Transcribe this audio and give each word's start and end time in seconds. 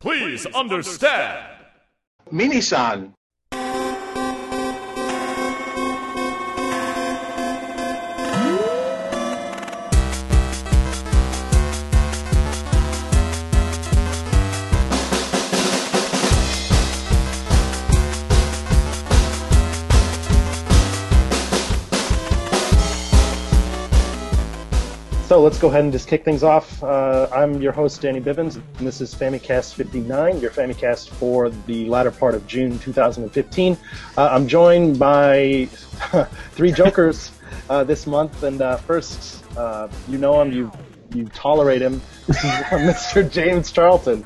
Please 0.00 0.46
understand. 0.46 1.44
Minisan. 2.30 3.17
So 25.28 25.42
let's 25.42 25.58
go 25.58 25.68
ahead 25.68 25.82
and 25.82 25.92
just 25.92 26.08
kick 26.08 26.24
things 26.24 26.42
off. 26.42 26.82
Uh, 26.82 27.28
I'm 27.30 27.60
your 27.60 27.72
host, 27.72 28.00
Danny 28.00 28.18
Bivens, 28.18 28.54
and 28.78 28.86
this 28.86 29.02
is 29.02 29.14
Famicast 29.14 29.74
59, 29.74 30.40
your 30.40 30.50
Famicast 30.50 31.10
for 31.10 31.50
the 31.50 31.84
latter 31.84 32.10
part 32.10 32.34
of 32.34 32.46
June 32.46 32.78
2015. 32.78 33.76
Uh, 34.16 34.28
I'm 34.32 34.48
joined 34.48 34.98
by 34.98 35.66
three 36.52 36.72
jokers 36.72 37.30
uh, 37.68 37.84
this 37.84 38.06
month, 38.06 38.42
and 38.42 38.62
uh, 38.62 38.78
first, 38.78 39.44
uh, 39.54 39.88
you 40.08 40.16
know 40.16 40.40
him, 40.40 40.50
you 40.50 40.72
you 41.12 41.26
tolerate 41.26 41.82
him, 41.82 42.00
Mr. 42.28 43.30
James 43.30 43.70
Charlton. 43.70 44.24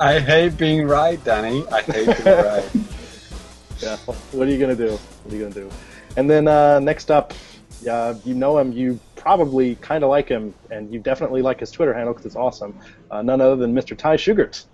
I 0.00 0.18
hate 0.18 0.56
being 0.56 0.88
right, 0.88 1.22
Danny. 1.22 1.64
I 1.70 1.82
hate 1.82 2.24
being 2.24 2.36
right. 2.36 2.70
Yeah, 3.78 3.96
what 4.32 4.48
are 4.48 4.50
you 4.50 4.58
gonna 4.58 4.74
do? 4.74 4.90
What 5.22 5.32
are 5.32 5.36
you 5.36 5.42
gonna 5.44 5.54
do? 5.54 5.70
And 6.16 6.28
then 6.28 6.48
uh, 6.48 6.80
next 6.80 7.12
up, 7.12 7.34
uh, 7.88 8.14
you 8.24 8.34
know 8.34 8.58
him, 8.58 8.72
you 8.72 8.98
probably 9.26 9.74
kind 9.74 10.04
of 10.04 10.10
like 10.10 10.28
him, 10.28 10.54
and 10.70 10.94
you 10.94 11.00
definitely 11.00 11.42
like 11.42 11.58
his 11.58 11.72
Twitter 11.72 11.92
handle 11.92 12.12
because 12.14 12.26
it's 12.26 12.36
awesome. 12.36 12.78
Uh, 13.10 13.22
none 13.22 13.40
other 13.40 13.56
than 13.56 13.74
Mr. 13.74 13.98
Ty 13.98 14.14
Sugars. 14.14 14.68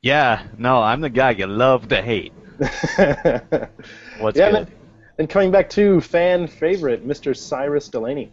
Yeah, 0.00 0.42
no, 0.58 0.82
I'm 0.82 1.00
the 1.00 1.08
guy 1.08 1.30
you 1.30 1.46
love 1.46 1.86
to 1.90 2.02
hate. 2.02 2.32
What's 2.58 4.36
yeah, 4.36 4.50
good? 4.50 4.54
And, 4.56 4.72
and 5.18 5.30
coming 5.30 5.52
back 5.52 5.70
to 5.70 6.00
fan 6.00 6.48
favorite, 6.48 7.06
Mr. 7.06 7.30
Sairus 7.30 7.88
Delaney. 7.88 8.32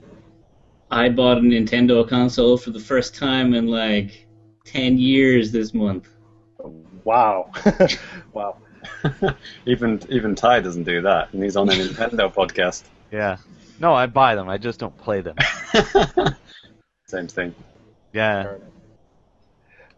I 0.89 1.09
bought 1.09 1.37
a 1.37 1.41
Nintendo 1.41 2.09
console 2.09 2.57
for 2.57 2.71
the 2.71 2.79
first 2.79 3.13
time 3.13 3.53
in 3.53 3.67
like 3.67 4.25
10 4.65 4.97
years 4.97 5.51
this 5.51 5.75
month. 5.75 6.09
Wow, 7.03 7.51
wow. 8.33 8.57
even 9.67 10.01
even 10.09 10.33
Ty 10.33 10.61
doesn't 10.61 10.85
do 10.85 11.03
that, 11.03 11.31
and 11.31 11.43
he's 11.43 11.55
on 11.55 11.69
a 11.69 11.73
Nintendo 11.73 12.33
podcast. 12.33 12.85
Yeah. 13.11 13.37
No, 13.79 13.93
I 13.93 14.07
buy 14.07 14.35
them. 14.35 14.49
I 14.49 14.57
just 14.57 14.79
don't 14.79 14.97
play 14.97 15.21
them. 15.21 15.35
Same 17.07 17.27
thing. 17.27 17.55
Yeah. 18.13 18.55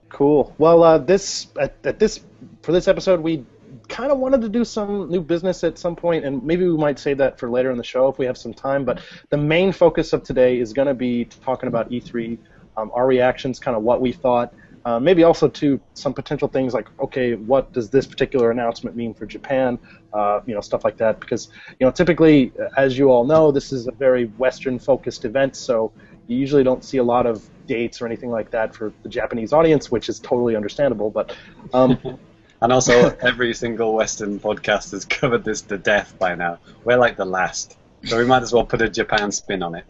Cool. 0.09 0.53
Well, 0.57 0.83
uh, 0.83 0.97
this 0.97 1.47
at, 1.59 1.75
at 1.83 1.99
this 1.99 2.19
for 2.61 2.71
this 2.71 2.87
episode, 2.87 3.21
we 3.21 3.45
kind 3.87 4.11
of 4.11 4.17
wanted 4.17 4.41
to 4.41 4.49
do 4.49 4.63
some 4.63 5.09
new 5.09 5.21
business 5.21 5.63
at 5.63 5.77
some 5.77 5.95
point, 5.95 6.25
and 6.25 6.43
maybe 6.43 6.67
we 6.67 6.77
might 6.77 6.99
save 6.99 7.17
that 7.17 7.39
for 7.39 7.49
later 7.49 7.71
in 7.71 7.77
the 7.77 7.83
show 7.83 8.07
if 8.09 8.17
we 8.17 8.25
have 8.25 8.37
some 8.37 8.53
time. 8.53 8.85
But 8.85 9.01
the 9.29 9.37
main 9.37 9.71
focus 9.71 10.13
of 10.13 10.23
today 10.23 10.59
is 10.59 10.73
going 10.73 10.87
to 10.87 10.93
be 10.93 11.25
talking 11.25 11.67
about 11.67 11.89
E3, 11.89 12.37
um, 12.77 12.91
our 12.93 13.07
reactions, 13.07 13.59
kind 13.59 13.75
of 13.75 13.83
what 13.83 14.01
we 14.01 14.11
thought. 14.11 14.53
Uh, 14.83 14.99
maybe 14.99 15.23
also 15.23 15.47
to 15.47 15.79
some 15.93 16.13
potential 16.13 16.47
things 16.47 16.73
like, 16.73 16.87
okay, 16.99 17.35
what 17.35 17.71
does 17.71 17.89
this 17.89 18.07
particular 18.07 18.49
announcement 18.49 18.95
mean 18.95 19.13
for 19.13 19.25
Japan? 19.25 19.77
Uh, 20.13 20.41
you 20.45 20.53
know, 20.53 20.61
stuff 20.61 20.83
like 20.83 20.97
that. 20.97 21.19
Because 21.19 21.49
you 21.79 21.85
know, 21.85 21.91
typically, 21.91 22.51
as 22.77 22.97
you 22.97 23.09
all 23.09 23.25
know, 23.25 23.51
this 23.51 23.71
is 23.71 23.87
a 23.87 23.91
very 23.91 24.25
Western-focused 24.25 25.25
event, 25.25 25.55
so 25.55 25.91
you 26.27 26.37
usually 26.37 26.63
don't 26.63 26.83
see 26.83 26.97
a 26.97 27.03
lot 27.03 27.25
of 27.25 27.47
dates 27.67 28.01
or 28.01 28.05
anything 28.05 28.29
like 28.29 28.51
that 28.51 28.75
for 28.75 28.93
the 29.03 29.09
Japanese 29.09 29.53
audience, 29.53 29.89
which 29.89 30.09
is 30.09 30.19
totally 30.19 30.55
understandable. 30.55 31.09
But 31.09 31.35
um, 31.73 32.19
And 32.61 32.71
also, 32.71 33.09
every 33.21 33.55
single 33.55 33.95
Western 33.95 34.39
podcast 34.39 34.91
has 34.91 35.03
covered 35.03 35.43
this 35.43 35.61
to 35.63 35.79
death 35.79 36.13
by 36.19 36.35
now. 36.35 36.59
We're 36.83 36.97
like 36.97 37.17
the 37.17 37.25
last, 37.25 37.75
so 38.05 38.19
we 38.19 38.25
might 38.25 38.43
as 38.43 38.53
well 38.53 38.65
put 38.65 38.83
a 38.83 38.89
Japan 38.89 39.31
spin 39.31 39.63
on 39.63 39.73
it. 39.73 39.85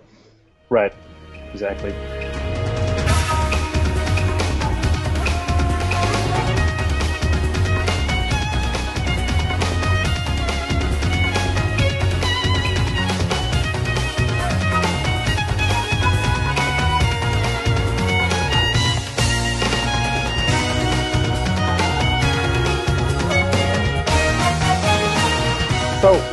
right, 0.70 0.94
exactly. 1.54 1.92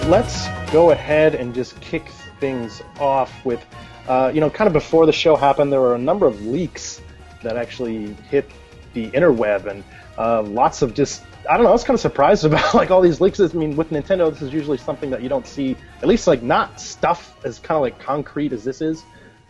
Let's 0.09 0.49
go 0.73 0.93
ahead 0.93 1.35
and 1.35 1.55
just 1.55 1.79
kick 1.83 2.09
things 2.41 2.81
off 2.99 3.45
with, 3.45 3.63
uh, 4.09 4.33
you 4.33 4.41
know, 4.41 4.49
kind 4.49 4.67
of 4.67 4.73
before 4.73 5.05
the 5.05 5.13
show 5.13 5.37
happened, 5.37 5.71
there 5.71 5.83
were 5.83 5.95
a 5.95 5.99
number 5.99 6.27
of 6.27 6.47
leaks 6.47 7.03
that 7.43 7.59
actually 7.59 8.15
hit 8.31 8.51
the 8.95 9.11
interweb, 9.11 9.67
and 9.67 9.85
uh, 10.17 10.41
lots 10.45 10.81
of 10.81 10.95
just, 10.95 11.23
I 11.49 11.59
don't 11.59 11.65
know, 11.65 11.69
I 11.69 11.73
was 11.73 11.85
kind 11.85 11.95
of 11.95 12.01
surprised 12.01 12.45
about 12.47 12.73
like 12.73 12.91
all 12.91 13.03
these 13.03 13.21
leaks. 13.21 13.39
I 13.39 13.49
mean, 13.49 13.77
with 13.77 13.91
Nintendo, 13.91 14.33
this 14.33 14.41
is 14.41 14.51
usually 14.51 14.79
something 14.79 15.11
that 15.11 15.21
you 15.21 15.29
don't 15.29 15.47
see, 15.47 15.77
at 16.01 16.09
least 16.09 16.27
like 16.27 16.43
not 16.43 16.81
stuff 16.81 17.37
as 17.45 17.59
kind 17.59 17.77
of 17.77 17.83
like 17.83 17.99
concrete 17.99 18.55
as 18.55 18.65
this 18.65 18.81
is. 18.81 19.03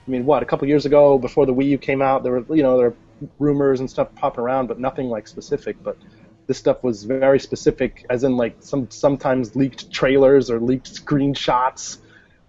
I 0.08 0.10
mean, 0.10 0.26
what 0.26 0.42
a 0.42 0.46
couple 0.46 0.66
years 0.66 0.86
ago, 0.86 1.18
before 1.18 1.46
the 1.46 1.54
Wii 1.54 1.66
U 1.66 1.78
came 1.78 2.02
out, 2.02 2.24
there 2.24 2.32
were, 2.32 2.56
you 2.56 2.64
know, 2.64 2.76
there 2.76 2.90
were 2.90 2.96
rumors 3.38 3.78
and 3.78 3.88
stuff 3.88 4.12
popping 4.16 4.40
around, 4.40 4.66
but 4.66 4.80
nothing 4.80 5.08
like 5.08 5.28
specific. 5.28 5.80
But 5.84 5.98
this 6.48 6.58
stuff 6.58 6.82
was 6.82 7.04
very 7.04 7.38
specific, 7.40 8.04
as 8.10 8.24
in 8.24 8.36
like 8.36 8.56
some 8.60 8.90
sometimes 8.90 9.54
leaked 9.54 9.92
trailers 9.92 10.50
or 10.50 10.60
leaked 10.60 10.88
screenshots, 10.92 11.98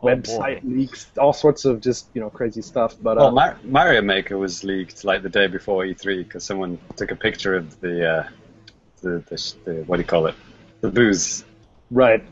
Oh, 0.01 0.07
website 0.07 0.59
leaks, 0.63 1.11
all 1.17 1.33
sorts 1.33 1.65
of 1.65 1.81
just 1.81 2.09
you 2.13 2.21
know 2.21 2.29
crazy 2.31 2.61
stuff. 2.61 2.95
But 3.01 3.17
Well, 3.17 3.27
um, 3.27 3.35
Mar- 3.35 3.57
Mario 3.63 4.01
Maker 4.01 4.37
was 4.37 4.63
leaked 4.63 5.03
like 5.03 5.21
the 5.23 5.29
day 5.29 5.47
before 5.47 5.85
E3 5.85 6.23
because 6.23 6.45
someone 6.45 6.79
took 6.95 7.11
a 7.11 7.15
picture 7.15 7.55
of 7.55 7.79
the, 7.81 8.09
uh, 8.09 8.23
the, 9.01 9.09
the, 9.29 9.53
the 9.65 9.73
what 9.85 9.97
do 9.97 10.01
you 10.01 10.07
call 10.07 10.27
it, 10.27 10.35
the 10.81 10.89
booze. 10.89 11.43
right, 11.91 12.23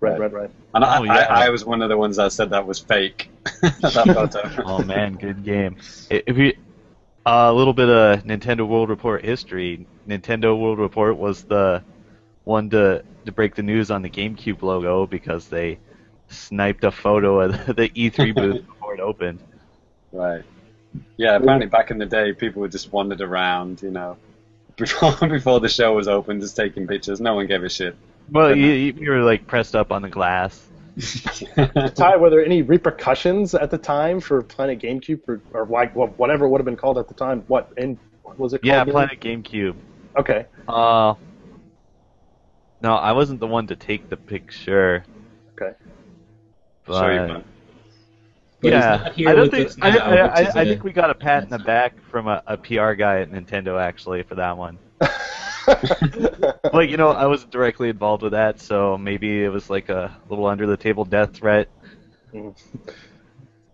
right, 0.00 0.16
Right. 0.16 0.18
right, 0.18 0.32
right. 0.32 0.50
And 0.74 0.84
I, 0.84 0.98
Oh, 0.98 1.02
yeah. 1.04 1.26
I, 1.28 1.46
I 1.46 1.48
was 1.50 1.64
one 1.64 1.82
of 1.82 1.88
the 1.88 1.96
ones 1.96 2.16
that 2.16 2.32
said 2.32 2.50
that 2.50 2.66
was 2.66 2.78
fake. 2.80 3.28
that 3.62 4.10
photo. 4.12 4.50
Oh 4.64 4.82
man, 4.82 5.14
good 5.14 5.44
game. 5.44 5.76
If 6.10 6.36
you 6.36 6.52
a 7.26 7.52
little 7.52 7.72
bit 7.72 7.88
of 7.88 8.22
Nintendo 8.24 8.66
World 8.68 8.88
Report 8.90 9.24
history, 9.24 9.86
Nintendo 10.08 10.58
World 10.58 10.78
Report 10.78 11.16
was 11.16 11.44
the 11.44 11.82
one 12.44 12.70
to 12.70 13.04
to 13.24 13.32
break 13.32 13.54
the 13.54 13.62
news 13.62 13.90
on 13.90 14.02
the 14.02 14.10
GameCube 14.10 14.62
logo 14.62 15.06
because 15.06 15.48
they 15.48 15.78
sniped 16.28 16.84
a 16.84 16.90
photo 16.90 17.40
of 17.40 17.66
the 17.66 17.88
E3 17.88 18.34
booth 18.36 18.66
before 18.66 18.94
it 18.94 19.00
opened. 19.00 19.40
Right. 20.12 20.44
Yeah, 21.16 21.36
apparently 21.36 21.66
back 21.66 21.90
in 21.90 21.98
the 21.98 22.06
day, 22.06 22.32
people 22.32 22.60
would 22.62 22.70
just 22.70 22.92
wandered 22.92 23.20
around, 23.20 23.82
you 23.82 23.90
know, 23.90 24.16
before 24.76 25.28
before 25.28 25.60
the 25.60 25.68
show 25.68 25.94
was 25.94 26.08
open, 26.08 26.40
just 26.40 26.56
taking 26.56 26.86
pictures. 26.86 27.20
No 27.20 27.34
one 27.34 27.46
gave 27.46 27.62
a 27.62 27.68
shit. 27.68 27.96
Well, 28.30 28.56
you, 28.56 28.66
you 28.66 28.92
you 28.92 29.10
were 29.10 29.22
like 29.22 29.46
pressed 29.46 29.74
up 29.76 29.92
on 29.92 30.02
the 30.02 30.08
glass. 30.08 30.68
Ty, 31.94 32.16
were 32.16 32.30
there 32.30 32.44
any 32.44 32.62
repercussions 32.62 33.54
at 33.54 33.70
the 33.70 33.78
time 33.78 34.20
for 34.20 34.42
Planet 34.42 34.78
GameCube 34.78 35.28
or, 35.28 35.40
or 35.52 35.66
like 35.66 35.94
whatever 35.94 36.46
it 36.46 36.48
would 36.48 36.60
have 36.60 36.64
been 36.64 36.76
called 36.76 36.98
at 36.98 37.08
the 37.08 37.14
time? 37.14 37.42
What 37.48 37.72
and 37.76 37.98
was 38.36 38.54
it 38.54 38.58
called? 38.58 38.66
Yeah, 38.66 38.82
again? 38.82 38.92
Planet 38.92 39.20
GameCube. 39.20 39.74
Okay. 40.16 40.46
Uh, 40.68 41.14
no, 42.80 42.94
I 42.94 43.12
wasn't 43.12 43.40
the 43.40 43.46
one 43.46 43.66
to 43.68 43.76
take 43.76 44.08
the 44.08 44.16
picture. 44.16 45.04
Okay. 45.52 45.76
But, 46.86 46.98
Sure 47.00 47.12
you 47.14 47.32
won't. 47.32 47.46
But 48.60 48.72
yeah, 48.72 49.12
I 49.26 49.34
don't 49.34 49.50
think 49.50 49.68
us 49.68 49.76
I, 49.82 49.90
I, 49.90 50.14
I, 50.14 50.38
which 50.40 50.48
is 50.48 50.56
I 50.56 50.62
a- 50.62 50.64
think 50.64 50.84
we 50.84 50.92
got 50.92 51.10
a 51.10 51.14
pat 51.14 51.42
in 51.42 51.50
the 51.50 51.58
back 51.58 52.00
from 52.10 52.28
a, 52.28 52.42
a 52.46 52.56
PR 52.56 52.92
guy 52.92 53.20
at 53.20 53.30
Nintendo 53.30 53.78
actually 53.78 54.22
for 54.22 54.36
that 54.36 54.56
one. 54.56 54.78
like 56.72 56.88
you 56.88 56.96
know, 56.96 57.10
I 57.10 57.26
wasn't 57.26 57.52
directly 57.52 57.90
involved 57.90 58.22
with 58.22 58.32
that, 58.32 58.60
so 58.60 58.96
maybe 58.96 59.44
it 59.44 59.48
was 59.50 59.68
like 59.68 59.90
a 59.90 60.16
little 60.30 60.46
under 60.46 60.66
the 60.66 60.78
table 60.78 61.04
death 61.04 61.34
threat. 61.34 61.68
People 62.32 62.54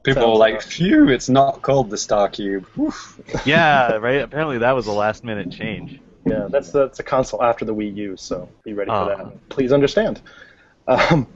Sounds 0.07 0.17
were 0.17 0.37
like, 0.37 0.63
"Phew, 0.63 1.09
it's 1.09 1.29
not 1.29 1.63
called 1.63 1.91
the 1.91 1.99
Star 1.99 2.29
Cube." 2.29 2.67
Yeah, 3.45 3.93
right. 3.97 4.23
Apparently 4.23 4.59
that 4.59 4.73
was 4.73 4.87
a 4.87 4.93
last 4.93 5.25
minute 5.25 5.53
change. 5.53 6.01
Yeah, 6.27 6.49
that's 6.51 6.71
the, 6.71 6.87
that's 6.87 7.01
a 7.01 7.03
console 7.03 7.43
after 7.43 7.65
the 7.65 7.75
Wii 7.75 7.97
U, 7.97 8.17
so 8.17 8.49
be 8.63 8.73
ready 8.75 8.91
for 8.91 8.95
Oh. 8.97 9.17
that. 9.17 9.49
Please 9.49 9.73
understand. 9.73 10.21
Um, 10.87 11.27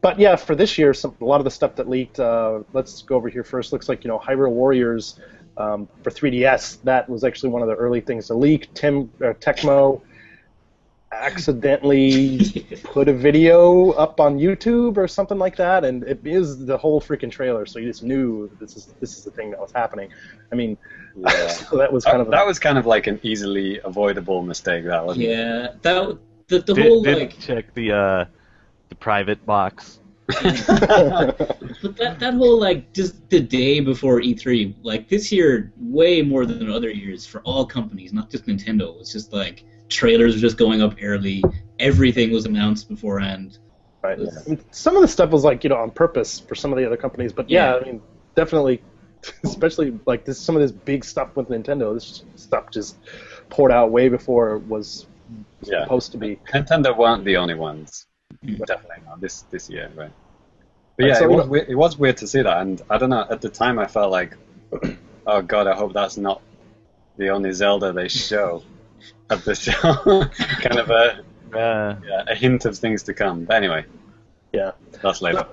but 0.00 0.18
yeah, 0.18 0.34
for 0.36 0.54
this 0.56 0.78
year, 0.78 0.92
some, 0.94 1.14
a 1.20 1.24
lot 1.24 1.40
of 1.40 1.44
the 1.44 1.50
stuff 1.50 1.76
that 1.76 1.88
leaked. 1.88 2.18
Uh, 2.18 2.60
let's 2.72 3.02
go 3.02 3.14
over 3.16 3.28
here 3.28 3.44
first. 3.44 3.72
Looks 3.72 3.88
like 3.88 4.02
you 4.04 4.08
know 4.08 4.18
Hyrule 4.18 4.50
Warriors 4.50 5.20
um, 5.56 5.88
for 6.02 6.10
3DS. 6.10 6.78
That 6.82 7.08
was 7.08 7.22
actually 7.24 7.50
one 7.50 7.62
of 7.62 7.68
the 7.68 7.74
early 7.74 8.00
things 8.00 8.26
to 8.28 8.34
leak. 8.34 8.72
Tim 8.74 9.10
uh, 9.20 9.34
Tecmo. 9.34 10.00
Accidentally 11.12 12.38
put 12.84 13.06
a 13.06 13.12
video 13.12 13.90
up 13.92 14.18
on 14.18 14.38
YouTube 14.38 14.96
or 14.96 15.06
something 15.06 15.36
like 15.38 15.56
that, 15.56 15.84
and 15.84 16.02
it 16.04 16.20
is 16.24 16.64
the 16.64 16.76
whole 16.78 17.02
freaking 17.02 17.30
trailer. 17.30 17.66
So 17.66 17.78
you 17.78 17.86
just 17.86 18.02
knew 18.02 18.50
this 18.58 18.76
is 18.78 18.86
this 18.98 19.18
is 19.18 19.22
the 19.24 19.30
thing 19.30 19.50
that 19.50 19.60
was 19.60 19.70
happening. 19.72 20.08
I 20.50 20.54
mean, 20.54 20.78
Yeah. 21.16 21.48
so 21.48 21.76
that 21.76 21.92
was 21.92 22.04
kind 22.04 22.20
of 22.20 22.28
a, 22.28 22.30
that 22.30 22.46
was 22.46 22.58
kind 22.58 22.78
of 22.78 22.86
like 22.86 23.06
an 23.06 23.20
easily 23.22 23.80
avoidable 23.80 24.42
mistake. 24.42 24.84
That 24.84 25.04
wasn't. 25.04 25.26
it? 25.26 25.30
Yeah, 25.30 25.68
that 25.82 26.18
the, 26.48 26.58
the 26.60 26.74
Did, 26.74 26.86
whole 26.86 27.02
did 27.02 27.18
like 27.18 27.38
check 27.38 27.72
the 27.74 27.92
uh, 27.92 28.24
the 28.88 28.94
private 28.94 29.44
box. 29.46 30.00
But 31.82 31.96
that 31.96 32.20
that 32.20 32.34
whole 32.34 32.60
like 32.60 32.92
just 32.92 33.28
the 33.28 33.40
day 33.40 33.80
before 33.80 34.20
E3, 34.20 34.74
like 34.82 35.08
this 35.08 35.32
year, 35.32 35.72
way 35.78 36.22
more 36.22 36.46
than 36.46 36.70
other 36.70 36.90
years 36.90 37.26
for 37.26 37.40
all 37.42 37.66
companies, 37.66 38.12
not 38.12 38.30
just 38.30 38.46
Nintendo. 38.46 38.98
It's 39.00 39.12
just 39.12 39.32
like 39.32 39.64
trailers 39.88 40.34
were 40.34 40.40
just 40.40 40.56
going 40.56 40.80
up 40.80 40.94
early. 41.02 41.42
Everything 41.80 42.30
was 42.30 42.46
announced 42.46 42.88
beforehand. 42.88 43.58
Right. 44.02 44.18
I 44.18 44.48
mean, 44.48 44.64
some 44.70 44.94
of 44.96 45.02
the 45.02 45.08
stuff 45.08 45.30
was 45.30 45.42
like 45.44 45.64
you 45.64 45.70
know 45.70 45.76
on 45.76 45.90
purpose 45.90 46.38
for 46.38 46.54
some 46.54 46.72
of 46.72 46.78
the 46.78 46.86
other 46.86 46.96
companies, 46.96 47.32
but 47.32 47.50
yeah, 47.50 47.74
Yeah. 47.74 47.80
I 47.80 47.84
mean 47.84 48.02
definitely, 48.34 48.82
especially 49.44 49.98
like 50.06 50.24
this 50.24 50.38
some 50.38 50.56
of 50.56 50.62
this 50.62 50.72
big 50.72 51.04
stuff 51.04 51.34
with 51.36 51.48
Nintendo. 51.48 51.94
This 51.94 52.22
stuff 52.36 52.70
just 52.70 52.96
poured 53.50 53.72
out 53.72 53.90
way 53.90 54.08
before 54.08 54.56
it 54.56 54.62
was 54.68 55.06
Yeah. 55.62 55.82
supposed 55.84 56.12
to 56.12 56.18
be. 56.18 56.36
Nintendo 56.52 56.96
weren't 56.96 57.24
the 57.24 57.36
only 57.36 57.54
ones. 57.54 58.06
Definitely 58.44 59.02
not 59.06 59.20
this 59.20 59.42
this 59.50 59.68
year, 59.70 59.90
right? 59.94 60.10
But 60.96 61.06
yeah, 61.06 61.14
so, 61.14 61.24
it, 61.26 61.30
you 61.30 61.36
was, 61.36 61.46
know- 61.46 61.50
weird- 61.52 61.68
it 61.68 61.74
was 61.74 61.98
weird 61.98 62.16
to 62.18 62.26
see 62.26 62.42
that, 62.42 62.58
and 62.62 62.82
I 62.90 62.98
don't 62.98 63.10
know. 63.10 63.26
At 63.30 63.40
the 63.40 63.48
time, 63.48 63.78
I 63.78 63.86
felt 63.86 64.10
like, 64.10 64.36
oh 65.26 65.42
god, 65.42 65.66
I 65.66 65.74
hope 65.74 65.92
that's 65.92 66.16
not 66.16 66.40
the 67.16 67.28
only 67.30 67.52
Zelda 67.52 67.92
they 67.92 68.08
show 68.08 68.62
at 69.30 69.44
the 69.44 69.54
show. 69.54 69.94
kind 70.62 70.78
of 70.78 70.90
a 70.90 71.24
Uh, 71.56 71.96
yeah, 72.06 72.24
a 72.28 72.34
hint 72.34 72.64
of 72.64 72.76
things 72.78 73.02
to 73.04 73.12
come. 73.14 73.44
But 73.44 73.56
anyway, 73.56 73.84
Yeah. 74.52 74.72
that's 75.02 75.20
later. 75.22 75.46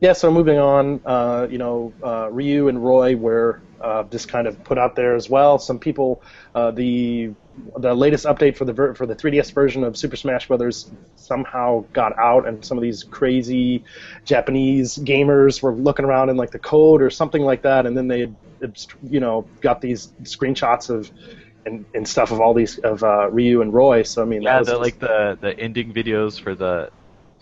Yeah. 0.00 0.12
So 0.12 0.30
moving 0.30 0.58
on, 0.58 1.00
uh, 1.06 1.46
you 1.50 1.58
know, 1.58 1.92
uh, 2.02 2.28
Ryu 2.30 2.68
and 2.68 2.82
Roy 2.84 3.16
were 3.16 3.60
uh, 3.80 4.02
just 4.04 4.28
kind 4.28 4.46
of 4.46 4.62
put 4.64 4.78
out 4.78 4.94
there 4.96 5.14
as 5.14 5.28
well. 5.30 5.58
Some 5.58 5.78
people, 5.78 6.22
uh, 6.54 6.70
the 6.70 7.32
the 7.78 7.94
latest 7.94 8.26
update 8.26 8.54
for 8.56 8.66
the 8.66 8.72
ver- 8.74 8.94
for 8.94 9.06
the 9.06 9.14
3DS 9.16 9.52
version 9.54 9.82
of 9.84 9.96
Super 9.96 10.16
Smash 10.16 10.46
Brothers 10.48 10.90
somehow 11.16 11.84
got 11.94 12.18
out, 12.18 12.46
and 12.46 12.62
some 12.62 12.76
of 12.76 12.82
these 12.82 13.02
crazy 13.04 13.82
Japanese 14.26 14.98
gamers 14.98 15.62
were 15.62 15.72
looking 15.74 16.04
around 16.04 16.28
in 16.28 16.36
like 16.36 16.50
the 16.50 16.58
code 16.58 17.00
or 17.00 17.08
something 17.08 17.42
like 17.42 17.62
that, 17.62 17.86
and 17.86 17.96
then 17.96 18.08
they, 18.08 18.30
you 19.08 19.20
know, 19.20 19.46
got 19.60 19.80
these 19.80 20.08
screenshots 20.22 20.90
of. 20.90 21.10
And, 21.64 21.84
and 21.96 22.06
stuff 22.06 22.30
of 22.30 22.40
all 22.40 22.54
these 22.54 22.78
of 22.78 23.02
uh, 23.02 23.28
Ryu 23.28 23.60
and 23.60 23.74
Roy, 23.74 24.04
so 24.04 24.22
I 24.22 24.24
mean, 24.24 24.42
yeah, 24.42 24.52
that 24.52 24.58
was 24.60 24.68
the, 24.68 24.72
just- 24.74 24.82
like 24.82 24.98
the 25.00 25.36
the 25.40 25.58
ending 25.58 25.92
videos 25.92 26.40
for 26.40 26.54
the 26.54 26.90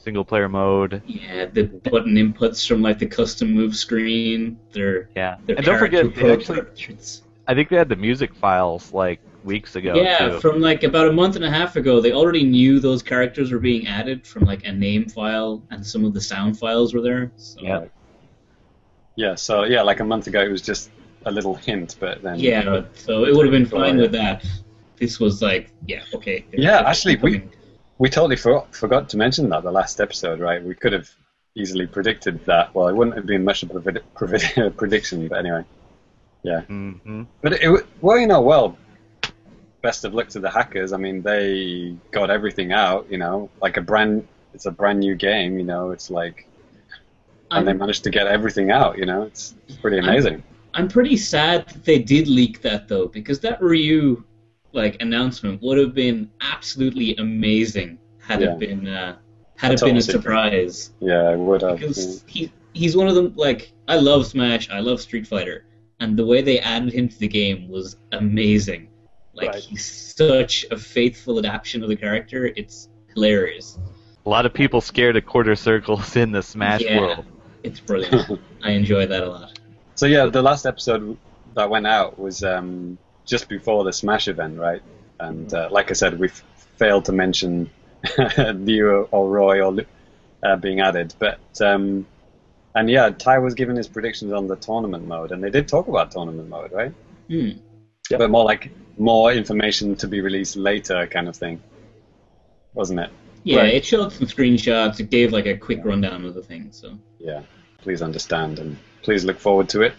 single 0.05 0.25
player 0.25 0.49
mode. 0.49 1.03
Yeah, 1.06 1.47
the 1.47 1.65
button 1.65 2.15
inputs 2.15 2.69
from 2.69 2.83
like 2.83 2.99
the 2.99 3.06
custom 3.06 3.53
move 3.53 3.75
screen. 3.75 4.59
Their 4.73 5.09
Yeah, 5.17 5.39
their 5.47 5.56
and 5.56 5.65
don't 5.65 5.79
forget, 5.79 6.15
they 6.15 6.31
actually, 6.33 6.61
portraits. 6.61 7.23
I 7.49 7.55
think 7.55 7.71
they 7.71 7.77
had 7.77 7.89
the 7.89 7.97
music 7.97 8.35
files 8.35 8.93
like 8.93 9.21
weeks 9.45 9.77
ago 9.77 9.95
Yeah, 9.95 10.31
too. 10.31 10.41
from 10.41 10.61
like 10.61 10.83
about 10.83 11.09
a 11.09 11.12
month 11.12 11.37
and 11.37 11.45
a 11.45 11.51
half 11.51 11.77
ago, 11.77 12.01
they 12.01 12.12
already 12.12 12.45
knew 12.45 12.81
those 12.81 13.03
characters 13.03 13.51
were 13.51 13.59
being 13.59 13.87
added 13.87 14.27
from 14.27 14.45
like 14.45 14.65
a 14.67 14.73
name 14.73 15.09
file, 15.09 15.62
and 15.71 15.85
some 15.87 16.05
of 16.05 16.12
the 16.12 16.21
sound 16.21 16.59
files 16.59 16.95
were 16.95 17.01
there. 17.03 17.33
So, 17.37 17.61
Yeah. 17.62 17.85
Yeah, 19.17 19.37
so 19.37 19.65
yeah, 19.65 19.83
like 19.83 20.01
a 20.01 20.05
month 20.05 20.27
ago, 20.27 20.41
it 20.43 20.51
was 20.51 20.62
just 20.62 20.91
a 21.25 21.31
little 21.31 21.55
hint, 21.55 21.97
but 22.01 22.23
then 22.23 22.39
Yeah, 22.39 22.83
so 22.95 23.25
it 23.25 23.35
would 23.35 23.47
have 23.47 23.53
been 23.53 23.67
fine 23.67 23.97
with 23.97 24.12
that. 24.12 24.45
This 24.97 25.19
was 25.21 25.41
like, 25.41 25.71
yeah, 25.87 26.03
okay. 26.15 26.45
Yeah, 26.53 26.83
actually, 26.85 27.17
we- 27.17 27.39
coming. 27.39 27.53
We 27.99 28.08
totally 28.08 28.37
forgot, 28.37 28.75
forgot 28.75 29.08
to 29.11 29.17
mention 29.17 29.49
that 29.50 29.62
the 29.62 29.70
last 29.70 30.00
episode, 30.00 30.41
right? 30.41 30.62
We 30.62 30.75
could 30.75 30.93
have 30.93 31.08
easily 31.55 31.87
predicted 31.87 32.44
that. 32.46 32.75
Well, 32.75 32.88
it 32.88 32.96
wouldn't 32.96 33.17
have 33.17 33.26
been 33.26 33.44
much 33.44 33.62
of 33.62 33.70
a 33.70 33.81
predi- 33.81 34.02
predi- 34.17 34.76
prediction, 34.76 35.29
but 35.29 35.38
anyway. 35.38 35.64
Yeah. 36.43 36.62
hmm 36.62 37.23
But 37.41 37.55
it, 37.55 37.62
w- 37.62 37.87
well, 38.00 38.19
you 38.19 38.26
know, 38.26 38.41
well, 38.41 38.76
best 39.82 40.05
of 40.05 40.14
luck 40.14 40.29
to 40.31 40.41
the 40.41 40.50
hackers. 40.50 40.93
I 40.93 40.96
mean, 40.96 41.23
they 41.23 41.96
got 42.11 42.31
everything 42.31 42.73
out, 42.73 43.06
you 43.11 43.19
know, 43.19 43.50
like 43.62 43.76
a 43.76 43.81
brand, 43.81 44.26
it's 44.55 44.67
a 44.67 44.70
brand 44.70 45.00
new 45.00 45.14
game, 45.14 45.58
you 45.58 45.64
know, 45.64 45.91
it's 45.91 46.11
like, 46.11 46.46
and 47.50 47.67
they 47.67 47.70
I'm, 47.70 47.79
managed 47.79 48.05
to 48.05 48.11
get 48.11 48.26
everything 48.26 48.70
out, 48.70 48.99
you 48.99 49.06
know, 49.06 49.23
it's 49.23 49.55
pretty 49.81 49.99
amazing. 49.99 50.43
I'm 50.75 50.88
pretty 50.88 51.17
sad 51.17 51.69
that 51.69 51.85
they 51.85 51.99
did 51.99 52.26
leak 52.29 52.62
that 52.62 52.88
though, 52.88 53.06
because 53.06 53.41
that 53.41 53.62
Ryu 53.62 54.25
like 54.75 55.00
announcement 55.00 55.62
would 55.62 55.79
have 55.79 55.94
been 55.94 56.31
absolutely 56.41 57.17
amazing 57.17 57.99
had 58.19 58.41
Yeah. 58.43 58.53
it 58.53 58.59
been 58.59 58.87
uh, 58.88 59.17
had 59.56 59.71
A 59.71 59.75
it 59.75 59.81
been 59.81 59.88
total 59.94 59.99
a 59.99 60.03
secret. 60.03 60.23
surprise. 60.23 60.93
Yeah, 61.00 61.23
I 61.23 61.37
would 61.37 61.62
have. 61.62 61.79
because 61.79 62.25
he 62.26 62.53
he's 62.73 62.97
one 62.97 63.09
of 63.09 63.15
them. 63.15 63.32
Like 63.37 63.73
I 63.88 63.97
love 63.97 64.26
Smash, 64.26 64.69
I 64.71 64.81
love 64.81 65.00
Street 65.00 65.26
Fighter, 65.26 65.67
and 66.00 66.17
the 66.17 66.26
way 66.26 66.43
they 66.43 66.59
added 66.59 66.93
him 66.93 67.09
to 67.09 67.19
the 67.19 67.29
game 67.29 67.69
was 67.69 67.97
amazing. 68.12 68.88
Like 69.35 69.50
Right. 69.53 69.62
he's 69.62 69.85
such 70.17 70.65
a 70.71 70.77
faithful 70.77 71.38
adaptation 71.38 71.82
of 71.82 71.88
the 71.88 71.97
character. 71.97 72.47
It's 72.56 72.88
hilarious. 73.15 73.79
A 74.27 74.29
lot 74.29 74.47
of 74.47 74.55
people 74.55 74.81
scared 74.81 75.17
of 75.17 75.25
quarter 75.27 75.55
circles 75.55 76.17
in 76.17 76.32
the 76.32 76.43
Smash 76.43 76.82
Yeah. 76.82 77.00
world. 77.00 77.25
It's 77.62 77.81
brilliant. 77.81 78.41
I 78.62 78.70
enjoy 78.70 79.06
that 79.06 79.23
a 79.23 79.29
lot. 79.29 79.59
So 79.97 80.06
yeah, 80.06 80.27
the 80.27 80.43
last 80.43 80.67
episode 80.67 81.17
that 81.55 81.69
went 81.70 81.87
out 81.87 82.19
was 82.19 82.43
um, 82.43 82.99
just 83.26 83.49
before 83.49 83.85
the 83.85 83.93
Smash 83.93 84.29
event, 84.29 84.59
right? 84.59 84.82
And 85.21 85.53
uh, 85.53 85.69
like 85.71 85.91
I 85.91 85.94
said, 85.94 86.19
we 86.19 86.29
f- 86.29 86.43
failed 86.76 87.05
to 87.06 87.12
mention 87.12 87.71
Ryu 88.38 89.09
or 89.11 89.29
Roy 89.29 89.65
or 89.65 89.76
uh, 90.43 90.56
being 90.56 90.81
added, 90.81 91.15
but 91.19 91.38
um, 91.61 92.06
and 92.75 92.91
yeah, 92.91 93.11
Ty 93.11 93.38
was 93.38 93.55
giving 93.55 93.76
his 93.76 93.88
predictions 93.88 94.32
on 94.32 94.47
the 94.49 94.56
tournament 94.56 95.06
mode, 95.06 95.32
and 95.32 95.43
they 95.43 95.50
did 95.50 95.69
talk 95.69 95.88
about 95.88 96.11
tournament 96.11 96.49
mode, 96.49 96.73
right? 96.73 96.93
Hmm. 97.29 97.50
Yep. 98.11 98.19
But 98.19 98.31
more 98.31 98.44
like 98.44 98.71
more 98.99 99.32
information 99.32 99.97
to 99.97 100.06
be 100.09 100.20
released 100.20 100.56
later, 100.56 101.06
kind 101.06 101.29
of 101.29 101.37
thing, 101.37 101.62
wasn't 102.75 103.00
it? 103.00 103.11
Yeah, 103.44 103.61
Right. 103.61 103.75
it 103.75 103.85
showed 103.85 104.12
some 104.12 104.27
screenshots. 104.27 105.00
It 105.00 105.11
gave 105.11 105.32
like 105.32 105.47
a 105.47 105.56
quick 105.56 105.81
rundown 105.85 106.25
of 106.25 106.35
the 106.35 106.43
thing. 106.43 106.69
So 106.73 106.99
Yeah. 107.19 107.43
Please 107.82 108.00
understand 108.03 108.59
and 108.59 108.77
please 109.03 109.25
look 109.25 109.38
forward 109.38 109.69
to 109.70 109.82
it. 109.82 109.93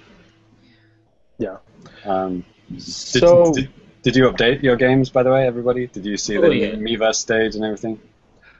Yeah. 1.37 1.57
Um, 2.03 2.37
Did, 2.37 2.45
So 2.77 3.53
did, 3.53 3.69
did 4.03 4.15
you 4.15 4.23
update 4.29 4.63
your 4.63 4.75
games, 4.75 5.09
by 5.09 5.23
the 5.23 5.31
way, 5.31 5.45
everybody? 5.47 5.87
Did 5.87 6.05
you 6.05 6.17
see 6.17 6.37
Oh, 6.37 6.41
the 6.41 6.55
yeah. 6.55 6.71
Miiverse 6.75 7.15
stage 7.15 7.55
and 7.55 7.63
everything? 7.63 8.01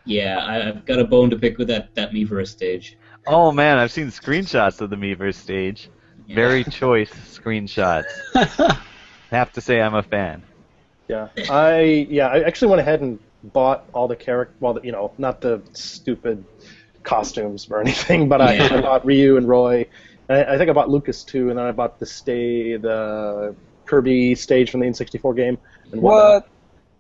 yeah, 0.06 0.40
I, 0.40 0.68
I've 0.70 0.86
got 0.86 1.00
a 1.00 1.06
bone 1.06 1.30
to 1.32 1.38
pick 1.38 1.58
with 1.58 1.68
that 1.70 1.94
that 1.96 2.12
Miiverse 2.12 2.48
stage. 2.50 2.98
Oh 3.28 3.52
man, 3.52 3.78
I've 3.78 3.92
seen 3.92 4.08
screenshots 4.08 4.82
of 4.82 4.90
the 4.90 4.96
Miiverse 4.96 5.36
stage. 5.36 5.90
Yeah. 6.26 6.36
Very 6.36 6.64
choice 6.64 7.12
screenshots. 7.14 8.06
I 8.36 8.78
have 9.32 9.52
to 9.54 9.62
say 9.62 9.82
I'm 9.82 9.96
a 9.96 10.04
fan. 10.04 10.44
Yeah, 11.08 11.30
I 11.50 12.08
yeah 12.10 12.28
I 12.28 12.42
actually 12.42 12.70
went 12.70 12.82
ahead 12.82 13.02
and 13.02 13.20
bought 13.44 13.86
all 13.94 14.08
the 14.08 14.16
character. 14.16 14.56
Well, 14.60 14.80
you 14.84 14.92
know, 14.92 15.14
not 15.18 15.42
the 15.42 15.64
stupid 15.74 16.46
costumes 17.04 17.68
or 17.70 17.82
anything, 17.82 18.28
but 18.30 18.42
Yeah. 18.42 18.70
I, 18.72 18.78
I 18.78 18.82
bought 18.82 19.06
Ryu 19.06 19.38
and 19.38 19.48
Roy. 19.48 19.86
And 20.30 20.40
I, 20.40 20.56
I 20.56 20.58
think 20.58 20.70
I 20.70 20.74
bought 20.74 20.90
Lucas 20.90 21.24
too, 21.24 21.50
and 21.50 21.60
then 21.60 21.66
I 21.66 21.72
bought 21.72 22.00
the 22.00 22.06
stay 22.08 22.78
the 22.78 23.56
Kirby 23.86 24.36
stage 24.36 24.70
from 24.72 24.80
the 24.82 24.88
N64 24.88 25.36
game. 25.36 25.58
And 25.92 26.02
whatnot. 26.02 26.48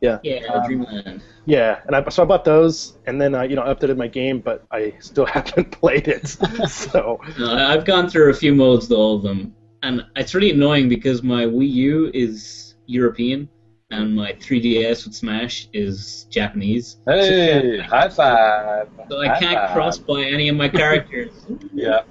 Yeah, 0.01 0.19
Yeah, 0.23 0.45
Um, 0.53 0.65
Dreamland. 0.67 1.21
yeah, 1.45 1.79
and 1.87 1.95
I 1.95 2.07
so 2.09 2.21
I 2.21 2.25
bought 2.25 2.43
those, 2.45 2.97
and 3.07 3.19
then 3.19 3.33
I 3.33 3.45
you 3.45 3.55
know 3.55 3.63
updated 3.63 3.97
my 3.97 4.07
game, 4.07 4.39
but 4.39 4.65
I 4.71 4.93
still 4.99 5.25
haven't 5.37 5.71
played 5.71 6.07
it. 6.07 6.27
so 6.67 7.19
No, 7.39 7.51
I- 7.51 7.73
I've 7.73 7.85
gone 7.85 8.07
through 8.09 8.29
a 8.29 8.33
few 8.33 8.53
modes 8.53 8.87
to 8.89 8.95
all 8.95 9.15
of 9.15 9.23
them, 9.23 9.55
and 9.83 10.05
it's 10.15 10.35
really 10.35 10.51
annoying 10.51 10.89
because 10.89 11.23
my 11.23 11.45
Wii 11.45 11.71
U 11.71 12.11
is 12.13 12.75
European 12.87 13.49
and 13.91 14.15
my 14.15 14.33
3DS 14.33 15.05
with 15.05 15.15
Smash 15.15 15.69
is 15.71 16.25
Japanese, 16.29 16.97
Hey, 17.07 17.79
high 17.79 18.09
five! 18.09 18.89
so 19.09 19.21
I 19.21 19.27
High 19.29 19.39
can't 19.39 19.55
five. 19.59 19.71
cross 19.71 19.97
by 19.97 20.23
any 20.23 20.49
of 20.49 20.55
my 20.57 20.67
characters. 20.69 21.31
Yeah, 21.73 22.01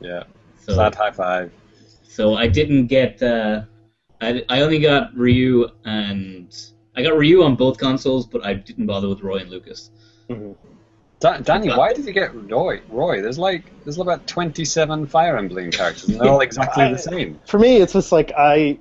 yeah. 0.00 0.24
so, 0.60 0.74
Sad 0.74 0.94
high 0.94 1.10
five. 1.12 1.52
So 2.12 2.34
I 2.34 2.46
didn't 2.46 2.86
get. 2.86 3.22
Uh, 3.22 3.62
I 4.20 4.44
I 4.48 4.60
only 4.60 4.78
got 4.78 5.16
Ryu 5.16 5.68
and 5.84 6.54
I 6.96 7.02
got 7.02 7.16
Ryu 7.16 7.42
on 7.42 7.56
both 7.56 7.78
consoles, 7.78 8.26
but 8.26 8.44
I 8.44 8.54
didn't 8.54 8.86
bother 8.86 9.08
with 9.08 9.22
Roy 9.22 9.38
and 9.38 9.50
Lucas. 9.50 9.90
mhm. 10.28 10.54
Da- 11.20 11.38
Danny, 11.38 11.68
why 11.68 11.92
did 11.92 12.04
you 12.04 12.12
get 12.12 12.34
Roy? 12.50 12.80
Roy, 12.88 13.22
there's 13.22 13.38
like 13.38 13.64
there's 13.84 13.98
about 13.98 14.26
27 14.26 15.06
Fire 15.06 15.36
Emblem 15.36 15.70
characters, 15.70 16.08
and 16.08 16.20
they're 16.20 16.28
all 16.28 16.40
exactly 16.40 16.88
the 16.90 16.98
same. 16.98 17.38
for 17.46 17.58
me, 17.60 17.76
it's 17.76 17.92
just 17.92 18.10
like 18.10 18.32
I 18.36 18.76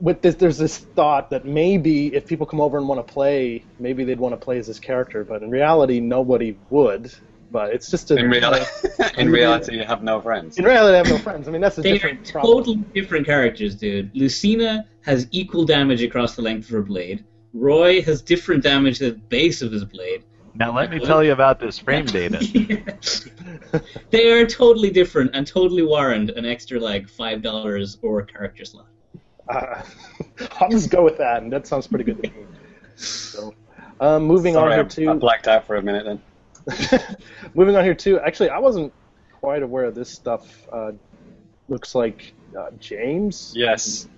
with 0.00 0.22
this. 0.22 0.34
There's 0.36 0.56
this 0.58 0.78
thought 0.78 1.28
that 1.30 1.44
maybe 1.44 2.14
if 2.14 2.26
people 2.26 2.46
come 2.46 2.60
over 2.60 2.78
and 2.78 2.88
want 2.88 3.06
to 3.06 3.12
play, 3.12 3.62
maybe 3.78 4.02
they'd 4.04 4.18
want 4.18 4.32
to 4.32 4.42
play 4.42 4.58
as 4.58 4.66
this 4.66 4.78
character, 4.78 5.24
but 5.24 5.42
in 5.42 5.50
reality, 5.50 6.00
nobody 6.00 6.56
would. 6.70 7.12
But 7.54 7.72
it's 7.72 7.88
just 7.88 8.10
a, 8.10 8.16
In 8.16 8.28
reality, 8.28 8.66
in 9.16 9.30
reality, 9.30 9.76
you 9.76 9.84
have 9.84 10.02
no 10.02 10.20
friends. 10.20 10.58
in 10.58 10.64
reality, 10.64 10.94
I 10.94 10.98
have 10.98 11.08
no 11.08 11.18
friends. 11.18 11.46
I 11.46 11.52
mean, 11.52 11.60
that's 11.60 11.78
a 11.78 11.82
They 11.82 11.90
are 11.90 11.94
different 11.94 12.32
problem. 12.32 12.52
totally 12.56 12.76
different 12.92 13.26
characters, 13.26 13.76
dude. 13.76 14.10
Lucina 14.12 14.84
has 15.02 15.28
equal 15.30 15.64
damage 15.64 16.02
across 16.02 16.34
the 16.34 16.42
length 16.42 16.64
of 16.64 16.70
her 16.72 16.82
blade. 16.82 17.22
Roy 17.52 18.02
has 18.02 18.22
different 18.22 18.64
damage 18.64 19.00
at 19.00 19.14
the 19.14 19.20
base 19.28 19.62
of 19.62 19.70
his 19.70 19.84
blade. 19.84 20.24
Now 20.56 20.74
let 20.74 20.90
me 20.90 20.98
tell 20.98 21.22
you 21.22 21.30
about 21.30 21.60
this 21.60 21.78
frame 21.78 22.06
data. 22.20 22.38
they 24.10 24.32
are 24.32 24.44
totally 24.46 24.90
different 24.90 25.30
and 25.34 25.46
totally 25.46 25.84
warrant 25.84 26.30
an 26.30 26.44
extra 26.44 26.80
like 26.80 27.08
five 27.08 27.40
dollars 27.40 27.98
or 28.02 28.18
a 28.18 28.26
character 28.26 28.64
slot. 28.64 28.88
Uh, 29.48 29.80
I'll 30.60 30.70
just 30.70 30.90
go 30.90 31.04
with 31.04 31.18
that, 31.18 31.44
and 31.44 31.52
that 31.52 31.68
sounds 31.68 31.86
pretty 31.86 32.02
good 32.04 32.20
to 32.20 32.28
me. 32.30 32.34
So, 32.96 33.54
um, 34.00 34.24
moving 34.24 34.54
Sorry, 34.54 34.72
on 34.72 34.72
I, 34.72 34.74
here 34.92 35.10
I 35.10 35.14
to 35.14 35.20
blacked 35.20 35.46
out 35.46 35.68
for 35.68 35.76
a 35.76 35.82
minute 35.82 36.04
then. 36.04 36.20
moving 37.54 37.76
on 37.76 37.84
here 37.84 37.94
too. 37.94 38.18
Actually, 38.20 38.50
I 38.50 38.58
wasn't 38.58 38.92
quite 39.40 39.62
aware 39.62 39.84
of 39.84 39.94
this 39.94 40.08
stuff. 40.10 40.66
Uh, 40.72 40.92
looks 41.68 41.94
like 41.94 42.32
uh, 42.58 42.70
James. 42.80 43.52
Yes. 43.56 44.08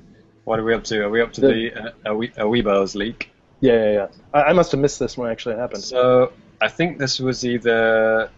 What 0.45 0.59
are 0.61 0.65
we 0.65 0.75
up 0.75 0.85
to? 0.85 1.01
Are 1.05 1.11
we 1.11 1.21
up 1.21 1.33
to 1.35 1.41
The- 1.41 1.71
the 1.71 2.11
uh, 2.11 2.15
Awe- 2.15 2.35
amiibos 2.39 2.95
leak? 2.95 3.31
Yeah, 3.61 3.73
yeah, 3.73 3.93
yeah. 3.93 4.07
I, 4.35 4.43
I 4.45 4.53
must 4.53 4.71
have 4.73 4.81
missed 4.81 4.99
this 4.99 5.17
when 5.17 5.29
it 5.29 5.33
actually 5.33 5.57
happened. 5.57 5.83
So 5.83 6.33
I 6.61 6.69
think 6.69 6.99
this 6.99 7.19
was 7.19 7.45
either, 7.45 8.31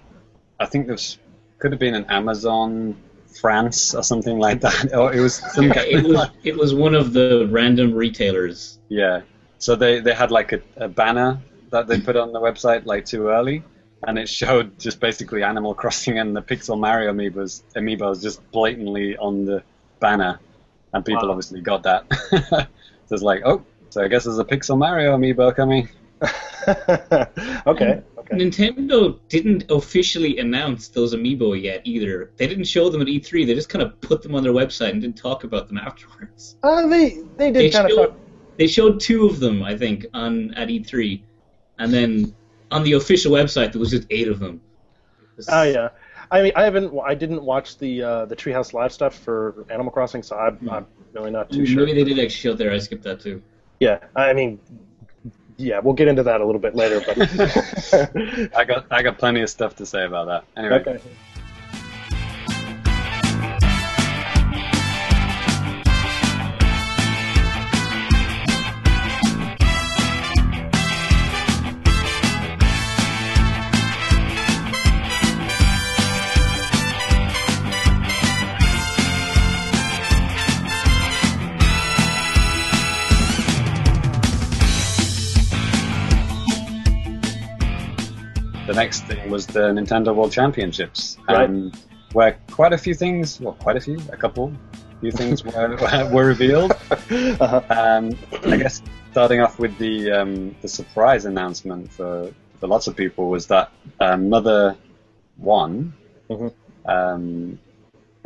I 0.60 0.66
think 0.66 0.86
this 0.86 1.18
could 1.58 1.72
have 1.72 1.80
been 1.80 1.94
an 1.94 2.04
Amazon 2.06 2.96
France 3.40 3.94
or 3.94 4.02
something 4.02 4.38
like 4.38 4.60
that, 4.62 4.94
or 4.96 5.12
it 5.12 5.20
was 5.20 5.34
some 5.36 5.70
kind. 5.70 5.86
it 5.88 6.04
was 6.04 6.28
it 6.44 6.56
was 6.56 6.74
one 6.74 6.94
of 6.94 7.12
the 7.12 7.46
random 7.50 7.92
retailers. 7.94 8.78
Yeah. 8.88 9.22
So 9.58 9.74
they, 9.74 10.00
they 10.00 10.14
had 10.14 10.30
like 10.30 10.52
a, 10.52 10.60
a 10.76 10.88
banner 10.88 11.40
that 11.70 11.88
they 11.88 12.00
put 12.00 12.16
on 12.16 12.32
the 12.32 12.40
website 12.40 12.86
like 12.86 13.04
too 13.04 13.28
early, 13.28 13.64
and 14.06 14.18
it 14.18 14.28
showed 14.28 14.78
just 14.78 15.00
basically 15.00 15.42
Animal 15.42 15.74
Crossing 15.74 16.18
and 16.18 16.34
the 16.36 16.42
Pixel 16.42 16.78
Mario 16.78 17.12
amiibos 17.12 17.62
amiibos 17.76 18.22
just 18.22 18.48
blatantly 18.52 19.16
on 19.16 19.44
the 19.44 19.62
banner, 20.00 20.38
and 20.92 21.04
people 21.04 21.24
Wow. 21.28 21.32
obviously 21.32 21.60
got 21.60 21.82
that. 21.82 22.04
so 22.48 23.14
it's 23.14 23.22
like, 23.22 23.42
oh, 23.44 23.64
so 23.90 24.02
I 24.04 24.08
guess 24.08 24.24
there's 24.24 24.38
a 24.38 24.44
Pixel 24.44 24.78
Mario 24.78 25.16
amiibo 25.16 25.54
coming. 25.54 25.88
okay, 27.66 28.02
okay. 28.18 28.34
Nintendo 28.36 29.18
didn't 29.28 29.64
officially 29.70 30.38
announce 30.38 30.88
those 30.88 31.14
amiibo 31.14 31.60
yet 31.60 31.80
either. 31.84 32.30
They 32.36 32.46
didn't 32.46 32.64
show 32.64 32.88
them 32.90 33.00
at 33.00 33.06
E3. 33.08 33.46
They 33.46 33.54
just 33.54 33.68
kind 33.68 33.82
of 33.82 34.00
put 34.00 34.22
them 34.22 34.34
on 34.34 34.42
their 34.42 34.52
website 34.52 34.90
and 34.90 35.00
didn't 35.00 35.16
talk 35.16 35.44
about 35.44 35.68
them 35.68 35.78
afterwards. 35.88 36.56
Uh, 36.62 36.86
they 36.86 37.18
they 37.36 37.50
They 37.50 37.62
did 37.64 37.72
kind 37.72 37.90
of 37.90 37.96
talk. 37.96 38.16
they 38.56 38.66
showed 38.66 39.00
two 39.00 39.26
of 39.26 39.40
them, 39.40 39.62
I 39.62 39.76
think, 39.76 40.06
on 40.14 40.52
at 40.54 40.68
E3, 40.68 41.20
and 41.78 41.92
then 41.92 42.34
on 42.70 42.82
the 42.82 42.92
official 42.92 43.32
website 43.32 43.72
there 43.72 43.80
was 43.80 43.90
just 43.90 44.06
eight 44.10 44.28
of 44.28 44.38
them. 44.38 44.60
Oh 45.48 45.62
yeah. 45.62 45.90
I 46.30 46.42
mean, 46.42 46.52
I 46.56 46.64
haven't. 46.64 46.92
I 47.04 47.14
didn't 47.14 47.42
watch 47.42 47.78
the 47.78 48.02
uh, 48.02 48.24
the 48.26 48.36
Treehouse 48.36 48.74
Live 48.74 48.92
stuff 48.92 49.14
for 49.14 49.64
Animal 49.70 49.90
Crossing, 49.90 50.22
so 50.22 50.36
I'm, 50.36 50.68
I'm 50.70 50.86
really 51.14 51.30
not 51.30 51.50
too 51.50 51.58
Maybe 51.58 51.70
sure. 51.72 51.86
Maybe 51.86 52.02
they 52.02 52.04
did 52.04 52.18
like 52.18 52.30
Shield 52.30 52.58
there. 52.58 52.72
I 52.72 52.78
skipped 52.78 53.04
that 53.04 53.20
too. 53.20 53.42
Yeah, 53.80 54.00
I 54.14 54.32
mean, 54.34 54.60
yeah, 55.56 55.78
we'll 55.78 55.94
get 55.94 56.08
into 56.08 56.22
that 56.24 56.40
a 56.40 56.44
little 56.44 56.60
bit 56.60 56.74
later, 56.74 57.00
but 57.00 57.18
I 58.56 58.64
got 58.64 58.86
I 58.90 59.02
got 59.02 59.18
plenty 59.18 59.40
of 59.40 59.48
stuff 59.48 59.76
to 59.76 59.86
say 59.86 60.04
about 60.04 60.26
that. 60.26 60.44
Anyway, 60.56 60.80
okay. 60.80 61.00
Next 88.82 89.00
thing 89.08 89.20
was 89.30 89.44
the 89.46 89.64
Nintendo 89.78 90.10
World 90.14 90.32
Championships, 90.40 91.00
Right. 91.28 91.44
um, 91.50 91.72
where 92.16 92.32
quite 92.58 92.72
a 92.72 92.78
few 92.78 92.94
things, 92.94 93.40
well, 93.40 93.54
quite 93.64 93.76
a 93.76 93.80
few, 93.80 93.98
a 94.12 94.16
couple, 94.24 94.52
few 95.00 95.12
things 95.20 95.36
were 95.44 95.76
were 96.14 96.26
revealed. 96.34 96.72
Uh-huh. 97.44 97.62
Um, 97.70 98.04
I 98.52 98.56
guess 98.62 98.82
starting 99.12 99.40
off 99.44 99.54
with 99.58 99.74
the 99.78 99.94
um, 100.18 100.32
the 100.62 100.68
surprise 100.68 101.22
announcement 101.32 101.82
for, 101.96 102.32
for 102.58 102.66
lots 102.74 102.86
of 102.88 102.92
people 103.02 103.24
was 103.36 103.46
that 103.54 103.66
um, 104.06 104.20
Mother 104.34 104.76
One, 105.36 105.74
Mhm. 106.30 106.52
um, 106.96 107.58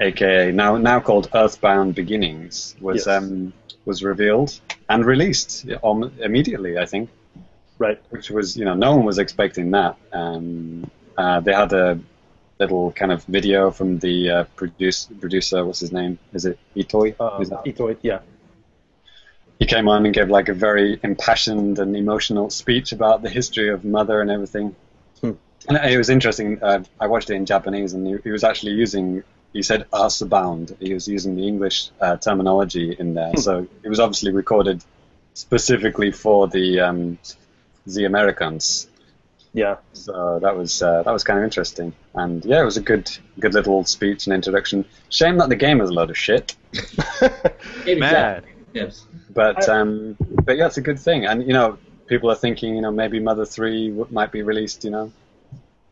aka 0.01 0.51
now 0.63 0.71
now 0.91 0.99
called 1.09 1.27
Earthbound 1.43 1.95
Beginnings, 1.95 2.55
was 2.81 3.07
Yes. 3.07 3.17
um, 3.17 3.53
was 3.85 3.99
revealed 4.13 4.51
and 4.89 5.05
released 5.15 5.67
um, 5.85 6.13
immediately. 6.29 6.73
I 6.85 6.87
think 6.93 7.09
Right. 7.83 8.01
which 8.11 8.31
was 8.31 8.57
you 8.57 8.65
know 8.65 8.75
no 8.75 8.95
one 8.97 9.05
was 9.05 9.19
expecting 9.19 9.73
that. 9.73 9.97
Um, 10.13 10.89
uh, 11.19 11.41
they 11.41 11.53
had 11.53 11.73
a 11.73 11.99
little 12.61 12.93
kind 12.93 13.11
of 13.11 13.25
video 13.25 13.71
from 13.73 13.99
the 13.99 14.31
uh, 14.31 14.45
produce, 14.55 15.09
producer. 15.21 15.65
What's 15.65 15.81
his 15.81 15.93
name? 15.93 16.19
Is 16.33 16.45
it 16.47 16.59
Itoi? 16.77 17.09
Is 17.41 17.51
that- 17.51 17.65
Itoid, 17.65 17.97
yeah. 18.03 18.21
he 19.59 19.67
came 19.67 19.89
on 19.89 20.07
and 20.07 20.15
gave 20.15 20.31
like 20.31 20.49
a 20.49 20.55
very 20.55 21.01
impassioned 21.03 21.81
and 21.81 21.97
emotional 21.97 22.51
speech 22.51 22.93
about 22.93 23.23
the 23.23 23.29
history 23.29 23.69
of 23.71 23.85
Mother 23.85 24.21
and 24.21 24.31
everything. 24.31 24.77
Hmm. 25.21 25.33
And 25.69 25.77
it 25.93 25.99
was 25.99 26.09
interesting. 26.09 26.63
Uh, 26.63 26.85
I 27.01 27.09
watched 27.09 27.31
it 27.31 27.35
in 27.35 27.47
Japanese, 27.47 27.95
and 27.95 28.07
he, 28.07 28.17
he 28.23 28.31
was 28.31 28.45
actually 28.45 28.73
using. 28.73 29.25
He 29.53 29.63
said 29.63 29.87
"Earthbound." 29.93 30.77
He 30.79 30.95
was 30.95 31.09
using 31.09 31.35
the 31.35 31.47
English 31.49 31.91
uh, 32.01 32.17
terminology 32.17 32.97
in 33.03 33.15
there, 33.15 33.35
so 33.37 33.67
it 33.83 33.89
was 33.89 33.99
obviously 33.99 34.33
recorded 34.33 34.85
specifically 35.35 36.13
for 36.13 36.47
the 36.47 36.81
um, 36.81 37.19
the 37.87 38.05
Americans. 38.05 38.89
Yeah. 39.55 39.77
So 39.93 40.39
that 40.41 40.57
was 40.57 40.83
uh, 40.83 41.03
that 41.03 41.13
was 41.13 41.25
kind 41.25 41.39
of 41.39 41.45
interesting, 41.45 41.93
and 42.15 42.45
yeah, 42.45 42.63
it 42.63 42.65
was 42.65 42.77
a 42.79 42.81
good 42.81 43.11
good 43.39 43.55
little 43.55 43.85
speech 43.85 44.27
and 44.27 44.35
introduction. 44.35 44.85
Shame 45.11 45.37
that 45.39 45.51
the 45.51 45.57
game 45.57 45.81
is 45.81 45.91
a 45.91 45.93
load 45.93 46.11
of 46.11 46.17
shit, 46.19 46.57
Mad. 47.87 48.45
Yes. 48.75 49.05
but 49.35 49.69
um, 49.69 50.17
but 50.45 50.57
yeah, 50.57 50.65
it's 50.65 50.79
a 50.79 50.81
good 50.81 50.99
thing. 50.99 51.27
And 51.27 51.47
you 51.47 51.53
know, 51.53 51.77
people 52.07 52.31
are 52.31 52.35
thinking, 52.35 52.75
you 52.75 52.81
know, 52.81 52.91
maybe 52.91 53.21
Mother 53.21 53.45
Three 53.45 53.91
w- 53.91 54.09
might 54.11 54.33
be 54.33 54.41
released, 54.41 54.83
you 54.85 54.91
know, 54.91 55.13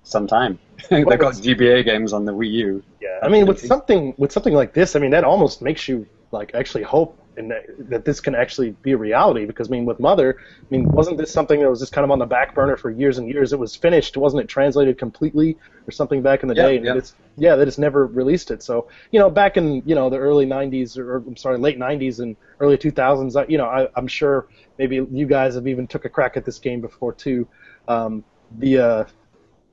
sometime. 0.03 0.59
They've 0.89 1.05
got 1.05 1.35
GBA 1.35 1.85
games 1.85 2.15
on 2.15 2.25
the 2.25 2.33
Wii 2.33 2.51
U. 2.53 2.83
Yeah, 3.03 3.19
I 3.23 3.29
mean, 3.29 3.45
with 3.45 3.61
something 3.61 4.15
with 4.17 4.33
something 4.33 4.55
like 4.55 4.73
this, 4.73 4.97
I 4.97 4.99
mean, 4.99 5.11
that 5.11 5.25
almost 5.25 5.61
makes 5.61 5.89
you 5.89 6.07
like 6.33 6.55
actually 6.55 6.85
hope 6.85 7.20
in 7.37 7.49
that, 7.49 7.63
that 7.79 8.05
this 8.05 8.21
can 8.21 8.35
actually 8.35 8.71
be 8.83 8.93
a 8.93 8.97
reality. 8.97 9.47
Because 9.47 9.69
I 9.69 9.73
mean, 9.73 9.85
with 9.85 10.01
Mother, 10.01 10.37
I 10.39 10.67
mean, 10.71 10.91
wasn't 10.93 11.19
this 11.19 11.33
something 11.33 11.61
that 11.61 11.71
was 11.71 11.81
just 11.81 11.93
kind 11.93 12.05
of 12.05 12.11
on 12.11 12.19
the 12.19 12.27
back 12.27 12.55
burner 12.55 12.77
for 12.77 12.91
years 12.91 13.19
and 13.19 13.29
years? 13.29 13.53
It 13.53 13.59
was 13.59 13.77
finished, 13.77 14.17
wasn't 14.17 14.43
it? 14.43 14.49
Translated 14.49 14.99
completely 14.99 15.59
or 15.87 15.93
something 15.93 16.23
back 16.23 16.43
in 16.43 16.49
the 16.49 16.55
Yeah, 16.55 16.67
day, 16.67 16.77
and 16.77 16.87
yeah. 16.87 16.95
it's 16.97 17.15
yeah, 17.37 17.57
they 17.57 17.65
just 17.65 17.79
never 17.79 18.07
released 18.07 18.51
it. 18.51 18.63
So 18.63 18.89
you 19.11 19.21
know, 19.21 19.31
back 19.31 19.57
in 19.57 19.83
you 19.87 19.95
know 19.95 20.11
the 20.11 20.19
early 20.19 20.47
'90s 20.47 20.99
or 20.99 21.19
I'm 21.19 21.37
sorry, 21.37 21.59
late 21.59 21.79
'90s 21.79 22.21
and 22.21 22.37
early 22.61 22.77
2000s, 22.77 23.37
I, 23.37 23.47
you 23.49 23.59
know, 23.59 23.67
I, 23.67 23.89
I'm 23.97 24.07
sure 24.09 24.49
maybe 24.79 24.97
you 25.11 25.27
guys 25.27 25.55
have 25.55 25.67
even 25.67 25.87
took 25.87 26.05
a 26.05 26.11
crack 26.11 26.37
at 26.37 26.45
this 26.45 26.59
game 26.59 26.81
before 26.81 27.15
too. 27.15 27.49
Um, 27.89 28.25
the 28.51 28.79
uh, 28.79 29.05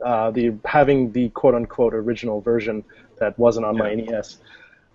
uh, 0.05 0.31
the 0.31 0.57
having 0.65 1.11
the 1.11 1.29
quote 1.31 1.55
unquote 1.55 1.93
original 1.93 2.41
version 2.41 2.83
that 3.19 3.37
wasn't 3.39 3.65
on 3.65 3.77
my 3.77 3.89
NES. 3.89 4.37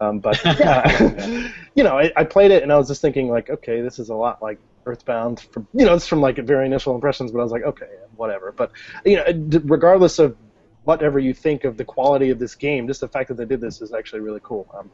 Um, 0.02 0.18
but 0.18 0.44
yeah, 0.44 1.48
you 1.74 1.84
know, 1.84 1.98
I, 1.98 2.12
I 2.16 2.24
played 2.24 2.50
it 2.50 2.62
and 2.62 2.72
I 2.72 2.76
was 2.76 2.88
just 2.88 3.00
thinking 3.00 3.28
like, 3.28 3.50
okay, 3.50 3.80
this 3.80 3.98
is 3.98 4.08
a 4.08 4.14
lot 4.14 4.42
like 4.42 4.58
Earthbound. 4.84 5.40
From 5.40 5.66
you 5.72 5.86
know, 5.86 5.94
it's 5.94 6.08
from 6.08 6.20
like 6.20 6.36
very 6.38 6.66
initial 6.66 6.94
impressions, 6.94 7.30
but 7.30 7.38
I 7.38 7.42
was 7.42 7.52
like, 7.52 7.62
okay, 7.62 7.86
whatever. 8.16 8.52
But 8.52 8.72
you 9.04 9.16
know, 9.16 9.60
regardless 9.64 10.18
of 10.18 10.36
whatever 10.84 11.20
you 11.20 11.32
think 11.32 11.64
of 11.64 11.76
the 11.76 11.84
quality 11.84 12.30
of 12.30 12.40
this 12.40 12.56
game, 12.56 12.88
just 12.88 13.00
the 13.00 13.08
fact 13.08 13.28
that 13.28 13.36
they 13.36 13.44
did 13.44 13.60
this 13.60 13.80
is 13.80 13.92
actually 13.92 14.20
really 14.20 14.40
cool. 14.42 14.68
Um, 14.76 14.90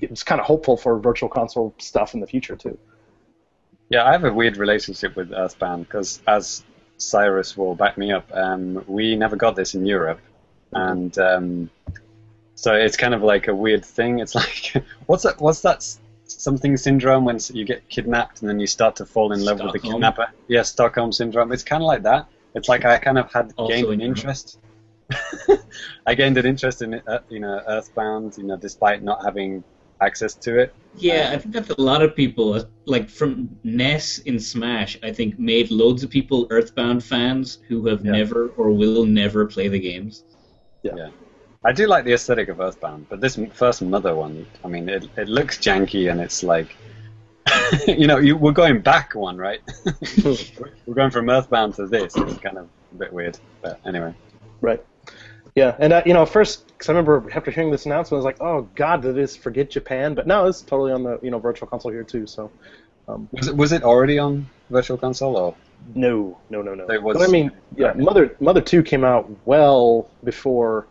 it's 0.00 0.24
kind 0.24 0.40
of 0.40 0.46
hopeful 0.46 0.76
for 0.76 0.98
virtual 0.98 1.28
console 1.28 1.72
stuff 1.78 2.14
in 2.14 2.20
the 2.20 2.26
future 2.26 2.56
too. 2.56 2.76
Yeah, 3.88 4.04
I 4.04 4.12
have 4.12 4.24
a 4.24 4.32
weird 4.32 4.56
relationship 4.56 5.14
with 5.14 5.32
Earthbound 5.32 5.84
because, 5.86 6.20
as 6.26 6.64
Sairus 6.98 7.56
will 7.56 7.74
back 7.74 7.96
me 7.98 8.12
up, 8.12 8.28
um, 8.32 8.84
we 8.88 9.14
never 9.14 9.36
got 9.36 9.54
this 9.54 9.74
in 9.74 9.86
Europe, 9.86 10.20
and 10.72 11.16
um, 11.18 11.70
so 12.60 12.74
it's 12.74 12.94
kind 12.94 13.14
of 13.14 13.22
like 13.22 13.48
a 13.48 13.54
weird 13.54 13.82
thing. 13.84 14.18
It's 14.18 14.34
like, 14.42 14.84
what's 15.06 15.22
that? 15.22 15.40
What's 15.40 15.62
that? 15.62 15.82
Something 16.24 16.76
syndrome 16.76 17.24
when 17.24 17.38
you 17.54 17.64
get 17.64 17.88
kidnapped 17.88 18.40
and 18.42 18.48
then 18.50 18.60
you 18.60 18.66
start 18.66 18.96
to 18.96 19.06
fall 19.06 19.32
in 19.32 19.42
love 19.44 19.60
with 19.62 19.72
the 19.72 19.78
kidnapper. 19.78 20.26
Yeah, 20.46 20.60
Stockholm 20.62 21.10
syndrome. 21.10 21.52
It's 21.52 21.64
kind 21.64 21.82
of 21.82 21.86
like 21.86 22.02
that. 22.02 22.26
It's 22.54 22.68
like 22.68 22.84
I 22.84 22.98
kind 22.98 23.18
of 23.18 23.32
had 23.32 23.52
Also 23.56 23.72
gained 23.72 23.92
an 23.94 24.00
Europe. 24.00 24.18
interest. 24.18 24.58
I 26.06 26.14
gained 26.14 26.36
an 26.36 26.44
interest 26.44 26.82
in 26.82 26.94
uh, 26.94 27.20
you 27.30 27.40
know 27.40 27.62
Earthbound, 27.66 28.36
you 28.36 28.44
know, 28.44 28.56
despite 28.58 29.02
not 29.02 29.24
having 29.24 29.64
access 30.02 30.34
to 30.34 30.58
it. 30.58 30.74
Yeah, 30.96 31.30
I 31.32 31.38
think 31.38 31.54
that 31.54 31.70
a 31.78 31.80
lot 31.80 32.02
of 32.02 32.14
people, 32.14 32.54
uh, 32.54 32.64
like 32.84 33.08
from 33.08 33.48
NES 33.64 34.18
in 34.18 34.38
Smash, 34.38 34.98
I 35.02 35.12
think 35.12 35.38
made 35.38 35.70
loads 35.70 36.02
of 36.04 36.10
people 36.10 36.46
Earthbound 36.50 37.02
fans 37.02 37.58
who 37.68 37.86
have 37.86 38.04
Yeah. 38.04 38.12
never 38.12 38.48
or 38.58 38.70
will 38.70 39.04
never 39.06 39.46
play 39.46 39.68
the 39.68 39.80
games. 39.80 40.24
I 41.62 41.72
do 41.72 41.86
like 41.86 42.04
the 42.04 42.14
aesthetic 42.14 42.48
of 42.48 42.58
Earthbound, 42.60 43.06
but 43.10 43.20
this 43.20 43.38
first 43.52 43.82
Mother 43.82 44.14
one, 44.14 44.46
I 44.64 44.68
mean, 44.68 44.88
it, 44.88 45.06
it 45.18 45.28
looks 45.28 45.58
janky 45.58 46.10
and 46.10 46.18
it's 46.18 46.42
like, 46.42 46.74
you 47.86 48.06
know, 48.06 48.16
you, 48.16 48.34
we're 48.34 48.52
going 48.52 48.80
back 48.80 49.14
one, 49.14 49.36
right? 49.36 49.60
we're 50.24 50.94
going 50.94 51.10
from 51.10 51.28
Earthbound 51.28 51.74
to 51.74 51.86
this. 51.86 52.16
It's 52.16 52.38
kind 52.38 52.56
of 52.56 52.66
a 52.92 52.94
bit 52.94 53.12
weird, 53.12 53.38
but 53.60 53.78
anyway. 53.84 54.14
Right. 54.62 54.82
Yeah, 55.54 55.76
and 55.78 55.92
uh, 55.92 56.02
you 56.06 56.14
know, 56.14 56.24
first, 56.24 56.66
because 56.68 56.88
I 56.88 56.92
remember 56.92 57.28
after 57.34 57.50
hearing 57.50 57.70
this 57.70 57.84
announcement, 57.84 58.14
I 58.14 58.16
was 58.18 58.24
like, 58.24 58.40
"Oh 58.40 58.68
God, 58.76 59.02
did 59.02 59.16
this 59.16 59.34
forget 59.36 59.68
Japan?" 59.68 60.14
But 60.14 60.28
no, 60.28 60.46
it's 60.46 60.62
totally 60.62 60.92
on 60.92 61.02
the 61.02 61.18
you 61.22 61.30
know 61.30 61.40
Virtual 61.40 61.66
Console 61.66 61.90
here 61.90 62.04
too. 62.04 62.24
So, 62.28 62.52
um, 63.08 63.28
Was 63.32 63.48
it, 63.48 63.56
was 63.56 63.72
it 63.72 63.82
already 63.82 64.16
on 64.18 64.48
Virtual 64.70 64.96
Console 64.96 65.36
or? 65.36 65.56
no, 65.94 66.38
no, 66.50 66.62
no, 66.62 66.74
no. 66.74 66.86
Was- 67.00 67.18
but 67.18 67.28
I 67.28 67.32
mean, 67.32 67.50
yeah, 67.76 67.92
Mother 67.94 68.36
Mother 68.38 68.60
Two 68.60 68.82
came 68.82 69.04
out 69.04 69.28
well 69.44 70.08
before. 70.22 70.86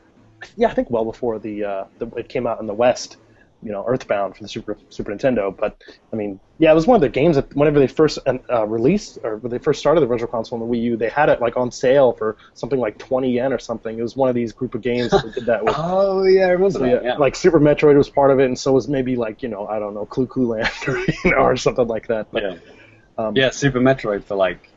Yeah, 0.56 0.70
I 0.70 0.74
think 0.74 0.90
well 0.90 1.06
before 1.06 1.40
the, 1.40 1.64
uh, 1.64 1.84
the 2.00 2.08
it 2.18 2.30
came 2.30 2.48
out 2.48 2.60
in 2.62 2.68
the 2.68 2.74
West. 2.74 3.18
You 3.62 3.74
know, 3.74 3.84
Earthbound 3.86 4.38
for 4.38 4.44
the 4.44 4.48
Super 4.48 4.78
Super 4.88 5.12
Nintendo. 5.14 5.54
But 5.54 5.84
I 6.14 6.16
mean, 6.16 6.40
yeah, 6.60 6.72
it 6.72 6.76
was 6.76 6.88
one 6.88 6.96
of 6.96 7.02
the 7.02 7.10
games 7.10 7.36
that 7.36 7.54
whenever 7.54 7.78
they 7.78 7.88
first 7.88 8.18
uh, 8.26 8.66
released 8.66 9.20
or 9.22 9.36
when 9.36 9.52
they 9.52 9.58
first 9.58 9.82
started 9.82 10.00
the 10.00 10.06
Virtual 10.08 10.30
Console 10.30 10.62
on 10.62 10.66
the 10.70 10.74
Wii 10.78 10.82
U, 10.84 10.96
they 10.96 11.10
had 11.10 11.28
it 11.28 11.42
like 11.42 11.58
on 11.58 11.70
sale 11.70 12.14
for 12.14 12.38
something 12.54 12.80
like 12.80 12.98
20 13.00 13.30
yen 13.34 13.52
or 13.52 13.60
something. 13.60 14.00
It 14.00 14.02
was 14.02 14.16
one 14.16 14.30
of 14.30 14.36
these 14.36 14.54
group 14.54 14.76
of 14.76 14.82
games 14.82 15.12
that 15.12 15.34
did 15.36 15.46
that 15.48 15.66
with. 15.66 15.76
Oh 15.78 16.24
yeah, 16.24 16.46
I 16.46 16.50
remember 16.52 16.72
So, 16.72 16.80
that. 16.80 17.04
yeah, 17.04 17.18
like 17.18 17.36
Super 17.36 17.60
Metroid 17.60 17.98
was 17.98 18.10
part 18.10 18.32
of 18.32 18.40
it, 18.40 18.46
and 18.46 18.58
so 18.58 18.72
was 18.72 18.88
maybe 18.88 19.18
like 19.18 19.44
you 19.44 19.50
know 19.50 19.68
I 19.68 19.78
don't 19.78 19.94
know 19.94 20.06
Clu 20.06 20.26
Clu 20.26 20.48
Land 20.48 20.72
or 20.88 20.98
you 20.98 21.32
know 21.32 21.40
or 21.40 21.58
something 21.58 21.86
like 21.86 22.08
that. 22.08 22.32
But, 22.32 22.44
yeah. 22.44 22.56
um, 23.18 23.36
yeah, 23.36 23.50
Super 23.50 23.82
Metroid 23.82 24.24
for 24.24 24.36
like, 24.36 24.70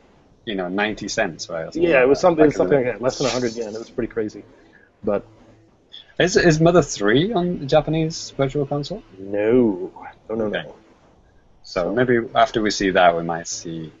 you 0.43 0.55
know, 0.55 0.67
ninety 0.67 1.07
cents, 1.07 1.49
right? 1.49 1.73
yeah, 1.73 2.01
it 2.01 2.09
was 2.09 2.19
something 2.19 2.51
something 2.51 2.83
like 2.83 2.95
that, 2.95 3.01
less 3.01 3.17
than 3.17 3.27
100 3.27 3.53
yen. 3.55 3.73
It 3.73 3.79
was 3.79 3.89
pretty 3.89 4.11
crazy. 4.11 4.43
But. 5.05 5.25
Is 6.19 6.37
is 6.37 6.59
Mother 6.59 6.81
Three 6.81 7.33
on 7.33 7.59
the 7.59 7.65
Japanese 7.65 8.31
Virtual 8.37 8.65
Console? 8.65 9.01
no, 9.17 9.91
no, 10.29 10.35
no, 10.35 10.45
Okay. 10.45 10.63
no. 10.63 10.75
So 11.63 11.93
maybe 11.93 12.19
after 12.35 12.61
we 12.61 12.69
see 12.71 12.89
that, 12.91 13.15
we 13.15 13.23
might 13.23 13.47
see 13.47 13.91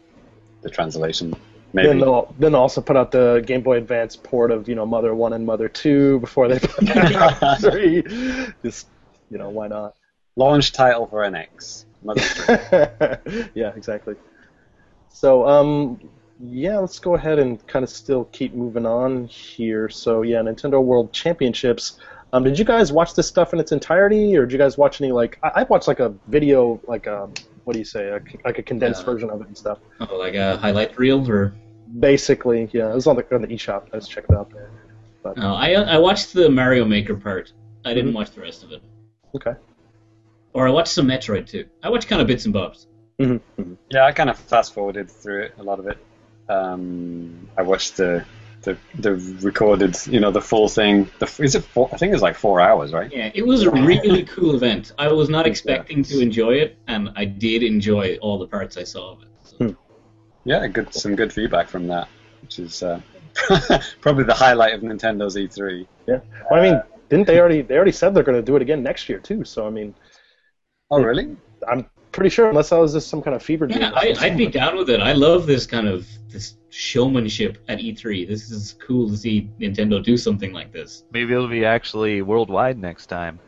the 0.61 0.69
translation. 0.69 1.33
Maybe. 1.73 1.87
Then 1.87 1.99
they'll 1.99 2.33
then 2.37 2.51
they'll 2.51 2.61
also 2.61 2.81
put 2.81 2.95
out 2.95 3.11
the 3.11 3.41
Game 3.45 3.61
Boy 3.61 3.77
Advance 3.77 4.15
port 4.15 4.51
of 4.51 4.69
you 4.69 4.75
know 4.75 4.85
Mother 4.85 5.15
One 5.15 5.33
and 5.33 5.45
Mother 5.45 5.67
Two 5.69 6.19
before 6.19 6.47
they 6.47 6.59
put 6.59 6.95
out 7.15 7.59
Three. 7.61 8.03
Just 8.63 8.87
you 9.31 9.37
know 9.39 9.49
why 9.49 9.67
not? 9.67 9.95
Launch 10.35 10.71
title 10.71 11.07
for 11.07 11.21
NX. 11.21 11.85
Mother 12.03 12.21
3. 13.25 13.49
yeah, 13.55 13.71
exactly. 13.75 14.15
So, 15.09 15.47
um, 15.47 15.99
yeah, 16.39 16.77
let's 16.77 16.99
go 16.99 17.15
ahead 17.15 17.39
and 17.39 17.65
kind 17.67 17.83
of 17.83 17.89
still 17.89 18.25
keep 18.25 18.53
moving 18.53 18.85
on 18.85 19.25
here. 19.25 19.89
So, 19.89 20.21
yeah, 20.23 20.39
Nintendo 20.39 20.83
World 20.83 21.11
Championships. 21.13 21.99
Um, 22.33 22.43
did 22.43 22.57
you 22.57 22.65
guys 22.65 22.91
watch 22.91 23.13
this 23.13 23.27
stuff 23.27 23.53
in 23.53 23.59
its 23.59 23.71
entirety, 23.71 24.35
or 24.35 24.45
did 24.45 24.53
you 24.53 24.57
guys 24.57 24.77
watch 24.77 24.99
any 25.01 25.11
like? 25.11 25.37
I, 25.43 25.51
I 25.57 25.63
watched 25.63 25.87
like 25.87 25.99
a 25.99 26.13
video, 26.27 26.81
like 26.87 27.05
a 27.05 27.29
what 27.65 27.73
do 27.73 27.79
you 27.79 27.85
say, 27.85 28.07
a, 28.09 28.19
like 28.43 28.57
a 28.57 28.63
condensed 28.63 29.01
Yeah. 29.01 29.05
version 29.13 29.29
of 29.29 29.39
it 29.41 29.47
and 29.47 29.57
stuff. 29.57 29.77
Oh, 30.01 30.15
like 30.17 30.33
a 30.35 30.57
highlight 30.57 30.97
reel, 30.97 31.29
or 31.29 31.53
Basically, 31.99 32.67
yeah, 32.73 32.89
it 32.91 32.95
was 32.95 33.05
on 33.05 33.15
the 33.17 33.35
on 33.35 33.41
the 33.43 33.47
eShop. 33.47 33.83
I 33.93 33.97
just 33.97 34.09
checked 34.09 34.31
it 34.31 34.35
out 34.35 34.49
there. 34.51 34.71
But 35.21 35.37
no? 35.37 35.53
I 35.53 35.73
I 35.73 35.97
watched 35.99 36.33
the 36.33 36.49
Mario 36.49 36.85
Maker 36.85 37.13
part. 37.15 37.53
I 37.85 37.93
didn't 37.93 38.11
Mhm. 38.11 38.15
watch 38.15 38.31
the 38.31 38.41
rest 38.41 38.63
of 38.63 38.71
it. 38.71 38.81
okay, 39.35 39.53
Or 40.53 40.67
I 40.67 40.71
watched 40.71 40.91
some 40.93 41.07
Metroid 41.07 41.47
too. 41.47 41.65
I 41.83 41.89
watched 41.89 42.07
kind 42.07 42.19
of 42.21 42.27
bits 42.27 42.45
and 42.45 42.53
bobs. 42.53 42.87
Yeah, 43.19 44.05
I 44.05 44.11
kind 44.11 44.29
of 44.31 44.39
fast 44.39 44.73
forwarded 44.73 45.09
through 45.11 45.43
it, 45.43 45.53
a 45.59 45.63
lot 45.63 45.77
of 45.79 45.85
it. 45.87 45.97
Um, 46.53 47.47
I 47.57 47.61
watched 47.61 47.97
the, 47.97 48.25
the 48.61 48.77
the 48.99 49.13
recorded, 49.41 49.95
you 50.07 50.19
know, 50.19 50.31
the 50.31 50.41
full 50.41 50.67
thing. 50.69 51.09
The, 51.19 51.25
is 51.43 51.55
it 51.55 51.63
four? 51.63 51.89
I 51.93 51.97
think 51.97 52.13
it's 52.13 52.21
like 52.21 52.35
four 52.35 52.61
hours, 52.61 52.93
right? 52.93 53.11
Yeah, 53.11 53.31
it 53.33 53.45
was 53.45 53.63
a 53.63 53.71
really 53.71 54.23
cool 54.35 54.55
event. 54.55 54.91
I 54.97 55.11
was 55.11 55.29
not 55.29 55.45
expecting 55.47 56.03
to 56.03 56.19
enjoy 56.19 56.53
it, 56.55 56.77
and 56.87 57.09
I 57.15 57.25
did 57.25 57.63
enjoy 57.63 58.17
all 58.21 58.37
the 58.37 58.47
parts 58.47 58.77
I 58.77 58.83
saw 58.83 59.13
of 59.13 59.21
it. 59.23 59.29
So. 59.43 59.75
Yeah, 60.45 60.67
good. 60.67 60.93
Some 60.93 61.15
good 61.15 61.31
feedback 61.31 61.67
from 61.69 61.87
that, 61.87 62.07
which 62.41 62.59
is 62.59 62.83
uh, 62.83 62.99
probably 64.01 64.25
the 64.25 64.33
highlight 64.33 64.73
of 64.73 64.81
Nintendo's 64.81 65.37
E 65.37 65.47
E3. 65.47 65.87
yeah. 66.07 66.19
Well, 66.49 66.59
I 66.59 66.63
mean, 66.71 66.81
didn't 67.09 67.27
they 67.27 67.39
already? 67.39 67.61
They 67.61 67.75
already 67.75 67.91
said 67.93 68.13
they're 68.13 68.23
going 68.23 68.37
to 68.37 68.45
do 68.51 68.55
it 68.55 68.61
again 68.61 68.83
next 68.83 69.07
year 69.09 69.19
too. 69.19 69.43
So, 69.45 69.65
I 69.65 69.69
mean, 69.69 69.93
Oh, 70.91 71.01
really? 71.01 71.35
I'm 71.67 71.87
pretty 72.13 72.29
sure, 72.29 72.47
unless 72.47 72.71
I 72.71 72.77
was 72.77 72.93
just 72.93 73.09
some 73.09 73.21
kind 73.21 73.35
of 73.35 73.43
fever 73.43 73.67
dream. 73.67 73.81
Yeah, 73.81 73.91
I, 73.93 74.15
I'd 74.19 74.37
be 74.37 74.47
down 74.47 74.77
with 74.77 74.89
it. 74.89 75.01
I 75.01 75.11
love 75.11 75.45
this 75.45 75.65
kind 75.65 75.87
of 75.87 76.07
this 76.29 76.55
showmanship 76.69 77.57
at 77.67 77.79
E3. 77.79 78.27
This 78.27 78.49
is 78.49 78.75
cool 78.85 79.09
to 79.09 79.17
see 79.17 79.49
Nintendo 79.59 80.01
do 80.01 80.15
something 80.15 80.53
like 80.53 80.71
this. 80.71 81.03
Maybe 81.11 81.33
it'll 81.33 81.47
be 81.49 81.65
actually 81.65 82.21
worldwide 82.21 82.79
next 82.79 83.07
time. 83.07 83.39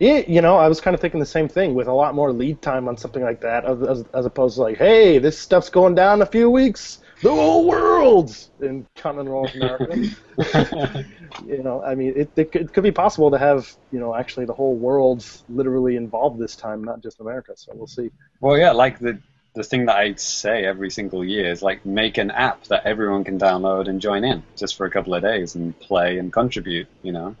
Yeah, 0.00 0.18
you 0.28 0.40
know, 0.42 0.56
I 0.56 0.68
was 0.68 0.80
kind 0.80 0.94
of 0.94 1.00
thinking 1.00 1.18
the 1.18 1.26
same 1.26 1.48
thing 1.48 1.74
with 1.74 1.88
a 1.88 1.92
lot 1.92 2.14
more 2.14 2.32
lead 2.32 2.62
time 2.62 2.86
on 2.86 2.96
something 2.96 3.22
like 3.22 3.40
that, 3.40 3.64
as, 3.64 3.82
as, 3.82 4.04
as 4.14 4.26
opposed 4.26 4.54
to 4.56 4.62
like, 4.62 4.76
hey, 4.76 5.18
this 5.18 5.36
stuff's 5.36 5.70
going 5.70 5.96
down 5.96 6.18
in 6.18 6.22
a 6.22 6.26
few 6.26 6.48
weeks, 6.48 6.98
the 7.22 7.30
whole 7.30 7.66
world 7.66 8.36
in 8.60 8.86
continental 8.96 9.42
North 9.42 9.54
America. 9.54 11.04
you 11.46 11.62
know, 11.62 11.82
I 11.82 11.94
mean, 11.94 12.14
it, 12.16 12.30
it, 12.36 12.52
could, 12.52 12.62
it 12.62 12.72
could 12.72 12.84
be 12.84 12.92
possible 12.92 13.30
to 13.30 13.38
have, 13.38 13.74
you 13.92 13.98
know, 13.98 14.14
actually 14.14 14.46
the 14.46 14.54
whole 14.54 14.76
world 14.76 15.24
literally 15.48 15.96
involved 15.96 16.38
this 16.38 16.56
time, 16.56 16.84
not 16.84 17.02
just 17.02 17.20
America. 17.20 17.52
So 17.56 17.72
we'll 17.74 17.86
see. 17.86 18.10
Well, 18.40 18.56
yeah, 18.56 18.72
like 18.72 18.98
the 18.98 19.18
the 19.54 19.64
thing 19.64 19.86
that 19.86 19.96
I 19.96 20.14
say 20.14 20.64
every 20.64 20.90
single 20.90 21.24
year 21.24 21.50
is 21.50 21.62
like 21.62 21.84
make 21.84 22.18
an 22.18 22.30
app 22.30 22.64
that 22.64 22.86
everyone 22.86 23.24
can 23.24 23.38
download 23.40 23.88
and 23.88 24.00
join 24.00 24.22
in 24.22 24.44
just 24.56 24.76
for 24.76 24.86
a 24.86 24.90
couple 24.90 25.14
of 25.14 25.22
days 25.22 25.56
and 25.56 25.78
play 25.80 26.18
and 26.18 26.32
contribute, 26.32 26.86
you 27.02 27.10
know, 27.10 27.34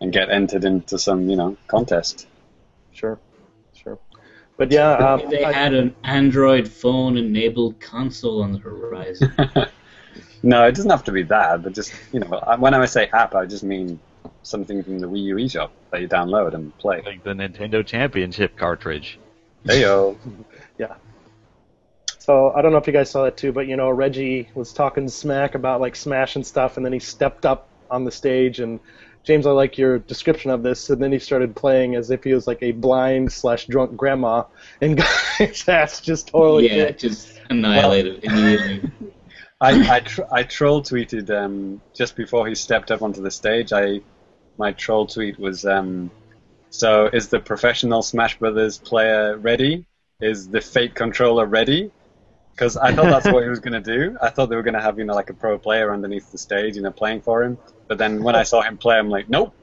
and 0.00 0.12
get 0.12 0.30
entered 0.30 0.64
into 0.64 0.98
some, 0.98 1.30
you 1.30 1.36
know, 1.36 1.56
contest. 1.66 2.26
Sure, 2.92 3.12
sure. 3.12 3.20
But 4.56 4.72
yeah, 4.72 4.92
um, 4.94 5.20
If 5.20 5.30
they 5.30 5.44
I- 5.44 5.52
had 5.52 5.74
an 5.74 5.94
Android 6.04 6.66
phone 6.68 7.16
enabled 7.18 7.78
console 7.80 8.42
on 8.42 8.52
the 8.52 8.58
horizon. 8.58 9.32
no, 10.42 10.64
it 10.66 10.74
doesn't 10.74 10.90
have 10.90 11.04
to 11.04 11.12
be 11.12 11.22
that, 11.24 11.62
but 11.62 11.74
just 11.74 11.92
you 12.12 12.20
know, 12.20 12.40
when 12.58 12.72
I 12.74 12.84
say 12.86 13.08
app, 13.12 13.34
I 13.34 13.44
just 13.46 13.64
mean 13.64 14.00
something 14.42 14.82
from 14.82 14.98
the 14.98 15.08
Wii 15.08 15.22
U 15.24 15.36
eShop 15.36 15.70
that 15.90 16.00
you 16.00 16.08
download 16.08 16.54
and 16.54 16.76
play. 16.78 17.02
Like 17.04 17.22
the 17.22 17.30
Nintendo 17.34 17.84
Championship 17.84 18.56
cartridge. 18.56 19.18
Heyo. 19.66 20.16
Yeah. 20.78 20.94
So 22.18 22.50
I 22.52 22.60
don't 22.60 22.72
know 22.72 22.78
if 22.78 22.86
you 22.86 22.92
guys 22.92 23.08
saw 23.10 23.24
that 23.24 23.36
too, 23.38 23.50
but 23.52 23.66
you 23.66 23.76
know 23.76 23.88
Reggie 23.90 24.48
was 24.54 24.72
talking 24.72 25.08
smack 25.08 25.54
about 25.54 25.80
like 25.80 25.96
Smash 25.96 26.36
and 26.36 26.46
stuff, 26.46 26.76
and 26.76 26.84
then 26.84 26.92
he 26.92 26.98
stepped 26.98 27.46
up 27.46 27.68
on 27.90 28.04
the 28.04 28.10
stage 28.10 28.60
and 28.60 28.78
James, 29.26 29.44
I 29.44 29.50
like 29.50 29.76
your 29.76 29.98
description 29.98 30.52
of 30.52 30.62
this, 30.62 30.88
and 30.88 31.02
then 31.02 31.10
he 31.10 31.18
started 31.18 31.56
playing 31.56 31.96
as 31.96 32.12
if 32.12 32.22
he 32.22 32.32
was 32.32 32.46
like 32.46 32.62
a 32.62 32.70
blind 32.70 33.32
slash 33.32 33.66
drunk 33.66 33.96
grandma, 33.96 34.44
and 34.80 34.96
got 34.96 35.10
his 35.36 35.68
ass 35.68 36.00
just 36.00 36.28
totally 36.28 36.68
yeah, 36.68 36.86
kicked. 36.86 37.00
just 37.00 37.40
annihilated 37.50 38.22
immediately. 38.22 38.90
I 39.60 39.96
I, 39.96 40.00
tr- 40.00 40.30
I 40.30 40.42
troll 40.44 40.82
tweeted 40.82 41.30
um, 41.30 41.80
just 41.92 42.14
before 42.14 42.46
he 42.46 42.54
stepped 42.54 42.90
up 42.92 43.02
onto 43.02 43.20
the 43.20 43.30
stage. 43.30 43.72
I 43.72 44.00
my 44.58 44.72
troll 44.72 45.06
tweet 45.06 45.38
was 45.40 45.64
um, 45.64 46.10
so 46.70 47.06
is 47.06 47.28
the 47.28 47.40
professional 47.40 48.02
Smash 48.02 48.38
Brothers 48.38 48.78
player 48.78 49.36
ready? 49.38 49.86
Is 50.20 50.48
the 50.48 50.60
Fate 50.60 50.94
controller 50.94 51.46
ready? 51.46 51.90
Because 52.52 52.76
I 52.76 52.94
thought 52.94 53.06
that's 53.06 53.26
what 53.26 53.42
he 53.42 53.48
was 53.48 53.60
going 53.60 53.82
to 53.82 53.98
do. 53.98 54.16
I 54.22 54.30
thought 54.30 54.50
they 54.50 54.56
were 54.56 54.62
going 54.62 54.74
to 54.74 54.80
have 54.80 54.98
you 54.98 55.04
know 55.04 55.14
like 55.14 55.30
a 55.30 55.34
pro 55.34 55.58
player 55.58 55.92
underneath 55.92 56.30
the 56.30 56.38
stage, 56.38 56.76
you 56.76 56.82
know, 56.82 56.92
playing 56.92 57.22
for 57.22 57.42
him. 57.42 57.58
But 57.88 57.98
then 57.98 58.22
when 58.22 58.34
I 58.34 58.42
saw 58.42 58.62
him 58.62 58.76
play, 58.78 58.96
I'm 58.98 59.08
like, 59.08 59.28
nope, 59.28 59.54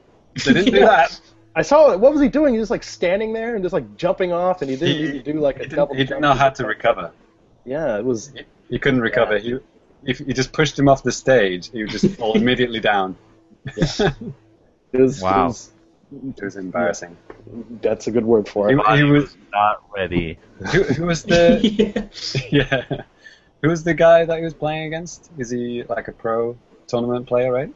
they 0.44 0.52
didn't 0.54 0.72
do 0.74 0.80
that. 0.86 1.20
I 1.56 1.62
saw 1.62 1.96
what 1.96 2.12
was 2.12 2.20
he 2.20 2.28
doing? 2.28 2.54
He 2.54 2.58
was 2.58 2.64
just 2.68 2.70
like 2.70 2.82
standing 2.82 3.32
there 3.32 3.54
and 3.54 3.62
just 3.64 3.72
like 3.72 3.96
jumping 3.96 4.32
off, 4.32 4.60
and 4.62 4.70
he 4.70 4.76
didn't 4.76 4.96
He- 4.96 5.04
even 5.20 5.22
do 5.22 5.40
like 5.40 5.60
a 5.60 5.66
double. 5.68 5.94
he 5.94 6.00
jump. 6.02 6.08
didn't 6.08 6.22
know 6.22 6.32
how 6.34 6.50
to 6.50 6.66
recover. 6.66 7.12
Yeah, 7.64 7.96
it 7.98 8.04
was. 8.04 8.32
He, 8.34 8.42
he 8.70 8.78
couldn't 8.78 9.00
recover. 9.00 9.38
He 9.38 9.58
if 10.04 10.20
you 10.20 10.34
just 10.34 10.52
pushed 10.52 10.78
him 10.78 10.88
off 10.88 11.02
the 11.02 11.12
stage, 11.12 11.70
he 11.70 11.82
would 11.82 11.90
just 11.90 12.06
fall 12.16 12.36
immediately 12.36 12.80
down. 12.80 13.16
It 14.92 15.00
was 15.00 15.20
Wow. 15.20 15.44
It 15.44 15.46
was, 15.48 15.70
It 16.36 16.44
was 16.44 16.56
embarrassing. 16.56 17.16
that's 17.82 18.06
a 18.06 18.10
good 18.10 18.24
word 18.24 18.48
for 18.48 18.70
it. 18.70 18.78
He, 18.90 18.96
he 18.98 19.04
was 19.04 19.36
Not 19.52 19.82
ready. 19.96 20.38
who, 20.72 20.82
who 20.84 21.06
was 21.06 21.24
the 21.24 21.60
yeah. 22.50 22.82
yeah 22.88 23.02
who 23.62 23.68
was 23.70 23.82
the 23.82 23.94
guy 23.94 24.24
that 24.24 24.38
he 24.38 24.44
was 24.44 24.54
playing 24.54 24.86
against? 24.86 25.30
Is 25.38 25.50
he 25.50 25.82
like 25.88 26.06
a 26.08 26.12
pro 26.12 26.56
tournament 26.86 27.26
player, 27.26 27.50
right? 27.52 27.72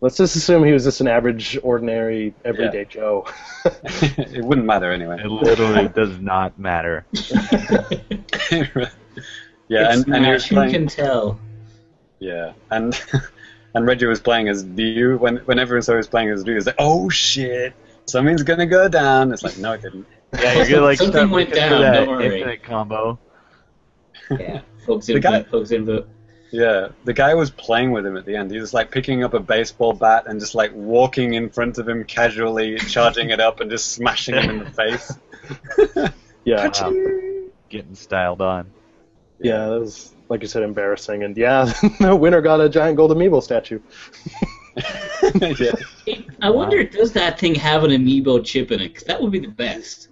Let's 0.00 0.16
just 0.16 0.36
assume 0.36 0.62
he 0.64 0.72
was 0.72 0.84
just 0.84 1.00
an 1.00 1.08
average, 1.08 1.58
ordinary, 1.62 2.32
everyday 2.44 2.84
Joe. 2.84 3.26
it 3.64 4.44
wouldn't 4.44 4.66
matter 4.66 4.92
anyway. 4.92 5.20
It 5.22 5.26
literally 5.28 5.88
does 5.88 6.18
not 6.20 6.56
matter. 6.58 7.04
yeah, 9.68 9.92
and, 9.92 10.06
and 10.08 10.24
he 10.24 10.32
was 10.32 10.44
Smash, 10.44 10.48
who 10.48 10.54
playing. 10.54 10.72
can 10.72 10.86
tell? 10.86 11.38
Yeah, 12.20 12.52
and 12.70 13.00
and 13.74 13.86
Reggie 13.86 14.06
was 14.06 14.20
playing 14.20 14.48
as 14.48 14.64
Ryu. 14.64 15.16
When 15.18 15.36
when 15.38 15.58
everyone 15.58 15.82
saw 15.82 15.92
he 15.92 15.96
was 15.98 16.08
playing 16.08 16.30
as 16.30 16.44
Ryu, 16.46 16.56
it's 16.56 16.66
like, 16.66 16.76
oh 16.78 17.08
shit, 17.08 17.74
something's 18.06 18.42
gonna 18.44 18.66
go 18.66 18.88
down. 18.88 19.32
It's 19.32 19.42
like, 19.42 19.58
no, 19.58 19.72
it 19.72 19.82
didn't. 19.82 20.06
Yeah, 20.34 20.54
you're 20.54 20.68
gonna 20.68 20.82
like 20.82 20.98
Something 20.98 21.12
start 21.12 21.30
went 21.30 21.48
looking 21.50 21.62
for 21.64 21.68
down, 21.70 21.80
that 21.80 21.92
don't 21.94 22.08
worry. 22.08 22.26
infinite 22.38 22.62
combo. 22.62 23.18
Yeah, 24.30 24.60
folks 24.86 25.08
in 25.08 25.20
The 25.20 25.26
input, 25.28 25.44
guy- 25.46 25.50
folks 25.50 25.70
input. 25.72 26.08
Yeah, 26.50 26.88
the 27.04 27.12
guy 27.12 27.34
was 27.34 27.50
playing 27.50 27.90
with 27.92 28.06
him 28.06 28.16
at 28.16 28.24
the 28.24 28.34
end. 28.36 28.50
He 28.50 28.58
was 28.58 28.72
like 28.72 28.90
picking 28.90 29.22
up 29.22 29.34
a 29.34 29.40
baseball 29.40 29.92
bat 29.92 30.24
and 30.26 30.40
just 30.40 30.54
like 30.54 30.72
walking 30.74 31.34
in 31.34 31.50
front 31.50 31.76
of 31.78 31.86
him 31.88 32.04
casually, 32.04 32.78
charging 32.78 33.30
it 33.30 33.38
up 33.40 33.60
and 33.60 33.70
just 33.70 33.92
smashing 33.92 34.34
him 34.36 34.50
in 34.50 34.58
the 34.60 34.70
face. 34.70 35.12
Yeah. 36.44 36.70
Um, 36.82 36.94
wow. 36.94 37.48
getting 37.68 37.94
styled 37.94 38.40
on. 38.40 38.70
Yeah, 39.38 39.68
that 39.68 39.80
was 39.80 40.14
like 40.30 40.40
you 40.40 40.48
said, 40.48 40.62
embarrassing. 40.62 41.22
And 41.24 41.36
yeah, 41.36 41.64
the 42.00 42.16
winner 42.16 42.40
got 42.40 42.60
a 42.62 42.70
giant 42.70 42.96
gold 42.96 43.10
amiibo 43.10 43.42
statue. 43.42 43.80
yeah. 45.58 45.72
I 46.40 46.48
wonder, 46.48 46.84
does 46.84 47.12
that 47.12 47.38
thing 47.38 47.54
have 47.56 47.84
an 47.84 47.90
amiibo 47.90 48.42
chip 48.44 48.70
in 48.72 48.80
it? 48.80 48.94
'Cause 48.94 49.04
that 49.04 49.20
would 49.20 49.30
be 49.32 49.40
the 49.40 49.48
best. 49.48 50.08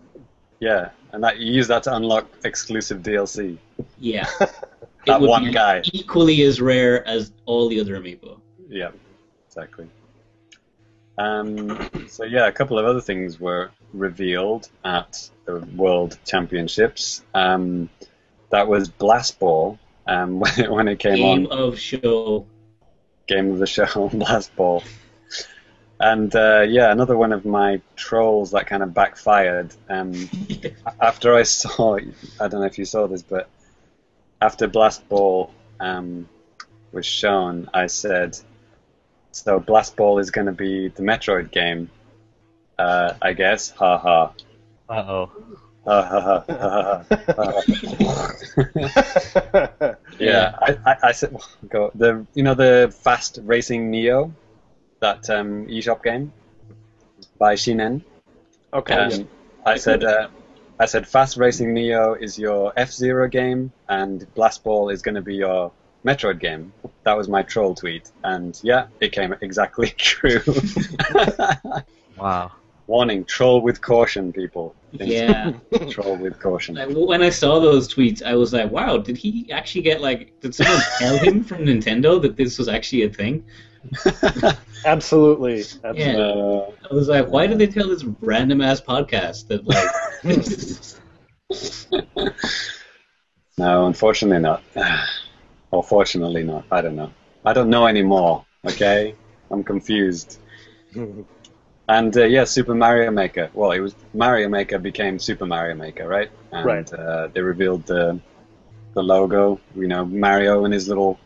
Yeah, 0.61 0.91
and 1.13 1.23
that 1.25 1.39
you 1.39 1.53
use 1.55 1.69
that 1.69 1.83
to 1.85 1.95
unlock 1.97 2.27
exclusive 2.45 3.03
DLC. 3.03 3.57
Yeah. 3.99 4.27
That 5.07 5.21
one 5.21 5.51
guy. 5.53 5.83
Equally 5.93 6.43
as 6.43 6.61
rare 6.61 7.07
as 7.07 7.33
all 7.47 7.69
the 7.69 7.81
other 7.81 7.97
amiibo. 7.97 8.41
Yeah, 8.69 8.91
exactly. 9.47 9.89
Um, 11.19 11.91
so 12.09 12.25
yeah, 12.25 12.47
a 12.47 12.53
couple 12.53 12.79
of 12.79 12.85
other 12.85 13.01
things 13.01 13.41
were 13.41 13.71
revealed 13.93 14.69
at 14.85 15.31
the 15.45 15.61
World 15.77 16.19
Championships. 16.27 17.23
Um, 17.35 17.89
that 18.51 18.69
was 18.69 18.89
Blast 18.89 19.39
Ball 19.39 19.79
um, 20.07 20.41
when, 20.41 20.53
it, 20.59 20.71
when 20.71 20.89
it 20.89 20.99
came 20.99 21.17
Game 21.17 21.25
on, 21.25 21.43
Game 21.45 21.53
of 21.53 21.79
show. 21.81 22.47
game 23.27 23.53
of 23.53 23.59
the 23.59 23.67
show, 23.67 24.09
Blast 24.13 24.55
Ball. 24.57 24.83
And 25.99 26.35
uh, 26.37 26.67
yeah, 26.69 26.93
another 26.93 27.17
one 27.17 27.33
of 27.33 27.47
my 27.47 27.81
trolls 27.97 28.51
that 28.51 28.67
kind 28.67 28.83
of 28.83 28.93
backfired. 28.93 29.73
Um, 29.89 30.29
after 31.01 31.35
I 31.35 31.45
saw, 31.45 31.97
I 31.97 32.49
don't 32.49 32.61
know 32.61 32.67
if 32.67 32.79
you 32.79 32.85
saw 32.85 33.07
this, 33.07 33.23
but 33.23 33.49
after 34.41 34.67
Blast 34.67 35.09
Ball 35.09 35.51
um, 35.81 36.29
was 36.93 37.07
shown, 37.07 37.69
I 37.73 37.87
said, 37.87 38.39
"So 39.33 39.59
Blast 39.61 39.97
Ball 39.97 40.19
is 40.19 40.31
going 40.31 40.47
to 40.47 40.53
be 40.53 40.89
the 40.89 41.03
Metroid 41.03 41.51
game, 41.51 41.91
uh, 42.79 43.15
I 43.21 43.33
guess." 43.33 43.71
Ha 43.71 43.99
ha. 43.99 44.33
Uh 44.89 45.05
oh. 45.09 45.31
Ha 45.85 46.03
ha 46.03 46.21
ha 46.21 46.45
ha 46.49 46.69
ha. 46.71 47.05
ha. 47.37 47.53
yeah, 50.19 50.57
I, 50.61 50.77
I, 50.85 50.97
I 51.05 51.13
said, 51.13 51.37
go 51.69 51.93
the 51.95 52.27
you 52.35 52.43
know 52.43 52.55
the 52.55 52.93
Fast 53.05 53.39
Racing 53.43 53.91
Neo, 53.91 54.33
that 55.01 55.31
um, 55.31 55.67
eShop 55.67 56.03
game 56.03 56.33
by 57.39 57.55
Shin'en. 57.55 58.03
okay. 58.73 58.95
Um, 58.95 59.29
I 59.65 59.77
said, 59.77 60.05
uh, 60.05 60.29
I 60.79 60.85
said, 60.87 61.09
Fast 61.09 61.37
Racing 61.37 61.73
Neo 61.73 62.15
is 62.15 62.39
your 62.39 62.73
F 62.77 62.91
Zero 62.93 63.29
game, 63.29 63.73
and 63.89 64.27
Blast 64.35 64.63
Ball 64.63 64.91
is 64.91 65.01
going 65.01 65.15
to 65.15 65.23
be 65.23 65.37
your 65.37 65.73
Metroid 66.05 66.39
game. 66.39 66.73
That 67.05 67.17
was 67.17 67.29
my 67.29 67.43
troll 67.43 67.75
tweet, 67.75 68.11
and 68.25 68.59
yeah, 68.63 68.87
it 69.01 69.13
came 69.13 69.35
exactly 69.41 69.89
true. 69.97 70.43
Wow. 72.19 72.53
Warning: 72.87 73.25
troll 73.25 73.61
with 73.61 73.81
caution, 73.83 74.33
people. 74.33 74.75
Yeah. 74.93 75.53
troll 75.91 76.17
with 76.17 76.41
caution. 76.41 76.77
When 76.95 77.23
I 77.23 77.29
saw 77.29 77.59
those 77.59 77.93
tweets, 77.93 78.23
I 78.23 78.35
was 78.37 78.53
like, 78.55 78.71
wow, 78.71 78.97
did 78.97 79.17
he 79.19 79.51
actually 79.53 79.83
get, 79.83 80.01
like, 80.01 80.39
did 80.41 80.55
someone 80.55 80.81
tell 80.99 81.19
him 81.19 81.45
from 81.45 81.67
Nintendo 81.67 82.23
that 82.23 82.37
this 82.37 82.59
was 82.59 82.69
actually 82.69 83.03
a 83.03 83.11
thing? 83.11 83.45
Absolutely. 84.85 85.61
Absolutely. 85.61 86.03
Yeah. 86.03 86.71
I 86.91 86.95
was 86.95 87.09
like, 87.09 87.29
why 87.29 87.47
did 87.47 87.59
they 87.59 87.67
tell 87.67 87.89
this 87.89 88.05
random 88.21 88.61
ass 88.61 88.81
podcast 88.81 89.49
that, 89.49 89.67
like, 89.67 89.89
no, 93.59 93.87
unfortunately 93.87 94.41
not. 94.41 94.63
or 95.71 95.83
fortunately 95.83 96.45
not. 96.45 96.65
I 96.71 96.81
don't 96.81 96.97
know. 96.97 97.13
I 97.45 97.53
don't 97.53 97.71
know 97.71 97.87
anymore. 97.87 98.45
Okay, 98.65 99.15
I'm 99.51 99.65
confused. 99.65 100.39
And 101.89 102.17
uh, 102.17 102.25
yeah, 102.25 102.45
Super 102.45 102.75
Mario 102.75 103.13
Maker. 103.13 103.49
Well, 103.55 103.71
it 103.71 103.79
was 103.79 103.95
Mario 104.13 104.49
Maker 104.49 104.79
became 104.79 105.21
Super 105.21 105.47
Mario 105.47 105.77
Maker, 105.77 106.09
right? 106.09 106.31
And 106.51 106.67
Right. 106.67 106.93
Uh, 106.93 107.29
they 107.29 107.41
revealed 107.41 107.87
the 107.87 108.19
the 108.95 109.03
logo. 109.03 109.61
You 109.77 109.87
know, 109.87 110.05
Mario 110.05 110.65
in 110.65 110.73
his 110.73 110.89
little 110.89 111.19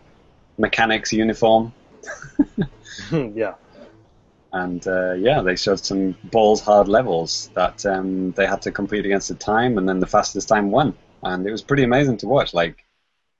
mechanics 0.59 1.12
uniform. 1.12 1.73
yeah. 3.12 3.54
And 4.52 4.84
uh, 4.86 5.12
yeah, 5.12 5.42
they 5.42 5.54
showed 5.56 5.78
some 5.78 6.16
balls 6.24 6.60
hard 6.60 6.88
levels 6.88 7.50
that 7.54 7.86
um, 7.86 8.32
they 8.32 8.46
had 8.46 8.62
to 8.62 8.72
complete 8.72 9.06
against 9.06 9.28
the 9.28 9.36
time, 9.36 9.78
and 9.78 9.88
then 9.88 10.00
the 10.00 10.06
fastest 10.06 10.48
time 10.48 10.70
won. 10.72 10.94
And 11.22 11.46
it 11.46 11.52
was 11.52 11.62
pretty 11.62 11.84
amazing 11.84 12.16
to 12.18 12.26
watch. 12.26 12.52
Like, 12.52 12.84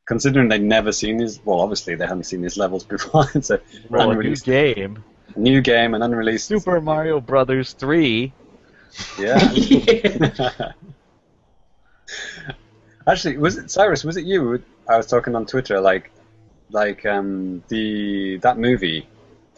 considering 0.07 0.49
they'd 0.49 0.63
never 0.63 0.93
seen 0.93 1.17
these, 1.17 1.41
well, 1.45 1.61
obviously 1.61 1.97
they 1.97 2.07
hadn't 2.07 2.25
seen 2.25 2.43
these 2.43 2.57
levels 2.57 2.85
before. 2.95 3.25
it's 3.35 3.51
a 3.51 3.61
Well, 3.89 4.13
a 4.13 4.23
new 4.23 4.37
game. 4.37 5.03
new 5.37 5.61
game, 5.61 5.95
an 5.95 6.03
unreleased 6.03 6.47
Super 6.47 6.81
Mario 6.81 7.21
Brothers 7.21 7.73
3. 7.73 8.33
Yeah. 9.19 9.51
yeah. 9.53 10.73
Actually, 13.07 13.39
was 13.39 13.57
it 13.57 13.67
Sairus? 13.67 14.05
Was 14.05 14.17
it 14.17 14.25
you? 14.27 14.63
I 14.89 14.97
was 14.97 15.07
talking 15.07 15.35
on 15.35 15.47
Twitter, 15.47 15.81
like, 15.81 16.11
like 16.73 17.05
um 17.07 17.63
the 17.69 18.39
that 18.39 18.59
movie. 18.59 19.07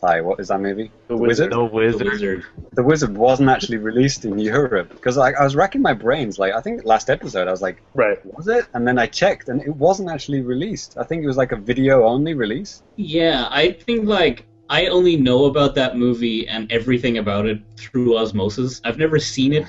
Ty, 0.01 0.21
what 0.23 0.41
is 0.41 0.49
that 0.49 0.61
movie? 0.61 0.91
The 1.07 1.17
Wizard. 1.17 1.53
The 1.53 1.57
The 1.57 1.65
Wizard. 1.65 2.07
wizard. 2.09 2.45
The 2.73 2.83
Wizard 2.83 3.17
wasn't 3.17 3.51
actually 3.51 3.77
released 3.79 4.25
in 4.25 4.37
Europe 4.39 4.89
because 4.91 5.17
like 5.17 5.37
I 5.37 5.45
was 5.45 5.55
racking 5.55 5.81
my 5.81 5.93
brains. 5.93 6.39
Like 6.41 6.55
I 6.55 6.61
think 6.61 6.85
last 6.85 7.09
episode 7.09 7.47
I 7.47 7.53
was 7.53 7.63
like, 7.63 7.81
Right. 7.95 8.19
was 8.37 8.49
it? 8.49 8.67
And 8.75 8.87
then 8.87 8.99
I 8.99 9.07
checked, 9.07 9.49
and 9.49 9.61
it 9.63 9.75
wasn't 9.77 10.11
actually 10.11 10.41
released. 10.41 10.97
I 10.99 11.05
think 11.05 11.23
it 11.23 11.27
was 11.29 11.37
like 11.37 11.53
a 11.53 11.57
video 11.57 12.05
only 12.05 12.35
release. 12.35 12.83
Yeah, 12.97 13.47
I 13.51 13.73
think 13.73 14.07
like 14.09 14.45
I 14.69 14.87
only 14.87 15.17
know 15.17 15.45
about 15.45 15.77
that 15.77 15.97
movie 15.97 16.49
and 16.49 16.71
everything 16.73 17.19
about 17.19 17.47
it 17.47 17.61
through 17.77 18.17
osmosis. 18.19 18.81
I've 18.85 18.99
never 18.99 19.19
seen 19.21 19.53
it 19.53 19.67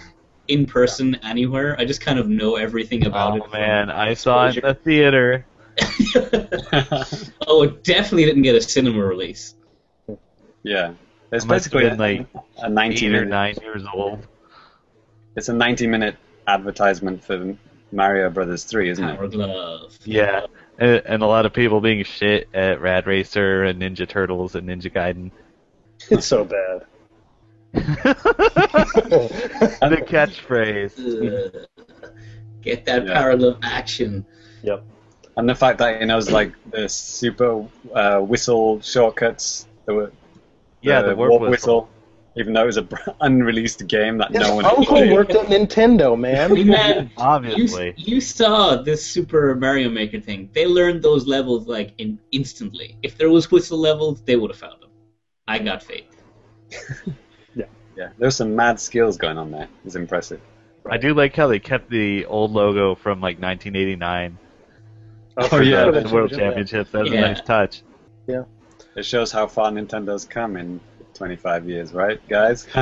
in 0.48 0.66
person 0.66 1.16
anywhere. 1.24 1.76
I 1.80 1.86
just 1.86 2.02
kind 2.02 2.18
of 2.18 2.28
know 2.28 2.56
everything 2.56 3.06
about 3.06 3.34
Oh 3.34 3.44
it. 3.46 3.52
man, 3.52 3.92
I 3.92 4.14
saw 4.16 4.48
it 4.48 4.58
in 4.58 4.62
the 4.64 4.74
theater. 4.74 5.46
It. 5.78 7.32
oh, 7.48 7.64
it 7.64 7.84
definitely 7.84 8.26
didn't 8.26 8.44
get 8.44 8.56
a 8.56 8.62
cinema 8.62 9.04
release. 9.04 9.56
yeah, 10.64 10.94
it's 11.32 11.46
I 11.46 11.48
must 11.48 11.66
have 11.66 11.74
basically 11.74 11.90
been, 11.90 11.98
like, 11.98 12.28
a 12.58 12.70
90 12.70 12.96
Eight 12.96 13.10
or 13.10 13.12
minute. 13.12 13.30
nine 13.30 13.56
years 13.62 13.84
old. 13.94 14.26
It's 15.36 15.50
a 15.50 15.54
90 15.54 15.88
minute 15.88 16.16
advertisement 16.48 17.24
for 17.24 17.56
Mario 17.92 18.30
Brothers 18.30 18.64
3, 18.66 18.90
isn't 18.92 19.04
it? 19.08 19.32
Glove. 19.32 19.98
Yeah, 20.04 20.46
and, 20.78 21.02
and 21.06 21.24
a 21.24 21.28
lot 21.28 21.46
of 21.46 21.54
people 21.54 21.80
being 21.82 22.04
shit 22.04 22.50
at 22.54 22.82
Rad 22.82 23.08
Racer 23.08 23.64
and 23.64 23.82
Ninja 23.82 24.08
Turtles 24.08 24.56
and 24.56 24.68
Ninja 24.68 24.92
Gaiden. 24.94 25.32
It's 26.10 26.26
so 26.28 26.44
bad. 26.46 26.86
the 27.74 27.82
catchphrase. 30.08 31.00
Ugh. 31.00 31.66
Get 32.62 32.86
that 32.86 33.08
Yeah. 33.08 33.14
Power 33.14 33.36
Glove 33.36 33.58
action. 33.64 34.26
Yep. 34.62 34.84
And 35.36 35.50
the 35.50 35.56
fact 35.56 35.80
that 35.80 36.00
he 36.00 36.06
knows 36.06 36.30
like 36.30 36.54
the 36.72 36.88
super 36.88 37.66
uh, 37.94 38.20
whistle 38.20 38.80
shortcuts, 38.82 39.68
the, 39.86 40.12
Yeah, 40.82 41.02
the 41.02 41.16
warp 41.16 41.42
whistle. 41.42 41.90
even 42.36 42.54
though 42.54 42.64
it 42.64 42.68
was 42.68 42.78
an 42.78 42.88
unreleased 43.22 43.88
game 43.88 44.18
that 44.20 44.32
no 44.32 44.56
one 44.56 44.66
Uncle 44.66 44.86
played. 44.86 45.12
worked 45.12 45.32
at 45.32 45.48
Nintendo, 45.48 46.18
man. 46.20 46.54
man, 46.68 47.06
you, 47.06 47.10
Obviously. 47.18 47.94
you 47.98 48.22
saw 48.22 48.76
this 48.76 49.06
Super 49.06 49.56
Mario 49.56 49.90
Maker 49.90 50.20
thing. 50.20 50.50
They 50.54 50.68
learned 50.68 51.02
those 51.02 51.26
levels 51.26 51.68
like 51.68 51.94
in, 51.98 52.20
instantly. 52.32 52.98
If 53.02 53.18
there 53.18 53.30
was 53.32 53.50
whistle 53.50 53.80
levels, 53.80 54.22
they 54.22 54.36
would 54.36 54.52
have 54.52 54.60
found 54.60 54.82
them. 54.82 54.90
I 55.48 55.60
got 55.60 55.82
faith. 55.84 56.06
Yeah, 57.96 58.10
there's 58.18 58.36
some 58.36 58.56
mad 58.56 58.80
skills 58.80 59.18
going 59.18 59.38
on 59.38 59.52
there. 59.52 59.68
It's 59.86 59.94
impressive. 59.94 60.42
I 60.90 60.98
do 60.98 61.14
like 61.14 61.36
how 61.36 61.46
they 61.46 61.60
kept 61.60 61.92
the 61.92 62.26
old 62.26 62.52
logo 62.52 62.96
from 62.96 63.22
like 63.22 63.40
1989 63.40 64.36
Oh, 65.38 65.48
oh 65.52 65.60
yeah. 65.62 65.86
for 65.92 66.02
the 66.02 66.10
World 66.14 66.32
yeah. 66.32 66.38
Championships. 66.38 66.92
That 66.92 67.04
was 67.04 67.12
Yeah. 67.12 67.20
a 67.20 67.22
nice 67.34 67.42
touch. 67.42 67.82
Yeah. 68.28 68.44
It 68.96 69.06
shows 69.06 69.32
how 69.32 69.48
far 69.48 69.72
Nintendo's 69.72 70.26
come 70.26 70.56
in 70.58 70.80
25 71.16 71.68
years, 71.68 71.94
right, 71.94 72.20
guys? 72.28 72.68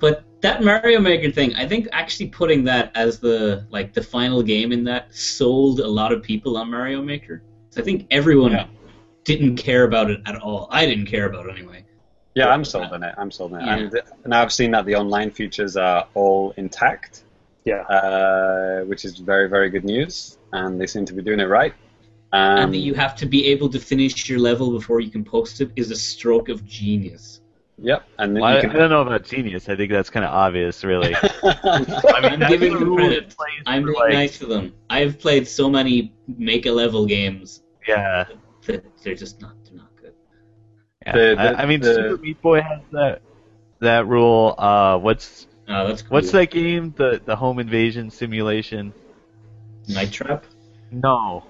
But 0.00 0.24
that 0.40 0.64
Mario 0.64 0.98
Maker 0.98 1.30
thing, 1.30 1.54
I 1.54 1.66
think 1.68 1.86
actually 1.92 2.26
putting 2.28 2.64
that 2.64 2.90
as 2.96 3.20
the 3.20 3.64
like 3.70 3.92
the 3.92 4.02
final 4.02 4.42
game 4.42 4.72
in 4.72 4.82
that 4.84 5.14
sold 5.14 5.78
a 5.78 5.86
lot 5.86 6.12
of 6.12 6.22
people 6.24 6.56
on 6.56 6.68
Mario 6.70 7.00
Maker. 7.00 7.42
So 7.70 7.80
I 7.80 7.84
think 7.84 8.08
everyone 8.10 8.50
Yeah. 8.52 8.66
didn't 9.22 9.56
care 9.56 9.84
about 9.84 10.10
it 10.10 10.20
at 10.26 10.34
all. 10.42 10.66
I 10.72 10.86
didn't 10.86 11.06
care 11.06 11.26
about 11.26 11.46
it 11.46 11.56
anyway. 11.56 11.84
yeah, 12.34 12.48
I'm 12.48 12.64
sold 12.64 12.92
on 12.92 13.02
it. 13.04 13.14
I'm 13.16 13.30
sold 13.30 13.52
on 13.54 13.60
it. 13.60 13.66
Yeah. 13.66 13.76
And 13.76 13.94
uh, 13.94 14.00
now 14.26 14.42
I've 14.42 14.52
seen 14.52 14.72
that 14.72 14.86
the 14.86 14.96
online 14.96 15.30
features 15.30 15.76
are 15.76 16.08
all 16.14 16.52
intact, 16.56 17.22
Yeah. 17.64 17.82
uh, 17.82 18.84
which 18.84 19.04
is 19.04 19.18
very, 19.18 19.48
very 19.48 19.70
good 19.70 19.84
news. 19.84 20.38
And 20.52 20.80
they 20.80 20.86
seem 20.86 21.04
to 21.06 21.12
be 21.14 21.22
doing 21.22 21.40
it 21.40 21.44
right. 21.44 21.74
Um, 22.32 22.58
and 22.58 22.74
that 22.74 22.78
you 22.78 22.94
have 22.94 23.14
to 23.16 23.26
be 23.26 23.46
able 23.48 23.68
to 23.70 23.78
finish 23.78 24.28
your 24.28 24.38
level 24.38 24.70
before 24.72 25.00
you 25.00 25.10
can 25.10 25.24
post 25.24 25.60
it 25.60 25.70
is 25.76 25.90
a 25.90 25.96
stroke 25.96 26.48
of 26.48 26.64
genius. 26.64 27.40
Yep, 27.78 28.04
and 28.18 28.34
Well, 28.34 28.44
I, 28.44 28.60
you 28.60 28.68
I 28.70 28.72
don't 28.72 28.90
know 28.90 29.02
about 29.02 29.24
genius. 29.24 29.68
I 29.68 29.76
think 29.76 29.90
that's 29.90 30.08
kind 30.10 30.24
of 30.24 30.30
obvious, 30.32 30.84
really. 30.84 31.14
I 31.42 32.20
mean, 32.30 32.42
I'm 32.42 32.48
giving 32.48 32.72
the 32.74 32.78
them 32.78 32.88
rule 32.88 32.96
credit. 32.96 33.34
I'm 33.66 33.84
being 33.84 33.96
like, 33.96 34.12
nice 34.12 34.38
to 34.38 34.46
them. 34.46 34.74
I've 34.88 35.18
played 35.18 35.48
so 35.48 35.68
many 35.68 36.14
make 36.38 36.66
a 36.66 36.70
level 36.70 37.06
games 37.06 37.62
Yeah. 37.88 38.24
that 38.66 38.84
they're 39.02 39.14
just 39.14 39.40
not 39.40 39.54
they're 39.64 39.74
not 39.78 39.88
good. 40.00 40.12
yeah. 41.04 41.12
The- 41.12 41.34
the- 41.34 41.58
I, 41.58 41.62
I 41.62 41.66
mean, 41.66 41.80
the- 41.80 41.94
Super 41.94 42.16
Meat 42.18 42.40
Boy 42.40 42.60
has 42.62 42.80
that 42.92 43.22
that 43.80 44.06
rule. 44.06 44.54
Uh, 44.58 44.98
what's 44.98 45.48
Oh, 45.72 45.86
that's 45.88 46.02
cool. 46.02 46.10
What's 46.10 46.30
that 46.32 46.50
game? 46.50 46.92
The 46.96 47.20
the 47.24 47.36
home 47.36 47.58
invasion 47.58 48.10
simulation? 48.10 48.92
Night 49.88 50.12
Trap? 50.12 50.44
No, 50.90 51.44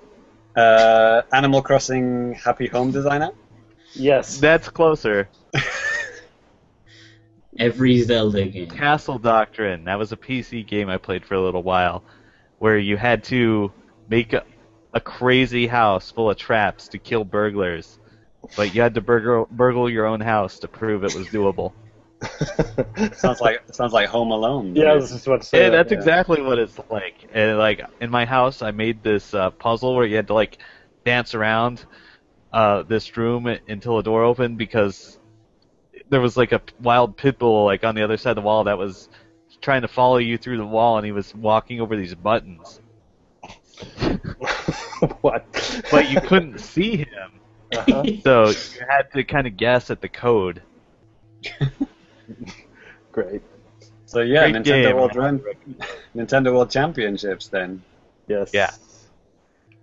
Uh, 0.56 1.22
Animal 1.32 1.62
Crossing 1.62 2.34
Happy 2.34 2.68
Home 2.68 2.90
Designer. 2.92 3.32
Yes. 3.94 4.38
that's 4.38 4.68
closer. 4.68 5.28
Every 7.58 8.00
Zelda 8.02 8.46
game. 8.46 8.70
Castle 8.70 9.18
Doctrine. 9.18 9.84
That 9.84 9.98
was 9.98 10.12
a 10.12 10.16
PC 10.16 10.66
game 10.66 10.88
I 10.88 10.96
played 10.96 11.24
for 11.26 11.34
a 11.34 11.40
little 11.42 11.62
while, 11.62 12.02
where 12.58 12.78
you 12.78 12.96
had 12.96 13.24
to 13.24 13.70
make 14.08 14.32
a, 14.32 14.44
a 14.94 15.00
crazy 15.00 15.66
house 15.66 16.10
full 16.10 16.30
of 16.30 16.38
traps 16.38 16.88
to 16.88 16.98
kill 16.98 17.24
burglars, 17.24 17.98
but 18.56 18.74
you 18.74 18.80
had 18.80 18.94
to 18.94 19.02
burgle, 19.02 19.46
burgle 19.50 19.90
your 19.90 20.06
own 20.06 20.20
house 20.20 20.60
to 20.60 20.68
prove 20.68 21.04
it 21.04 21.14
was 21.14 21.26
doable. 21.28 21.72
Sounds 23.14 23.40
like 23.40 23.62
sounds 23.72 23.92
like 23.92 24.08
Home 24.08 24.30
Alone. 24.30 24.74
yeah, 24.76 24.92
I 24.92 24.94
was 24.94 25.10
just 25.10 25.26
about 25.26 25.48
Yeah, 25.52 25.70
that's 25.70 25.92
yeah. 25.92 25.98
exactly 25.98 26.40
what 26.42 26.58
it's 26.58 26.78
like. 26.90 27.28
And 27.32 27.58
like 27.58 27.80
in 28.00 28.10
my 28.10 28.24
house, 28.24 28.62
I 28.62 28.70
made 28.70 29.02
this 29.02 29.34
uh, 29.34 29.50
puzzle 29.50 29.94
where 29.94 30.06
you 30.06 30.16
had 30.16 30.26
to 30.28 30.34
like 30.34 30.58
dance 31.04 31.34
around 31.34 31.84
uh, 32.52 32.82
this 32.82 33.16
room 33.16 33.46
until 33.68 33.98
a 33.98 34.02
door 34.02 34.22
opened 34.24 34.58
because 34.58 35.18
there 36.10 36.20
was 36.20 36.36
like 36.36 36.52
a 36.52 36.60
wild 36.80 37.16
pit 37.16 37.38
bull 37.38 37.64
like 37.64 37.84
on 37.84 37.94
the 37.94 38.02
other 38.02 38.16
side 38.16 38.30
of 38.30 38.36
the 38.36 38.42
wall 38.42 38.64
that 38.64 38.78
was 38.78 39.08
trying 39.60 39.82
to 39.82 39.88
follow 39.88 40.18
you 40.18 40.36
through 40.36 40.58
the 40.58 40.66
wall, 40.66 40.96
and 40.98 41.06
he 41.06 41.12
was 41.12 41.34
walking 41.34 41.80
over 41.80 41.96
these 41.96 42.14
buttons, 42.14 42.80
what? 45.20 45.44
but 45.90 46.08
you 46.10 46.20
couldn't 46.20 46.58
see 46.58 46.96
him, 46.96 47.40
Uh-huh. 47.72 48.04
so 48.22 48.48
you 48.50 48.86
had 48.88 49.10
to 49.12 49.22
kind 49.24 49.46
of 49.46 49.56
guess 49.56 49.90
at 49.90 50.00
the 50.00 50.08
code. 50.08 50.62
Great. 53.12 53.42
So 54.06 54.20
yeah, 54.20 54.50
Great 54.50 54.62
Nintendo 54.62 54.82
game. 54.84 54.96
World 54.96 55.16
Run, 55.16 55.42
Nintendo 56.14 56.52
World 56.52 56.70
Championships. 56.70 57.48
Then 57.48 57.82
Yes. 58.28 58.50
Yeah. 58.52 58.70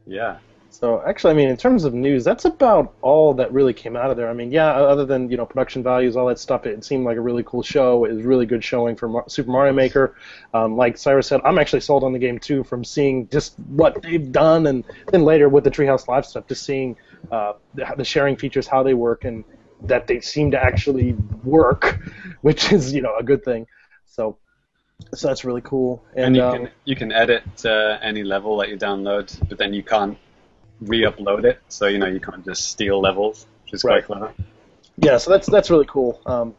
yeah, 0.07 0.37
So 0.69 1.03
actually, 1.05 1.31
I 1.31 1.33
mean, 1.35 1.49
in 1.49 1.57
terms 1.57 1.83
of 1.83 1.93
news, 1.93 2.23
that's 2.23 2.45
about 2.45 2.93
all 3.01 3.33
that 3.35 3.51
really 3.51 3.73
came 3.73 3.95
out 3.95 4.09
of 4.11 4.17
there. 4.17 4.29
I 4.29 4.33
mean, 4.33 4.51
yeah, 4.51 4.71
other 4.71 5.05
than 5.05 5.29
you 5.29 5.37
know 5.37 5.45
production 5.45 5.83
values, 5.83 6.15
all 6.15 6.27
that 6.27 6.39
stuff, 6.39 6.65
it 6.65 6.83
seemed 6.83 7.05
like 7.05 7.17
a 7.17 7.21
really 7.21 7.43
cool 7.43 7.63
show. 7.63 8.05
It 8.05 8.13
was 8.13 8.23
really 8.23 8.45
good 8.45 8.63
showing 8.63 8.95
for 8.95 9.07
Mar- 9.07 9.25
Super 9.27 9.51
Mario 9.51 9.73
Maker. 9.73 10.15
Um, 10.53 10.77
like 10.77 10.95
Sairus 10.95 11.25
said, 11.25 11.41
I'm 11.43 11.59
actually 11.59 11.81
sold 11.81 12.03
on 12.03 12.13
the 12.13 12.19
game 12.19 12.39
too 12.39 12.63
from 12.63 12.83
seeing 12.83 13.27
just 13.29 13.53
what 13.67 14.01
they've 14.01 14.31
done, 14.31 14.67
and 14.67 14.83
then 15.11 15.23
later 15.23 15.49
with 15.49 15.63
the 15.63 15.71
Treehouse 15.71 16.07
Live 16.07 16.25
stuff, 16.25 16.47
just 16.47 16.63
seeing 16.63 16.95
uh, 17.31 17.53
the, 17.75 17.85
the 17.97 18.05
sharing 18.05 18.35
features, 18.35 18.67
how 18.67 18.83
they 18.83 18.93
work, 18.93 19.25
and 19.25 19.43
that 19.83 20.07
they 20.07 20.19
seem 20.19 20.51
to 20.51 20.61
actually 20.63 21.13
work, 21.43 21.99
which 22.41 22.71
is 22.71 22.93
you 22.93 23.01
know 23.01 23.15
a 23.17 23.23
good 23.23 23.43
thing. 23.43 23.67
So, 24.05 24.37
so 25.13 25.27
that's 25.27 25.45
really 25.45 25.61
cool. 25.61 26.03
and, 26.15 26.25
And, 26.25 26.35
you 26.35 26.43
um, 26.43 26.51
can 26.57 26.69
you 26.85 26.95
can 26.95 27.11
edit 27.11 27.43
uh, 27.65 27.97
any 28.01 28.23
level 28.23 28.57
that 28.57 28.69
you 28.69 28.77
download, 28.77 29.27
but 29.47 29.57
then 29.57 29.73
you 29.73 29.83
can't 29.83 30.17
re-upload 30.81 31.43
it. 31.45 31.59
So 31.69 31.87
you 31.87 31.97
know 31.97 32.07
you 32.07 32.19
can't 32.19 32.43
just 32.45 32.69
steal 32.69 32.99
levels, 33.01 33.45
which 33.63 33.73
is 33.73 33.83
Right. 33.83 34.05
quite 34.05 34.19
clever. 34.19 34.33
yeah, 34.97 35.17
so 35.17 35.31
that's 35.31 35.49
that's 35.49 35.69
really 35.69 35.85
cool. 35.87 36.21
Um, 36.25 36.55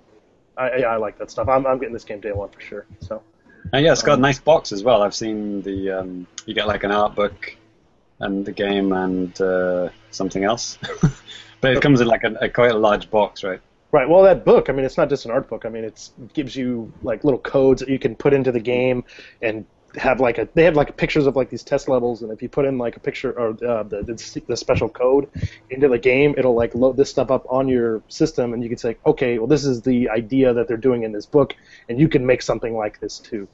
I, 0.57 0.69
I 0.71 0.81
I 0.81 0.97
like 0.97 1.19
that 1.19 1.31
stuff. 1.31 1.49
I'm 1.49 1.67
I'm 1.67 1.79
getting 1.79 1.93
this 1.95 2.05
game 2.05 2.21
day 2.21 2.33
one 2.33 2.49
for 2.51 2.61
sure. 2.61 2.87
So. 3.01 3.23
And 3.73 3.85
yeah, 3.85 3.93
it's 3.93 4.03
got 4.03 4.19
a 4.19 4.21
nice 4.21 4.41
box 4.41 4.73
as 4.73 4.83
well. 4.83 5.03
I've 5.03 5.15
seen 5.15 5.63
the 5.63 5.91
um, 5.91 6.27
you 6.47 6.55
get 6.55 6.67
like 6.67 6.83
an 6.83 6.91
art 6.91 7.15
book 7.15 7.57
and 8.19 8.45
the 8.45 8.53
game 8.53 8.93
and 8.93 9.39
uh, 9.41 9.91
something 10.11 10.45
else, 10.45 10.79
but 11.61 11.77
it 11.77 11.83
comes 11.83 12.01
in 12.01 12.07
like 12.07 12.25
a, 12.25 12.35
a 12.41 12.49
quite 12.49 12.71
a 12.71 12.79
large 12.79 13.11
box, 13.11 13.43
right? 13.45 13.61
Right. 13.93 14.09
Well, 14.09 14.23
that 14.23 14.45
book. 14.45 14.69
I 14.69 14.73
mean, 14.73 14.85
it's 14.85 14.97
not 14.97 15.09
just 15.09 15.25
an 15.25 15.33
art 15.33 15.49
book. 15.49 15.67
I 15.67 15.69
mean, 15.69 15.85
it 15.85 16.11
gives 16.33 16.55
you 16.55 16.93
like 17.03 17.25
little 17.25 17.41
codes 17.41 17.81
that 17.81 17.89
you 17.89 17.99
can 17.99 18.15
put 18.15 18.33
into 18.33 18.53
the 18.53 18.61
game 18.61 19.05
and 19.43 19.67
have 19.97 20.21
like 20.21 20.39
a. 20.39 20.49
They 20.55 20.63
have 20.65 20.77
like 20.77 20.97
pictures 20.97 21.27
of 21.27 21.35
like 21.35 21.51
these 21.51 21.65
test 21.65 21.89
levels, 21.89 22.23
and 22.23 22.31
if 22.31 22.41
you 22.41 22.49
put 22.49 22.67
in 22.67 22.79
like 22.79 22.97
a 22.97 23.01
picture 23.01 23.33
or 23.33 23.49
uh, 23.67 23.83
the, 23.83 24.03
the 24.03 24.43
the 24.47 24.57
special 24.57 24.89
code 24.89 25.29
into 25.71 25.89
the 25.89 25.99
game, 25.99 26.35
it'll 26.39 26.55
like 26.55 26.75
load 26.77 26.97
this 26.97 27.11
stuff 27.11 27.33
up 27.33 27.47
on 27.51 27.67
your 27.67 28.03
system, 28.07 28.55
and 28.55 28.63
you 28.63 28.69
can 28.69 28.79
say, 28.79 28.97
okay, 29.05 29.39
well, 29.39 29.49
this 29.49 29.65
is 29.65 29.83
the 29.83 30.09
idea 30.11 30.55
that 30.55 30.69
they're 30.69 30.77
doing 30.77 31.03
in 31.03 31.11
this 31.11 31.27
book, 31.27 31.57
and 31.89 31.99
you 31.99 32.09
can 32.09 32.25
make 32.25 32.43
something 32.43 32.77
like 32.77 33.01
this 33.01 33.19
too. 33.19 33.49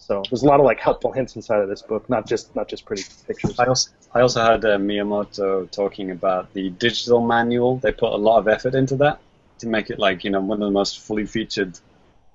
So 0.00 0.22
there's 0.30 0.42
a 0.42 0.46
lot 0.46 0.60
of 0.60 0.66
like 0.66 0.80
helpful 0.80 1.12
hints 1.12 1.36
inside 1.36 1.60
of 1.60 1.68
this 1.68 1.82
book, 1.82 2.08
not 2.08 2.26
just 2.26 2.56
not 2.56 2.68
just 2.68 2.84
pretty 2.86 3.04
pictures. 3.26 3.58
I 3.60 3.66
also 3.66 3.90
I 4.14 4.20
also 4.22 4.40
heard 4.40 4.64
uh, 4.64 4.78
Miyamoto 4.78 5.70
talking 5.70 6.10
about 6.10 6.52
the 6.54 6.70
digital 6.70 7.20
manual. 7.24 7.76
They 7.76 7.92
put 7.92 8.12
a 8.12 8.16
lot 8.16 8.38
of 8.38 8.48
effort 8.48 8.74
into 8.74 8.96
that 8.96 9.20
to 9.58 9.68
make 9.68 9.90
it 9.90 9.98
like 9.98 10.24
you 10.24 10.30
know 10.30 10.40
one 10.40 10.60
of 10.62 10.66
the 10.66 10.72
most 10.72 11.00
fully 11.00 11.26
featured 11.26 11.78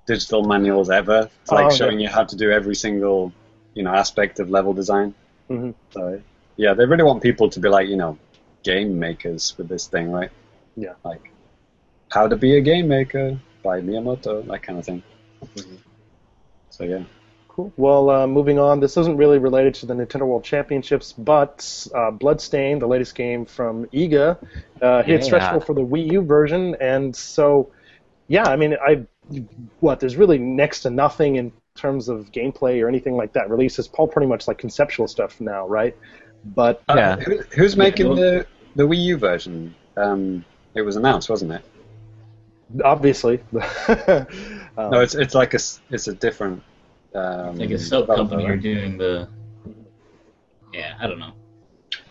digital 0.06 0.44
manuals 0.44 0.90
ever. 0.90 1.28
It's 1.42 1.50
like 1.50 1.66
Oh, 1.66 1.70
showing 1.74 1.98
you 1.98 2.08
how 2.08 2.24
to 2.24 2.36
do 2.36 2.50
every 2.52 2.76
single 2.76 3.32
you 3.74 3.82
know 3.82 3.92
aspect 3.92 4.38
of 4.38 4.48
level 4.48 4.72
design. 4.72 5.12
Mhm. 5.50 5.74
So 5.90 6.22
yeah, 6.56 6.72
they 6.72 6.86
really 6.86 7.02
want 7.04 7.20
people 7.22 7.50
to 7.50 7.60
be 7.60 7.68
like 7.68 7.88
you 7.88 7.96
know 7.96 8.16
game 8.62 8.98
makers 8.98 9.54
with 9.58 9.68
this 9.68 9.86
thing, 9.88 10.12
right? 10.12 10.30
Yeah. 10.76 10.94
Like 11.04 11.30
how 12.10 12.28
to 12.28 12.36
be 12.36 12.56
a 12.56 12.60
game 12.60 12.86
maker 12.86 13.38
by 13.64 13.80
Miyamoto, 13.80 14.46
that 14.46 14.62
kind 14.62 14.78
of 14.78 14.84
thing. 14.86 15.02
So 16.70 16.84
yeah. 16.84 17.02
Cool. 17.56 17.72
Well, 17.78 18.10
uh, 18.10 18.26
moving 18.26 18.58
on. 18.58 18.80
This 18.80 18.98
isn't 18.98 19.16
really 19.16 19.38
related 19.38 19.72
to 19.76 19.86
the 19.86 19.94
Nintendo 19.94 20.26
World 20.26 20.44
Championships, 20.44 21.14
but 21.14 21.86
uh, 21.94 22.10
Bloodstained, 22.10 22.82
the 22.82 22.86
latest 22.86 23.14
game 23.14 23.46
from 23.46 23.86
Iga, 23.86 24.36
uh, 24.82 25.02
hit 25.02 25.20
Yeah. 25.20 25.24
stretch 25.26 25.50
goal 25.50 25.60
for 25.62 25.72
the 25.72 25.80
Wii 25.80 26.12
U 26.12 26.20
version, 26.22 26.76
and 26.82 27.16
so, 27.16 27.70
yeah, 28.28 28.44
I 28.44 28.56
mean, 28.56 28.76
I 28.86 29.06
what 29.80 30.00
there's 30.00 30.16
really 30.16 30.36
next 30.38 30.80
to 30.82 30.90
nothing 30.90 31.36
in 31.36 31.50
terms 31.74 32.08
of 32.10 32.30
gameplay 32.30 32.82
or 32.84 32.88
anything 32.88 33.16
like 33.16 33.32
that. 33.32 33.48
Release 33.48 33.78
is 33.78 33.88
all 33.94 34.06
pretty 34.06 34.28
much 34.28 34.46
like 34.46 34.58
conceptual 34.58 35.08
stuff 35.08 35.40
now, 35.40 35.66
right? 35.66 35.96
But 36.54 36.82
Uh, 36.90 36.94
Yeah. 36.96 37.16
who, 37.16 37.38
who's 37.56 37.74
making 37.76 38.06
well- 38.08 38.16
the 38.16 38.46
the 38.76 38.82
Wii 38.86 39.02
U 39.04 39.16
version? 39.16 39.74
Um, 39.96 40.44
it 40.74 40.82
was 40.82 40.96
announced, 40.96 41.30
wasn't 41.30 41.52
it? 41.52 41.62
obviously, 42.84 43.40
um, 43.88 44.26
No, 44.90 45.00
it's 45.00 45.14
it's 45.14 45.34
like 45.34 45.54
a 45.54 45.56
s- 45.56 45.80
it's 45.90 46.06
a 46.08 46.12
different. 46.14 46.62
Um, 47.16 47.56
like 47.58 47.70
a 47.70 47.78
sub 47.78 48.02
developer, 48.06 48.30
company 48.30 48.48
are 48.50 48.56
doing 48.56 48.98
the. 48.98 49.28
Yeah, 50.72 50.94
I 51.00 51.06
don't 51.06 51.18
know. 51.18 51.32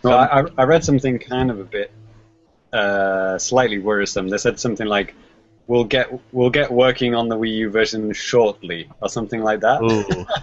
No, 0.04 0.10
I, 0.12 0.40
I- 0.42 0.46
I 0.58 0.64
read 0.64 0.84
something 0.84 1.18
kind 1.18 1.50
of 1.50 1.60
a 1.60 1.64
bit 1.64 1.92
uh, 2.72 3.38
slightly 3.38 3.78
worrisome. 3.78 4.28
They 4.28 4.38
said 4.38 4.58
something 4.58 4.86
like, 4.86 5.14
"We'll 5.66 5.84
get 5.84 6.08
we'll 6.32 6.50
get 6.50 6.70
working 6.70 7.14
on 7.14 7.28
the 7.28 7.36
Wii 7.36 7.54
U 7.58 7.70
version 7.70 8.12
shortly" 8.12 8.88
or 9.00 9.08
something 9.08 9.42
like 9.42 9.60
that. 9.60 9.82
Ooh. 9.82 10.26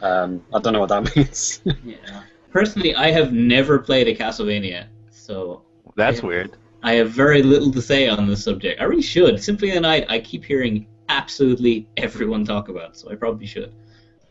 Um, 0.00 0.44
I 0.52 0.58
don't 0.60 0.74
know 0.74 0.80
what 0.80 0.90
that 0.90 1.16
means. 1.16 1.62
Yeah. 1.82 2.24
Personally, 2.50 2.94
I 2.94 3.10
have 3.10 3.32
never 3.32 3.78
played 3.78 4.06
a 4.06 4.14
Castlevania, 4.14 4.86
so 5.10 5.62
That's 5.96 6.18
Yeah. 6.20 6.26
weird. 6.26 6.56
I 6.82 6.94
have 6.94 7.10
very 7.10 7.42
little 7.42 7.70
to 7.72 7.80
say 7.80 8.06
on 8.08 8.26
this 8.28 8.44
subject. 8.44 8.82
I 8.82 8.84
really 8.84 9.00
should. 9.00 9.42
Symphony 9.42 9.70
of 9.70 9.76
the 9.76 9.80
Night, 9.80 10.04
I 10.10 10.18
keep 10.18 10.44
hearing 10.44 10.86
absolutely 11.08 11.88
everyone 11.96 12.44
talk 12.44 12.68
about, 12.68 12.98
so 12.98 13.10
I 13.10 13.14
probably 13.14 13.46
should. 13.46 13.72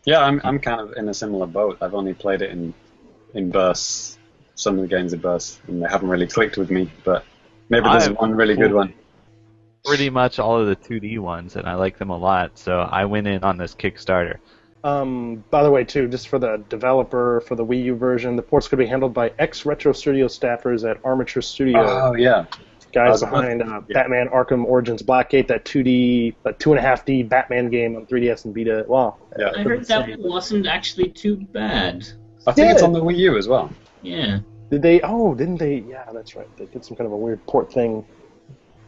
Yeah, 0.06 0.20
I'm 0.20 0.42
I'm 0.44 0.60
kind 0.60 0.82
of 0.82 0.94
in 0.94 1.08
a 1.10 1.14
similar 1.14 1.48
boat. 1.48 1.78
I've 1.82 1.94
only 1.94 2.14
played 2.14 2.42
it 2.42 2.52
in 2.52 2.74
in 3.34 3.52
bursts. 3.52 4.18
Some 4.56 4.76
of 4.76 4.82
the 4.82 4.88
games 4.88 5.14
in 5.14 5.20
bursts, 5.20 5.60
and 5.68 5.82
they 5.82 5.88
haven't 5.88 6.10
really 6.10 6.28
clicked 6.28 6.58
with 6.58 6.70
me. 6.70 6.92
But 7.04 7.26
maybe 7.70 7.88
there's 7.90 8.08
I've 8.08 8.18
one 8.18 8.36
really 8.36 8.56
good 8.56 8.74
one. 8.74 8.94
Pretty 9.86 10.10
much 10.10 10.40
all 10.40 10.60
of 10.60 10.68
the 10.68 10.76
2D 10.76 11.20
ones, 11.20 11.56
and 11.56 11.68
I 11.68 11.76
like 11.76 11.98
them 11.98 12.10
a 12.10 12.18
lot. 12.18 12.58
So 12.58 12.80
I 12.80 13.06
went 13.06 13.28
in 13.28 13.44
on 13.44 13.58
this 13.58 13.76
Kickstarter. 13.76 14.38
Um, 14.84 15.44
by 15.50 15.64
the 15.64 15.72
way, 15.72 15.84
too, 15.84 16.08
just 16.10 16.28
for 16.28 16.40
the 16.40 16.64
developer 16.70 17.42
for 17.42 17.56
the 17.56 17.66
Wii 17.66 17.84
U 17.86 17.96
version, 17.96 18.36
the 18.36 18.42
port's 18.42 18.68
going 18.68 18.80
to 18.80 18.86
be 18.86 18.90
handled 18.90 19.14
by 19.14 19.32
ex 19.40 19.66
Retro 19.66 19.94
Studio 19.94 20.28
staffers 20.28 20.90
at 20.90 21.00
Armature 21.04 21.42
Studio. 21.42 21.80
Oh 21.80 22.14
yeah, 22.16 22.46
guys 22.94 23.22
Uh, 23.24 23.30
behind 23.30 23.62
uh, 23.62 23.82
yeah. 23.88 23.94
Batman 23.94 24.30
Arkham 24.30 24.64
Origins 24.66 25.02
Blackgate, 25.04 25.48
that 25.48 25.66
2D, 25.66 26.36
uh, 26.46 26.52
two 26.60 26.72
and 26.72 26.80
a 26.80 26.82
half 26.82 27.06
D 27.06 27.24
Batman 27.24 27.70
game 27.70 27.96
on 27.96 28.06
3DS 28.06 28.46
and 28.46 28.56
Vita. 28.56 28.86
Wow. 28.88 29.18
yeah. 29.38 29.52
I 29.56 29.64
heard 29.64 29.86
that 29.88 30.20
wasn't 30.20 30.68
actually 30.68 31.10
too 31.10 31.36
bad. 31.38 32.08
I 32.48 32.52
think 32.52 32.72
it's 32.72 32.82
on 32.84 32.94
the 32.94 33.02
Wii 33.02 33.18
U 33.18 33.38
as 33.38 33.48
well. 33.48 33.72
Yeah. 34.02 34.40
Did 34.70 34.82
they? 34.82 35.02
Oh, 35.02 35.36
didn't 35.36 35.58
they? 35.58 35.78
Yeah, 35.88 36.06
that's 36.14 36.36
right. 36.36 36.48
They 36.58 36.66
did 36.66 36.84
some 36.84 36.98
kind 36.98 37.06
of 37.06 37.12
a 37.14 37.18
weird 37.18 37.46
port 37.46 37.72
thing. 37.72 38.04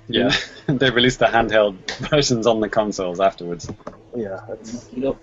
Yeah, 0.07 0.35
they 0.67 0.89
released 0.91 1.19
the 1.19 1.25
handheld 1.25 1.75
versions 2.09 2.47
on 2.47 2.59
the 2.59 2.69
consoles 2.69 3.19
afterwards. 3.19 3.71
Yeah, 4.15 4.39
that's 4.47 4.87
You 4.93 5.01
know, 5.01 5.17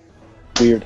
weird. 0.61 0.85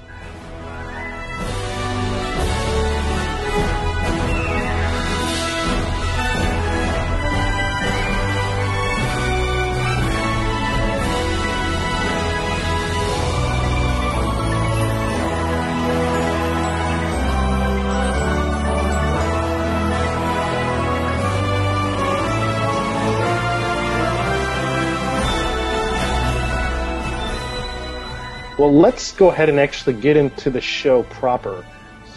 Well, 28.59 28.73
let's 28.73 29.13
go 29.13 29.29
ahead 29.29 29.49
and 29.49 29.61
actually 29.61 29.95
get 29.95 30.17
into 30.17 30.51
the 30.51 30.61
show 30.61 31.03
proper. 31.05 31.65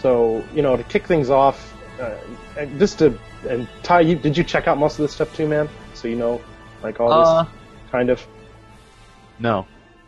So, 0.00 0.42
you 0.54 0.62
know, 0.62 0.76
to 0.76 0.82
kick 0.84 1.06
things 1.06 1.28
off, 1.28 1.76
uh, 2.00 2.16
just 2.78 2.98
to 3.00 3.18
and 3.48 3.68
Ty, 3.82 4.00
you, 4.00 4.16
did 4.16 4.36
you 4.36 4.44
check 4.44 4.66
out 4.68 4.78
most 4.78 4.98
of 4.98 5.02
this 5.02 5.12
stuff 5.12 5.34
too, 5.36 5.46
man? 5.46 5.68
So 5.94 6.08
you 6.08 6.16
know, 6.16 6.40
like 6.82 7.00
all 7.00 7.12
Uh, 7.12 7.42
this 7.44 7.52
kind 7.90 8.10
of. 8.10 8.26
no. 9.38 9.66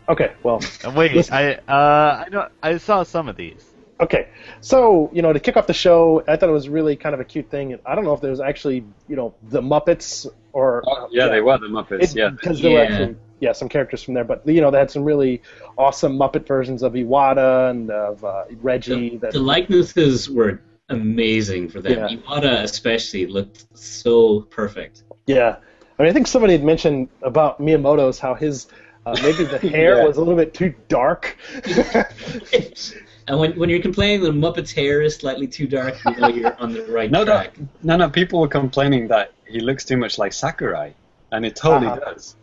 Okay, 0.09 0.33
well, 0.43 0.59
Wait, 0.95 1.13
Listen. 1.13 1.33
I 1.33 1.53
uh, 1.67 2.25
I 2.25 2.29
know 2.29 2.47
I 2.61 2.77
saw 2.77 3.03
some 3.03 3.29
of 3.29 3.37
these. 3.37 3.63
Okay, 4.01 4.27
so 4.59 5.09
you 5.13 5.21
know, 5.21 5.31
to 5.31 5.39
kick 5.39 5.55
off 5.55 5.65
the 5.67 5.73
show, 5.73 6.23
I 6.27 6.35
thought 6.35 6.49
it 6.49 6.51
was 6.53 6.67
really 6.67 6.95
kind 6.97 7.13
of 7.15 7.21
a 7.21 7.23
cute 7.23 7.49
thing. 7.49 7.79
I 7.85 7.95
don't 7.95 8.03
know 8.03 8.13
if 8.13 8.19
there 8.19 8.31
was 8.31 8.41
actually, 8.41 8.83
you 9.07 9.15
know, 9.15 9.33
the 9.43 9.61
Muppets 9.61 10.27
or 10.51 10.83
Oh, 10.85 11.07
yeah, 11.11 11.27
they 11.27 11.39
were 11.41 11.57
the 11.57 11.67
Muppets. 11.67 12.13
yeah. 12.15 12.29
because 12.29 12.59
there 12.59 12.71
were 12.71 12.81
actually 12.83 13.15
yeah 13.39 13.51
some 13.51 13.69
characters 13.69 14.01
from 14.03 14.13
there, 14.13 14.23
but 14.23 14.45
you 14.47 14.61
know, 14.61 14.71
they 14.71 14.79
had 14.79 14.91
some 14.91 15.03
really 15.03 15.41
awesome 15.77 16.17
Muppet 16.17 16.45
versions 16.47 16.83
of 16.83 16.93
Iwata 16.93 17.69
and 17.71 17.91
of 17.91 18.23
uh, 18.23 18.45
Reggie. 18.61 19.09
The, 19.11 19.17
that 19.17 19.31
the 19.33 19.39
likenesses 19.39 20.29
were 20.29 20.61
amazing 20.89 21.69
for 21.69 21.81
them. 21.81 21.93
Yeah. 21.93 22.17
Iwata 22.17 22.63
especially 22.63 23.25
looked 23.25 23.65
so 23.77 24.41
perfect. 24.49 25.03
yeah, 25.27 25.57
I 25.97 26.03
mean, 26.03 26.09
I 26.09 26.13
think 26.13 26.27
somebody 26.27 26.53
had 26.53 26.63
mentioned 26.63 27.09
about 27.21 27.59
Miyamoto's 27.61 28.19
how 28.19 28.33
his 28.33 28.67
uh, 29.05 29.15
maybe 29.21 29.43
the 29.43 29.59
hair 29.69 29.97
Yeah. 29.97 30.05
was 30.05 30.17
a 30.17 30.19
little 30.21 30.35
bit 30.35 30.53
too 30.53 30.73
dark. 30.87 31.37
and 33.27 33.39
when, 33.39 33.53
when 33.57 33.69
you're 33.69 33.81
complaining 33.81 34.21
the 34.21 34.31
Muppet's 34.31 34.71
hair 34.71 35.01
is 35.01 35.15
slightly 35.15 35.47
too 35.47 35.67
dark, 35.67 35.95
you 36.05 36.15
know 36.17 36.27
you're 36.27 36.55
on 36.59 36.73
the 36.73 36.83
right 36.85 37.09
No, 37.11 37.23
no, 37.23 37.45
no, 37.83 37.97
no. 37.97 38.09
People 38.09 38.39
were 38.39 38.47
complaining 38.47 39.07
that 39.09 39.31
he 39.47 39.59
looks 39.59 39.85
too 39.85 39.97
much 39.97 40.17
like 40.17 40.33
Sakurai, 40.33 40.93
and 41.31 41.45
it 41.45 41.55
totally 41.55 41.87
Uh-huh. 41.87 42.13
does. 42.13 42.35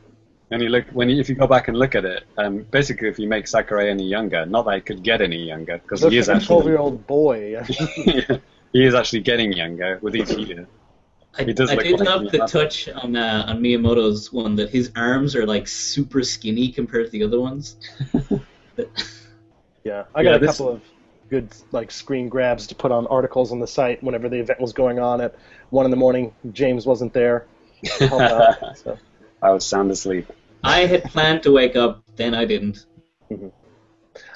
And 0.52 0.60
you 0.62 0.68
look 0.68 0.86
when 0.92 1.08
you, 1.08 1.20
if 1.20 1.28
you 1.28 1.36
go 1.36 1.46
back 1.46 1.68
and 1.68 1.76
look 1.78 1.94
at 1.94 2.04
it, 2.04 2.24
um, 2.36 2.66
basically, 2.70 3.08
if 3.08 3.18
you 3.20 3.28
make 3.28 3.46
Sakurai 3.46 3.88
any 3.88 4.06
younger, 4.08 4.44
not 4.46 4.64
that 4.66 4.74
he 4.74 4.80
could 4.80 5.02
get 5.04 5.20
any 5.22 5.44
younger, 5.46 5.78
because 5.78 6.02
he 6.02 6.18
is 6.18 6.28
a 6.28 6.34
actually 6.34 6.46
twelve-year-old 6.46 7.06
boy. 7.06 7.62
he 8.72 8.84
is 8.84 8.94
actually 8.94 9.20
getting 9.20 9.52
younger 9.52 9.98
with 10.02 10.16
each 10.16 10.30
year. 10.32 10.66
I, 11.38 11.44
He 11.44 11.52
does 11.52 11.70
I 11.70 11.74
look 11.76 11.84
did 11.84 12.00
like 12.00 12.08
love 12.08 12.22
the 12.32 12.38
Miyamoto. 12.38 12.50
touch 12.50 12.88
on 12.88 13.14
uh, 13.14 13.44
on 13.46 13.60
Miyamoto's 13.62 14.32
one 14.32 14.56
that 14.56 14.70
his 14.70 14.90
arms 14.96 15.36
are 15.36 15.46
like 15.46 15.68
super 15.68 16.24
skinny 16.24 16.72
compared 16.72 17.06
to 17.06 17.10
the 17.12 17.22
other 17.22 17.40
ones. 17.40 17.76
Yeah, 19.84 20.04
I 20.14 20.22
got 20.22 20.30
Yeah, 20.30 20.36
a 20.36 20.38
this- 20.40 20.50
couple 20.58 20.72
of 20.74 20.82
good 21.30 21.48
like 21.70 21.90
screen 21.92 22.28
grabs 22.28 22.66
to 22.66 22.74
put 22.74 22.90
on 22.90 23.06
articles 23.06 23.52
on 23.52 23.60
the 23.60 23.66
site 23.66 24.02
whenever 24.02 24.28
the 24.28 24.40
event 24.40 24.60
was 24.60 24.72
going 24.72 24.98
on 24.98 25.20
at 25.20 25.36
one 25.70 25.84
in 25.84 25.90
the 25.90 25.96
morning. 25.96 26.34
James 26.52 26.86
wasn't 26.86 27.12
there. 27.12 27.46
Help 27.98 28.20
out, 28.20 28.76
so. 28.78 28.98
I 29.42 29.52
was 29.52 29.64
sound 29.64 29.90
asleep. 29.90 30.26
I 30.62 30.80
had 30.86 31.04
planned 31.04 31.42
to 31.44 31.52
wake 31.52 31.76
up, 31.76 32.02
then 32.16 32.34
I 32.34 32.44
didn't. 32.44 32.86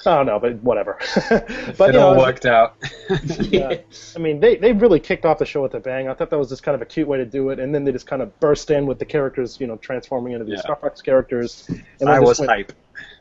Oh 0.05 0.23
no, 0.23 0.39
but 0.39 0.55
whatever. 0.63 0.97
but 1.29 1.49
it 1.49 1.79
you 1.79 1.91
know, 1.93 2.09
all 2.09 2.17
worked 2.17 2.45
out. 2.45 2.75
Yeah. 3.39 3.77
I 4.15 4.19
mean, 4.19 4.39
they 4.39 4.55
they 4.55 4.71
really 4.73 4.99
kicked 4.99 5.25
off 5.25 5.37
the 5.39 5.45
show 5.45 5.61
with 5.61 5.73
a 5.73 5.79
bang. 5.79 6.07
I 6.07 6.13
thought 6.13 6.29
that 6.29 6.37
was 6.39 6.49
just 6.49 6.63
kind 6.63 6.75
of 6.75 6.81
a 6.81 6.85
cute 6.85 7.07
way 7.07 7.17
to 7.17 7.25
do 7.25 7.49
it, 7.49 7.59
and 7.59 7.73
then 7.73 7.83
they 7.83 7.91
just 7.91 8.07
kind 8.07 8.21
of 8.21 8.39
burst 8.39 8.71
in 8.71 8.85
with 8.85 8.99
the 8.99 9.05
characters, 9.05 9.59
you 9.59 9.67
know, 9.67 9.77
transforming 9.77 10.33
into 10.33 10.45
these 10.45 10.55
Yeah. 10.55 10.61
Star 10.61 10.75
Fox 10.77 11.01
characters. 11.01 11.69
And 11.99 12.09
I 12.09 12.19
was 12.19 12.39
went, 12.39 12.51
hype. 12.51 12.73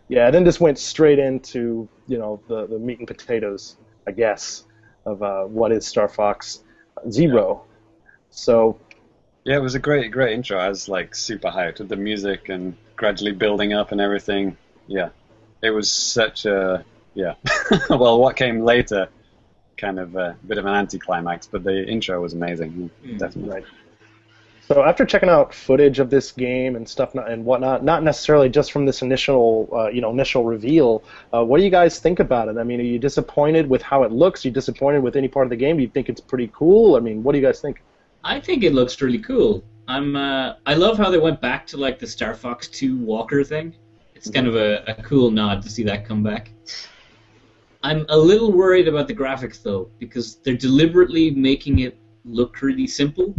Yeah, 0.09 0.31
then 0.31 0.45
just 0.45 0.61
went 0.61 0.79
straight 0.79 1.19
into 1.19 1.88
you 2.07 2.19
know 2.19 2.40
the 2.49 2.67
the 2.67 2.79
meat 2.79 2.99
and 2.99 3.09
potatoes, 3.09 3.77
I 4.07 4.12
guess, 4.12 4.64
of 5.07 5.23
uh, 5.23 5.45
what 5.45 5.73
is 5.73 5.87
Star 5.87 6.09
Fox 6.09 6.64
Zero. 7.11 7.64
So 8.31 8.79
Yeah, 9.44 9.57
it 9.57 9.62
was 9.62 9.74
a 9.74 9.78
great, 9.78 10.11
great 10.11 10.33
intro. 10.33 10.59
I 10.59 10.68
was 10.68 10.88
like 10.88 11.14
super 11.14 11.48
hyped 11.48 11.78
with 11.78 11.88
the 11.88 11.96
music 11.96 12.48
and 12.48 12.76
gradually 12.96 13.33
building 13.33 13.74
up 13.74 13.92
and 13.92 14.00
everything. 14.00 14.57
Yeah, 14.87 15.11
it 15.62 15.70
was 15.70 15.90
such 15.90 16.46
a 16.46 16.85
yeah. 17.14 17.35
well, 17.90 18.18
what 18.18 18.37
came 18.37 18.61
later, 18.61 19.09
kind 19.76 19.98
of 19.98 20.16
a 20.16 20.37
bit 20.46 20.59
of 20.59 20.64
an 20.64 20.74
anticlimax, 20.74 21.46
but 21.46 21.62
the 21.62 21.87
intro 21.87 22.20
was 22.20 22.33
amazing. 22.33 22.90
Mm. 23.04 23.18
Definitely. 23.18 23.50
Right. 23.50 23.64
So 24.66 24.83
after 24.83 25.04
checking 25.04 25.28
out 25.28 25.52
footage 25.52 25.98
of 25.98 26.09
this 26.09 26.33
game 26.33 26.74
and 26.74 26.88
stuff 26.88 27.14
and 27.14 27.44
whatnot, 27.44 27.85
not 27.85 28.02
necessarily 28.02 28.48
just 28.48 28.72
from 28.72 28.87
this 28.87 29.02
initial, 29.02 29.68
uh, 29.70 29.88
you 29.88 30.00
know, 30.00 30.11
initial 30.11 30.42
reveal, 30.42 31.04
uh, 31.35 31.44
what 31.44 31.59
do 31.59 31.64
you 31.64 31.70
guys 31.70 31.98
think 31.98 32.18
about 32.18 32.48
it? 32.48 32.57
I 32.57 32.64
mean, 32.64 32.80
are 32.80 32.85
you 32.85 32.98
disappointed 32.98 33.68
with 33.68 33.83
how 33.83 34.04
it 34.04 34.12
looks? 34.12 34.42
Are 34.42 34.48
you 34.48 34.54
disappointed 34.54 35.02
with 35.02 35.16
any 35.16 35.28
part 35.28 35.44
of 35.44 35.50
the 35.50 35.57
game? 35.57 35.76
Do 35.76 35.83
you 35.83 35.88
think 35.90 36.09
it's 36.09 36.22
pretty 36.22 36.50
cool? 36.50 36.96
I 36.96 37.00
mean, 37.00 37.22
what 37.22 37.33
do 37.33 37.38
you 37.38 37.44
guys 37.44 37.61
think? 37.61 37.83
I 38.25 38.41
think 38.41 38.65
it 38.65 38.73
looks 38.73 39.01
really 39.03 39.19
cool. 39.19 39.63
I'm 39.87 40.17
uh, 40.17 40.55
I 40.65 40.75
love 40.75 40.97
how 40.97 41.11
they 41.11 41.19
went 41.19 41.41
back 41.41 41.67
to 41.69 41.77
like 41.77 41.99
the 41.99 42.07
Star 42.07 42.35
Fox 42.35 42.69
2 42.69 42.97
Walker 42.97 43.45
thing. 43.45 43.75
It's 44.15 44.31
kind 44.31 44.47
of 44.47 44.57
a, 44.57 44.83
a 44.87 44.95
cool 45.03 45.31
nod 45.31 45.63
to 45.63 45.69
see 45.69 45.83
that 45.85 46.07
come 46.07 46.23
back. 46.23 46.51
I'm 47.83 48.07
a 48.09 48.17
little 48.17 48.51
worried 48.51 48.89
about 48.89 49.09
the 49.09 49.15
graphics 49.15 49.63
though, 49.63 49.91
because 49.99 50.37
they're 50.37 50.57
deliberately 50.57 51.31
making 51.31 51.81
it 51.81 51.99
look 52.25 52.63
really 52.63 52.87
simple. 52.87 53.35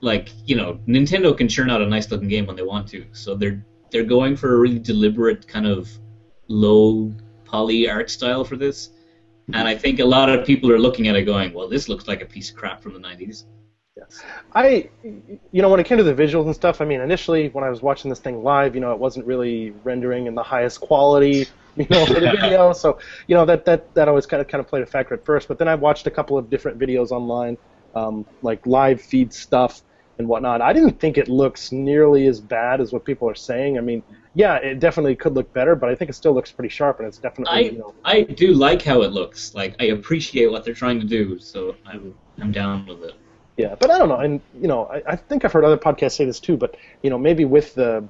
Like, 0.00 0.30
you 0.46 0.56
know, 0.56 0.80
Nintendo 0.88 1.36
can 1.36 1.46
churn 1.46 1.68
out 1.68 1.82
a 1.82 1.86
nice 1.86 2.10
looking 2.10 2.28
game 2.28 2.46
when 2.46 2.56
they 2.56 2.62
want 2.62 2.88
to, 2.88 3.04
so 3.12 3.34
they're 3.34 3.62
they're 3.90 4.04
going 4.04 4.34
for 4.34 4.54
a 4.54 4.58
really 4.58 4.78
deliberate 4.78 5.46
kind 5.46 5.66
of 5.66 5.90
low 6.48 7.12
poly 7.44 7.90
art 7.90 8.10
style 8.10 8.44
for 8.44 8.56
this. 8.56 8.90
And 9.52 9.68
I 9.68 9.76
think 9.76 9.98
a 9.98 10.04
lot 10.04 10.30
of 10.30 10.46
people 10.46 10.70
are 10.70 10.78
looking 10.78 11.08
at 11.08 11.16
it 11.16 11.22
going, 11.22 11.52
well, 11.52 11.68
this 11.68 11.88
looks 11.88 12.06
like 12.06 12.22
a 12.22 12.24
piece 12.24 12.50
of 12.50 12.56
crap 12.56 12.80
from 12.80 12.92
the 12.92 13.00
90s. 13.00 13.44
I, 14.54 14.88
you 15.04 15.62
know, 15.62 15.68
when 15.68 15.80
it 15.80 15.86
came 15.86 15.98
to 15.98 16.04
the 16.04 16.14
visuals 16.14 16.46
and 16.46 16.54
stuff, 16.54 16.80
I 16.80 16.84
mean, 16.84 17.00
initially 17.00 17.48
when 17.50 17.64
I 17.64 17.70
was 17.70 17.82
watching 17.82 18.08
this 18.08 18.18
thing 18.18 18.42
live, 18.42 18.74
you 18.74 18.80
know, 18.80 18.92
it 18.92 18.98
wasn't 18.98 19.26
really 19.26 19.70
rendering 19.84 20.26
in 20.26 20.34
the 20.34 20.42
highest 20.42 20.80
quality, 20.80 21.46
you 21.76 21.86
know, 21.90 22.06
for 22.06 22.14
the 22.14 22.30
video. 22.40 22.72
So, 22.72 22.98
you 23.26 23.34
know, 23.34 23.44
that 23.44 23.64
that 23.64 23.92
that 23.94 24.08
always 24.08 24.26
kind 24.26 24.40
of 24.40 24.48
kind 24.48 24.60
of 24.60 24.68
played 24.68 24.82
a 24.82 24.86
factor 24.86 25.14
at 25.14 25.24
first. 25.24 25.48
But 25.48 25.58
then 25.58 25.68
I 25.68 25.74
watched 25.74 26.06
a 26.06 26.10
couple 26.10 26.36
of 26.36 26.50
different 26.50 26.78
videos 26.78 27.10
online, 27.10 27.56
um, 27.94 28.26
like 28.42 28.66
live 28.66 29.00
feed 29.00 29.32
stuff 29.32 29.82
and 30.18 30.28
whatnot. 30.28 30.60
I 30.60 30.72
didn't 30.72 31.00
think 31.00 31.16
it 31.16 31.28
looks 31.28 31.72
nearly 31.72 32.26
as 32.26 32.40
bad 32.40 32.80
as 32.80 32.92
what 32.92 33.04
people 33.04 33.28
are 33.28 33.34
saying. 33.34 33.78
I 33.78 33.80
mean, 33.80 34.02
yeah, 34.34 34.56
it 34.56 34.78
definitely 34.78 35.16
could 35.16 35.34
look 35.34 35.52
better, 35.52 35.74
but 35.74 35.88
I 35.88 35.94
think 35.94 36.10
it 36.10 36.14
still 36.14 36.34
looks 36.34 36.52
pretty 36.52 36.68
sharp, 36.68 36.98
and 36.98 37.08
it's 37.08 37.18
definitely, 37.18 37.54
I 37.54 37.60
you 37.60 37.78
know, 37.78 37.94
I 38.04 38.22
do 38.22 38.52
like 38.52 38.82
how 38.82 39.02
it 39.02 39.12
looks. 39.12 39.54
Like 39.54 39.76
I 39.80 39.86
appreciate 39.86 40.50
what 40.50 40.64
they're 40.64 40.74
trying 40.74 41.00
to 41.00 41.06
do, 41.06 41.38
so 41.38 41.76
I'm 41.86 42.14
I'm 42.40 42.52
down 42.52 42.86
with 42.86 43.02
it. 43.04 43.14
Yeah, 43.60 43.74
but 43.78 43.90
I 43.90 43.98
don't 43.98 44.08
know, 44.08 44.20
and 44.20 44.40
you 44.54 44.68
know, 44.68 44.86
I, 44.86 45.02
I 45.12 45.16
think 45.16 45.44
I've 45.44 45.52
heard 45.52 45.64
other 45.66 45.76
podcasts 45.76 46.16
say 46.16 46.24
this 46.24 46.40
too. 46.40 46.56
But 46.56 46.76
you 47.02 47.10
know, 47.10 47.18
maybe 47.18 47.44
with 47.44 47.74
the 47.74 48.08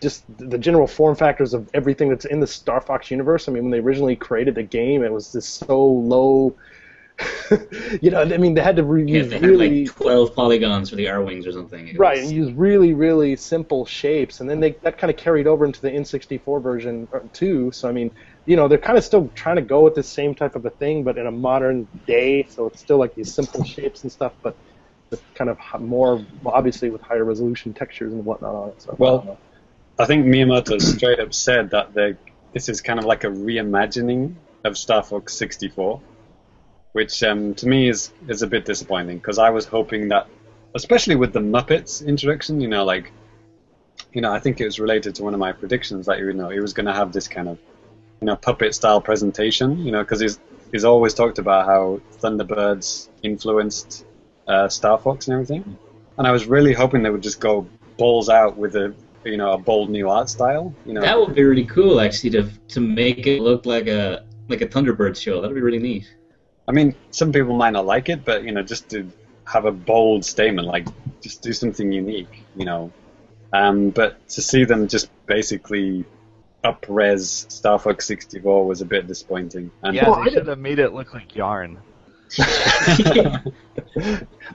just 0.00 0.24
the 0.38 0.58
general 0.58 0.86
form 0.86 1.16
factors 1.16 1.54
of 1.54 1.68
everything 1.74 2.08
that's 2.08 2.24
in 2.24 2.38
the 2.40 2.46
Star 2.46 2.80
Fox 2.80 3.10
universe. 3.10 3.48
I 3.48 3.52
mean, 3.52 3.64
when 3.64 3.72
they 3.72 3.80
originally 3.80 4.16
created 4.16 4.54
the 4.54 4.62
game, 4.62 5.02
it 5.02 5.12
was 5.12 5.32
just 5.32 5.58
so 5.58 5.84
low. 5.84 6.56
you 8.00 8.10
know, 8.10 8.22
I 8.22 8.36
mean, 8.38 8.54
they 8.54 8.62
had 8.62 8.76
to 8.76 8.84
re- 8.84 9.04
Yeah, 9.06 9.18
use 9.18 9.28
they 9.30 9.38
had 9.38 9.44
really 9.44 9.84
like 9.86 9.96
12 9.96 10.34
polygons 10.34 10.90
for 10.90 10.96
the 10.96 11.06
Arwings 11.06 11.46
or 11.46 11.52
something. 11.52 11.88
It 11.88 11.98
right, 11.98 12.18
was- 12.18 12.28
and 12.28 12.36
use 12.36 12.52
really 12.52 12.92
really 12.94 13.36
simple 13.36 13.84
shapes, 13.84 14.40
and 14.40 14.48
then 14.48 14.60
they 14.60 14.76
that 14.82 14.98
kind 14.98 15.10
of 15.10 15.16
carried 15.16 15.46
over 15.46 15.64
into 15.64 15.80
the 15.80 15.90
N64 15.90 16.62
version 16.62 17.08
uh, 17.12 17.20
too. 17.32 17.70
So 17.72 17.88
I 17.88 17.92
mean, 17.92 18.10
you 18.46 18.56
know, 18.56 18.68
they're 18.68 18.78
kind 18.78 18.98
of 18.98 19.04
still 19.04 19.28
trying 19.34 19.56
to 19.56 19.62
go 19.62 19.80
with 19.82 19.94
the 19.94 20.02
same 20.02 20.34
type 20.34 20.54
of 20.56 20.64
a 20.64 20.70
thing, 20.70 21.04
but 21.04 21.18
in 21.18 21.26
a 21.26 21.30
modern 21.32 21.88
day. 22.06 22.46
So 22.48 22.66
it's 22.68 22.80
still 22.80 22.98
like 22.98 23.14
these 23.14 23.34
simple 23.34 23.64
shapes 23.64 24.02
and 24.04 24.10
stuff, 24.10 24.32
but 24.42 24.56
with 25.12 25.22
kind 25.34 25.48
of 25.50 25.58
more 25.80 26.24
obviously 26.44 26.90
with 26.90 27.00
higher 27.02 27.24
resolution 27.24 27.72
textures 27.72 28.12
and 28.12 28.24
whatnot 28.24 28.54
on 28.54 28.68
it. 28.70 28.82
So 28.82 28.90
I 28.92 28.94
Well, 28.98 29.18
don't. 29.18 29.38
I 29.98 30.06
think 30.06 30.26
Miyamoto 30.26 30.80
straight 30.80 31.20
up 31.20 31.32
said 31.32 31.70
that 31.70 31.94
this 32.52 32.68
is 32.68 32.80
kind 32.80 32.98
of 32.98 33.04
like 33.04 33.22
a 33.24 33.28
reimagining 33.28 34.34
of 34.64 34.76
Star 34.76 35.02
Fox 35.02 35.34
64, 35.36 36.00
which 36.92 37.22
um, 37.22 37.54
to 37.56 37.68
me 37.68 37.88
is 37.88 38.12
is 38.28 38.42
a 38.42 38.46
bit 38.46 38.64
disappointing 38.64 39.18
because 39.18 39.38
I 39.38 39.50
was 39.50 39.66
hoping 39.66 40.08
that, 40.08 40.26
especially 40.74 41.16
with 41.16 41.32
the 41.32 41.40
Muppets 41.40 42.04
introduction, 42.04 42.60
you 42.60 42.68
know, 42.68 42.84
like, 42.84 43.12
you 44.12 44.20
know, 44.22 44.32
I 44.32 44.40
think 44.40 44.60
it 44.60 44.64
was 44.64 44.80
related 44.80 45.14
to 45.16 45.22
one 45.24 45.34
of 45.34 45.40
my 45.40 45.52
predictions 45.52 46.06
that 46.06 46.18
you 46.18 46.32
know 46.32 46.48
he 46.48 46.60
was 46.60 46.72
going 46.72 46.86
to 46.86 46.94
have 46.94 47.12
this 47.12 47.28
kind 47.28 47.48
of, 47.48 47.58
you 48.20 48.26
know, 48.26 48.36
puppet 48.36 48.74
style 48.74 49.00
presentation, 49.00 49.78
you 49.78 49.92
know, 49.92 50.02
because 50.02 50.20
he's 50.20 50.40
he's 50.72 50.84
always 50.84 51.14
talked 51.14 51.38
about 51.38 51.66
how 51.66 52.00
Thunderbirds 52.20 53.08
influenced 53.22 54.06
uh, 54.48 54.68
Star 54.68 54.98
Fox 54.98 55.26
and 55.28 55.34
everything, 55.34 55.76
and 56.18 56.26
I 56.26 56.32
was 56.32 56.46
really 56.46 56.72
hoping 56.72 57.02
they 57.02 57.10
would 57.10 57.22
just 57.22 57.40
go 57.40 57.66
balls 57.98 58.28
out 58.28 58.56
with 58.56 58.74
a 58.76 58.94
you 59.24 59.36
know 59.36 59.52
a 59.52 59.58
bold 59.58 59.90
new 59.90 60.08
art 60.08 60.28
style, 60.28 60.74
you 60.84 60.92
know. 60.94 61.00
that 61.00 61.18
would 61.18 61.34
be 61.34 61.44
really 61.44 61.64
cool 61.66 62.00
actually 62.00 62.30
to 62.30 62.48
to 62.68 62.80
make 62.80 63.26
it 63.26 63.40
look 63.40 63.66
like 63.66 63.86
a 63.86 64.24
like 64.48 64.60
a 64.60 64.66
Thunderbird 64.66 65.20
show. 65.20 65.40
That'd 65.40 65.54
be 65.54 65.60
really 65.60 65.78
neat. 65.78 66.12
I 66.68 66.72
mean, 66.72 66.94
some 67.10 67.32
people 67.32 67.56
might 67.56 67.70
not 67.72 67.86
like 67.86 68.08
it, 68.08 68.24
but 68.24 68.44
you 68.44 68.52
know, 68.52 68.62
just 68.62 68.88
to 68.90 69.08
have 69.44 69.64
a 69.64 69.72
bold 69.72 70.24
statement, 70.24 70.66
like 70.68 70.86
just 71.20 71.42
do 71.42 71.52
something 71.52 71.90
unique, 71.92 72.42
you 72.56 72.64
know. 72.64 72.92
Um, 73.52 73.90
but 73.90 74.26
to 74.30 74.40
see 74.42 74.64
them 74.64 74.88
just 74.88 75.10
basically 75.26 76.04
up 76.64 76.86
res 76.88 77.46
Star 77.48 77.78
Fox 77.78 78.06
64 78.06 78.66
was 78.66 78.80
a 78.80 78.84
bit 78.84 79.06
disappointing. 79.06 79.70
And 79.82 79.94
Yeah, 79.94 80.08
Well, 80.08 80.14
I 80.20 80.24
they 80.24 80.30
did- 80.30 80.38
should 80.38 80.46
have 80.48 80.58
made 80.58 80.78
it 80.78 80.92
look 80.94 81.12
like 81.12 81.34
yarn. 81.36 81.78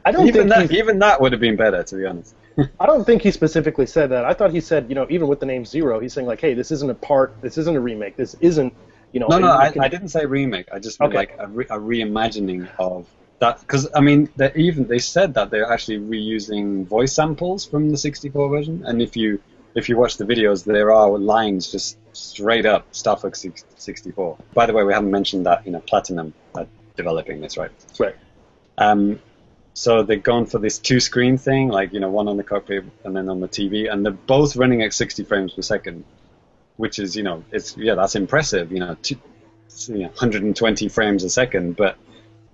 I 0.05 0.11
don't 0.11 0.27
even 0.27 0.49
think 0.49 0.69
that, 0.69 0.77
even 0.77 0.99
that 0.99 1.21
would 1.21 1.31
have 1.31 1.41
been 1.41 1.55
better, 1.55 1.83
to 1.83 1.95
be 1.95 2.05
honest. 2.05 2.35
I 2.79 2.85
don't 2.85 3.05
think 3.05 3.21
he 3.21 3.31
specifically 3.31 3.85
said 3.85 4.09
that. 4.09 4.25
I 4.25 4.33
thought 4.33 4.51
he 4.51 4.61
said, 4.61 4.89
you 4.89 4.95
know, 4.95 5.05
even 5.09 5.27
with 5.27 5.39
the 5.39 5.45
name 5.45 5.63
Zero, 5.65 5.99
he's 5.99 6.13
saying 6.13 6.27
like, 6.27 6.41
hey, 6.41 6.53
this 6.53 6.71
isn't 6.71 6.89
a 6.89 6.95
part, 6.95 7.35
this 7.41 7.57
isn't 7.57 7.75
a 7.75 7.79
remake, 7.79 8.15
this 8.15 8.35
isn't, 8.41 8.73
you 9.11 9.19
know. 9.19 9.27
No, 9.27 9.37
no, 9.37 9.47
I, 9.47 9.71
I 9.79 9.87
didn't 9.87 10.09
say 10.09 10.25
remake. 10.25 10.67
I 10.73 10.79
just 10.79 10.99
meant 10.99 11.11
Okay. 11.11 11.17
like 11.17 11.35
a, 11.37 11.47
re- 11.47 11.67
a 11.69 11.77
reimagining 11.77 12.67
of 12.79 13.07
that. 13.39 13.59
Because 13.59 13.87
I 13.93 14.01
mean, 14.01 14.29
they 14.35 14.51
even 14.55 14.87
they 14.87 14.99
said 14.99 15.35
that 15.35 15.51
they're 15.51 15.71
actually 15.71 15.99
reusing 15.99 16.85
voice 16.87 17.13
samples 17.13 17.65
from 17.65 17.91
the 17.91 17.97
64 17.97 18.49
version, 18.49 18.83
and 18.85 19.01
if 19.01 19.15
you 19.15 19.39
if 19.75 19.89
you 19.89 19.97
watch 19.97 20.17
the 20.17 20.25
videos, 20.25 20.63
there 20.63 20.91
are 20.91 21.15
lines 21.17 21.71
just 21.71 21.97
straight 22.13 22.65
up 22.65 22.87
Star 22.95 23.15
Fox 23.15 23.45
64. 23.75 24.37
By 24.55 24.65
the 24.65 24.73
way, 24.73 24.83
we 24.83 24.93
haven't 24.93 25.11
mentioned 25.11 25.45
that 25.45 25.65
you 25.65 25.71
know 25.71 25.81
Platinum 25.81 26.33
are 26.55 26.65
developing 26.97 27.39
this, 27.39 27.57
right? 27.57 27.71
Right. 27.97 28.15
Um, 28.77 29.19
so 29.73 30.03
they've 30.03 30.21
gone 30.21 30.47
for 30.47 30.57
this 30.57 30.79
two 30.79 30.99
screen 30.99 31.37
thing, 31.37 31.69
like 31.69 31.93
you 31.93 31.99
know, 31.99 32.09
one 32.09 32.27
on 32.27 32.35
the 32.35 32.43
cockpit 32.43 32.83
and 33.03 33.15
then 33.15 33.29
on 33.29 33.39
the 33.39 33.47
TV, 33.47 33.91
and 33.91 34.05
they're 34.05 34.11
both 34.11 34.55
running 34.55 34.81
at 34.81 34.93
60 34.93 35.23
frames 35.23 35.53
per 35.53 35.61
second, 35.61 36.03
which 36.77 36.99
is 36.99 37.15
you 37.15 37.23
know, 37.23 37.43
it's 37.51 37.77
yeah, 37.77 37.95
that's 37.95 38.15
impressive, 38.15 38.71
you 38.71 38.79
know, 38.79 38.97
two, 39.01 39.17
you 39.87 39.99
know 39.99 40.07
120 40.07 40.89
frames 40.89 41.23
a 41.23 41.29
second, 41.29 41.75
but 41.75 41.97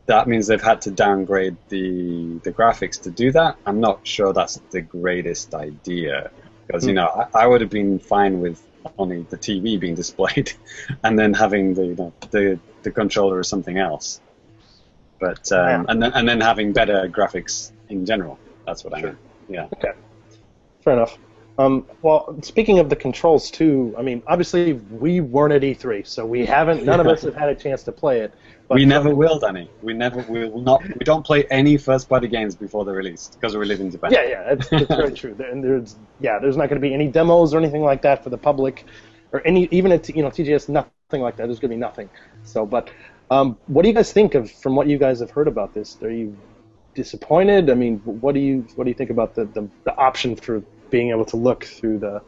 that 0.06 0.28
means 0.28 0.48
they've 0.48 0.62
had 0.62 0.82
to 0.82 0.92
downgrade 0.92 1.56
the 1.70 2.40
the 2.44 2.52
graphics 2.52 3.02
to 3.04 3.12
do 3.12 3.32
that. 3.32 3.58
I'm 3.66 3.80
not 3.80 4.06
sure 4.06 4.34
that's 4.34 4.60
the 4.72 4.82
greatest 4.82 5.54
idea 5.54 6.32
because 6.68 6.86
you 6.86 6.94
know 6.94 7.08
I, 7.08 7.44
I 7.44 7.48
would 7.48 7.62
have 7.62 7.70
been 7.70 8.00
fine 8.00 8.42
with 8.42 8.62
only 8.98 9.22
the 9.30 9.38
TV 9.38 9.80
being 9.80 9.96
displayed 9.96 10.52
and 11.04 11.18
then 11.18 11.34
having 11.34 11.74
the 11.74 11.86
you 11.86 11.96
know, 11.96 12.14
the 12.32 12.60
the 12.84 12.92
controller 12.92 13.38
or 13.38 13.44
something 13.44 13.78
else. 13.78 14.20
But 15.24 15.50
um, 15.54 15.68
Yeah. 15.68 15.86
and 15.90 15.98
then 16.04 16.12
and 16.18 16.28
then 16.30 16.42
having 16.42 16.74
better 16.74 17.08
graphics 17.18 17.72
in 17.90 18.06
general. 18.06 18.38
That's 18.66 18.84
what 18.84 18.94
I 18.98 19.02
mean. 19.02 19.18
Yeah. 19.48 19.68
Okay. 19.78 19.94
Fair 20.82 20.94
enough. 20.94 21.18
Um, 21.58 21.86
well, 22.02 22.36
speaking 22.42 22.80
of 22.80 22.90
the 22.90 22.96
controls 22.96 23.52
too, 23.52 23.96
I 23.98 24.02
mean, 24.02 24.24
obviously 24.28 24.74
we 25.04 25.22
weren't 25.22 25.54
at 25.54 25.62
E3, 25.62 26.06
so 26.06 26.26
we 26.26 26.46
haven't. 26.46 26.84
None 26.84 27.00
of 27.00 27.08
us 27.08 27.22
have 27.30 27.36
had 27.36 27.50
a 27.50 27.56
chance 27.56 27.84
to 27.84 27.92
play 27.92 28.20
it. 28.22 28.34
But 28.68 28.76
we 28.76 28.86
never 28.86 29.14
will, 29.16 29.38
Danny. 29.40 29.70
We 29.82 29.94
never 29.94 30.20
we 30.34 30.40
will 30.50 30.62
not. 30.62 30.82
We 30.84 31.06
don't 31.12 31.26
play 31.26 31.46
any 31.60 31.78
first-party 31.78 32.28
games 32.28 32.56
before 32.56 32.84
they're 32.86 32.96
released 32.96 33.30
because 33.36 33.56
we 33.56 33.66
live 33.66 33.82
in 33.82 33.92
Japan. 33.92 34.12
Yeah, 34.12 34.26
yeah, 34.34 34.54
it's, 34.54 34.68
it's 34.72 34.96
very 35.04 35.14
true. 35.22 35.36
And 35.52 35.64
there's, 35.64 35.96
yeah, 36.20 36.40
there's 36.42 36.58
not 36.58 36.68
going 36.70 36.82
to 36.82 36.88
be 36.90 36.94
any 36.94 37.08
demos 37.08 37.54
or 37.54 37.60
anything 37.60 37.84
like 37.84 38.02
that 38.02 38.24
for 38.24 38.30
the 38.30 38.38
public, 38.50 38.86
or 39.32 39.46
any, 39.46 39.68
even 39.72 39.92
at 39.92 40.10
you 40.18 40.24
know 40.24 40.32
TGS, 40.32 40.70
nothing 40.70 41.22
like 41.28 41.36
that. 41.38 41.46
There's 41.48 41.60
going 41.60 41.72
to 41.72 41.76
be 41.76 41.86
nothing. 41.90 42.10
So, 42.44 42.66
but 42.66 42.90
um, 43.30 43.58
what 43.68 43.84
do 43.84 43.90
you 43.90 43.96
guys 43.96 44.12
think 44.12 44.36
of 44.36 44.52
from 44.52 44.76
what 44.76 44.88
you 44.88 44.98
guys 44.98 45.20
have 45.20 45.32
heard 45.32 45.48
about 45.48 45.74
this? 45.74 45.98
Are 46.02 46.12
you 46.12 46.36
disappointed? 46.94 47.70
I 47.70 47.74
mean, 47.74 48.00
what 48.00 48.34
do 48.34 48.40
you 48.40 48.66
what 48.76 48.84
do 48.84 48.90
you 48.90 48.96
think 48.96 49.10
about 49.10 49.36
the 49.36 49.46
the, 49.46 49.68
the 49.84 49.96
option 49.96 50.36
for 50.36 50.62
being 50.90 51.10
able 51.10 51.26
to 51.26 51.38
look 51.38 51.64
through 51.64 52.00
the 52.00 52.22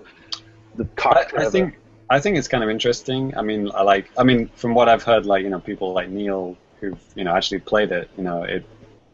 the 0.76 0.84
I, 0.84 1.02
cockpit? 1.02 1.40
I 1.40 1.46
of 1.46 1.52
think 1.52 1.78
I 2.10 2.20
think 2.20 2.38
it's 2.38 2.48
kind 2.48 2.64
of 2.64 2.70
interesting. 2.70 3.36
I 3.36 3.42
mean, 3.42 3.72
I 3.74 3.82
like. 3.82 4.12
I 4.18 4.24
mean, 4.24 4.48
from 4.56 4.74
what 4.74 4.90
I've 4.90 5.04
heard, 5.04 5.26
like 5.26 5.44
you 5.44 5.50
know, 5.50 5.60
people 5.60 5.94
like 5.94 6.10
Neil 6.10 6.58
who've 6.80 7.00
you 7.16 7.24
know 7.24 7.36
actually 7.36 7.60
played 7.60 7.92
it, 7.92 8.10
you 8.18 8.24
know, 8.24 8.44
it 8.44 8.66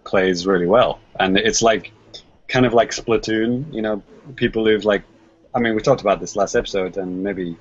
plays 0.03 0.45
really 0.45 0.67
well, 0.67 0.99
and 1.19 1.37
it's 1.37 1.61
like 1.61 1.91
kind 2.47 2.65
of 2.65 2.73
like 2.73 2.91
Splatoon. 2.91 3.73
You 3.73 3.81
know, 3.81 4.03
people 4.35 4.65
who've 4.65 4.85
like. 4.85 5.03
I 5.53 5.59
mean, 5.59 5.75
we 5.75 5.81
talked 5.81 6.01
about 6.01 6.21
this 6.21 6.35
last 6.35 6.55
episode, 6.55 6.97
and 6.97 7.23
maybe 7.23 7.57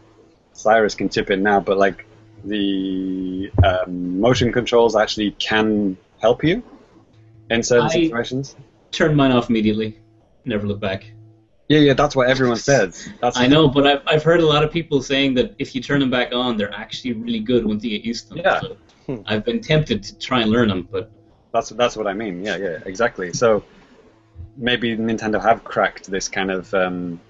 Sairus 0.55 0.97
can 0.97 1.09
chip 1.09 1.31
in 1.31 1.43
now, 1.43 1.59
but 1.61 1.77
like 1.77 2.07
the 2.45 3.51
um, 3.65 4.21
motion 4.21 4.53
controls 4.53 4.97
actually 4.97 5.33
can 5.33 5.97
help 6.21 6.43
you 6.45 6.63
in 7.51 7.63
certain 7.63 7.87
I- 7.87 7.91
situations. 7.91 8.57
Turn 8.93 9.15
mine 9.15 9.31
off 9.33 9.49
immediately. 9.51 9.99
Never 10.45 10.67
look 10.67 10.81
back. 10.81 11.05
Yeah, 11.69 11.79
yeah, 11.79 11.95
that's 11.95 12.17
what 12.17 12.29
everyone 12.29 12.57
says. 12.57 13.09
That's 13.21 13.37
I 13.37 13.47
know, 13.47 13.69
but 13.69 13.87
I've, 13.87 14.03
I've 14.05 14.23
heard 14.25 14.41
a 14.41 14.47
lot 14.47 14.65
of 14.65 14.73
people 14.73 15.01
saying 15.03 15.35
that 15.35 15.55
if 15.61 15.73
you 15.77 15.81
turn 15.81 16.01
them 16.01 16.11
back 16.11 16.33
on, 16.33 16.57
they're 16.57 16.75
actually 16.75 17.13
really 17.13 17.39
good 17.39 17.65
once 17.65 17.85
you 17.85 17.91
get 17.91 18.05
used 18.05 18.29
to 18.29 18.35
them. 18.35 18.43
Yeah. 18.45 18.61
So 18.61 18.77
Hmm. 19.07 19.23
I've 19.27 19.45
been 19.45 19.61
tempted 19.61 20.03
to 20.03 20.19
try 20.19 20.41
and 20.43 20.51
learn 20.51 20.69
them, 20.69 20.89
but 20.91 21.11
That's 21.53 21.71
that's 21.71 21.97
what 21.97 22.07
I 22.07 22.13
mean. 22.13 22.45
Yeah, 22.45 22.57
yeah, 22.57 22.79
exactly. 22.85 23.33
So 23.33 23.65
maybe 24.57 24.97
Nintendo 24.97 25.41
have 25.41 25.65
cracked 25.65 26.11
this 26.11 26.29
kind 26.29 26.51
of 26.51 26.73
um, 26.75 27.21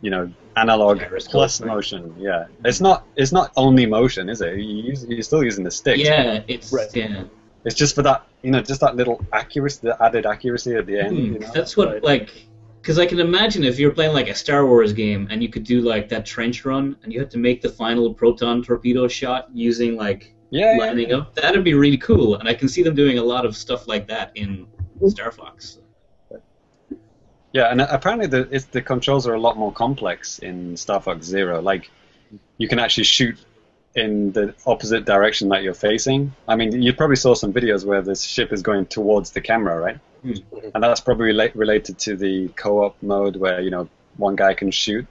you 0.00 0.10
know 0.10 0.30
analog 0.56 1.00
Gyroscope, 1.00 1.32
plus 1.32 1.60
right? 1.60 1.68
motion. 1.68 2.14
Yeah, 2.18 2.46
it's 2.64 2.80
not 2.80 3.04
it's 3.16 3.32
not 3.32 3.52
only 3.56 3.86
motion, 3.86 4.28
is 4.28 4.40
it? 4.40 4.56
You 4.58 4.82
use, 4.90 5.04
you're 5.08 5.22
still 5.22 5.44
using 5.44 5.64
the 5.64 5.70
stick. 5.70 5.98
yeah, 5.98 6.42
it's 6.48 6.72
Right. 6.72 6.88
yeah. 6.94 7.24
It's 7.64 7.74
just 7.74 7.94
for 7.94 8.02
that 8.02 8.26
you 8.42 8.50
know 8.50 8.60
just 8.62 8.80
that 8.80 8.94
little 8.96 9.24
accuracy, 9.32 9.80
the 9.82 10.02
added 10.02 10.24
accuracy 10.26 10.74
at 10.74 10.86
the 10.86 10.98
end. 10.98 11.16
Hmm, 11.16 11.32
You 11.34 11.38
know? 11.40 11.50
That's 11.54 11.76
what 11.76 11.88
Right. 11.88 12.04
like, 12.04 12.30
because 12.80 12.98
I 12.98 13.06
can 13.06 13.18
imagine 13.20 13.64
if 13.64 13.78
you're 13.78 13.90
playing 13.90 14.12
like 14.12 14.28
a 14.28 14.34
Star 14.34 14.66
Wars 14.66 14.92
game 14.92 15.26
and 15.30 15.42
you 15.42 15.48
could 15.48 15.64
do 15.64 15.80
like 15.80 16.08
that 16.10 16.24
trench 16.24 16.64
run 16.64 16.96
and 17.02 17.12
you 17.12 17.18
had 17.18 17.30
to 17.32 17.38
make 17.38 17.60
the 17.62 17.68
final 17.68 18.14
proton 18.14 18.62
torpedo 18.62 19.08
shot 19.08 19.48
using 19.52 19.96
like 19.96 20.32
Yeah, 20.50 20.72
yeah. 20.72 20.78
lining 20.78 21.12
up, 21.12 21.34
that'd 21.34 21.64
be 21.64 21.74
really 21.74 21.98
cool. 21.98 22.36
And 22.36 22.48
I 22.48 22.54
can 22.54 22.68
see 22.68 22.82
them 22.84 22.94
doing 22.94 23.18
a 23.18 23.24
lot 23.24 23.44
of 23.44 23.56
stuff 23.56 23.88
like 23.88 24.06
that 24.08 24.30
in 24.36 24.66
Star 25.08 25.32
Fox. 25.32 25.80
Yeah, 27.56 27.70
and 27.70 27.80
apparently 27.80 28.26
the 28.26 28.46
it's, 28.50 28.66
the 28.66 28.82
controls 28.82 29.26
are 29.26 29.32
a 29.32 29.40
lot 29.40 29.56
more 29.56 29.72
complex 29.72 30.38
in 30.40 30.76
Star 30.76 31.00
Fox 31.00 31.24
Zero. 31.24 31.62
Like, 31.62 31.90
you 32.58 32.68
can 32.68 32.78
actually 32.78 33.04
shoot 33.04 33.38
in 33.94 34.32
the 34.32 34.54
opposite 34.66 35.06
direction 35.06 35.48
that 35.48 35.62
you're 35.62 35.72
facing. 35.72 36.34
I 36.46 36.54
mean, 36.56 36.82
you 36.82 36.92
probably 36.92 37.16
saw 37.16 37.32
some 37.32 37.54
videos 37.54 37.82
where 37.82 38.02
this 38.02 38.22
ship 38.22 38.52
is 38.52 38.60
going 38.60 38.84
towards 38.84 39.30
the 39.30 39.40
camera, 39.40 39.80
right? 39.80 39.98
Hmm. 40.20 40.32
And 40.74 40.84
that's 40.84 41.00
probably 41.00 41.32
rela- 41.32 41.54
related 41.54 41.98
to 42.00 42.14
the 42.14 42.48
co-op 42.48 43.02
mode 43.02 43.36
where 43.36 43.62
you 43.62 43.70
know 43.70 43.88
one 44.18 44.36
guy 44.36 44.52
can 44.52 44.70
shoot 44.70 45.06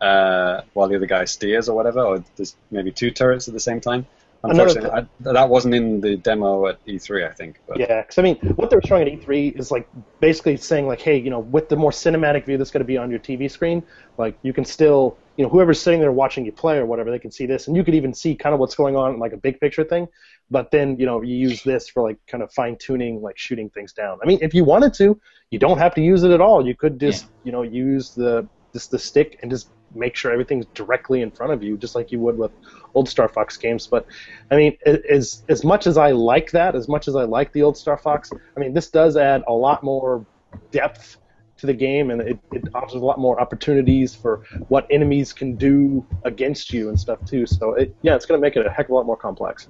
uh, 0.00 0.60
while 0.74 0.86
the 0.86 0.94
other 0.94 1.06
guy 1.06 1.24
steers 1.24 1.68
or 1.68 1.74
whatever, 1.74 2.00
or 2.00 2.24
there's 2.36 2.54
maybe 2.70 2.92
two 2.92 3.10
turrets 3.10 3.48
at 3.48 3.54
the 3.54 3.66
same 3.68 3.80
time. 3.80 4.06
Unfortunately, 4.44 4.90
I, 4.90 5.06
that 5.20 5.48
wasn't 5.48 5.74
in 5.74 6.00
the 6.00 6.16
demo 6.16 6.68
at 6.68 6.84
E3, 6.86 7.28
I 7.28 7.32
think. 7.32 7.60
But 7.66 7.80
Yeah, 7.80 8.02
because 8.02 8.18
I 8.18 8.22
mean, 8.22 8.36
what 8.54 8.70
they're 8.70 8.82
showing 8.82 9.08
at 9.08 9.20
E3 9.20 9.58
is 9.58 9.72
like 9.72 9.88
basically 10.20 10.56
saying 10.56 10.86
like, 10.86 11.00
hey, 11.00 11.16
you 11.18 11.28
know, 11.28 11.40
with 11.40 11.68
the 11.68 11.74
more 11.74 11.90
cinematic 11.90 12.46
view 12.46 12.56
that's 12.56 12.70
going 12.70 12.80
to 12.80 12.86
be 12.86 12.96
on 12.96 13.10
your 13.10 13.18
TV 13.18 13.50
screen, 13.50 13.82
like 14.16 14.38
you 14.42 14.52
can 14.52 14.64
still, 14.64 15.16
you 15.36 15.42
know, 15.42 15.50
whoever's 15.50 15.82
sitting 15.82 16.00
there 16.00 16.12
watching 16.12 16.44
you 16.44 16.52
play 16.52 16.76
or 16.78 16.86
whatever, 16.86 17.10
they 17.10 17.18
can 17.18 17.32
see 17.32 17.46
this, 17.46 17.66
and 17.66 17.76
you 17.76 17.82
could 17.82 17.96
even 17.96 18.14
see 18.14 18.36
kind 18.36 18.54
of 18.54 18.60
what's 18.60 18.76
going 18.76 18.94
on 18.94 19.14
in 19.14 19.18
like 19.18 19.32
a 19.32 19.36
big 19.36 19.58
picture 19.58 19.82
thing. 19.82 20.06
But 20.50 20.70
then, 20.70 20.98
you 21.00 21.06
know, 21.06 21.20
you 21.22 21.34
use 21.34 21.64
this 21.64 21.88
for 21.88 22.04
like 22.04 22.18
kind 22.28 22.42
of 22.42 22.52
fine 22.52 22.76
tuning, 22.76 23.20
like 23.20 23.38
shooting 23.38 23.68
things 23.70 23.92
down. 23.92 24.18
I 24.22 24.26
mean, 24.26 24.38
if 24.40 24.54
you 24.54 24.62
wanted 24.62 24.94
to, 24.94 25.20
you 25.50 25.58
don't 25.58 25.78
have 25.78 25.94
to 25.96 26.00
use 26.00 26.22
it 26.22 26.30
at 26.30 26.40
all. 26.40 26.64
You 26.64 26.76
could 26.76 27.00
just, 27.00 27.26
you 27.42 27.50
know, 27.50 27.62
use 27.62 28.10
the 28.10 28.46
just 28.72 28.90
the 28.92 28.98
stick 28.98 29.38
and 29.42 29.50
just 29.50 29.70
make 29.94 30.14
sure 30.14 30.30
everything's 30.30 30.66
directly 30.74 31.22
in 31.22 31.30
front 31.30 31.52
of 31.52 31.62
you, 31.62 31.76
just 31.76 31.94
like 31.94 32.12
you 32.12 32.20
would 32.20 32.36
with 32.38 32.52
old 32.94 33.08
Star 33.08 33.28
Fox 33.28 33.56
games. 33.56 33.86
But 33.86 34.06
I 34.50 34.56
mean, 34.56 34.76
as 34.86 35.42
as 35.48 35.64
much 35.64 35.86
as 35.86 35.96
I 35.96 36.12
like 36.12 36.50
that, 36.52 36.74
as 36.74 36.88
much 36.88 37.08
as 37.08 37.16
I 37.16 37.24
like 37.24 37.52
the 37.52 37.62
old 37.62 37.76
Star 37.76 37.96
Fox, 37.96 38.30
I 38.56 38.60
mean, 38.60 38.74
this 38.74 38.90
does 38.90 39.16
add 39.16 39.42
a 39.46 39.52
lot 39.52 39.82
more 39.82 40.24
depth 40.70 41.18
to 41.58 41.66
the 41.66 41.74
game, 41.74 42.10
and 42.10 42.20
it, 42.20 42.38
it 42.52 42.64
offers 42.74 42.94
a 42.94 42.98
lot 42.98 43.18
more 43.18 43.40
opportunities 43.40 44.14
for 44.14 44.44
what 44.68 44.86
enemies 44.90 45.32
can 45.32 45.56
do 45.56 46.06
against 46.24 46.72
you 46.72 46.88
and 46.88 46.98
stuff 46.98 47.18
too. 47.24 47.46
So 47.46 47.74
it, 47.74 47.94
yeah, 48.02 48.14
it's 48.14 48.26
going 48.26 48.40
to 48.40 48.42
make 48.42 48.56
it 48.56 48.64
a 48.64 48.70
heck 48.70 48.86
of 48.86 48.90
a 48.90 48.94
lot 48.94 49.06
more 49.06 49.16
complex. 49.16 49.68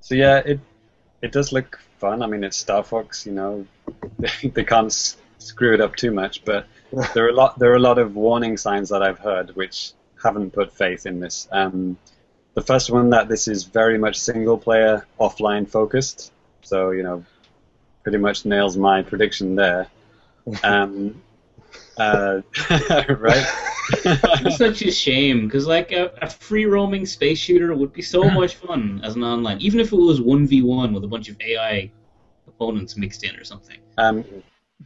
So 0.00 0.14
yeah, 0.14 0.38
it 0.38 0.60
it 1.20 1.32
does 1.32 1.52
look 1.52 1.78
fun. 1.98 2.22
I 2.22 2.26
mean, 2.26 2.44
it's 2.44 2.56
Star 2.56 2.82
Fox, 2.82 3.26
you 3.26 3.32
know, 3.32 3.66
they 4.42 4.64
can't 4.64 4.86
s- 4.86 5.16
screw 5.38 5.74
it 5.74 5.80
up 5.80 5.96
too 5.96 6.12
much. 6.12 6.44
But 6.44 6.66
there 7.14 7.26
are 7.26 7.30
a 7.30 7.34
lot 7.34 7.58
there 7.58 7.72
are 7.72 7.76
a 7.76 7.86
lot 7.90 7.98
of 7.98 8.14
warning 8.14 8.56
signs 8.56 8.88
that 8.90 9.02
I've 9.02 9.18
heard 9.18 9.54
which 9.56 9.92
haven't 10.22 10.52
put 10.52 10.72
faith 10.72 11.06
in 11.06 11.20
this. 11.20 11.48
Um, 11.50 11.98
the 12.54 12.62
first 12.62 12.90
one 12.90 13.10
that 13.10 13.28
this 13.28 13.48
is 13.48 13.64
very 13.64 13.98
much 13.98 14.18
single 14.18 14.58
player, 14.58 15.06
offline 15.18 15.68
focused. 15.68 16.32
So 16.62 16.90
you 16.90 17.02
know, 17.02 17.24
pretty 18.02 18.18
much 18.18 18.44
nails 18.44 18.76
my 18.76 19.02
prediction 19.02 19.54
there. 19.54 19.88
Um, 20.62 21.22
uh, 21.98 22.42
right. 23.08 23.46
It's 23.94 24.58
such 24.58 24.82
a 24.82 24.92
shame 24.92 25.46
because 25.46 25.66
like 25.66 25.90
a, 25.90 26.12
a 26.22 26.30
free 26.30 26.66
roaming 26.66 27.04
space 27.04 27.38
shooter 27.38 27.74
would 27.74 27.92
be 27.92 28.00
so 28.00 28.22
much 28.30 28.54
fun 28.54 29.00
as 29.02 29.16
an 29.16 29.24
online, 29.24 29.60
even 29.60 29.80
if 29.80 29.92
it 29.92 29.96
was 29.96 30.20
one 30.20 30.46
v 30.46 30.62
one 30.62 30.94
with 30.94 31.02
a 31.02 31.08
bunch 31.08 31.28
of 31.28 31.36
AI 31.40 31.90
opponents 32.46 32.96
mixed 32.96 33.24
in 33.24 33.34
or 33.36 33.44
something. 33.44 33.78
Um, 33.98 34.24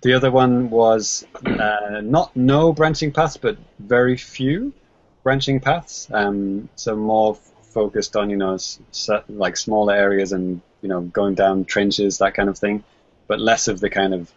the 0.02 0.14
other 0.14 0.30
one 0.30 0.70
was 0.70 1.26
uh, 1.44 2.00
not 2.02 2.34
no 2.34 2.72
branching 2.72 3.12
paths, 3.12 3.36
but 3.36 3.58
very 3.78 4.16
few 4.16 4.72
branching 5.26 5.58
paths. 5.58 6.08
Um, 6.12 6.68
so 6.76 6.94
more 6.94 7.34
focused 7.78 8.14
on 8.16 8.30
you 8.30 8.36
know 8.36 8.54
s- 8.54 8.78
s- 8.90 9.24
like 9.28 9.56
smaller 9.56 9.94
areas 10.06 10.30
and 10.36 10.60
you 10.82 10.88
know 10.88 11.00
going 11.00 11.34
down 11.34 11.64
trenches 11.64 12.18
that 12.18 12.34
kind 12.34 12.48
of 12.48 12.56
thing, 12.56 12.84
but 13.26 13.40
less 13.40 13.66
of 13.66 13.80
the 13.80 13.90
kind 13.90 14.14
of 14.14 14.30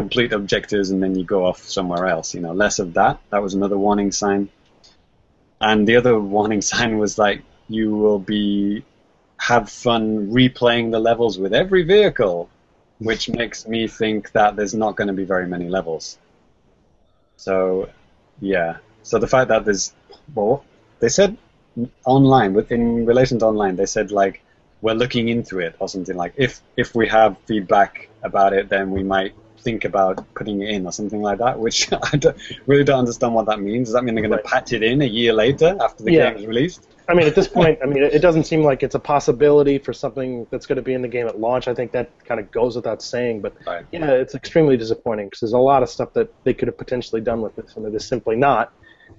complete 0.00 0.32
objectives 0.32 0.90
and 0.90 1.02
then 1.02 1.14
you 1.18 1.24
go 1.24 1.44
off 1.44 1.58
somewhere 1.78 2.06
else. 2.06 2.34
You 2.34 2.40
know, 2.40 2.52
less 2.52 2.78
of 2.78 2.94
that. 2.94 3.18
That 3.30 3.42
was 3.42 3.54
another 3.54 3.76
warning 3.76 4.12
sign. 4.12 4.48
And 5.60 5.88
the 5.88 5.96
other 5.96 6.18
warning 6.36 6.62
sign 6.62 6.98
was 6.98 7.18
like 7.18 7.42
you 7.68 7.96
will 7.96 8.20
be 8.20 8.84
have 9.38 9.68
fun 9.68 10.30
replaying 10.40 10.92
the 10.92 11.00
levels 11.00 11.38
with 11.38 11.52
every 11.52 11.82
vehicle 11.82 12.48
which 13.00 13.28
makes 13.28 13.66
me 13.66 13.88
think 13.88 14.30
that 14.32 14.54
there's 14.56 14.74
not 14.74 14.96
going 14.96 15.08
to 15.08 15.18
be 15.22 15.24
very 15.24 15.48
many 15.48 15.68
levels. 15.68 16.16
So, 17.36 17.90
yeah. 18.40 18.78
So 19.04 19.18
the 19.20 19.28
fact 19.28 19.48
that 19.48 19.64
there's, 19.66 19.92
well, 20.34 20.66
they 21.00 21.10
said 21.10 21.38
online, 22.06 22.54
with 22.54 22.72
in 22.72 23.06
relation 23.06 23.38
to 23.40 23.46
online, 23.46 23.76
they 23.76 23.86
said 23.86 24.10
like 24.10 24.42
we're 24.80 24.94
looking 24.94 25.28
into 25.28 25.60
it 25.60 25.76
or 25.80 25.88
something 25.88 26.16
like 26.16 26.34
if 26.36 26.62
if 26.76 26.94
we 26.94 27.08
have 27.08 27.36
feedback 27.46 28.10
about 28.22 28.52
it, 28.54 28.68
then 28.70 28.90
we 28.90 29.04
might 29.04 29.34
think 29.62 29.84
about 29.84 30.26
putting 30.34 30.62
it 30.62 30.70
in 30.70 30.86
or 30.86 30.92
something 30.92 31.22
like 31.22 31.38
that. 31.38 31.58
Which 31.58 31.92
I 32.12 32.16
don't, 32.16 32.36
really 32.66 32.84
don't 32.84 33.00
understand 33.00 33.34
what 33.34 33.46
that 33.46 33.60
means. 33.60 33.88
Does 33.88 33.94
that 33.94 34.04
mean 34.04 34.14
they're 34.14 34.22
going 34.22 34.32
Right. 34.32 34.44
to 34.44 34.50
patch 34.50 34.72
it 34.72 34.82
in 34.82 35.02
a 35.02 35.06
year 35.06 35.32
later 35.34 35.76
after 35.80 36.02
the 36.02 36.12
Yeah. 36.12 36.30
game 36.30 36.38
is 36.38 36.46
released? 36.46 36.88
I 37.08 37.14
mean, 37.14 37.26
at 37.26 37.34
this 37.34 37.48
point, 37.48 37.78
I 37.82 37.86
mean, 37.86 38.02
it 38.02 38.20
doesn't 38.22 38.44
seem 38.44 38.62
like 38.62 38.82
it's 38.82 38.94
a 38.94 38.98
possibility 38.98 39.78
for 39.78 39.92
something 39.92 40.46
that's 40.50 40.64
going 40.64 40.76
to 40.76 40.82
be 40.82 40.94
in 40.94 41.02
the 41.02 41.08
game 41.08 41.26
at 41.26 41.38
launch. 41.38 41.68
I 41.68 41.74
think 41.74 41.92
that 41.92 42.12
kind 42.26 42.40
of 42.40 42.50
goes 42.50 42.76
without 42.76 43.02
saying. 43.02 43.42
But 43.42 43.52
Right. 43.66 43.84
yeah, 43.92 44.10
it's 44.12 44.34
extremely 44.34 44.78
disappointing 44.78 45.26
because 45.26 45.40
there's 45.40 45.52
a 45.52 45.58
lot 45.58 45.82
of 45.82 45.90
stuff 45.90 46.08
that 46.14 46.28
they 46.46 46.54
could 46.54 46.68
have 46.68 46.78
potentially 46.78 47.20
done 47.20 47.42
with 47.42 47.54
this, 47.56 47.72
and 47.76 47.84
they're 47.84 47.98
simply 48.00 48.36
not. 48.36 48.70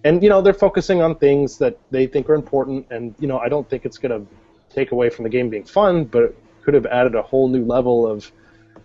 And 0.04 0.22
you 0.22 0.30
know, 0.30 0.42
they're 0.42 0.54
focusing 0.54 1.02
on 1.02 1.16
things 1.16 1.58
that 1.58 1.78
they 1.92 2.08
think 2.08 2.30
are 2.30 2.36
important, 2.36 2.86
and 2.92 3.16
you 3.20 3.28
know, 3.28 3.40
I 3.40 3.50
don't 3.50 3.68
think 3.70 3.86
it's 3.86 3.98
going 3.98 4.12
to 4.12 4.28
take 4.74 4.92
away 4.92 5.10
from 5.10 5.24
the 5.24 5.30
game 5.30 5.50
being 5.50 5.64
fun, 5.64 6.06
but 6.06 6.24
it 6.24 6.38
could 6.64 6.74
have 6.74 6.86
added 6.86 7.16
a 7.16 7.22
whole 7.22 7.48
new 7.48 7.66
level 7.66 8.08
of 8.08 8.32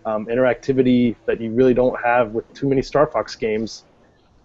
um, 0.05 0.25
interactivity 0.27 1.15
that 1.25 1.39
you 1.39 1.51
really 1.51 1.73
don't 1.73 1.99
have 2.03 2.31
with 2.31 2.51
too 2.53 2.67
many 2.67 2.81
Star 2.81 3.05
Fox 3.07 3.35
games. 3.35 3.83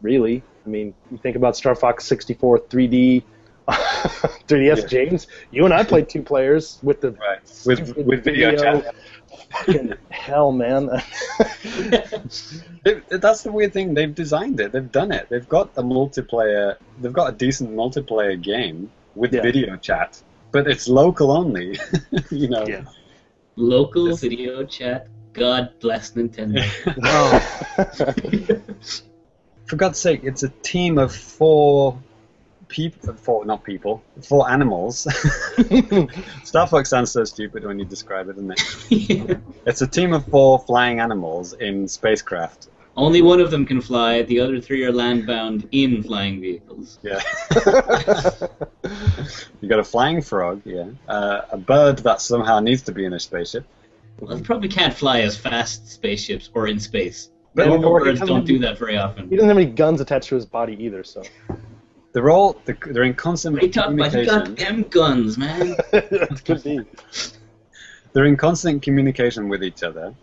Really, 0.02 0.42
I 0.64 0.68
mean, 0.68 0.94
you 1.10 1.16
think 1.18 1.36
about 1.36 1.56
Star 1.56 1.74
Fox 1.74 2.04
64 2.04 2.60
3D. 2.60 3.22
3DS 3.68 4.48
Yeah. 4.48 4.86
James, 4.86 5.26
you 5.50 5.64
and 5.64 5.74
I 5.74 5.82
played 5.82 6.08
two 6.08 6.22
players 6.22 6.78
with 6.84 7.00
the 7.00 7.10
Right. 7.12 7.40
With 7.64 7.96
with 7.96 8.22
video 8.22 8.54
chat. 8.56 8.94
Fucking 9.52 9.94
hell, 10.10 10.52
man. 10.52 10.90
It, 12.84 13.02
it- 13.10 13.20
that's 13.20 13.42
the 13.42 13.50
weird 13.50 13.72
thing. 13.72 13.94
They've 13.94 14.14
designed 14.14 14.60
it. 14.60 14.70
They've 14.72 14.90
done 14.92 15.10
it. 15.12 15.28
They've 15.28 15.48
got 15.48 15.70
a 15.76 15.82
multiplayer. 15.82 16.76
They've 17.00 17.12
got 17.12 17.34
a 17.34 17.36
decent 17.36 17.72
multiplayer 17.72 18.40
game 18.40 18.90
with 19.16 19.32
Yeah. 19.34 19.42
video 19.42 19.76
chat, 19.76 20.22
but 20.52 20.68
it's 20.68 20.86
local 20.88 21.30
only. 21.32 21.78
you 22.30 22.48
know. 22.48 22.64
Yeah. 22.66 22.84
Local 23.56 24.10
Yes. 24.10 24.20
video 24.20 24.64
chat. 24.64 25.08
God 25.32 25.70
bless 25.80 26.12
Nintendo. 26.12 26.62
For 29.66 29.74
God's 29.76 29.98
sake, 29.98 30.20
it's 30.22 30.44
a 30.44 30.48
team 30.62 30.96
of 30.98 31.12
four 31.14 31.98
people. 32.68 33.14
Four, 33.14 33.44
not 33.44 33.64
people. 33.64 34.02
Four 34.22 34.50
animals. 34.50 35.00
Star 36.44 36.66
Fox 36.66 36.90
sounds 36.90 37.10
so 37.10 37.24
stupid 37.24 37.64
when 37.64 37.78
you 37.78 37.84
describe 37.84 38.28
it, 38.28 38.36
doesn't 38.36 38.52
it? 38.90 39.38
It's 39.66 39.82
a 39.82 39.86
team 39.86 40.12
of 40.12 40.24
four 40.26 40.60
flying 40.60 41.00
animals 41.00 41.52
in 41.54 41.88
spacecraft. 41.88 42.68
Only 42.96 43.20
one 43.20 43.40
of 43.40 43.50
them 43.50 43.66
can 43.66 43.80
fly. 43.82 44.22
The 44.22 44.40
other 44.40 44.60
three 44.60 44.84
are 44.84 44.92
land-bound 44.92 45.68
in 45.72 46.02
flying 46.02 46.40
vehicles. 46.40 46.98
Yeah. 47.02 47.20
you 49.60 49.68
got 49.68 49.80
a 49.80 49.84
flying 49.84 50.22
frog, 50.22 50.62
yeah. 50.64 50.86
Uh, 51.06 51.42
a 51.50 51.58
bird 51.58 51.98
that 51.98 52.22
somehow 52.22 52.60
needs 52.60 52.82
to 52.82 52.92
be 52.92 53.04
in 53.04 53.12
a 53.12 53.20
spaceship. 53.20 53.66
Well, 54.18 54.34
they 54.34 54.42
probably 54.42 54.68
can't 54.68 54.94
fly 54.94 55.20
as 55.20 55.36
fast 55.36 55.82
as 55.82 55.90
spaceships 55.90 56.48
or 56.54 56.68
in 56.68 56.78
space. 56.80 57.30
But- 57.54 57.66
Normal 57.68 57.98
birds 57.98 58.20
don't 58.20 58.46
do 58.46 58.58
that 58.60 58.78
very 58.78 58.96
often. 58.96 59.28
he 59.28 59.36
doesn't 59.36 59.48
have 59.48 59.58
any 59.58 59.66
guns 59.66 60.00
attached 60.00 60.28
to 60.28 60.34
his 60.34 60.46
body 60.46 60.82
either, 60.82 61.04
so 61.04 61.22
They're 62.16 62.30
all 62.30 62.56
they're 62.64 63.02
in 63.02 63.12
constant 63.12 63.60
They 63.60 63.68
talk 63.68 63.90
about 63.90 64.06
he 64.06 64.24
communication. 64.24 64.54
got 64.54 64.56
them 64.56 64.82
guns, 64.84 65.36
man. 65.36 65.76
it 65.92 66.42
could 66.46 66.64
be. 66.64 66.80
They're 68.14 68.24
in 68.24 68.38
constant 68.38 68.80
communication 68.80 69.50
with 69.50 69.62
each 69.62 69.82
other. 69.82 70.14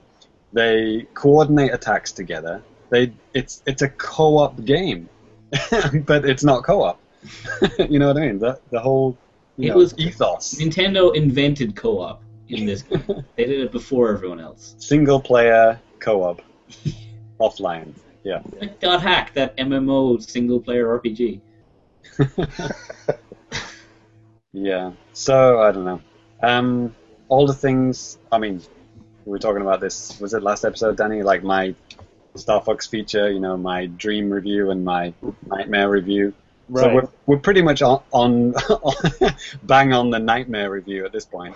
They 0.53 1.05
coordinate 1.13 1.71
attacks 1.71 2.11
together. 2.11 2.63
They 2.89 3.13
it's 3.35 3.61
it's 3.67 3.83
a 3.83 3.89
co-op 3.89 4.65
game, 4.65 5.07
but 6.07 6.25
it's 6.25 6.43
not 6.43 6.63
co-op. 6.63 6.99
you 7.87 7.99
know 7.99 8.07
what 8.07 8.17
I 8.17 8.21
mean? 8.21 8.39
The 8.39 8.59
the 8.71 8.79
whole 8.79 9.15
you 9.57 9.67
It 9.67 9.73
know, 9.73 9.77
was- 9.77 9.93
ethos. 9.99 10.55
Nintendo 10.55 11.13
invented 11.15 11.75
co-op 11.75 12.23
in 12.49 12.65
this 12.65 12.81
game. 12.81 13.03
they 13.35 13.45
did 13.45 13.59
it 13.59 13.71
before 13.71 14.09
everyone 14.11 14.39
else. 14.39 14.73
Single 14.79 15.19
player 15.21 15.79
co-op 15.99 16.41
offline. 17.39 17.93
Yeah. 18.23 18.41
Like 18.59 18.79
Dot 18.79 19.03
Hack, 19.03 19.35
that 19.35 19.55
MMO 19.57 20.19
single-player 20.27 20.87
RPG. 20.87 21.39
Yeah. 24.53 24.91
So 25.13 25.61
I 25.61 25.71
don't 25.71 25.83
know. 25.83 26.01
Um, 26.41 26.95
all 27.27 27.47
the 27.47 27.53
things. 27.53 28.17
I 28.31 28.37
mean, 28.37 28.61
we 29.25 29.31
were 29.31 29.39
talking 29.39 29.61
about 29.61 29.81
this. 29.81 30.19
Was 30.19 30.33
it 30.33 30.43
last 30.43 30.63
episode, 30.63 30.95
Danny? 30.95 31.23
Like 31.23 31.43
my 31.43 31.75
Star 32.35 32.61
Fox 32.61 32.87
feature. 32.87 33.29
You 33.29 33.39
know, 33.39 33.57
my 33.57 33.87
dream 33.87 34.29
review 34.29 34.69
and 34.69 34.85
my 34.85 35.13
nightmare 35.45 35.89
review. 35.89 36.33
Right. 36.69 36.83
So 36.83 36.93
we're 36.93 37.07
we're 37.25 37.39
pretty 37.39 37.61
much 37.61 37.81
on, 37.81 38.03
on 38.11 38.53
bang 39.63 39.91
on 39.91 40.11
the 40.11 40.19
nightmare 40.19 40.69
review 40.69 41.05
at 41.05 41.11
this 41.11 41.25
point. 41.25 41.55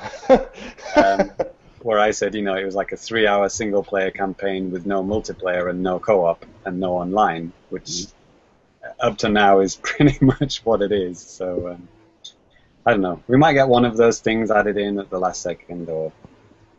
Um, 0.95 1.31
where 1.83 1.99
I 1.99 2.11
said, 2.11 2.33
you 2.33 2.41
know, 2.41 2.55
it 2.55 2.65
was 2.65 2.75
like 2.75 2.91
a 2.91 2.97
three-hour 2.97 3.47
single-player 3.47 4.11
campaign 4.11 4.71
with 4.71 4.85
no 4.85 5.03
multiplayer 5.03 5.69
and 5.69 5.83
no 5.83 5.99
co-op 5.99 6.43
and 6.65 6.79
no 6.79 6.95
online, 6.95 7.53
which 7.69 8.07
up 8.99 9.17
to 9.19 9.29
now 9.29 9.59
is 9.59 9.75
pretty 9.81 10.17
much 10.23 10.65
what 10.65 10.81
it 10.81 10.91
is. 10.91 11.19
So 11.19 11.69
um, 11.69 11.87
I 12.85 12.91
don't 12.91 13.01
know. 13.01 13.21
We 13.27 13.37
might 13.37 13.53
get 13.53 13.67
one 13.67 13.85
of 13.85 13.97
those 13.97 14.19
things 14.19 14.51
added 14.51 14.77
in 14.77 14.99
at 14.99 15.09
the 15.09 15.19
last 15.19 15.41
second, 15.41 15.89
or 15.89 16.11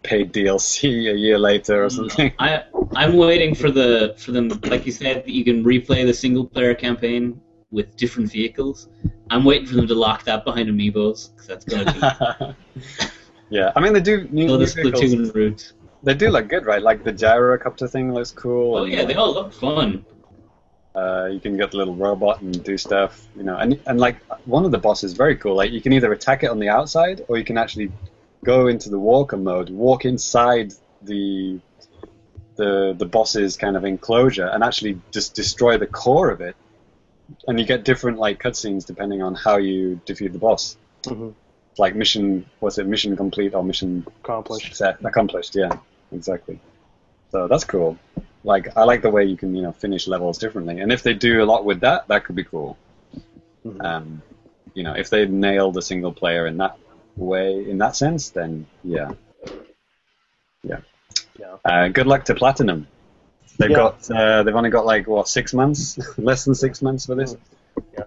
paid 0.02 0.32
DLC 0.32 1.10
a 1.10 1.16
year 1.16 1.38
later 1.38 1.84
or 1.84 1.90
something. 1.90 2.32
I 2.38 2.64
I'm 2.94 3.16
waiting 3.16 3.54
for 3.54 3.70
the 3.70 4.14
for 4.18 4.32
them 4.32 4.48
like 4.64 4.86
you 4.86 4.92
said 4.92 5.24
that 5.24 5.30
you 5.30 5.44
can 5.44 5.64
replay 5.64 6.06
the 6.06 6.14
single 6.14 6.46
player 6.46 6.74
campaign 6.74 7.40
with 7.70 7.96
different 7.96 8.30
vehicles. 8.30 8.88
I'm 9.30 9.44
waiting 9.44 9.66
for 9.66 9.74
them 9.74 9.86
to 9.88 9.94
lock 9.94 10.24
that 10.24 10.44
behind 10.44 10.68
amiibos 10.68 11.30
because 11.30 11.46
that's 11.46 11.64
gonna 11.64 12.56
yeah, 13.50 13.72
I 13.76 13.80
mean 13.80 13.92
they 13.92 14.00
do 14.00 14.26
be 14.26 14.46
new, 14.46 14.48
the 14.48 14.58
new 14.58 14.66
vehicles. 14.66 15.02
Splatoon 15.02 15.34
route. 15.34 15.72
They 16.02 16.14
do 16.14 16.30
look 16.30 16.48
good, 16.48 16.64
right? 16.64 16.80
Like 16.80 17.02
the 17.04 17.12
gyrocopter 17.12 17.90
thing 17.90 18.14
looks 18.14 18.30
cool. 18.30 18.76
Oh 18.76 18.84
yeah, 18.84 19.04
they 19.04 19.14
all 19.14 19.34
look 19.34 19.52
fun. 19.52 20.04
Uh, 20.98 21.26
you 21.34 21.40
can 21.40 21.56
get 21.56 21.70
the 21.70 21.76
little 21.76 21.94
robot 21.94 22.40
and 22.40 22.64
do 22.64 22.76
stuff, 22.76 23.12
you 23.36 23.44
know. 23.48 23.56
And 23.56 23.70
and 23.86 23.96
like 24.06 24.16
one 24.56 24.64
of 24.64 24.72
the 24.76 24.78
bosses 24.86 25.12
is 25.12 25.16
very 25.16 25.36
cool. 25.42 25.54
Like 25.54 25.70
you 25.76 25.80
can 25.80 25.92
either 25.92 26.10
attack 26.12 26.42
it 26.44 26.50
on 26.50 26.58
the 26.58 26.70
outside, 26.78 27.24
or 27.28 27.38
you 27.38 27.44
can 27.44 27.56
actually 27.58 27.88
go 28.44 28.66
into 28.72 28.88
the 28.94 28.98
walker 28.98 29.36
mode, 29.36 29.68
walk 29.70 30.04
inside 30.04 30.72
the 31.02 31.60
the 32.56 32.94
the 32.98 33.06
boss's 33.06 33.56
kind 33.56 33.76
of 33.76 33.84
enclosure, 33.84 34.46
and 34.52 34.64
actually 34.64 35.00
just 35.12 35.34
destroy 35.34 35.78
the 35.78 35.86
core 35.86 36.30
of 36.30 36.40
it. 36.40 36.56
And 37.46 37.60
you 37.60 37.66
get 37.66 37.84
different 37.84 38.18
like 38.18 38.42
cutscenes 38.42 38.84
depending 38.86 39.22
on 39.22 39.34
how 39.34 39.58
you 39.58 40.00
defeat 40.04 40.32
the 40.32 40.38
boss. 40.38 40.76
Mhm. 41.04 41.34
Like 41.76 41.94
mission, 41.94 42.44
what's 42.58 42.78
it? 42.78 42.86
Mission 42.94 43.16
complete 43.16 43.54
or 43.54 43.62
mission 43.62 44.04
Accomplished. 44.24 44.74
set 44.74 44.96
accomplished? 45.04 45.54
Yeah, 45.54 45.72
exactly. 46.10 46.58
So 47.30 47.46
that's 47.46 47.64
cool. 47.64 47.96
Like 48.44 48.76
I 48.76 48.84
like 48.84 49.02
the 49.02 49.10
way 49.10 49.24
you 49.24 49.36
can 49.36 49.54
you 49.54 49.62
know 49.62 49.72
finish 49.72 50.06
levels 50.06 50.38
differently, 50.38 50.80
and 50.80 50.92
if 50.92 51.02
they 51.02 51.14
do 51.14 51.42
a 51.42 51.46
lot 51.46 51.64
with 51.64 51.80
that, 51.80 52.08
that 52.08 52.24
could 52.24 52.36
be 52.36 52.44
cool. 52.44 52.76
Mhm. 53.66 53.84
Um, 53.84 54.22
you 54.74 54.82
know, 54.84 54.94
if 54.94 55.10
they 55.10 55.26
nail 55.26 55.72
the 55.72 55.82
single 55.82 56.12
player 56.12 56.46
in 56.46 56.56
that 56.58 56.76
way, 57.16 57.68
in 57.68 57.78
that 57.78 57.96
sense, 57.96 58.30
then 58.30 58.66
yeah, 58.84 59.10
yeah. 60.62 60.78
Yeah. 61.38 61.56
Uh, 61.64 61.88
good 61.88 62.06
luck 62.06 62.24
to 62.26 62.34
Platinum. 62.34 62.86
They've 63.58 63.70
Yeah. 63.70 63.76
got 63.76 64.10
uh, 64.10 64.42
they've 64.42 64.54
only 64.54 64.70
got 64.70 64.86
like 64.86 65.06
what 65.08 65.28
six 65.28 65.52
months, 65.52 65.98
less 66.18 66.44
than 66.44 66.54
six 66.54 66.82
months 66.82 67.06
for 67.06 67.14
this. 67.14 67.36
Yeah. 67.96 68.04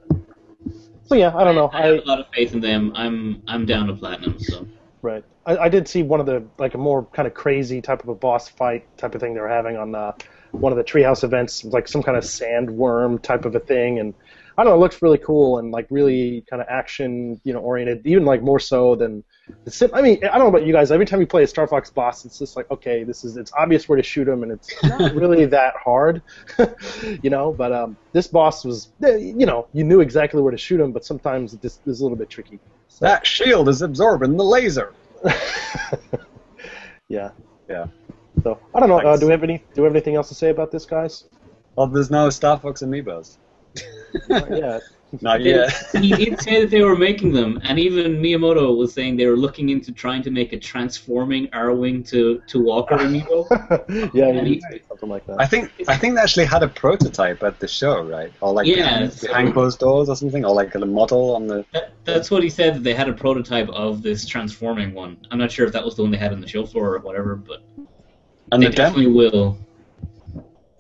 So 1.06 1.16
yeah, 1.16 1.36
I 1.36 1.44
don't 1.44 1.56
know. 1.56 1.70
I 1.74 1.82
have 1.82 1.96
I 1.96 1.98
a 1.98 2.06
lot 2.06 2.20
of 2.20 2.28
faith 2.34 2.54
in 2.54 2.62
them. 2.62 2.94
I'm 2.96 3.42
I'm 3.48 3.66
down 3.66 3.88
to 3.88 3.94
platinum. 3.94 4.40
So 4.40 4.66
right. 5.02 5.24
I, 5.46 5.58
I 5.58 5.70
did 5.70 5.88
see 5.88 6.04
one 6.04 6.20
of 6.20 6.26
the 6.26 6.44
like 6.58 6.74
a 6.74 6.78
more 6.78 7.06
kind 7.06 7.28
of 7.28 7.34
crazy 7.34 7.82
type 7.82 8.04
of 8.04 8.10
a 8.10 8.16
boss 8.16 8.50
fight 8.50 8.86
type 8.98 9.16
of 9.16 9.22
thing 9.22 9.34
they 9.34 9.40
were 9.40 9.50
having 9.50 9.78
on 9.78 9.96
uh, 9.96 10.14
one 10.52 10.72
of 10.72 10.78
the 10.78 10.84
treehouse 10.84 11.24
events, 11.24 11.64
like 11.64 11.88
some 11.88 12.04
kind 12.04 12.18
of 12.18 12.24
sandworm 12.24 13.22
type 13.22 13.46
of 13.46 13.56
a 13.56 13.60
thing, 13.60 14.00
and 14.00 14.14
I 14.58 14.64
don't 14.64 14.72
know, 14.72 14.76
it 14.76 14.80
looks 14.80 15.02
really 15.02 15.18
cool 15.18 15.60
and 15.60 15.72
like 15.72 15.88
really 15.90 16.44
kind 16.50 16.62
of 16.62 16.68
action, 16.70 17.40
you 17.44 17.54
know, 17.54 17.60
oriented, 17.60 18.06
even 18.06 18.26
like 18.26 18.42
more 18.42 18.60
so 18.60 18.96
than 18.96 19.24
the 19.64 19.72
sim. 19.72 19.90
I 19.94 20.02
mean, 20.02 20.20
I 20.24 20.38
don't 20.38 20.40
know 20.40 20.48
about 20.48 20.66
you 20.66 20.74
guys. 20.74 20.92
Every 20.92 21.06
time 21.06 21.22
you 21.22 21.28
play 21.28 21.44
a 21.44 21.48
Star 21.48 21.68
Fox 21.68 21.90
boss, 21.90 22.26
it's 22.26 22.38
just 22.38 22.58
like, 22.58 22.70
okay, 22.70 23.04
this 23.04 23.24
is 23.24 23.38
it's 23.38 23.52
obvious 23.58 23.88
where 23.88 23.96
to 23.96 24.04
shoot 24.04 24.28
him, 24.28 24.44
and 24.44 24.52
it's 24.52 24.72
not 24.84 25.16
really 25.16 25.46
that 25.46 25.74
hard, 25.84 26.22
you 27.24 27.30
know. 27.30 27.54
But 27.54 27.72
um, 27.72 27.98
this 28.12 28.28
boss 28.28 28.66
was, 28.66 28.90
eh, 29.04 29.16
you 29.16 29.46
know, 29.46 29.68
you 29.74 29.84
knew 29.84 30.02
exactly 30.02 30.42
where 30.42 30.52
to 30.52 30.58
shoot 30.58 30.80
him, 30.80 30.92
but 30.92 31.06
sometimes 31.06 31.54
it 31.54 31.62
just 31.62 31.80
is 31.88 32.02
a 32.02 32.04
little 32.04 32.18
bit 32.18 32.30
tricky. 32.30 32.60
So, 32.90 33.06
That 33.06 33.26
shield 33.26 33.70
is 33.70 33.82
absorbing 33.82 34.36
the 34.36 34.44
laser. 34.44 34.94
yeah. 37.10 37.32
Yeah. 37.70 37.88
So 38.44 38.60
I 38.74 38.80
don't 38.80 38.90
know. 38.90 39.00
Uh, 39.00 39.18
do 39.18 39.26
we 39.26 39.32
have 39.32 39.44
any? 39.44 39.64
Do 39.74 39.82
we 39.82 39.86
have 39.86 39.94
anything 39.94 40.16
else 40.16 40.30
to 40.30 40.36
say 40.36 40.50
about 40.50 40.72
this, 40.72 40.86
guys? 40.86 41.26
Well, 41.76 41.88
there's 41.88 42.12
no 42.12 42.30
Star 42.30 42.60
Fox 42.60 42.82
amiibos. 42.82 43.38
yeah. 44.30 44.80
Not 45.20 45.40
They- 45.40 45.50
yet. 45.56 45.74
he 46.02 46.14
did 46.14 46.40
say 46.46 46.62
that 46.62 46.70
they 46.72 46.82
were 46.82 46.96
making 46.96 47.34
them, 47.34 47.60
and 47.64 47.78
even 47.78 48.22
Miyamoto 48.22 48.78
was 48.78 48.94
saying 48.94 49.18
they 49.18 49.26
were 49.26 49.36
looking 49.36 49.70
into 49.70 49.92
trying 49.92 50.22
to 50.24 50.32
make 50.32 50.54
a 50.54 50.58
transforming 50.60 51.48
Arwing 51.50 52.08
to, 52.12 52.42
to 52.48 52.62
Walker 52.62 52.96
amiibo. 52.96 53.46
yeah, 54.14 54.28
And 54.28 54.48
you 54.48 54.54
he- 54.72 54.80
something 54.88 55.10
like 55.10 55.26
that. 55.28 55.36
I 55.40 55.46
think 55.46 55.72
I 55.88 55.98
think 55.98 56.16
they 56.16 56.22
actually 56.22 56.46
had 56.46 56.64
a 56.64 56.70
prototype 56.70 57.44
at 57.44 57.60
the 57.60 57.68
show, 57.68 58.04
right? 58.04 58.32
Or 58.42 58.54
like 58.54 58.68
Yeah, 58.68 58.76
behind, 58.76 59.14
so- 59.14 59.28
behind 59.28 59.54
closed 59.54 59.80
doors 59.80 60.08
or 60.08 60.16
something, 60.16 60.46
or 60.46 60.54
like 60.56 60.74
a 60.76 60.80
model 60.86 61.36
on 61.36 61.48
the. 61.48 61.66
That, 61.74 61.92
that's 62.06 62.32
what 62.32 62.42
he 62.42 62.50
said, 62.50 62.76
that 62.76 62.84
they 62.84 62.94
had 62.94 63.10
a 63.10 63.14
prototype 63.14 63.70
of 63.70 64.02
this 64.02 64.26
transforming 64.26 64.94
one. 64.94 65.18
I'm 65.30 65.38
not 65.40 65.52
sure 65.52 65.66
if 65.68 65.74
that 65.74 65.84
was 65.84 65.96
the 65.96 66.04
one 66.04 66.12
they 66.12 66.18
had 66.18 66.32
on 66.32 66.40
the 66.42 66.48
show 66.48 66.66
floor 66.66 66.96
or 66.96 67.00
whatever, 67.00 67.36
but 67.36 67.62
And 68.52 68.62
they 68.64 68.68
the 68.68 68.74
demo, 68.76 68.90
definitely 68.90 69.12
will. 69.14 69.58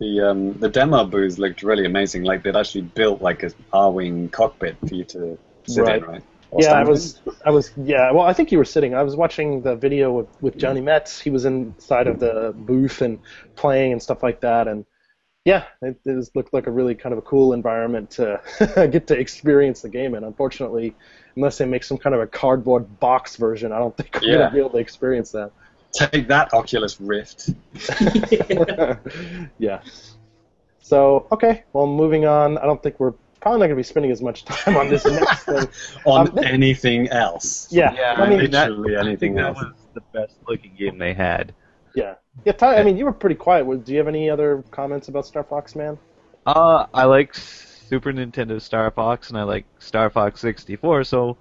The 0.02 0.20
um, 0.20 0.54
the 0.54 0.68
demo 0.68 1.06
booth 1.06 1.38
looked 1.38 1.62
really 1.62 1.86
amazing. 1.86 2.24
Like 2.24 2.42
they'd 2.42 2.56
actually 2.56 2.82
built 2.82 3.22
like 3.22 3.44
a 3.44 3.52
Arwing 3.72 4.32
cockpit 4.32 4.76
for 4.88 4.96
you 4.96 5.04
to 5.06 5.38
sit 5.68 5.84
Right. 5.84 6.02
in, 6.02 6.10
right? 6.10 6.24
Or 6.50 6.62
yeah, 6.64 6.70
I 6.70 6.72
stand 6.72 6.88
in. 6.88 6.92
was, 6.92 7.20
I 7.46 7.50
was, 7.52 7.72
yeah. 7.78 8.12
Well, 8.12 8.26
I 8.26 8.34
think 8.34 8.52
you 8.52 8.58
were 8.58 8.66
sitting. 8.66 8.96
I 8.96 9.04
was 9.04 9.16
watching 9.16 9.62
the 9.62 9.76
video 9.76 10.12
with, 10.12 10.28
with 10.42 10.58
Johnny 10.58 10.82
Metts. 10.82 11.22
He 11.22 11.30
was 11.30 11.46
inside 11.46 12.08
of 12.08 12.20
the 12.20 12.52
booth 12.58 13.02
and 13.04 13.20
playing 13.56 13.92
and 13.94 14.02
stuff 14.02 14.24
like 14.24 14.42
that. 14.42 14.68
And 14.68 14.86
yeah, 15.46 15.66
it, 15.84 16.00
it 16.04 16.16
was- 16.16 16.32
looked 16.36 16.52
like 16.52 16.66
a 16.66 16.72
really 16.72 16.96
kind 16.96 17.14
of 17.14 17.20
a 17.20 17.22
cool 17.22 17.54
environment 17.54 18.10
to 18.12 18.42
get 18.92 19.06
to 19.08 19.18
experience 19.18 19.82
the 19.84 19.90
game 19.90 20.16
And 20.16 20.26
Unfortunately, 20.26 20.96
unless 21.36 21.60
they 21.60 21.66
make 21.66 21.84
some 21.84 22.00
kind 22.00 22.16
of 22.16 22.22
a 22.22 22.28
cardboard 22.28 23.00
box 23.00 23.36
version, 23.36 23.72
I 23.72 23.78
don't 23.78 23.96
think 23.96 24.20
we're 24.20 24.30
Yeah. 24.32 24.38
gonna 24.40 24.52
be 24.52 24.60
able 24.60 24.72
to 24.72 24.78
experience 24.80 25.32
that. 25.34 25.52
Take 25.94 26.28
that, 26.30 26.54
Oculus 26.54 27.00
Rift. 27.02 27.50
yeah. 29.60 29.82
So 30.80 31.28
okay, 31.32 31.64
well, 31.74 31.88
moving 31.88 32.26
on. 32.26 32.58
I 32.58 32.64
don't 32.66 32.82
think 32.82 33.00
we're 33.00 33.14
probably 33.40 33.60
not 33.60 33.66
gonna 33.68 33.76
be 33.76 33.84
spending 33.84 34.12
as 34.12 34.22
much 34.22 34.46
time 34.46 34.78
on 34.78 34.90
this 34.90 35.06
next 35.06 35.44
thing. 35.46 35.68
On 36.06 36.30
Um, 36.30 36.40
anything 36.46 37.08
else. 37.10 37.68
Yeah, 37.72 37.94
Yeah, 37.94 38.14
I 38.18 38.30
mean, 38.30 38.52
that- 38.52 38.72
literally 38.72 38.96
anything 38.96 39.36
that 39.36 39.48
else. 39.48 39.58
was 39.62 39.74
the 39.94 40.02
best 40.14 40.36
looking 40.48 40.74
game 40.78 40.98
they 40.98 41.14
had. 41.14 41.54
yeah, 41.96 42.16
yeah. 42.46 42.54
Ty, 42.54 42.78
I 42.78 42.84
mean, 42.84 42.98
you 42.98 43.06
were 43.06 43.14
pretty 43.14 43.36
quiet. 43.36 43.66
Do 43.86 43.92
you 43.92 43.98
have 43.98 44.08
any 44.08 44.30
other 44.30 44.64
comments 44.72 45.08
about 45.10 45.26
Star 45.26 45.44
Fox, 45.44 45.76
man? 45.76 45.98
Uh, 46.46 46.86
I 46.94 47.04
like 47.06 47.34
Super 47.36 48.12
Nintendo 48.14 48.62
Star 48.62 48.90
Fox 48.92 49.30
and 49.30 49.38
I 49.38 49.44
like 49.44 49.66
Star 49.80 50.10
Fox 50.10 50.40
64, 50.40 51.04
so 51.04 51.38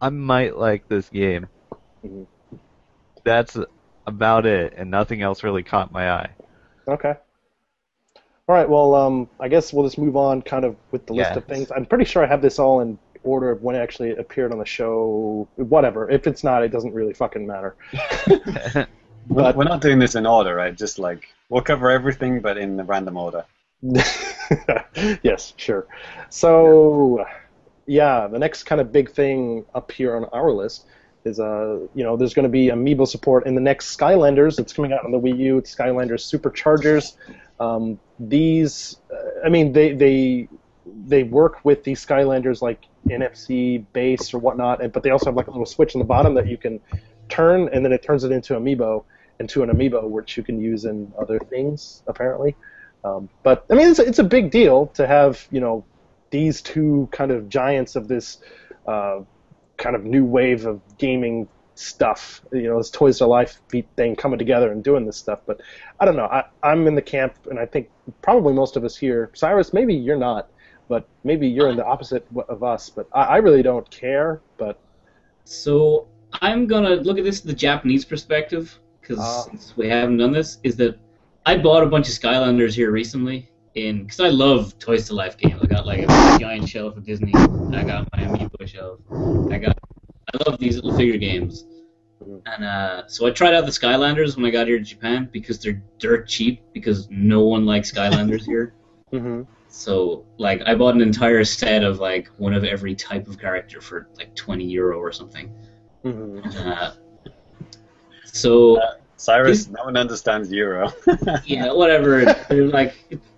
I 0.00 0.10
might 0.10 0.56
like 0.56 0.86
this 0.88 1.08
game. 1.08 1.46
Mhm. 2.04 2.26
That's 3.24 3.56
about 4.06 4.46
it, 4.46 4.74
and 4.76 4.90
nothing 4.90 5.22
else 5.22 5.42
really 5.42 5.62
caught 5.62 5.92
my 5.92 6.10
eye. 6.10 6.30
Okay. 6.88 7.14
All 8.46 8.54
right. 8.54 8.68
Well, 8.68 8.94
um, 8.94 9.28
I 9.40 9.48
guess 9.48 9.72
we'll 9.72 9.86
just 9.86 9.98
move 9.98 10.16
on, 10.16 10.42
kind 10.42 10.64
of 10.64 10.76
with 10.90 11.06
the 11.06 11.14
list 11.14 11.30
Yes. 11.30 11.36
of 11.36 11.44
things. 11.46 11.70
I'm 11.74 11.86
pretty 11.86 12.04
sure 12.04 12.22
I 12.22 12.26
have 12.26 12.42
this 12.42 12.58
all 12.58 12.80
in 12.80 12.98
order 13.22 13.50
of 13.50 13.62
when 13.62 13.74
it 13.74 13.78
actually 13.78 14.10
appeared 14.16 14.52
on 14.52 14.58
the 14.58 14.66
show. 14.66 15.48
Whatever. 15.56 16.10
If 16.10 16.26
it's 16.26 16.44
not, 16.44 16.62
it 16.62 16.68
doesn't 16.68 16.92
really 16.92 17.14
fucking 17.14 17.46
matter. 17.46 17.74
We're, 19.26 19.42
But- 19.42 19.56
we're 19.56 19.64
not 19.64 19.80
doing 19.80 19.98
this 19.98 20.14
in 20.16 20.26
order, 20.26 20.54
right? 20.54 20.76
Just 20.76 20.98
like 20.98 21.28
we'll 21.48 21.62
cover 21.62 21.90
everything, 21.90 22.40
but 22.40 22.58
in 22.58 22.76
the 22.76 22.84
random 22.84 23.16
order. 23.16 23.46
yes, 25.22 25.54
sure. 25.56 25.86
So, 26.28 27.24
yeah, 27.86 28.26
the 28.26 28.38
next 28.38 28.64
kind 28.64 28.80
of 28.82 28.92
big 28.92 29.10
thing 29.10 29.64
up 29.74 29.90
here 29.90 30.14
on 30.16 30.24
our 30.26 30.50
list 30.50 30.84
is, 31.24 31.40
uh, 31.40 31.78
you 31.94 32.04
know, 32.04 32.16
there's 32.16 32.34
going 32.34 32.44
to 32.44 32.50
be 32.50 32.68
amiibo 32.68 33.08
support 33.08 33.46
in 33.46 33.54
the 33.54 33.60
next 33.60 33.96
Skylanders. 33.96 34.56
that's 34.56 34.72
coming 34.72 34.92
out 34.92 35.04
on 35.04 35.10
the 35.10 35.18
Wii 35.18 35.38
U. 35.38 35.58
It's 35.58 35.74
Skylanders 35.74 36.22
Superchargers. 36.22 37.16
Um, 37.58 37.98
these, 38.18 38.96
I 39.44 39.48
mean, 39.48 39.72
they 39.72 39.92
they 39.94 40.48
they 41.06 41.22
work 41.22 41.64
with 41.64 41.82
these 41.84 42.04
Skylanders 42.04 42.60
like 42.60 42.84
NFC 43.08 43.84
base 43.92 44.34
or 44.34 44.38
whatnot, 44.38 44.82
and, 44.82 44.92
but 44.92 45.02
they 45.02 45.10
also 45.10 45.26
have 45.26 45.36
like 45.36 45.46
a 45.46 45.50
little 45.50 45.66
switch 45.66 45.94
on 45.94 45.98
the 45.98 46.04
bottom 46.04 46.34
that 46.34 46.46
you 46.46 46.58
can 46.58 46.80
turn, 47.28 47.68
and 47.72 47.84
then 47.84 47.92
it 47.92 48.02
turns 48.02 48.24
it 48.24 48.32
into 48.32 48.54
amiibo, 48.54 49.04
into 49.40 49.62
an 49.62 49.70
amiibo 49.70 50.08
which 50.08 50.36
you 50.36 50.42
can 50.42 50.60
use 50.60 50.84
in 50.84 51.12
other 51.18 51.38
things 51.38 52.02
apparently. 52.06 52.54
Um, 53.02 53.28
but 53.42 53.66
I 53.70 53.74
mean, 53.74 53.88
it's, 53.88 53.98
it's 53.98 54.18
a 54.18 54.24
big 54.24 54.50
deal 54.50 54.88
to 54.88 55.06
have 55.06 55.46
you 55.50 55.60
know 55.60 55.84
these 56.30 56.60
two 56.60 57.08
kind 57.12 57.30
of 57.30 57.48
giants 57.48 57.96
of 57.96 58.08
this 58.08 58.38
uh, 58.86 59.20
kind 59.76 59.96
of 59.96 60.04
new 60.04 60.24
wave 60.24 60.66
of 60.66 60.80
gaming 60.98 61.48
stuff. 61.74 62.42
You 62.52 62.68
know, 62.68 62.78
this 62.78 62.90
Toys 62.90 63.18
to 63.18 63.26
Life 63.26 63.60
thing 63.96 64.16
coming 64.16 64.38
together 64.38 64.70
and 64.72 64.82
doing 64.82 65.04
this 65.06 65.16
stuff. 65.16 65.40
But 65.46 65.60
I 66.00 66.04
don't 66.04 66.16
know. 66.16 66.26
I, 66.26 66.44
I'm 66.62 66.86
in 66.86 66.94
the 66.94 67.02
camp, 67.02 67.34
and 67.50 67.58
I 67.58 67.66
think 67.66 67.90
probably 68.22 68.52
most 68.52 68.76
of 68.76 68.84
us 68.84 68.96
here. 68.96 69.30
Sairus, 69.34 69.72
maybe 69.72 69.94
you're 69.94 70.16
not, 70.18 70.50
but 70.88 71.08
maybe 71.24 71.48
you're 71.48 71.68
in 71.68 71.76
the 71.76 71.84
opposite 71.84 72.26
of 72.48 72.62
us. 72.62 72.90
But 72.90 73.08
I, 73.12 73.22
I 73.22 73.36
really 73.38 73.62
don't 73.62 73.88
care. 73.90 74.40
But 74.56 74.78
So 75.44 76.08
I'm 76.40 76.66
gonna 76.66 76.96
look 76.96 77.18
at 77.18 77.24
this 77.24 77.40
from 77.40 77.48
the 77.48 77.56
Japanese 77.56 78.04
perspective 78.04 78.78
because 79.00 79.18
Ah. 79.20 79.44
we 79.76 79.88
haven't 79.88 80.18
done 80.18 80.32
this. 80.32 80.58
Is 80.62 80.76
that 80.76 80.98
I 81.46 81.58
bought 81.58 81.82
a 81.82 81.86
bunch 81.86 82.08
of 82.08 82.14
Skylanders 82.14 82.74
here 82.74 82.90
recently 82.90 83.50
in 83.74 84.02
because 84.04 84.20
I 84.20 84.28
love 84.28 84.78
Toys 84.78 85.06
to 85.08 85.14
Life 85.14 85.36
games. 85.36 85.60
I 85.62 85.66
got 85.66 85.86
like 85.86 86.00
a 86.02 86.38
giant 86.38 86.68
shelf 86.68 86.96
of 86.96 87.04
Disney. 87.04 87.32
I 87.34 87.82
got 87.84 88.08
my 88.12 88.22
Amiibo 88.22 88.66
shelf. 88.66 89.00
I 89.52 89.58
got 89.58 89.78
I 90.32 90.48
love 90.48 90.58
these 90.58 90.76
little 90.76 90.96
figure 90.96 91.18
games. 91.18 91.64
Mhm. 92.22 92.40
And 92.46 92.64
uh, 92.64 93.02
so 93.08 93.26
I 93.26 93.30
tried 93.30 93.54
out 93.54 93.64
the 93.66 93.72
Skylanders 93.72 94.36
when 94.36 94.44
I 94.44 94.50
got 94.50 94.66
here 94.66 94.78
to 94.78 94.84
Japan 94.84 95.28
because 95.32 95.58
they're 95.58 95.82
dirt 95.98 96.28
cheap 96.28 96.62
because 96.72 97.08
no 97.10 97.42
one 97.42 97.66
likes 97.66 97.90
Skylanders 97.92 98.44
here. 98.44 98.74
hmm 99.10 99.42
So 99.68 100.24
like 100.38 100.62
I 100.66 100.74
bought 100.74 100.94
an 100.94 101.02
entire 101.02 101.44
set 101.44 101.82
of 101.84 101.98
like 101.98 102.28
one 102.38 102.54
of 102.54 102.64
every 102.64 102.94
type 102.94 103.26
of 103.28 103.38
character 103.38 103.80
for 103.80 104.08
like 104.16 104.34
20 104.34 104.64
euro 104.64 104.98
or 104.98 105.12
something. 105.12 105.52
hmm 106.02 106.38
Uh, 106.56 106.92
so 108.24 108.80
Sairus, 109.18 109.46
This- 109.46 109.68
no 109.68 109.84
one 109.84 109.96
understands 109.96 110.50
Euro. 110.52 110.92
yeah, 111.46 111.72
whatever. 111.72 112.24
They're 112.48 112.66
like 112.66 112.94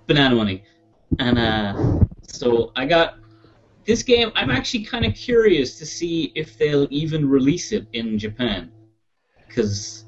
banana 0.07 0.34
money, 0.34 0.62
and 1.18 1.38
uh, 1.38 2.00
so 2.28 2.72
I 2.76 2.86
got 2.86 3.18
this 3.84 4.02
game. 4.02 4.32
I'm 4.34 4.50
actually 4.50 4.84
kind 4.84 5.04
of 5.04 5.14
curious 5.14 5.78
to 5.78 5.86
see 5.86 6.32
if 6.34 6.59
they'll 6.59 6.88
even 6.90 7.28
release 7.28 7.72
it 7.72 7.86
in 7.92 8.18
Japan, 8.18 8.70
because 9.46 10.04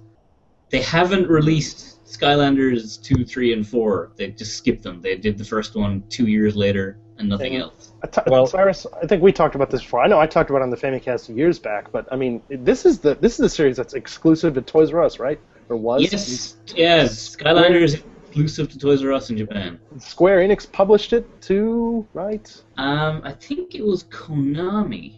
they 0.70 0.82
haven't 0.82 1.28
released 1.28 2.04
Skylanders 2.04 3.02
two, 3.02 3.24
three, 3.24 3.52
and 3.52 3.66
four. 3.66 4.12
They 4.16 4.28
just 4.30 4.56
skipped 4.56 4.82
them. 4.82 5.00
They 5.00 5.16
did 5.16 5.38
the 5.38 5.44
first 5.44 5.76
one 5.76 6.02
two 6.08 6.26
years 6.26 6.56
later 6.56 6.98
and 7.18 7.28
nothing 7.28 7.54
Yeah. 7.54 7.62
else. 7.62 7.92
I 8.02 8.06
t- 8.06 8.20
Well- 8.28 8.46
Sairus, 8.46 8.86
I 9.02 9.06
think 9.06 9.22
we 9.22 9.32
talked 9.32 9.54
about 9.56 9.70
this 9.70 9.82
before. 9.82 10.00
I 10.00 10.06
know 10.06 10.20
I 10.20 10.26
talked 10.26 10.50
about 10.50 10.60
it 10.60 10.64
on 10.64 10.70
the 10.70 10.76
Famicast 10.76 11.34
years 11.34 11.58
back, 11.58 11.90
but 11.90 12.06
I 12.12 12.16
mean, 12.16 12.40
this 12.48 12.86
is 12.86 13.00
the 13.00 13.14
this 13.16 13.32
is 13.32 13.38
the 13.38 13.48
series 13.48 13.76
that's 13.76 13.94
exclusive 13.94 14.54
to 14.54 14.62
Toys 14.62 14.92
R 14.92 15.02
Us, 15.02 15.18
right? 15.18 15.40
Or 15.68 15.76
was? 15.76 16.00
Yes, 16.02 16.56
yes. 16.74 17.36
Skylanders 17.36 18.02
exclusive 18.28 18.68
to 18.70 18.78
Toys 18.78 19.02
R 19.04 19.12
Us 19.12 19.30
in 19.30 19.36
Japan. 19.36 19.78
Square 19.98 20.38
Enix 20.40 20.70
published 20.70 21.12
it 21.12 21.26
too, 21.40 22.06
right? 22.12 22.54
Um, 22.76 23.22
I 23.24 23.32
think 23.32 23.74
it 23.74 23.82
was 23.84 24.04
Konami. 24.04 25.14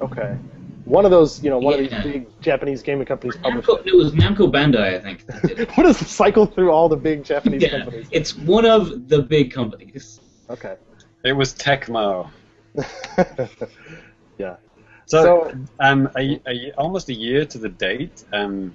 Okay. 0.00 0.36
One 0.84 1.04
of 1.04 1.10
those, 1.10 1.42
you 1.44 1.50
know, 1.50 1.58
one 1.58 1.74
Yeah. 1.84 1.98
of 1.98 2.04
these 2.04 2.12
big 2.12 2.40
Japanese 2.40 2.82
gaming 2.82 3.06
companies 3.06 3.36
published 3.36 3.68
Namco, 3.68 3.80
it. 3.80 3.86
it 3.88 3.94
was 3.96 4.12
Namco 4.12 4.50
Bandai, 4.50 4.96
I 4.96 4.98
think. 4.98 5.26
that 5.26 5.42
did 5.42 5.58
it. 5.60 5.70
what 5.76 5.86
is 5.86 5.98
the 5.98 6.04
cycle 6.04 6.46
through 6.46 6.70
all 6.72 6.88
the 6.88 6.96
big 6.96 7.22
Japanese 7.24 7.62
yeah, 7.62 7.70
companies? 7.82 8.08
it's 8.10 8.36
one 8.36 8.66
of 8.66 9.08
the 9.08 9.22
big 9.22 9.52
companies. 9.52 10.20
Okay. 10.48 10.76
it 11.24 11.32
was 11.32 11.54
Tecmo. 11.54 12.28
yeah. 14.38 14.56
So, 15.06 15.22
So- 15.22 15.54
um, 15.80 16.10
a, 16.16 16.40
a, 16.48 16.72
almost 16.76 17.08
a 17.08 17.14
year 17.14 17.44
to 17.46 17.58
the 17.58 17.68
date, 17.68 18.24
um, 18.32 18.74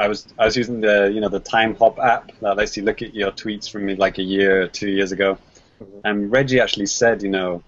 I 0.00 0.08
was 0.08 0.26
I 0.38 0.46
was 0.46 0.56
using 0.56 0.80
the 0.80 1.10
you 1.14 1.20
know 1.20 1.28
the 1.28 1.40
Timehop 1.40 1.98
app 1.98 2.32
that 2.40 2.56
lets 2.56 2.76
you 2.76 2.82
look 2.82 3.02
at 3.02 3.14
your 3.14 3.30
tweets 3.32 3.70
from 3.70 3.86
like 3.96 4.16
a 4.18 4.22
year 4.22 4.62
or 4.62 4.66
two 4.66 4.88
years 4.98 5.12
ago, 5.12 5.36
Mhm. 5.80 6.00
and 6.04 6.32
Reggie 6.32 6.60
actually 6.60 6.86
said 6.86 7.22
you 7.22 7.28
know 7.36 7.62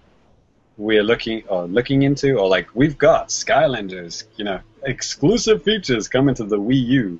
we're 0.77 1.03
looking 1.03 1.43
or 1.47 1.67
looking 1.67 2.01
into 2.01 2.29
or 2.39 2.47
like 2.55 2.67
we've 2.73 2.97
got 2.97 3.27
Skylanders 3.29 4.23
you 4.37 4.45
know 4.45 4.59
exclusive 4.83 5.61
features 5.63 6.07
coming 6.07 6.33
to 6.35 6.43
the 6.43 6.57
Wii 6.67 6.83
U, 7.03 7.19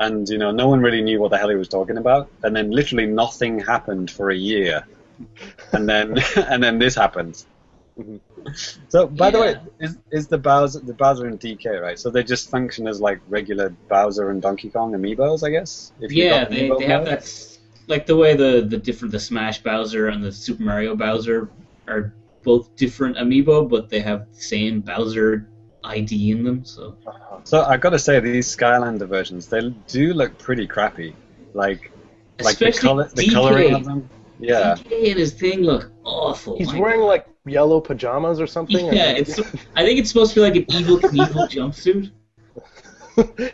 and 0.00 0.28
you 0.28 0.38
know 0.42 0.50
no 0.50 0.68
one 0.68 0.80
really 0.80 1.02
knew 1.02 1.18
what 1.20 1.30
the 1.30 1.38
hell 1.38 1.48
he 1.48 1.56
was 1.56 1.68
talking 1.68 1.96
about, 1.96 2.28
and 2.42 2.54
then 2.54 2.70
literally 2.70 3.06
nothing 3.06 3.58
happened 3.60 4.10
for 4.10 4.28
a 4.30 4.36
year, 4.36 4.84
and 5.72 5.88
then 5.88 6.18
and 6.52 6.62
then 6.62 6.78
this 6.78 6.94
happened. 6.94 7.42
Mhm. 7.98 8.20
So, 8.88 9.06
by 9.06 9.30
the 9.30 9.40
way, 9.40 9.56
is 9.80 9.98
is 10.10 10.26
the 10.28 10.38
Bowser 10.38 10.80
the 10.80 10.94
Bowser 10.94 11.26
and 11.26 11.38
DK 11.38 11.78
right? 11.78 11.98
So 11.98 12.10
they 12.10 12.22
just 12.22 12.50
function 12.50 12.86
as 12.86 13.00
like 13.00 13.20
regular 13.28 13.70
Bowser 13.88 14.30
and 14.30 14.40
Donkey 14.40 14.70
Kong 14.70 14.92
amiibos, 14.92 15.42
I 15.42 15.50
guess. 15.50 15.92
If 16.00 16.12
Yeah, 16.12 16.28
got 16.30 16.50
they, 16.50 16.70
they 16.70 16.84
have 16.84 17.04
mode? 17.04 17.08
that 17.08 17.58
like 17.88 18.06
the 18.06 18.16
way 18.16 18.34
the 18.34 18.66
the 18.68 18.76
different 18.78 19.12
the 19.12 19.20
Smash 19.20 19.62
Bowser 19.62 20.08
and 20.08 20.22
the 20.24 20.32
Super 20.32 20.62
Mario 20.62 20.96
Bowser 20.96 21.50
are 21.88 22.14
both 22.42 22.74
different 22.76 23.16
amiibo, 23.16 23.68
but 23.68 23.88
they 23.88 24.00
have 24.00 24.32
the 24.32 24.40
same 24.40 24.80
Bowser 24.80 25.48
ID 25.84 26.30
in 26.30 26.44
them. 26.44 26.64
So. 26.64 26.96
So 27.44 27.62
I 27.62 27.76
gotta 27.76 27.98
say, 27.98 28.18
these 28.20 28.54
Skylander 28.54 29.08
versions 29.08 29.48
they 29.48 29.70
do 29.88 30.14
look 30.14 30.38
pretty 30.38 30.66
crappy. 30.66 31.14
Like 31.54 31.90
like 32.40 32.56
the 32.58 32.64
especially 32.64 32.88
color 32.88 33.10
the 33.14 33.22
DK. 33.22 33.32
coloring 33.32 33.74
of 33.74 33.84
them. 33.84 34.08
Yeah, 34.40 34.76
DK 34.76 35.10
and 35.10 35.18
his 35.18 35.32
thing 35.32 35.60
look 35.62 35.90
awful. 36.04 36.56
He's 36.58 36.72
My 36.72 36.80
wearing 36.80 37.00
like 37.00 37.26
yellow 37.46 37.80
pajamas 37.80 38.40
or 38.40 38.46
something. 38.46 38.86
yeah, 38.86 39.10
it's. 39.12 39.38
I 39.74 39.84
think 39.84 39.98
it's 39.98 40.08
supposed 40.10 40.34
to 40.34 40.40
be 40.40 40.40
like 40.42 40.56
an 40.56 40.64
Evel 40.66 41.00
Knievel 41.10 41.48
jumpsuit. 41.50 42.10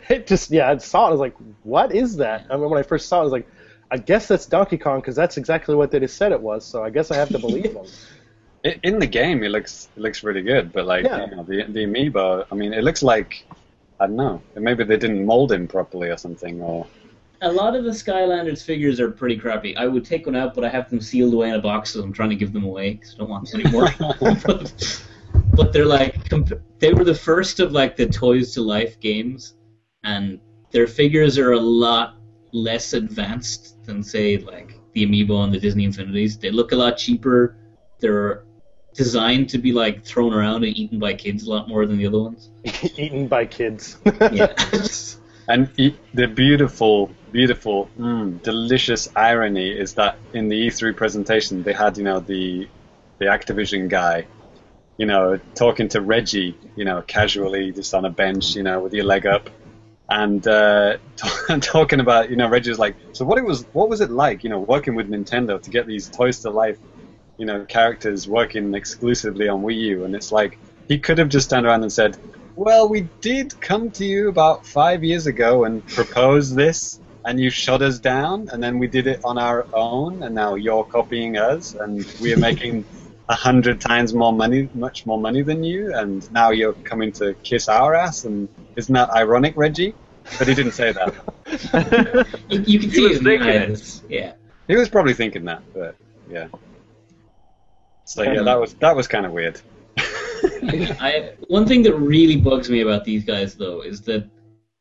it 0.09 0.27
just 0.27 0.51
yeah, 0.51 0.71
I 0.71 0.77
saw 0.77 1.05
it. 1.05 1.07
I 1.09 1.11
was 1.11 1.19
like, 1.19 1.35
what 1.63 1.93
is 1.93 2.15
that? 2.17 2.45
I 2.49 2.57
mean, 2.57 2.69
when 2.69 2.79
I 2.79 2.83
first 2.83 3.07
saw 3.07 3.17
it, 3.17 3.21
I 3.21 3.23
was 3.23 3.31
like, 3.31 3.47
I 3.91 3.97
guess 3.97 4.27
that's 4.27 4.45
Donkey 4.45 4.77
Kong 4.77 4.99
because 4.99 5.15
that's 5.15 5.37
exactly 5.37 5.75
what 5.75 5.91
they 5.91 5.99
just 5.99 6.17
said 6.17 6.31
it 6.31 6.41
was. 6.41 6.65
So 6.65 6.83
I 6.83 6.89
guess 6.89 7.11
I 7.11 7.15
have 7.15 7.29
to 7.29 7.39
believe 7.39 7.73
them. 7.73 7.85
I- 8.65 8.79
In 8.83 8.99
the 8.99 9.07
game, 9.07 9.43
it 9.43 9.49
looks 9.49 9.89
it 9.95 10.01
looks 10.01 10.23
really 10.23 10.41
good, 10.41 10.71
but 10.71 10.85
like 10.85 11.05
Yeah. 11.05 11.25
you 11.25 11.35
know, 11.35 11.43
the 11.43 11.63
the 11.69 11.85
amiibo, 11.85 12.45
I 12.51 12.55
mean, 12.55 12.73
it 12.73 12.83
looks 12.83 13.03
like 13.03 13.45
I 13.99 14.07
don't 14.07 14.15
know, 14.15 14.41
maybe 14.55 14.83
they 14.83 14.97
didn't 14.97 15.25
mold 15.25 15.51
him 15.51 15.67
properly 15.67 16.09
or 16.09 16.17
something, 16.17 16.61
or 16.61 16.85
A 17.43 17.51
lot 17.51 17.75
of 17.75 17.83
the 17.83 17.89
Skylanders 17.89 18.63
figures 18.63 18.99
are 19.01 19.11
pretty 19.11 19.37
crappy. 19.37 19.75
I 19.75 19.85
would 19.85 20.05
take 20.05 20.25
one 20.25 20.35
out, 20.35 20.53
but 20.53 20.63
I 20.63 20.69
have 20.69 20.89
them 20.89 21.01
sealed 21.01 21.33
away 21.33 21.49
in 21.49 21.55
a 21.55 21.61
box, 21.61 21.91
so 21.91 22.01
I'm 22.01 22.13
trying 22.13 22.29
to 22.29 22.35
give 22.35 22.53
them 22.53 22.63
away 22.63 22.93
because 22.93 23.15
I 23.15 23.17
don't 23.17 23.29
want 23.29 23.51
them 23.51 23.61
anymore. 23.61 23.89
but, 24.45 25.03
but 25.53 25.73
they're 25.73 25.85
like 25.85 26.29
comp- 26.29 26.61
they 26.79 26.93
were 26.93 27.03
the 27.03 27.13
first 27.13 27.59
of 27.59 27.73
like 27.73 27.97
the 27.97 28.07
Toys 28.07 28.53
to 28.53 28.61
Life 28.61 28.97
games, 29.01 29.55
and 30.03 30.39
their 30.71 30.87
figures 30.87 31.37
are 31.37 31.51
a 31.51 31.59
lot 31.59 32.15
less 32.53 32.93
advanced 32.93 33.83
than 33.85 34.01
say 34.03 34.37
like 34.37 34.79
the 34.93 35.05
Amiibo 35.05 35.43
and 35.43 35.53
the 35.53 35.59
Disney 35.59 35.83
Infinities. 35.83 36.37
They 36.37 36.49
look 36.49 36.71
a 36.71 36.77
lot 36.77 36.97
cheaper. 36.97 37.57
They're 37.99 38.45
designed 38.93 39.49
to 39.49 39.57
be 39.57 39.73
like 39.73 40.05
thrown 40.05 40.33
around 40.33 40.63
and 40.63 40.77
eaten 40.77 40.97
by 40.97 41.13
kids 41.13 41.45
a 41.45 41.49
lot 41.49 41.67
more 41.67 41.85
than 41.85 41.97
the 41.97 42.07
other 42.07 42.19
ones. 42.19 42.51
Eaten 42.97 43.27
by 43.27 43.45
kids. 43.45 43.97
Yeah. 44.31 44.53
And 45.47 45.69
e- 45.77 45.97
the 46.13 46.27
beautiful, 46.27 47.11
beautiful, 47.33 47.89
mm, 47.99 48.41
delicious 48.43 49.09
irony 49.15 49.71
is 49.71 49.95
that 49.95 50.17
in 50.33 50.47
the 50.47 50.67
E3 50.67 50.95
presentation 50.95 51.63
they 51.63 51.73
had, 51.73 51.97
you 51.97 52.03
know, 52.05 52.19
the 52.21 52.69
the 53.17 53.25
Activision 53.25 53.89
guy, 53.89 54.25
you 54.97 55.05
know, 55.05 55.39
talking 55.55 55.89
to 55.89 56.01
Reggie, 56.01 56.55
you 56.75 56.85
know, 56.85 57.01
casually 57.01 57.71
just 57.71 57.93
on 57.93 58.05
a 58.05 58.09
bench, 58.09 58.55
you 58.55 58.63
know, 58.63 58.79
with 58.79 58.93
your 58.93 59.05
leg 59.05 59.25
up, 59.25 59.49
and 60.09 60.45
uh, 60.47 60.97
t- 61.17 61.59
talking 61.59 61.99
about, 61.99 62.29
you 62.29 62.35
know, 62.35 62.47
Reggie 62.47 62.69
was 62.69 62.79
like, 62.79 62.95
so 63.11 63.25
what 63.25 63.37
it 63.37 63.45
was, 63.45 63.65
what 63.73 63.89
was 63.89 63.99
it 63.99 64.11
like, 64.11 64.43
you 64.43 64.49
know, 64.49 64.59
working 64.59 64.95
with 64.95 65.09
Nintendo 65.09 65.61
to 65.61 65.69
get 65.69 65.87
these 65.87 66.09
Toys 66.09 66.39
to 66.41 66.49
Life, 66.49 66.77
you 67.37 67.45
know, 67.45 67.65
characters 67.65 68.27
working 68.27 68.73
exclusively 68.75 69.47
on 69.49 69.63
Wii 69.63 69.79
U, 69.93 70.05
and 70.05 70.15
it's 70.15 70.31
like 70.31 70.57
he 70.87 70.99
could 70.99 71.17
have 71.17 71.29
just 71.29 71.49
turned 71.49 71.65
around 71.65 71.81
and 71.81 71.91
said, 71.91 72.15
well, 72.55 72.87
we 72.87 73.09
did 73.21 73.59
come 73.59 73.89
to 73.91 74.05
you 74.05 74.29
about 74.29 74.65
five 74.65 75.03
years 75.03 75.25
ago 75.25 75.63
and 75.63 75.85
propose 75.87 76.53
this, 76.53 76.99
and 77.25 77.39
you 77.39 77.49
shut 77.49 77.81
us 77.81 77.99
down, 77.99 78.49
and 78.51 78.61
then 78.61 78.79
we 78.79 78.87
did 78.87 79.07
it 79.07 79.19
on 79.23 79.37
our 79.37 79.65
own, 79.73 80.23
and 80.23 80.33
now 80.35 80.55
you're 80.55 80.83
copying 80.83 81.37
us, 81.37 81.73
and 81.75 82.05
we 82.21 82.33
are 82.33 82.37
making 82.37 82.85
a 83.29 83.35
hundred 83.35 83.79
times 83.79 84.13
more 84.13 84.33
money, 84.33 84.69
much 84.73 85.05
more 85.05 85.17
money 85.17 85.41
than 85.41 85.63
you, 85.63 85.93
and 85.95 86.29
now 86.31 86.49
you're 86.51 86.73
coming 86.83 87.11
to 87.13 87.33
kiss 87.43 87.69
our 87.69 87.95
ass, 87.95 88.25
and 88.25 88.49
isn't 88.75 88.93
that 88.93 89.09
ironic, 89.11 89.55
Reggie? 89.55 89.93
But 90.37 90.47
he 90.47 90.53
didn't 90.53 90.73
say 90.73 90.91
that. 90.93 92.27
you, 92.49 92.59
you 92.61 92.79
can 92.79 92.89
He 92.89 92.95
see 92.95 93.07
was 93.07 93.17
it 93.17 93.23
the 93.23 93.29
thinking 93.29 93.49
it. 93.49 93.69
eyes. 93.71 94.03
Yeah. 94.09 94.33
He 94.67 94.75
was 94.75 94.89
probably 94.89 95.13
thinking 95.13 95.45
that, 95.45 95.61
but 95.73 95.95
yeah. 96.29 96.47
So 98.05 98.23
yeah, 98.23 98.41
that 98.43 98.59
was 98.59 98.73
that 98.75 98.95
was 98.95 99.07
kind 99.07 99.25
of 99.25 99.31
weird. 99.31 99.59
I 99.97 101.33
one 101.47 101.65
thing 101.65 101.83
that 101.83 101.95
really 101.95 102.37
bugs 102.37 102.69
me 102.69 102.81
about 102.81 103.03
these 103.05 103.23
guys 103.23 103.55
though 103.55 103.81
is 103.81 104.01
that 104.01 104.29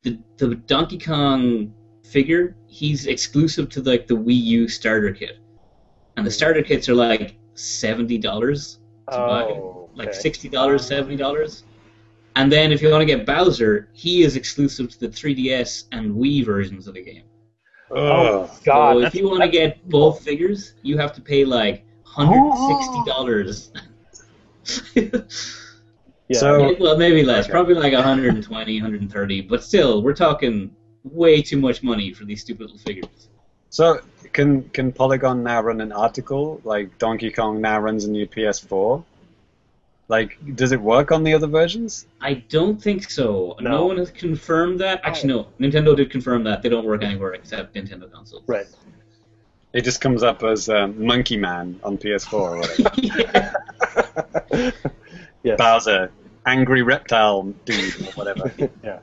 the 0.02 0.18
the 0.36 0.54
Donkey 0.54 0.98
Kong 0.98 1.72
figure 2.12 2.54
he's 2.66 3.06
exclusive 3.06 3.68
to 3.70 3.82
like 3.82 4.06
the 4.06 4.14
Wii 4.14 4.42
U 4.58 4.68
starter 4.68 5.12
kit, 5.12 5.38
and 6.16 6.26
the 6.26 6.30
starter 6.30 6.62
kits 6.62 6.88
are 6.88 6.94
like 6.94 7.36
seventy 7.54 8.18
dollars 8.18 8.78
to 9.10 9.16
buy, 9.16 9.42
oh, 9.44 9.90
like 9.94 10.08
okay. 10.08 10.18
sixty 10.18 10.48
dollars, 10.48 10.86
seventy 10.86 11.16
dollars. 11.16 11.64
And 12.36 12.50
then 12.50 12.72
if 12.72 12.80
you 12.80 12.90
want 12.90 13.02
to 13.02 13.06
get 13.06 13.26
Bowser, 13.26 13.88
he 13.92 14.22
is 14.22 14.36
exclusive 14.36 14.88
to 14.92 15.00
the 15.00 15.08
3DS 15.08 15.84
and 15.92 16.14
Wii 16.14 16.46
versions 16.46 16.88
of 16.88 16.94
the 16.94 17.02
game. 17.02 17.24
Oh, 17.90 17.96
oh 17.96 18.42
Ugh. 18.44 18.50
God! 18.64 18.92
so 18.94 19.00
if 19.00 19.14
you 19.14 19.28
want 19.28 19.42
to 19.42 19.48
get 19.48 19.86
both 19.88 20.22
figures, 20.22 20.74
you 20.82 20.96
have 20.96 21.12
to 21.14 21.20
pay 21.20 21.44
like 21.44 21.84
hundred 22.04 22.52
sixty 22.68 23.02
dollars. 23.04 23.72
yeah. 26.28 26.38
So- 26.38 26.76
well, 26.80 26.96
maybe 26.96 27.22
less. 27.22 27.44
Okay. 27.44 27.52
Probably 27.52 27.74
like 27.74 27.92
120, 27.92 28.80
130. 28.80 29.40
But 29.42 29.62
still, 29.62 30.02
we're 30.02 30.14
talking 30.14 30.70
way 31.04 31.42
too 31.42 31.56
much 31.58 31.82
money 31.82 32.12
for 32.12 32.24
these 32.24 32.40
stupid 32.40 32.62
little 32.62 32.78
figures. 32.78 33.28
So 33.70 34.00
can 34.32 34.68
can 34.70 34.92
Polygon 34.92 35.42
now 35.42 35.60
run 35.62 35.80
an 35.80 35.92
article 35.92 36.60
like 36.64 36.98
Donkey 36.98 37.30
Kong 37.30 37.60
now 37.60 37.78
runs 37.80 38.04
a 38.04 38.10
new 38.10 38.26
PS4? 38.26 39.04
Like, 40.08 40.36
does 40.56 40.72
it 40.72 40.80
work 40.80 41.10
on 41.10 41.22
the 41.24 41.32
other 41.32 41.46
versions? 41.46 42.06
I 42.20 42.34
don't 42.34 42.82
think 42.82 43.10
so. 43.10 43.56
No, 43.60 43.70
No. 43.70 43.86
one 43.86 43.96
has 43.96 44.10
confirmed 44.10 44.80
that. 44.80 45.00
Actually, 45.04 45.32
no. 45.32 45.46
Nintendo 45.58 45.96
did 45.96 46.10
confirm 46.10 46.44
that 46.44 46.60
they 46.60 46.68
don't 46.68 46.84
work 46.84 47.02
anywhere 47.02 47.32
except 47.32 47.74
Nintendo 47.74 48.10
consoles. 48.12 48.42
right. 48.46 48.66
It 49.72 49.84
just 49.84 50.02
comes 50.02 50.22
up 50.22 50.42
as 50.42 50.68
um, 50.68 51.02
Monkey 51.02 51.38
Man 51.38 51.80
on 51.82 51.96
PS4 51.96 52.32
or 52.34 52.58
whatever. 52.58 52.90
yeah. 53.00 54.70
yes. 55.42 55.56
Bowser, 55.56 56.10
angry 56.44 56.82
reptile 56.82 57.44
dude 57.64 57.94
or 58.02 58.12
whatever. 58.12 58.52
yeah. 58.84 58.98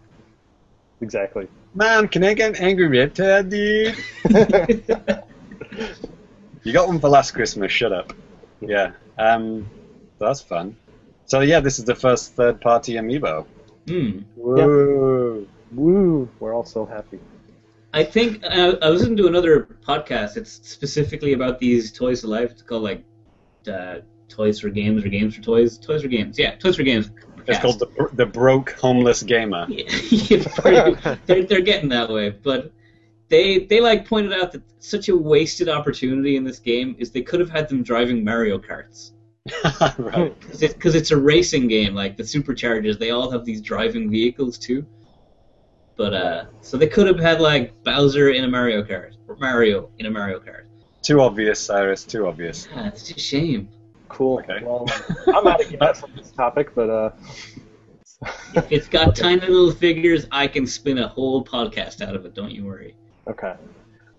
Exactly. 1.01 1.47
Man, 1.73 2.07
can 2.07 2.23
I 2.23 2.33
get 2.33 2.49
an 2.57 2.63
angry 2.63 2.87
reptile 2.87 3.43
dude? 3.43 3.95
You 6.63 6.73
got 6.73 6.87
one 6.87 6.99
for 6.99 7.09
last 7.09 7.31
Christmas. 7.31 7.71
Shut 7.71 7.93
up. 7.93 8.13
Yeah. 8.59 8.91
Um, 9.17 9.69
that's 10.19 10.41
fun. 10.41 10.75
So 11.25 11.41
yeah, 11.41 11.59
this 11.59 11.79
is 11.79 11.85
the 11.85 11.95
first 11.95 12.33
third-party 12.33 12.93
amiibo. 12.93 13.45
Hmm. 13.87 14.19
Whoa. 14.35 15.45
Woo! 15.71 16.29
We're 16.39 16.53
all 16.53 16.65
so 16.65 16.85
happy. 16.85 17.19
I 17.93 18.03
think 18.03 18.43
uh, 18.43 18.75
I 18.81 18.89
was 18.89 19.01
listening 19.01 19.17
to 19.17 19.27
another 19.27 19.67
podcast. 19.87 20.37
It's 20.37 20.59
specifically 20.67 21.33
about 21.33 21.59
these 21.59 21.91
toys 21.91 22.21
to 22.21 22.27
life. 22.27 22.51
It's 22.51 22.61
called 22.61 22.83
like 22.83 23.03
uh, 23.67 23.99
Toys 24.27 24.59
for 24.59 24.69
Games 24.69 25.03
or 25.03 25.09
Games 25.09 25.35
for 25.35 25.41
Toys. 25.41 25.77
Toys 25.77 26.01
for 26.01 26.07
Games. 26.07 26.37
Yeah, 26.37 26.55
Toys 26.55 26.75
for 26.75 26.83
Games. 26.83 27.11
It's 27.49 27.59
called 27.59 27.79
the 27.79 28.09
the 28.13 28.25
broke 28.25 28.71
homeless 28.71 29.23
gamer. 29.23 29.67
Yeah, 30.69 31.15
they're, 31.25 31.43
they're 31.43 31.61
getting 31.61 31.89
that 31.89 32.09
way, 32.09 32.29
but 32.29 32.71
they 33.29 33.59
they 33.59 33.79
like 33.79 34.07
pointed 34.07 34.33
out 34.33 34.51
that 34.51 34.61
such 34.79 35.09
a 35.09 35.15
wasted 35.15 35.69
opportunity 35.69 36.35
in 36.35 36.43
this 36.43 36.59
game 36.59 36.95
is 36.99 37.11
they 37.11 37.21
could 37.21 37.39
have 37.39 37.49
had 37.49 37.69
them 37.69 37.83
driving 37.83 38.23
Mario 38.23 38.57
Karts 38.59 39.11
right. 39.99 40.39
because 40.59 40.95
it, 40.95 41.01
it's 41.01 41.11
a 41.11 41.17
racing 41.17 41.67
game 41.67 41.93
like 41.93 42.17
the 42.17 42.23
superchargers 42.23 42.99
they 42.99 43.11
all 43.11 43.31
have 43.31 43.45
these 43.45 43.61
driving 43.61 44.09
vehicles 44.09 44.57
too. 44.57 44.85
But 45.95 46.13
uh, 46.13 46.45
so 46.61 46.77
they 46.77 46.87
could 46.87 47.07
have 47.07 47.19
had 47.19 47.41
like 47.41 47.83
Bowser 47.83 48.29
in 48.29 48.45
a 48.45 48.47
Mario 48.47 48.83
Kart 48.83 49.15
or 49.27 49.35
Mario 49.35 49.89
in 49.99 50.05
a 50.05 50.11
Mario 50.11 50.39
Kart. 50.39 50.63
Too 51.01 51.21
obvious, 51.21 51.67
Sairus. 51.67 52.07
Too 52.07 52.27
obvious. 52.27 52.67
Yeah, 52.73 52.87
it's 52.87 53.11
a 53.11 53.19
shame. 53.19 53.69
Cool. 54.09 54.39
Okay. 54.39 54.59
Well, 54.63 54.87
I'm 55.27 55.47
out 55.47 55.61
of 55.61 55.69
gas 55.79 56.01
from 56.01 56.11
this 56.15 56.31
topic, 56.31 56.75
but 56.75 56.89
uh. 56.89 57.11
If 58.53 58.71
it's 58.71 58.87
got 58.87 59.15
tiny 59.15 59.41
little 59.41 59.71
figures, 59.71 60.27
I 60.31 60.47
can 60.47 60.67
spin 60.67 60.97
a 60.97 61.07
whole 61.07 61.43
podcast 61.43 62.05
out 62.05 62.15
of 62.15 62.25
it. 62.25 62.33
Don't 62.33 62.51
you 62.51 62.65
worry. 62.65 62.95
Okay. 63.27 63.53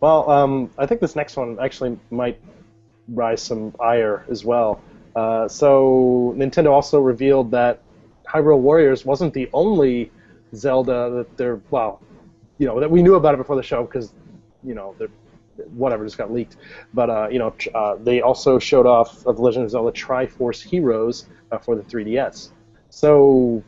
Well, 0.01 0.31
um, 0.31 0.71
I 0.79 0.87
think 0.87 1.01
this 1.01 1.15
next 1.15 1.37
one 1.37 1.59
actually 1.61 1.99
might 2.11 2.41
rise 3.09 3.43
some 3.43 3.75
ire 3.81 4.25
as 4.31 4.45
well. 4.45 4.81
Uh, 5.15 5.49
so 5.49 6.35
Nintendo 6.37 6.71
also 6.71 7.01
revealed 7.01 7.51
that 7.51 7.83
Hyrule 8.27 8.61
Warriors 8.61 9.05
wasn't 9.05 9.35
the 9.35 9.51
only 9.53 10.11
Zelda 10.55 11.11
that 11.11 11.37
they're 11.37 11.61
well, 11.71 12.01
you 12.59 12.67
know, 12.67 12.81
that 12.81 12.91
we 12.91 13.03
knew 13.03 13.17
about 13.17 13.35
it 13.35 13.39
before 13.39 13.57
the 13.57 13.63
show 13.63 13.85
because, 13.85 14.13
you 14.65 14.75
know, 14.75 14.95
they're 14.99 15.11
whatever 15.69 16.05
just 16.05 16.19
got 16.19 16.33
leaked. 16.33 16.57
But 16.95 17.11
uh, 17.11 17.29
you 17.31 17.39
know, 17.39 17.55
uh, 17.75 17.97
they 17.97 18.21
also 18.21 18.59
showed 18.59 18.87
off 18.87 19.27
of 19.27 19.39
Legend 19.39 19.65
of 19.65 19.71
Zelda 19.71 19.93
Triforce 19.93 20.63
Heroes 20.63 21.27
uh, 21.53 21.59
for 21.59 21.77
the 21.77 21.83
3DS. 21.83 22.51
So 22.91 23.63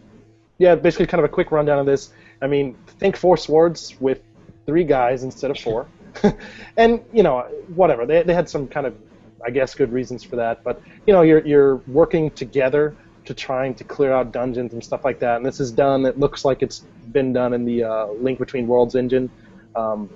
yeah, 0.59 0.75
basically 0.75 1.07
kind 1.07 1.19
of 1.19 1.25
a 1.25 1.33
quick 1.33 1.51
rundown 1.51 1.79
of 1.79 1.87
this. 1.87 2.13
I 2.41 2.47
mean, 2.47 2.77
think 2.99 3.17
four 3.17 3.37
swords 3.37 4.01
with 4.01 4.21
three 4.67 4.85
guys 4.85 5.23
instead 5.23 5.51
of 5.51 5.59
four. 5.59 5.89
and, 6.77 7.03
you 7.13 7.23
know, 7.23 7.41
whatever. 7.75 8.07
They, 8.07 8.23
they 8.23 8.35
had 8.35 8.49
some 8.49 8.69
kind 8.69 8.87
of, 8.87 8.97
I 9.45 9.51
guess, 9.51 9.75
good 9.75 9.93
reasons 9.93 10.23
for 10.23 10.37
that. 10.37 10.63
But, 10.63 10.81
you 11.07 11.13
know, 11.13 11.23
you're, 11.23 11.45
you're 11.47 11.77
working 11.89 12.31
together 12.31 12.97
to 13.25 13.35
trying 13.35 13.75
to 13.77 13.85
clear 13.85 14.13
out 14.13 14.33
dungeons 14.33 14.73
and 14.73 14.85
stuff 14.85 15.05
like 15.05 15.21
that. 15.21 15.37
And 15.37 15.47
this 15.47 15.61
is 15.61 15.71
done, 15.73 16.07
it 16.07 16.19
looks 16.19 16.45
like 16.45 16.63
it's 16.63 16.81
been 17.11 17.33
done 17.33 17.55
in 17.55 17.65
the 17.65 17.85
uh, 17.85 18.07
Link 18.07 18.39
Between 18.39 18.67
Worlds 18.67 18.95
engine. 18.95 19.31
Um, 19.75 20.11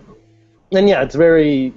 and 0.72 0.88
yeah, 0.88 1.02
it's 1.02 1.14
very, 1.14 1.72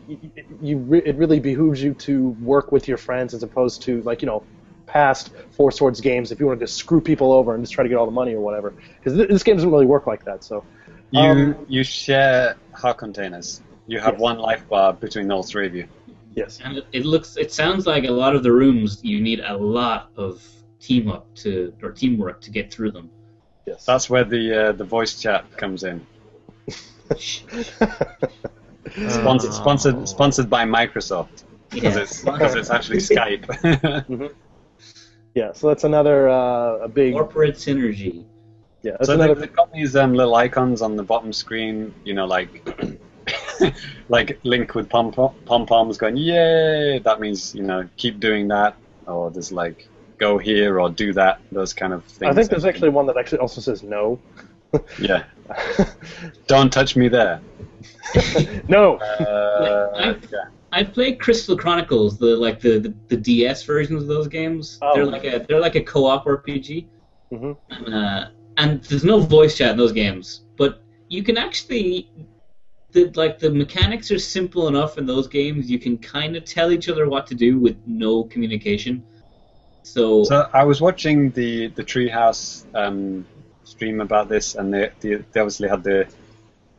you, 0.62 0.78
re- 0.78 1.04
it 1.06 1.16
really 1.16 1.40
behooves 1.40 1.82
you 1.82 1.94
to 1.96 2.30
work 2.42 2.72
with 2.72 2.88
your 2.88 2.98
friends 2.98 3.34
as 3.34 3.44
opposed 3.44 3.82
to, 3.84 4.02
like, 4.04 4.22
you 4.22 4.26
know, 4.26 4.44
past 4.88 5.32
Four 5.52 5.72
Swords 5.72 6.02
games 6.02 6.32
if 6.32 6.40
you 6.40 6.48
wanted 6.48 6.62
to 6.62 6.68
screw 6.68 7.00
people 7.00 7.32
over 7.32 7.54
and 7.54 7.64
just 7.64 7.74
try 7.74 7.84
to 7.84 7.90
get 7.90 7.98
all 7.98 8.06
the 8.06 8.12
money 8.12 8.34
or 8.34 8.42
whatever. 8.42 8.74
Because 8.98 9.16
th- 9.18 9.30
this 9.30 9.44
game 9.44 9.56
doesn't 9.56 9.72
really 9.72 9.86
work 9.86 10.08
like 10.08 10.26
that. 10.26 10.44
So 10.44 10.64
You 11.12 11.20
Um, 11.22 11.66
you 11.68 11.84
share 11.84 12.56
heart 12.74 12.98
containers. 12.98 13.62
You 13.88 14.00
have 14.00 14.14
Yes. 14.14 14.22
one 14.22 14.40
life 14.40 14.68
bar 14.68 14.94
between 14.94 15.32
all 15.32 15.44
three 15.44 15.68
of 15.68 15.76
you. 15.76 15.88
Yes. 16.36 16.60
And 16.64 16.78
it, 16.78 16.86
it 16.92 17.06
looks, 17.06 17.38
it 17.38 17.52
sounds 17.52 17.86
like 17.86 18.06
a 18.06 18.12
lot 18.12 18.36
of 18.36 18.44
the 18.44 18.52
rooms 18.52 19.00
you 19.04 19.20
need 19.22 19.40
a 19.42 19.56
lot 19.58 20.10
of 20.16 20.44
team 20.80 21.10
up 21.10 21.28
to 21.36 21.74
or 21.84 21.92
teamwork 21.92 22.42
to 22.42 22.52
get 22.52 22.72
through 22.74 22.92
them. 22.92 23.10
Yes. 23.68 23.86
That's 23.86 24.10
where 24.10 24.24
the 24.24 24.70
uh, 24.70 24.72
the 24.72 24.84
voice 24.84 25.20
chat 25.22 25.46
comes 25.58 25.84
in. 25.84 26.06
Sponsored, 29.10 29.54
sponsored, 29.54 30.08
sponsored 30.08 30.50
by 30.50 30.66
Microsoft 30.66 31.44
because 31.70 31.96
Yeah. 31.96 32.02
it's 32.02 32.24
because 32.24 32.56
it's 32.56 32.70
actually 32.70 32.98
Skype. 33.12 34.32
yeah. 35.36 35.52
So 35.54 35.68
that's 35.68 35.84
another 35.84 36.30
uh, 36.30 36.78
a 36.80 36.88
big. 36.88 37.14
Corporate 37.14 37.56
synergy. 37.56 38.26
Yeah. 38.82 38.98
So 39.04 39.14
another. 39.14 39.36
they, 39.36 39.42
they've 39.42 39.56
got 39.56 39.72
these 39.74 39.96
um, 39.96 40.14
little 40.14 40.36
icons 40.36 40.82
on 40.82 40.96
the 40.96 41.04
bottom 41.04 41.34
screen, 41.34 41.94
you 42.04 42.14
know, 42.14 42.26
like 42.26 42.68
like 44.10 44.40
Link 44.44 44.76
with 44.76 44.90
pom 44.90 45.12
pom 45.12 45.66
poms 45.66 45.98
going, 45.98 46.18
yay! 46.18 47.00
That 47.00 47.20
means 47.20 47.54
you 47.54 47.64
know 47.64 47.88
keep 47.98 48.20
doing 48.20 48.48
that, 48.50 48.76
or 49.06 49.30
there's 49.32 49.52
like 49.52 49.88
go 50.18 50.38
here 50.38 50.80
or 50.80 50.90
do 50.90 51.14
that, 51.14 51.40
those 51.52 51.74
kind 51.74 51.94
of 51.94 52.04
things. 52.06 52.30
I 52.30 52.34
think 52.34 52.50
there's 52.50 52.66
actually 52.66 52.90
one 52.90 53.06
that 53.08 53.18
actually 53.18 53.40
also 53.40 53.62
says 53.62 53.84
no. 53.84 54.20
yeah. 55.00 55.24
Don't 56.48 56.72
touch 56.72 56.96
me 56.96 57.08
there. 57.08 57.42
No. 58.68 58.96
Uh, 58.98 59.92
I've- 59.96 60.28
yeah. 60.32 60.38
I 60.72 60.84
played 60.84 61.20
Crystal 61.20 61.58
Chronicles, 61.58 62.20
the 62.20 62.36
like 62.36 62.60
the, 62.60 62.78
the, 62.80 62.94
the 63.08 63.18
DS 63.18 63.64
versions 63.64 64.04
of 64.04 64.08
those 64.08 64.28
games. 64.28 64.78
Oh. 64.84 64.94
They're 64.94 65.06
like 65.06 65.24
a 65.26 65.44
they're 65.48 65.60
like 65.60 65.74
a 65.76 65.82
co-op 65.82 66.26
RPG, 66.26 66.86
Mhm. 67.32 67.58
uh, 67.92 68.26
and 68.58 68.84
there's 68.84 69.04
no 69.04 69.20
voice 69.20 69.58
chat 69.58 69.72
in 69.72 69.78
those 69.78 69.92
games. 69.94 70.42
But 70.58 70.84
you 71.08 71.24
can 71.24 71.38
actually, 71.38 72.12
the 72.92 73.12
like 73.16 73.40
the 73.40 73.50
mechanics 73.50 74.12
are 74.12 74.20
simple 74.20 74.68
enough 74.68 75.00
in 75.00 75.08
those 75.08 75.28
games. 75.28 75.72
You 75.72 75.80
can 75.80 75.98
kind 75.98 76.36
of 76.36 76.46
tell 76.46 76.72
each 76.72 76.88
other 76.88 77.10
what 77.10 77.26
to 77.28 77.36
do 77.36 77.58
with 77.60 77.78
no 77.88 78.26
communication. 78.26 79.04
So, 79.82 80.24
So 80.26 80.50
I 80.54 80.64
was 80.66 80.82
watching 80.82 81.32
the 81.32 81.68
the 81.70 81.84
Treehouse 81.84 82.66
um, 82.76 83.26
stream 83.64 84.02
about 84.02 84.30
this, 84.30 84.54
and 84.54 84.72
they, 84.72 84.92
they 85.00 85.16
they 85.16 85.40
obviously 85.40 85.68
had 85.68 85.84
the 85.84 86.08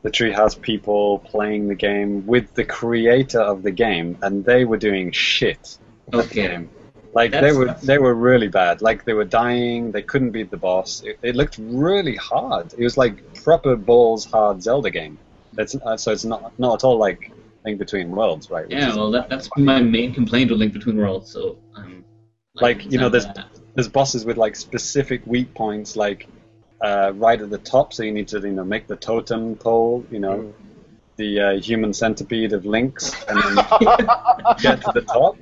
the 0.03 0.11
Treehouse 0.11 0.61
people 0.61 1.19
playing 1.19 1.69
the 1.69 1.75
game 1.75 2.27
with 2.27 2.55
the 2.55 2.65
creator 2.65 3.41
of 3.41 3.63
the 3.63 3.71
game, 3.71 4.19
and 4.23 4.45
they 4.45 4.65
were 4.65 4.79
doing 4.79 5.13
shit. 5.13 5.79
Okay. 6.13 6.49
game. 6.49 6.71
Like 7.13 7.33
they 7.33 7.53
were 7.53 7.67
that's- 7.67 7.85
they 7.85 7.99
were 7.99 8.15
really 8.15 8.49
bad. 8.49 8.83
Like 8.83 9.05
they 9.05 9.13
were 9.15 9.25
dying. 9.25 9.91
They 9.93 10.03
couldn't 10.03 10.31
beat 10.31 10.51
the 10.51 10.57
boss. 10.57 11.03
It, 11.03 11.19
it 11.23 11.35
looked 11.37 11.59
really 11.59 12.17
hard. 12.17 12.73
It 12.79 12.85
was 12.85 12.97
like 12.97 13.43
proper 13.43 13.75
balls 13.77 14.25
hard 14.25 14.63
Zelda 14.63 14.91
game. 14.91 15.19
It's 15.59 15.75
uh, 15.75 15.97
so 15.97 16.13
it's 16.13 16.25
not 16.25 16.57
not 16.59 16.75
at 16.77 16.85
all 16.85 16.99
like 16.99 17.33
Link 17.65 17.79
Between 17.79 18.11
Worlds, 18.13 18.49
right? 18.51 18.67
yeah, 18.71 18.95
well 18.95 19.11
that, 19.11 19.29
that's 19.29 19.49
my 19.57 19.81
main 19.83 20.15
complaint 20.15 20.51
with 20.51 20.61
Link 20.61 20.73
Between 20.73 20.97
Worlds. 20.97 21.31
So, 21.33 21.59
um, 21.75 22.05
Like, 22.55 22.91
you 22.91 22.99
know, 22.99 23.09
there's 23.09 23.27
uh, 23.27 23.43
there's 23.75 23.89
bosses 23.89 24.25
with 24.25 24.37
like 24.37 24.55
specific 24.55 25.27
weak 25.27 25.53
points, 25.55 25.97
like 25.97 26.29
uh, 26.81 27.13
right 27.15 27.41
at 27.41 27.51
the 27.51 27.59
top. 27.59 27.93
So 27.93 28.03
you 28.03 28.13
need 28.13 28.29
to 28.29 28.41
you 28.41 28.53
know 28.53 28.65
make 28.65 28.87
the 28.87 28.97
totem 28.97 29.57
pole, 29.57 30.05
you 30.11 30.19
know, 30.21 30.39
Mm. 30.39 30.53
the 31.17 31.41
uh, 31.41 31.61
human 31.61 31.93
centipede 31.93 32.53
of 32.53 32.65
links, 32.67 33.15
and 33.29 33.39
then 33.43 33.55
get 34.63 34.81
to 34.83 34.91
the 34.95 35.05
top 35.07 35.37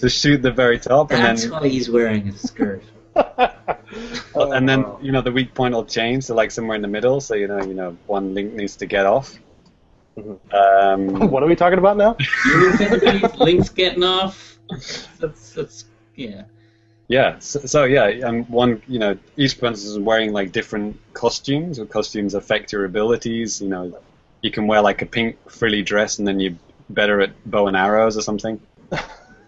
to 0.00 0.08
shoot 0.08 0.42
the 0.42 0.50
very 0.52 0.78
top, 0.78 1.10
and 1.12 1.22
that's 1.24 1.42
then 1.42 1.50
why 1.52 1.68
he's 1.68 1.88
wearing 1.90 2.28
a 2.28 2.32
skirt. 2.36 2.82
and 4.34 4.68
then 4.68 4.84
you 5.00 5.12
know 5.12 5.22
the 5.22 5.32
weak 5.32 5.54
point 5.54 5.74
will 5.74 5.84
change 5.86 6.26
to 6.26 6.34
like 6.34 6.50
somewhere 6.50 6.76
in 6.76 6.82
the 6.82 6.88
middle. 6.88 7.20
So 7.20 7.34
you 7.34 7.48
know 7.48 7.62
you 7.62 7.74
know 7.74 7.96
one 8.06 8.34
link 8.34 8.52
needs 8.54 8.76
to 8.76 8.86
get 8.86 9.06
off. 9.06 9.38
Mhm. 10.18 10.38
Um, 10.52 11.30
what 11.30 11.42
are 11.42 11.46
we 11.46 11.56
talking 11.56 11.78
about 11.78 11.96
now? 11.96 12.16
Human 12.44 12.76
centipede, 12.76 13.36
Link's 13.38 13.68
getting 13.70 14.02
off. 14.04 14.58
That's 15.18 15.52
that's 15.52 15.84
yeah. 16.14 16.44
Yeah, 17.08 17.38
so, 17.38 17.60
so 17.60 17.84
yeah, 17.84 18.06
and 18.06 18.48
one, 18.48 18.82
you 18.88 18.98
know, 18.98 19.16
each 19.36 19.58
princess 19.58 19.84
is 19.86 19.98
wearing 19.98 20.32
like 20.32 20.50
different 20.52 20.98
costumes, 21.12 21.78
or 21.78 21.86
costumes 21.86 22.34
affect 22.34 22.72
your 22.72 22.84
abilities. 22.84 23.60
You 23.60 23.68
know, 23.68 23.98
you 24.42 24.50
can 24.50 24.66
wear 24.66 24.80
like 24.80 25.02
a 25.02 25.06
pink 25.06 25.36
frilly 25.48 25.82
dress, 25.82 26.18
and 26.18 26.26
then 26.26 26.40
you're 26.40 26.54
better 26.90 27.20
at 27.20 27.30
bow 27.50 27.68
and 27.68 27.76
arrows 27.76 28.16
or 28.16 28.22
something. 28.22 28.60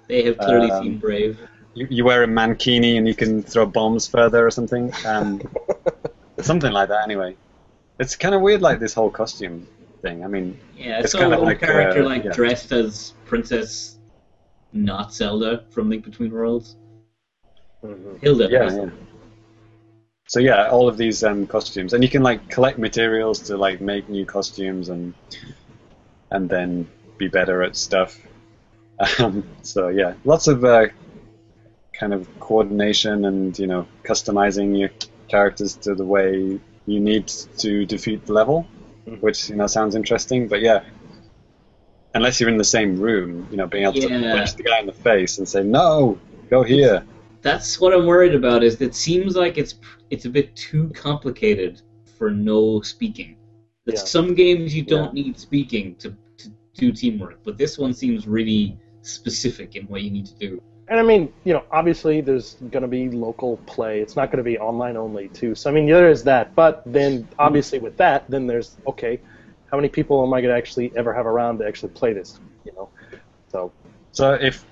They 0.08 0.22
have 0.24 0.38
clearly 0.38 0.70
Um, 0.70 0.82
seen 0.84 0.98
Brave. 0.98 1.38
You, 1.74 1.86
you 1.90 2.04
wear 2.04 2.22
a 2.22 2.26
mankini, 2.26 2.96
and 2.96 3.06
you 3.06 3.14
can 3.14 3.42
throw 3.42 3.66
bombs 3.66 4.06
further 4.08 4.46
or 4.46 4.50
something. 4.50 4.90
Um, 5.04 5.42
something 6.40 6.72
like 6.72 6.88
that, 6.88 7.02
anyway. 7.02 7.36
It's 8.00 8.16
kind 8.16 8.34
of 8.34 8.40
weird, 8.40 8.62
like 8.62 8.80
this 8.80 8.94
whole 8.94 9.10
costume 9.10 9.66
thing. 10.00 10.24
I 10.24 10.28
mean, 10.28 10.58
Yeah, 10.74 11.00
it's 11.00 11.12
so 11.12 11.18
kind 11.18 11.34
of 11.34 11.42
like, 11.42 11.60
character 11.60 12.04
uh, 12.04 12.08
like 12.08 12.24
yeah. 12.24 12.32
dressed 12.32 12.72
as 12.72 13.12
Princess, 13.26 13.98
not 14.72 15.12
Zelda 15.12 15.64
from 15.68 15.90
Link 15.90 16.04
Between 16.04 16.32
Worlds. 16.32 16.76
Mhm. 17.84 18.20
Hilda. 18.20 18.48
yeah, 18.50 18.74
yeah. 18.74 18.90
So 20.26 20.40
yeah, 20.40 20.68
all 20.68 20.88
of 20.88 20.96
these 20.96 21.24
um, 21.24 21.46
costumes, 21.46 21.94
and 21.94 22.02
you 22.02 22.10
can 22.10 22.22
like 22.22 22.50
collect 22.50 22.78
materials 22.78 23.40
to 23.42 23.56
like 23.56 23.80
make 23.80 24.08
new 24.08 24.26
costumes 24.26 24.88
and 24.88 25.14
and 26.30 26.48
then 26.50 26.88
be 27.18 27.28
better 27.28 27.62
at 27.62 27.76
stuff. 27.76 28.18
Um, 29.20 29.44
so 29.62 29.88
yeah, 29.88 30.14
lots 30.24 30.48
of 30.48 30.64
uh, 30.64 30.88
kind 31.92 32.12
of 32.12 32.26
coordination 32.40 33.24
and 33.26 33.56
you 33.56 33.68
know 33.68 33.86
customizing 34.02 34.76
your 34.76 34.90
characters 35.28 35.76
to 35.76 35.94
the 35.94 36.04
way 36.04 36.58
you 36.86 37.00
need 37.00 37.28
to 37.58 37.86
defeat 37.86 38.26
the 38.26 38.32
level, 38.32 38.66
which 39.20 39.50
you 39.50 39.54
know 39.56 39.68
sounds 39.68 39.94
interesting. 39.94 40.48
But 40.48 40.62
yeah, 40.62 40.82
unless 42.14 42.40
you're 42.40 42.50
in 42.50 42.58
the 42.58 42.64
same 42.64 42.98
room, 42.98 43.46
you 43.52 43.56
know, 43.56 43.66
being 43.68 43.84
able 43.84 43.94
to 44.00 44.08
punch 44.32 44.54
the 44.56 44.64
guy 44.64 44.80
in 44.80 44.86
the 44.86 44.92
face 44.92 45.38
and 45.38 45.48
say 45.48 45.62
no, 45.62 46.18
go 46.50 46.64
here. 46.64 47.04
That's 47.42 47.80
what 47.80 47.92
I'm 47.94 48.06
worried 48.06 48.34
about. 48.34 48.62
Is 48.62 48.80
it 48.80 48.94
seems 48.94 49.36
like 49.36 49.58
it's 49.58 49.76
it's 50.10 50.24
a 50.24 50.30
bit 50.30 50.54
too 50.56 50.90
complicated 50.94 51.82
for 52.16 52.30
no 52.30 52.80
speaking. 52.80 53.36
That 53.84 53.94
Yeah. 53.94 54.00
Some 54.00 54.34
games 54.34 54.74
you 54.74 54.82
don't 54.82 55.16
Yeah. 55.16 55.22
need 55.22 55.38
speaking 55.38 55.94
to, 55.96 56.14
to 56.38 56.50
do 56.74 56.92
teamwork, 56.92 57.38
but 57.44 57.56
this 57.56 57.78
one 57.78 57.92
seems 57.94 58.26
really 58.26 58.76
specific 59.02 59.76
in 59.76 59.86
what 59.86 60.02
you 60.02 60.10
need 60.10 60.26
to 60.26 60.34
do. 60.34 60.62
And 60.88 60.98
I 60.98 61.02
mean, 61.02 61.32
you 61.44 61.52
know, 61.52 61.64
obviously 61.70 62.20
there's 62.22 62.54
going 62.70 62.82
to 62.82 62.88
be 62.88 63.10
local 63.10 63.58
play. 63.66 64.00
It's 64.00 64.16
not 64.16 64.30
going 64.30 64.38
to 64.38 64.42
be 64.42 64.58
online 64.58 64.96
only, 64.96 65.28
too. 65.28 65.54
So 65.54 65.68
I 65.70 65.72
mean, 65.72 65.86
there 65.86 66.10
is 66.10 66.24
that. 66.24 66.54
But 66.54 66.82
then, 66.86 67.28
obviously, 67.38 67.78
with 67.78 67.96
that, 67.98 68.24
then 68.30 68.46
there's 68.46 68.76
okay, 68.86 69.20
how 69.70 69.76
many 69.76 69.88
people 69.88 70.24
am 70.24 70.32
I 70.32 70.40
going 70.40 70.52
to 70.52 70.56
actually 70.56 70.90
ever 70.96 71.12
have 71.12 71.26
around 71.26 71.58
to 71.58 71.66
actually 71.66 71.90
play 71.90 72.14
this? 72.14 72.40
You 72.64 72.72
know, 72.72 72.88
so 73.48 73.70
So 74.12 74.32
if 74.34 74.64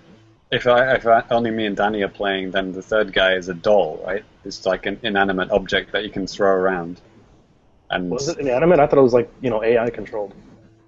if 0.51 0.67
I 0.67 0.95
if 0.95 1.07
I, 1.07 1.23
only 1.31 1.51
me 1.51 1.67
and 1.67 1.77
Danny 1.77 2.03
are 2.03 2.09
playing, 2.09 2.53
then 2.53 2.73
the 2.73 2.83
third 2.83 3.13
guy 3.13 3.35
is 3.35 3.49
a 3.49 3.55
doll, 3.55 4.03
right? 4.07 4.25
It's 4.45 4.65
like 4.65 4.87
an 4.87 4.99
inanimate 5.03 5.51
object 5.51 5.93
that 5.93 6.05
you 6.05 6.11
can 6.11 6.27
throw 6.27 6.51
around. 6.51 7.01
And 7.91 8.11
was 8.11 8.29
it 8.29 8.39
inanimate? 8.39 8.81
I 8.81 8.87
thought 8.87 8.99
it 8.99 9.03
was 9.03 9.15
like 9.15 9.31
you 9.41 9.51
know 9.51 9.63
AI 9.63 9.91
controlled. 9.91 10.35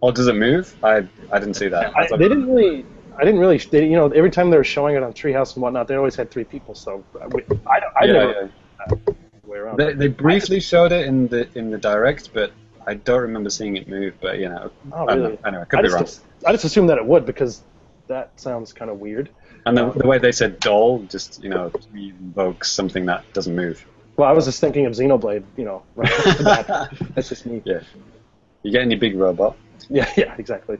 or 0.00 0.12
does 0.12 0.28
it 0.28 0.34
move? 0.34 0.74
I 0.82 1.06
I 1.32 1.38
didn't 1.38 1.54
see 1.54 1.68
that. 1.68 1.96
I 1.96 2.02
I, 2.02 2.16
they 2.16 2.28
didn't 2.28 2.52
really. 2.52 2.84
I 3.16 3.24
didn't 3.24 3.40
really. 3.40 3.58
They, 3.58 3.84
you 3.84 3.96
know, 3.96 4.06
every 4.08 4.30
time 4.30 4.50
they 4.50 4.56
were 4.56 4.64
showing 4.64 4.94
it 4.94 5.02
on 5.02 5.12
Treehouse 5.12 5.54
and 5.54 5.62
whatnot, 5.62 5.88
they 5.88 5.96
always 5.96 6.14
had 6.14 6.30
three 6.30 6.44
people. 6.44 6.74
So 6.76 7.04
I, 7.20 7.24
I, 7.68 7.80
I 8.00 8.04
yeah, 8.04 8.12
never 8.12 8.50
yeah. 8.90 8.96
way 9.44 9.58
around. 9.58 9.78
They, 9.78 9.92
they 9.94 10.08
briefly 10.08 10.60
showed 10.60 10.92
it 10.92 11.06
in 11.06 11.26
the 11.26 11.48
in 11.58 11.70
the 11.70 11.78
direct, 11.78 12.32
but 12.32 12.52
I 12.86 12.94
don't 12.94 13.22
remember 13.22 13.50
seeing 13.50 13.76
it 13.76 13.88
move. 13.88 14.14
But 14.20 14.38
you 14.38 14.48
know, 14.48 14.70
Oh, 14.92 15.06
I 15.08 15.14
really? 15.14 15.32
know. 15.32 15.38
Anyway, 15.44 15.64
could 15.68 15.80
I 15.80 15.82
be 15.82 15.88
just, 15.88 16.20
wrong. 16.20 16.28
I 16.46 16.52
just 16.52 16.64
assumed 16.64 16.88
that 16.90 16.98
it 16.98 17.04
would 17.04 17.26
because 17.26 17.62
that 18.06 18.38
sounds 18.40 18.72
kind 18.72 18.90
of 18.90 19.00
weird. 19.00 19.30
And 19.68 19.78
the, 19.78 19.90
the 19.90 20.06
way 20.06 20.18
they 20.18 20.32
said 20.32 20.60
doll 20.60 21.00
just 21.08 21.42
you 21.42 21.50
know 21.50 21.70
evokes 21.94 22.70
something 22.70 23.06
that 23.06 23.32
doesn't 23.32 23.54
move. 23.54 23.84
Well, 24.16 24.28
I 24.28 24.32
was 24.32 24.46
just 24.46 24.60
thinking 24.60 24.86
of 24.86 24.92
Xenoblade. 24.94 25.44
You 25.56 25.64
know, 25.64 25.82
right 25.96 26.12
off 26.12 26.38
the 26.38 26.44
bat. 26.44 26.92
That's 27.14 27.28
just 27.28 27.46
me. 27.46 27.62
Yeah. 27.64 27.80
You 28.62 28.72
get 28.72 28.82
any 28.82 28.96
big 28.96 29.16
robot? 29.16 29.56
Yeah, 29.88 30.10
yeah, 30.16 30.34
exactly. 30.38 30.78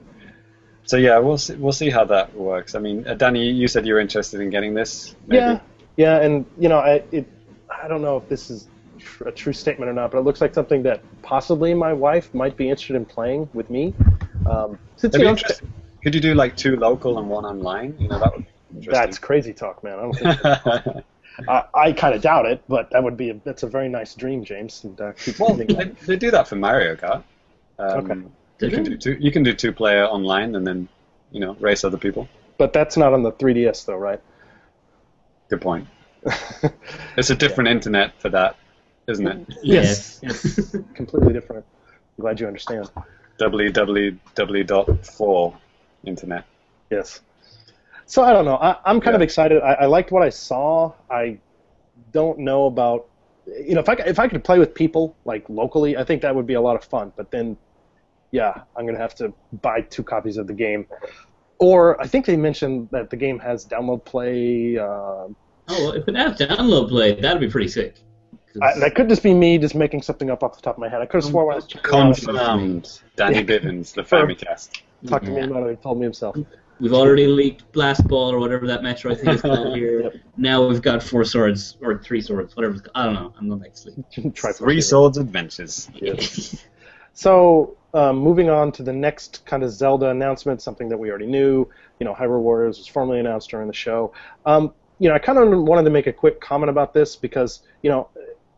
So 0.85 0.97
yeah, 0.97 1.19
we'll 1.19 1.39
see, 1.39 1.55
we'll 1.55 1.73
see 1.73 1.91
how 1.91 2.05
that 2.07 2.35
works. 2.35 2.75
I 2.75 2.79
mean, 2.79 3.07
uh, 3.07 3.15
Danny, 3.15 3.51
you 3.51 3.69
said 3.69 3.87
you 3.87 3.95
were 3.95 4.01
interested 4.01 4.41
in 4.41 4.51
getting 4.51 4.75
this. 4.75 5.15
Maybe? 5.27 5.41
Yeah, 5.41 5.61
yeah, 5.97 6.21
and 6.21 6.47
you 6.59 6.69
know, 6.69 6.79
I 6.79 7.03
it, 7.13 7.29
I 7.71 7.89
don't 7.89 8.03
know 8.03 8.17
if 8.17 8.29
this 8.29 8.51
is 8.51 8.69
tr- 8.99 9.29
a 9.29 9.33
true 9.33 9.53
statement 9.53 9.91
or 9.91 9.95
not, 9.95 10.11
but 10.11 10.19
it 10.19 10.23
looks 10.23 10.41
like 10.41 10.55
something 10.55 10.83
that 10.85 11.03
possibly 11.23 11.75
my 11.75 11.93
wife 11.93 12.33
might 12.35 12.57
be 12.57 12.69
interested 12.69 12.97
in 12.97 13.05
playing 13.05 13.49
with 13.53 13.71
me. 13.71 13.95
Um, 14.49 14.79
since, 14.97 15.13
That'd 15.13 15.15
you 15.15 15.19
be 15.19 15.25
know, 15.25 15.31
interesting. 15.31 15.73
Could 16.03 16.15
you 16.15 16.21
do 16.21 16.35
like 16.35 16.57
two 16.57 16.77
local 16.77 17.19
and 17.19 17.29
one 17.29 17.45
online? 17.45 17.95
You 17.99 18.09
know, 18.09 18.19
that 18.19 18.35
would 18.35 18.47
be 18.47 18.53
that's 18.71 19.19
crazy 19.19 19.53
talk, 19.53 19.83
man. 19.85 19.99
I 19.99 20.03
don't 20.03 20.15
think. 20.15 21.05
I, 21.49 21.65
I 21.73 21.93
kind 21.93 22.15
of 22.15 22.23
doubt 22.23 22.47
it, 22.47 22.63
but 22.69 22.91
that 22.91 23.03
would 23.03 23.17
be 23.17 23.31
a, 23.31 23.35
that's 23.45 23.63
a 23.63 23.69
very 23.69 23.89
nice 23.89 24.15
dream, 24.15 24.45
James. 24.45 24.83
And 24.83 25.01
uh, 25.01 25.13
keep 25.13 25.39
well, 25.39 25.55
they, 25.55 25.67
they 25.67 26.17
do 26.17 26.33
that 26.33 26.49
for 26.49 26.57
Mario 26.57 26.97
Kart. 26.97 27.23
Um, 27.79 28.11
Okay. 28.11 28.21
You 28.61 28.71
can 28.73 28.83
do 28.83 28.97
two. 28.97 29.17
You 29.21 29.31
can 29.31 29.45
do 29.45 29.55
two 29.55 29.73
player 29.73 30.05
online 30.05 30.57
and 30.57 30.67
then 30.67 30.89
you 31.31 31.39
know 31.39 31.55
race 31.61 31.85
other 31.85 31.97
people. 31.99 32.29
but 32.59 32.73
that's 32.73 32.97
not 32.97 33.13
on 33.13 33.23
the 33.23 33.31
3DS 33.31 33.87
though, 33.87 33.95
right? 33.97 34.21
Good 35.49 35.61
point. 35.61 35.87
It's 37.17 37.31
a 37.31 37.37
different 37.37 37.71
internet 37.71 38.21
for 38.21 38.29
that, 38.31 38.57
isn't 39.07 39.27
it? 39.27 39.47
Yes. 39.63 40.19
Yes. 40.23 40.75
Completely 40.95 41.33
different. 41.33 41.65
I'm 42.19 42.23
glad 42.23 42.41
you 42.41 42.47
understand. 42.49 42.91
www.4 43.41 45.57
internet. 46.05 46.45
Yes. 46.91 47.21
So 48.09 48.23
I 48.25 48.33
don't 48.33 48.47
know. 48.47 48.57
I, 48.57 48.77
I'm 48.87 49.01
kind 49.01 49.15
of 49.15 49.21
excited. 49.21 49.63
I, 49.63 49.75
I 49.75 49.87
liked 49.87 50.11
what 50.11 50.23
I 50.23 50.31
saw. 50.31 50.95
I 51.11 51.39
don't 52.13 52.39
know 52.39 52.65
about 52.67 53.07
you 53.47 53.75
know 53.75 53.81
if 53.81 53.89
I 53.89 53.97
c- 53.97 54.03
if 54.07 54.19
I 54.19 54.29
could 54.29 54.43
play 54.43 54.59
with 54.59 54.75
people 54.75 55.15
like 55.27 55.45
locally, 55.51 55.97
I 55.97 56.05
think 56.05 56.23
that 56.23 56.35
would 56.35 56.47
be 56.47 56.55
a 56.55 56.61
lot 56.61 56.75
of 56.75 56.85
fun. 56.85 57.13
But 57.17 57.31
then, 57.31 57.57
yeah, 58.33 58.63
I'm 58.77 58.87
gonna 58.87 58.99
have 58.99 59.15
to 59.17 59.33
buy 59.61 59.83
two 59.83 60.03
copies 60.03 60.39
of 60.39 60.47
the 60.47 60.55
game. 60.55 60.87
Or 61.59 62.01
I 62.01 62.07
think 62.07 62.25
they 62.25 62.37
mentioned 62.37 62.89
that 62.93 63.11
the 63.11 63.17
game 63.17 63.39
has 63.41 63.67
download 63.67 64.05
play. 64.05 64.79
Uh, 64.79 65.29
Oh, 65.71 65.85
well, 65.85 65.93
if 65.93 66.09
it 66.09 66.17
has 66.17 66.39
download 66.39 66.89
play, 66.89 67.13
that'd 67.21 67.41
be 67.41 67.51
pretty 67.51 67.69
sick. 67.69 68.01
I, 68.63 68.79
that 68.81 68.95
could 68.95 69.11
just 69.11 69.23
be 69.23 69.35
me 69.35 69.59
just 69.59 69.75
making 69.75 70.01
something 70.01 70.31
up 70.31 70.43
off 70.43 70.57
the 70.57 70.63
top 70.63 70.77
of 70.77 70.81
my 70.81 70.89
head. 70.89 71.03
I 71.03 71.07
could 71.07 71.23
have 71.23 71.31
sworn 71.31 71.53
I 71.53 71.57
was 71.57 71.67
checking 71.67 71.91
it 71.91 71.95
out, 71.95 72.17
Confirmed. 72.17 73.01
Danny 73.17 73.45
Bivens, 73.45 73.93
the 73.93 74.03
Famicast. 74.03 74.81
talked 75.07 75.27
to 75.27 75.31
me 75.31 75.43
about 75.43 75.65
it. 75.69 75.77
He 75.77 75.83
told 75.83 75.99
me 75.99 76.05
himself. 76.05 76.37
We've 76.81 76.93
already 76.93 77.27
leaked 77.27 77.71
Blast 77.73 78.07
Ball 78.07 78.33
or 78.33 78.39
whatever 78.39 78.67
that 78.69 78.83
Metro 78.83 79.11
I 79.13 79.15
think 79.17 79.29
is 79.29 79.43
called 79.43 79.77
here. 79.77 80.03
Yep. 80.03 80.15
Now 80.37 80.67
we've 80.67 80.83
got 80.83 81.03
four 81.03 81.25
swords 81.25 81.77
or 81.81 81.99
three 81.99 82.21
swords, 82.21 82.55
whatever. 82.57 82.75
It's 82.75 82.83
called. 82.83 82.93
I 82.97 83.05
don't 83.07 83.15
know. 83.15 83.35
I'm 83.39 83.49
not 83.49 83.61
actually. 83.67 83.95
Try 84.33 84.53
Three 84.53 84.81
Swords 84.81 85.19
Adventures. 85.19 85.91
So, 87.15 87.77
um, 87.95 88.19
moving 88.19 88.49
on 88.49 88.71
to 88.71 88.85
the 88.85 88.93
next 88.93 89.45
kind 89.45 89.65
of 89.65 89.73
Zelda 89.73 90.11
announcement, 90.11 90.63
something 90.63 90.89
that 90.89 90.97
we 90.97 91.11
already 91.11 91.27
knew. 91.27 91.69
You 91.99 92.05
know, 92.07 92.15
Hyrule 92.15 92.43
Warriors 92.43 92.79
was 92.79 92.87
formally 92.87 93.19
announced 93.19 93.51
during 93.51 93.67
the 93.67 93.75
show. 93.75 94.13
Um, 94.47 94.73
you 95.01 95.09
know, 95.09 95.17
I 95.17 95.19
kind 95.19 95.37
of 95.37 95.49
wanted 95.65 95.83
to 95.83 95.91
make 95.91 96.07
a 96.07 96.13
quick 96.13 96.41
comment 96.41 96.71
about 96.71 96.95
this 96.95 97.17
because, 97.17 97.63
you 97.83 97.91
know, 97.91 98.09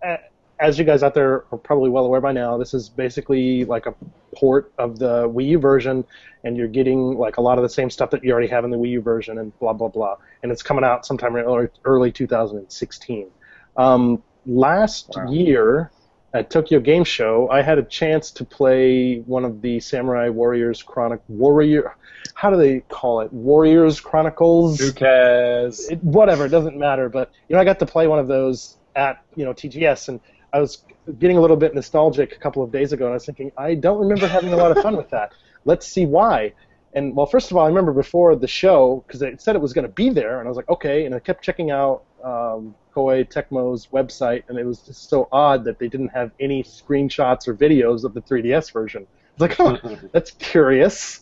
a- 0.05 0.19
as 0.61 0.79
you 0.79 0.85
guys 0.85 1.03
out 1.03 1.15
there 1.15 1.45
are 1.53 1.59
probably 1.59 1.91
well 1.91 2.05
aware 2.05 2.21
by 2.21 2.33
now, 2.33 2.59
this 2.59 2.75
is 2.75 2.89
basically 2.89 3.65
like 3.65 3.87
a 3.87 3.95
port 4.37 4.73
of 4.79 4.99
the 4.99 5.29
Wii 5.29 5.47
U 5.49 5.59
version, 5.59 6.05
and 6.45 6.57
you're 6.57 6.69
getting 6.69 7.17
like 7.17 7.39
a 7.39 7.41
lot 7.41 7.59
of 7.59 7.63
the 7.63 7.69
same 7.69 7.91
stuff 7.91 8.11
that 8.11 8.23
you 8.23 8.33
already 8.33 8.49
have 8.49 8.65
in 8.65 8.71
the 8.71 8.77
Wii 8.77 8.91
U 8.91 9.01
version, 9.01 9.39
and 9.39 9.59
blah 9.59 9.73
blah 9.73 9.89
blah. 9.89 10.17
And 10.43 10.53
it's 10.53 10.63
coming 10.63 10.85
out 10.85 11.07
sometime 11.07 11.35
in 11.37 11.45
early, 11.45 11.69
early 11.85 12.13
2016. 12.13 13.31
Um, 13.77 14.23
last 14.47 15.11
Wow. 15.17 15.31
year, 15.31 15.91
at 16.33 16.51
Tokyo 16.51 16.79
Game 16.79 17.05
Show, 17.05 17.49
I 17.51 17.63
had 17.63 17.79
a 17.79 17.83
chance 17.83 18.31
to 18.33 18.45
play 18.45 19.19
one 19.27 19.45
of 19.45 19.63
the 19.63 19.81
Samurai 19.81 20.29
Warriors 20.29 20.83
Chronic 20.83 21.21
Warrior. 21.29 21.97
How 22.35 22.51
do 22.51 22.57
they 22.57 22.81
call 22.81 23.21
it? 23.21 23.33
Warriors 23.33 24.01
Chronicles. 24.01 24.79
Who 24.79 24.93
cares? 24.93 25.89
It, 25.89 26.03
whatever, 26.05 26.47
it 26.47 26.51
doesn't 26.51 26.77
matter. 26.77 27.09
But 27.09 27.31
you 27.49 27.57
know, 27.57 27.61
I 27.61 27.65
got 27.65 27.79
to 27.81 27.87
play 27.87 28.07
one 28.07 28.19
of 28.19 28.29
those 28.29 28.77
at 28.95 29.19
you 29.35 29.45
know 29.45 29.53
TGS, 29.53 30.09
and 30.09 30.21
I 30.53 30.61
was 30.61 30.85
getting 31.19 31.37
a 31.37 31.41
little 31.41 31.57
bit 31.57 31.75
nostalgic 31.75 32.33
a 32.33 32.39
couple 32.39 32.63
of 32.63 32.71
days 32.73 32.93
ago, 32.93 33.07
and 33.07 33.13
I 33.13 33.15
was 33.15 33.27
thinking, 33.27 33.53
I 33.57 33.75
don't 33.75 33.99
remember 33.99 34.27
having 34.27 34.53
a 34.53 34.57
lot 34.57 34.77
of 34.77 34.83
fun 34.83 34.97
with 34.97 35.11
that. 35.11 35.33
Let's 35.65 35.87
see 35.87 36.07
why. 36.07 36.53
And 36.93 37.15
well, 37.15 37.27
first 37.27 37.51
of 37.51 37.57
all, 37.57 37.65
I 37.65 37.69
remember 37.69 37.93
before 37.93 38.35
the 38.35 38.49
show 38.49 39.05
because 39.07 39.23
it 39.23 39.41
said 39.41 39.55
it 39.55 39.63
was 39.63 39.73
going 39.73 39.87
to 39.87 39.93
be 39.93 40.11
there, 40.11 40.41
and 40.41 40.47
I 40.47 40.51
was 40.51 40.57
like, 40.57 40.69
okay. 40.69 41.07
And 41.07 41.15
I 41.15 41.21
kept 41.21 41.43
checking 41.45 41.71
out 41.71 42.03
um, 42.25 42.75
Koei 42.95 43.29
Tecmo's 43.29 43.87
website, 43.89 44.43
and 44.49 44.59
it 44.59 44.67
was 44.67 44.81
just 44.81 45.09
so 45.09 45.29
odd 45.31 45.65
that 45.65 45.79
they 45.79 45.89
didn't 45.89 46.09
have 46.09 46.33
any 46.41 46.63
screenshots 46.63 47.47
or 47.47 47.55
videos 47.55 48.05
of 48.05 48.15
the 48.15 48.23
3DS 48.23 48.73
version. 48.73 49.07
I 49.07 49.45
was 49.45 49.59
like, 49.59 49.61
oh, 49.61 49.99
that's 50.13 50.33
curious. 50.33 51.21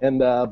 And 0.00 0.22
uh, 0.22 0.48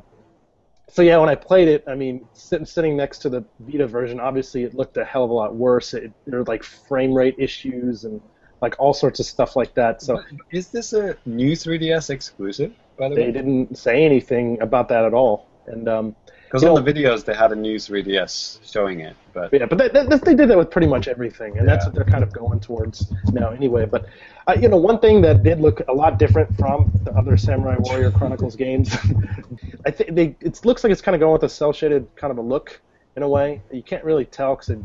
so 0.93 1.01
yeah, 1.01 1.17
when 1.17 1.31
I 1.31 1.35
played 1.35 1.69
it, 1.69 1.85
I 1.89 1.95
mean, 1.95 2.27
sitting 2.35 2.67
sitting 2.67 2.99
next 2.99 3.21
to 3.21 3.31
the 3.31 3.43
Vita 3.61 3.87
version, 3.87 4.21
obviously 4.21 4.65
it 4.65 4.75
looked 4.75 4.99
a 4.99 5.05
hell 5.07 5.25
of 5.25 5.31
a 5.31 5.33
lot 5.33 5.55
worse. 5.55 5.95
It, 5.95 6.13
there 6.27 6.41
were 6.41 6.45
like 6.45 6.63
frame 6.63 7.15
rate 7.15 7.35
issues 7.39 8.05
and 8.05 8.21
like 8.61 8.77
all 8.79 8.93
sorts 8.93 9.19
of 9.19 9.25
stuff 9.25 9.57
like 9.57 9.73
that. 9.73 10.03
So 10.03 10.23
Is 10.51 10.69
this 10.69 10.93
a 10.93 11.17
new 11.25 11.53
3DS 11.53 12.11
exclusive, 12.11 12.75
by 12.99 13.09
the 13.09 13.15
they 13.15 13.21
way? 13.23 13.27
They 13.29 13.33
didn't 13.33 13.79
say 13.79 14.05
anything 14.05 14.61
about 14.61 14.91
that 14.91 15.07
at 15.07 15.15
all. 15.15 15.49
And 15.67 15.89
um, 15.89 16.17
Because 16.53 16.65
on 16.65 16.75
know- 16.75 16.83
the 16.83 16.93
videos 16.93 17.25
they 17.25 17.33
had 17.33 17.51
a 17.51 17.57
new 17.57 17.77
3DS 17.77 18.59
showing 18.71 19.01
it, 19.01 19.17
but 19.33 19.51
yeah, 19.55 19.65
but 19.65 19.79
that, 19.79 19.95
that, 19.95 20.23
they 20.23 20.35
did 20.35 20.51
that 20.51 20.59
with 20.59 20.71
pretty 20.71 20.87
much 20.87 21.09
everything, 21.09 21.57
and 21.57 21.67
that's 21.67 21.87
what 21.87 21.95
they're 21.95 22.05
kind 22.05 22.23
of 22.23 22.31
going 22.31 22.61
towards 22.61 23.11
now, 23.33 23.53
anyway. 23.53 23.87
But 23.87 24.05
uh, 24.47 24.57
you 24.61 24.69
know, 24.69 24.77
one 24.77 24.99
thing 24.99 25.23
that 25.23 25.43
did 25.43 25.61
look 25.61 25.81
a 25.89 25.93
lot 25.95 26.19
different 26.19 26.55
from 26.59 26.93
the 27.05 27.13
other 27.13 27.39
Samurai 27.39 27.77
Warrior 27.79 28.11
Chronicles 28.11 28.55
games, 28.55 28.95
I 29.87 29.91
think 29.91 30.15
they 30.15 30.37
it 30.41 30.63
looks 30.67 30.85
like 30.85 30.91
it's 30.91 31.01
kind 31.01 31.15
of 31.15 31.21
going 31.21 31.33
with 31.33 31.45
a 31.45 31.49
cel 31.49 31.73
shaded 31.73 32.07
kind 32.17 32.31
of 32.31 32.37
a 32.37 32.43
look 32.43 32.83
in 33.17 33.23
a 33.23 33.29
way. 33.29 33.63
You 33.71 33.83
can't 33.83 34.05
really 34.05 34.27
tell 34.27 34.55
because 34.55 34.77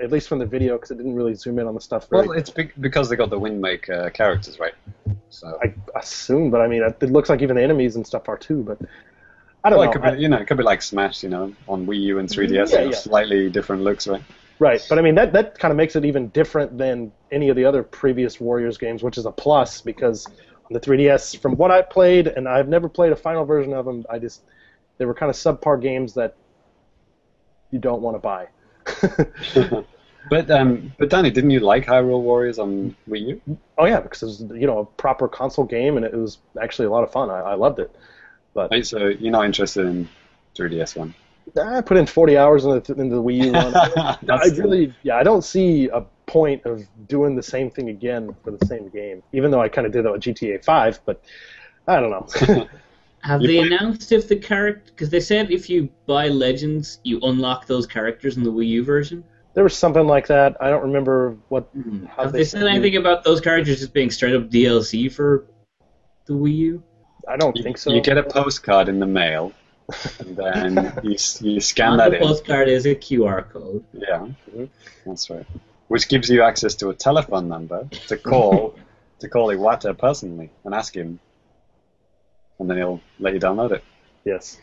at 0.00 0.12
least 0.12 0.28
from 0.28 0.38
the 0.38 0.46
video, 0.46 0.76
because 0.76 0.92
it 0.92 0.98
didn't 0.98 1.16
really 1.16 1.34
zoom 1.34 1.58
in 1.58 1.66
on 1.66 1.74
the 1.74 1.80
stuff. 1.80 2.06
Well, 2.12 2.30
it's 2.30 2.50
be- 2.50 2.70
because 2.78 3.08
they 3.08 3.16
got 3.16 3.30
the 3.30 3.38
Wind 3.40 3.60
Waker 3.60 4.08
characters, 4.10 4.60
right? 4.60 4.74
So 5.30 5.58
I 5.64 5.74
assume, 5.98 6.52
but 6.52 6.60
I 6.60 6.68
mean, 6.68 6.84
it 6.84 7.10
looks 7.10 7.28
like 7.28 7.42
even 7.42 7.56
the 7.56 7.62
enemies 7.62 7.96
and 7.96 8.06
stuff 8.06 8.28
are 8.28 8.38
too. 8.38 8.62
But 8.62 8.78
I 9.64 9.70
don't 9.70 9.78
well, 9.78 9.86
know. 9.86 9.90
it 9.90 9.92
could 9.92 10.02
be, 10.02 10.08
I- 10.08 10.14
you 10.16 10.28
know, 10.28 10.38
it 10.38 10.46
could 10.46 10.56
be 10.56 10.62
like 10.64 10.82
Smash, 10.82 11.22
you 11.22 11.28
know, 11.28 11.54
on 11.68 11.86
Wii 11.86 12.00
U 12.02 12.18
and 12.18 12.28
3DS, 12.28 12.72
Yeah, 12.72 12.80
yeah. 12.82 12.90
slightly 12.90 13.48
different 13.50 13.82
looks, 13.82 14.06
right? 14.08 14.22
Right, 14.58 14.80
but 14.88 14.98
I 14.98 15.02
mean 15.02 15.16
that 15.16 15.32
that 15.32 15.58
kind 15.58 15.70
of 15.72 15.76
makes 15.76 15.96
it 15.96 16.04
even 16.04 16.28
different 16.28 16.78
than 16.78 17.10
any 17.32 17.48
of 17.48 17.56
the 17.56 17.64
other 17.64 17.82
previous 17.82 18.40
Warriors 18.40 18.78
games, 18.78 19.02
which 19.02 19.18
is 19.18 19.26
a 19.26 19.32
plus 19.32 19.80
because 19.80 20.26
on 20.28 20.72
the 20.72 20.78
3DS, 20.80 21.40
from 21.40 21.56
what 21.56 21.70
I 21.72 21.82
played, 21.82 22.28
and 22.28 22.48
I've 22.48 22.68
never 22.68 22.88
played 22.88 23.10
a 23.12 23.16
final 23.16 23.44
version 23.44 23.72
of 23.72 23.84
them, 23.84 24.04
I 24.08 24.18
just 24.20 24.42
they 24.98 25.04
were 25.04 25.14
kind 25.14 25.30
of 25.30 25.36
subpar 25.36 25.80
games 25.82 26.14
that 26.14 26.36
you 27.70 27.78
don't 27.80 28.02
want 28.02 28.14
to 28.16 28.20
buy. 28.20 28.48
But 30.30 30.48
um, 30.52 30.92
but 30.98 31.10
Danny, 31.10 31.30
didn't 31.32 31.50
you 31.50 31.58
like 31.58 31.84
Hyrule 31.84 32.20
Warriors 32.22 32.60
on 32.60 32.94
Wii 33.08 33.40
U? 33.46 33.58
oh 33.78 33.86
yeah, 33.86 33.98
because 34.00 34.22
it 34.22 34.26
was 34.26 34.40
you 34.54 34.68
know 34.68 34.78
a 34.78 34.84
proper 34.84 35.26
console 35.26 35.64
game 35.64 35.96
and 35.96 36.06
it 36.06 36.14
was 36.14 36.38
actually 36.62 36.86
a 36.86 36.90
lot 36.90 37.02
of 37.02 37.10
fun. 37.10 37.28
I, 37.28 37.40
I 37.40 37.54
loved 37.54 37.80
it, 37.80 37.90
but 38.54 38.70
Right, 38.70 38.86
so 38.86 39.08
you're 39.08 39.32
not 39.32 39.44
interested 39.44 39.86
in 39.86 40.08
3DS 40.56 40.96
one? 40.96 41.14
I 41.60 41.80
put 41.80 41.96
in 41.96 42.06
40 42.06 42.36
hours 42.38 42.64
into 42.64 42.94
the, 42.94 43.00
into 43.02 43.16
the 43.16 43.22
Wii 43.22 43.44
U 43.46 43.52
one. 43.52 43.74
I 44.30 44.46
really, 44.56 44.94
yeah, 45.02 45.16
I 45.16 45.22
don't 45.22 45.42
see 45.42 45.88
a 45.92 46.02
point 46.26 46.64
of 46.64 46.82
doing 47.08 47.34
the 47.34 47.42
same 47.42 47.68
thing 47.70 47.88
again 47.88 48.34
for 48.44 48.52
the 48.52 48.64
same 48.66 48.88
game. 48.90 49.22
Even 49.32 49.50
though 49.50 49.60
I 49.60 49.68
kind 49.68 49.86
of 49.86 49.92
did 49.92 50.04
that 50.04 50.12
with 50.12 50.22
GTA 50.22 50.64
5, 50.64 51.00
but 51.04 51.22
I 51.88 52.00
don't 52.00 52.10
know. 52.10 52.68
Have 53.22 53.40
You 53.42 53.48
they 53.48 53.56
play- 53.58 53.66
announced 53.76 54.12
if 54.12 54.28
the 54.28 54.36
character? 54.36 54.82
Because 54.92 55.10
they 55.10 55.20
said 55.20 55.50
if 55.50 55.68
you 55.70 55.88
buy 56.06 56.28
Legends, 56.28 56.98
you 57.04 57.20
unlock 57.22 57.66
those 57.66 57.86
characters 57.86 58.36
in 58.36 58.42
the 58.44 58.52
Wii 58.52 58.66
U 58.68 58.84
version. 58.84 59.22
there 59.54 59.62
was 59.64 59.76
something 59.76 60.06
like 60.06 60.26
that. 60.28 60.56
I 60.60 60.70
don't 60.70 60.82
remember 60.82 61.36
what. 61.48 61.64
Hmm. 61.72 62.06
How 62.06 62.24
Have 62.24 62.32
they 62.32 62.38
they 62.38 62.44
said 62.44 62.60
said 62.62 62.68
anything 62.68 62.96
about 62.96 63.22
those 63.24 63.40
characters 63.40 63.78
just 63.80 63.92
being 63.92 64.10
straight 64.10 64.34
up 64.34 64.48
DLC 64.50 65.10
for 65.12 65.44
the 66.26 66.32
Wii 66.34 66.56
U? 66.56 66.82
I 67.28 67.36
don't 67.36 67.56
You, 67.56 67.62
think 67.62 67.78
so. 67.78 67.90
you 67.92 68.00
get 68.00 68.18
a 68.18 68.22
postcard 68.22 68.88
in 68.88 68.98
the 68.98 69.06
mail, 69.06 69.52
and 70.20 70.36
then 70.36 70.98
you 71.02 71.16
you 71.40 71.60
scan 71.60 71.92
On 71.92 71.98
that 71.98 72.10
the 72.10 72.16
in. 72.16 72.22
postcard 72.22 72.68
is 72.68 72.86
a 72.86 72.94
QR 72.94 73.48
code. 73.50 73.84
Yeah, 73.92 74.26
Mhm. 74.54 74.68
that's 75.06 75.30
right. 75.30 75.46
Which 75.88 76.08
gives 76.08 76.28
you 76.30 76.42
access 76.42 76.74
to 76.76 76.88
a 76.90 76.94
telephone 76.94 77.48
number 77.48 77.88
to 78.08 78.16
call 78.30 78.74
to 79.20 79.28
call 79.28 79.48
Iwata 79.48 79.96
personally 79.96 80.50
and 80.64 80.74
ask 80.74 80.94
him, 80.96 81.20
and 82.58 82.68
then 82.68 82.76
he'll 82.78 83.00
let 83.20 83.34
you 83.34 83.40
download 83.40 83.72
it. 83.72 83.84
Yes. 84.24 84.58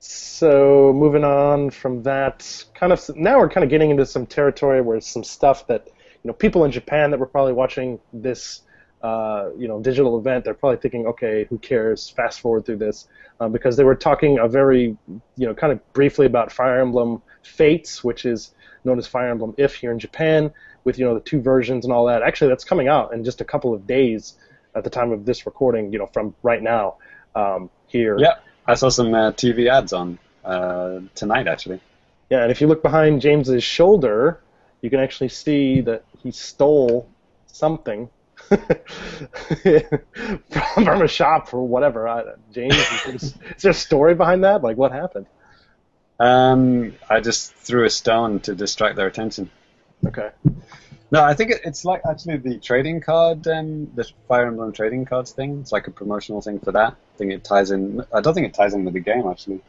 So 0.00 0.92
moving 0.94 1.24
on 1.24 1.70
from 1.70 2.02
that, 2.04 2.64
kind 2.74 2.92
of 2.92 3.08
now 3.16 3.38
we're 3.38 3.48
kind 3.50 3.64
of 3.64 3.70
getting 3.70 3.90
into 3.90 4.06
some 4.06 4.26
territory 4.26 4.80
where 4.80 5.00
some 5.00 5.24
stuff 5.24 5.66
that 5.66 5.86
you 5.88 6.28
know 6.28 6.32
people 6.32 6.64
in 6.64 6.70
Japan 6.70 7.10
that 7.10 7.18
were 7.18 7.26
probably 7.26 7.52
watching 7.52 7.98
this 8.12 8.62
uh, 9.02 9.50
you 9.56 9.68
know 9.68 9.80
digital 9.80 10.18
event, 10.18 10.44
they're 10.44 10.54
probably 10.54 10.78
thinking, 10.78 11.06
okay, 11.06 11.44
who 11.48 11.58
cares? 11.58 12.10
Fast 12.10 12.40
forward 12.40 12.66
through 12.66 12.78
this 12.78 13.06
um, 13.40 13.52
because 13.52 13.76
they 13.76 13.84
were 13.84 13.94
talking 13.94 14.38
a 14.38 14.48
very 14.48 14.96
you 15.36 15.46
know 15.46 15.54
kind 15.54 15.72
of 15.72 15.92
briefly 15.92 16.26
about 16.26 16.50
Fire 16.50 16.80
Emblem 16.80 17.22
Fates, 17.42 18.02
which 18.02 18.24
is 18.24 18.52
known 18.84 18.98
as 18.98 19.06
Fire 19.06 19.30
Emblem 19.30 19.54
If 19.56 19.74
here 19.74 19.92
in 19.92 19.98
Japan, 19.98 20.52
with 20.84 20.98
you 20.98 21.04
know 21.04 21.14
the 21.14 21.20
two 21.20 21.40
versions 21.40 21.84
and 21.84 21.92
all 21.92 22.06
that. 22.06 22.22
Actually, 22.22 22.48
that's 22.48 22.64
coming 22.64 22.88
out 22.88 23.12
in 23.12 23.24
just 23.24 23.40
a 23.40 23.44
couple 23.44 23.72
of 23.72 23.86
days 23.86 24.34
at 24.74 24.84
the 24.84 24.90
time 24.90 25.12
of 25.12 25.24
this 25.24 25.46
recording. 25.46 25.92
You 25.92 26.00
know, 26.00 26.06
from 26.06 26.34
right 26.42 26.62
now 26.62 26.96
um, 27.34 27.70
here. 27.86 28.18
Yeah, 28.18 28.36
I 28.66 28.74
saw 28.74 28.88
some 28.88 29.14
uh, 29.14 29.32
TV 29.32 29.70
ads 29.70 29.92
on 29.92 30.18
uh, 30.44 31.00
tonight 31.14 31.46
actually. 31.46 31.80
Yeah, 32.30 32.42
and 32.42 32.50
if 32.50 32.60
you 32.60 32.66
look 32.66 32.82
behind 32.82 33.22
James's 33.22 33.64
shoulder, 33.64 34.40
you 34.82 34.90
can 34.90 35.00
actually 35.00 35.30
see 35.30 35.80
that 35.82 36.04
he 36.22 36.30
stole 36.30 37.08
something 37.46 38.10
from, 40.50 40.84
from 40.84 41.02
a 41.02 41.08
shop 41.08 41.52
or 41.52 41.66
whatever. 41.66 42.08
I, 42.08 42.24
James, 42.52 42.76
is, 43.06 43.34
is 43.56 43.62
there 43.62 43.72
a 43.72 43.74
story 43.74 44.14
behind 44.14 44.44
that? 44.44 44.62
Like, 44.62 44.76
what 44.76 44.92
happened? 44.92 45.26
Um, 46.20 46.94
I 47.08 47.20
just 47.20 47.54
threw 47.54 47.84
a 47.84 47.90
stone 47.90 48.40
to 48.40 48.54
distract 48.54 48.96
their 48.96 49.06
attention. 49.06 49.50
Okay. 50.06 50.30
No, 51.10 51.22
I 51.22 51.34
think 51.34 51.52
it, 51.52 51.60
it's 51.64 51.84
like 51.84 52.02
actually 52.08 52.36
the 52.38 52.58
trading 52.58 53.00
card, 53.00 53.46
um, 53.48 53.90
the 53.94 54.08
Fire 54.26 54.46
Emblem 54.46 54.72
trading 54.72 55.04
cards 55.04 55.32
thing. 55.32 55.60
It's 55.60 55.72
like 55.72 55.86
a 55.86 55.90
promotional 55.90 56.40
thing 56.40 56.60
for 56.60 56.72
that. 56.72 56.92
I 56.92 57.18
think 57.18 57.32
it 57.32 57.44
ties 57.44 57.70
in. 57.70 58.04
I 58.12 58.20
don't 58.20 58.34
think 58.34 58.46
it 58.46 58.54
ties 58.54 58.74
in 58.74 58.84
with 58.84 58.94
the 58.94 59.00
game 59.00 59.26
actually, 59.26 59.60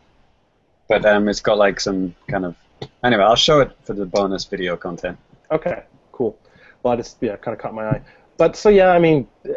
but 0.87 1.05
um, 1.05 1.29
it's 1.29 1.39
got 1.39 1.57
like 1.57 1.79
some 1.79 2.15
kind 2.27 2.45
of. 2.45 2.55
Anyway, 3.03 3.23
I'll 3.23 3.35
show 3.35 3.61
it 3.61 3.71
for 3.83 3.93
the 3.93 4.05
bonus 4.05 4.45
video 4.45 4.75
content. 4.75 5.17
Okay. 5.51 5.83
Cool. 6.11 6.37
Well, 6.83 6.93
I 6.93 6.97
just 6.97 7.17
yeah, 7.21 7.35
kind 7.37 7.55
of 7.55 7.61
caught 7.61 7.73
my 7.73 7.85
eye. 7.85 8.01
But 8.39 8.57
so 8.57 8.69
yeah, 8.69 8.89
I 8.91 8.99
mean, 8.99 9.27
uh, 9.47 9.53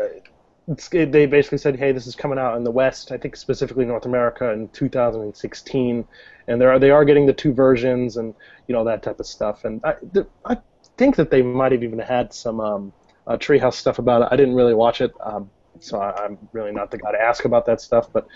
it's, 0.68 0.89
they 0.91 1.26
basically 1.26 1.59
said, 1.59 1.76
"Hey, 1.76 1.93
this 1.93 2.07
is 2.07 2.16
coming 2.16 2.39
out 2.39 2.57
in 2.57 2.64
the 2.64 2.72
West. 2.72 3.12
I 3.12 3.18
think 3.18 3.37
specifically 3.37 3.87
North 3.87 4.07
America 4.07 4.51
in 4.53 4.68
2016, 4.70 6.07
and 6.49 6.61
they 6.61 6.66
are 6.66 6.80
they 6.80 6.91
are 6.91 7.05
getting 7.07 7.26
the 7.26 7.35
two 7.35 7.55
versions 7.55 8.18
and 8.18 8.35
you 8.68 8.74
know 8.74 8.85
that 8.85 9.03
type 9.03 9.20
of 9.20 9.26
stuff. 9.26 9.64
And 9.64 9.80
I, 9.85 9.95
th- 10.14 10.26
I 10.47 10.59
think 10.99 11.16
that 11.16 11.30
they 11.30 11.43
might 11.43 11.72
have 11.72 11.85
even 11.85 12.01
had 12.01 12.35
some 12.35 12.61
um, 12.61 12.95
uh, 13.28 13.39
Treehouse 13.39 13.74
stuff 13.74 14.01
about 14.01 14.22
it. 14.22 14.28
I 14.33 14.37
didn't 14.37 14.57
really 14.57 14.74
watch 14.74 15.01
it, 15.01 15.12
um, 15.20 15.51
so 15.80 16.01
I, 16.01 16.24
I'm 16.24 16.39
really 16.53 16.72
not 16.72 16.91
the 16.91 16.99
guy 16.99 17.12
to 17.12 17.20
ask 17.22 17.45
about 17.47 17.66
that 17.66 17.80
stuff. 17.80 18.09
But 18.12 18.28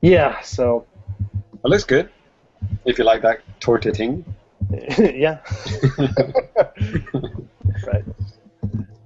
yeah, 0.00 0.40
so 0.42 0.86
It 1.64 1.68
looks 1.68 1.84
good. 1.84 2.10
If 2.86 2.98
you 2.98 3.04
like 3.04 3.22
that 3.22 3.40
torta 3.60 3.92
thing. 3.92 4.24
yeah, 4.98 5.40
right. 7.86 8.04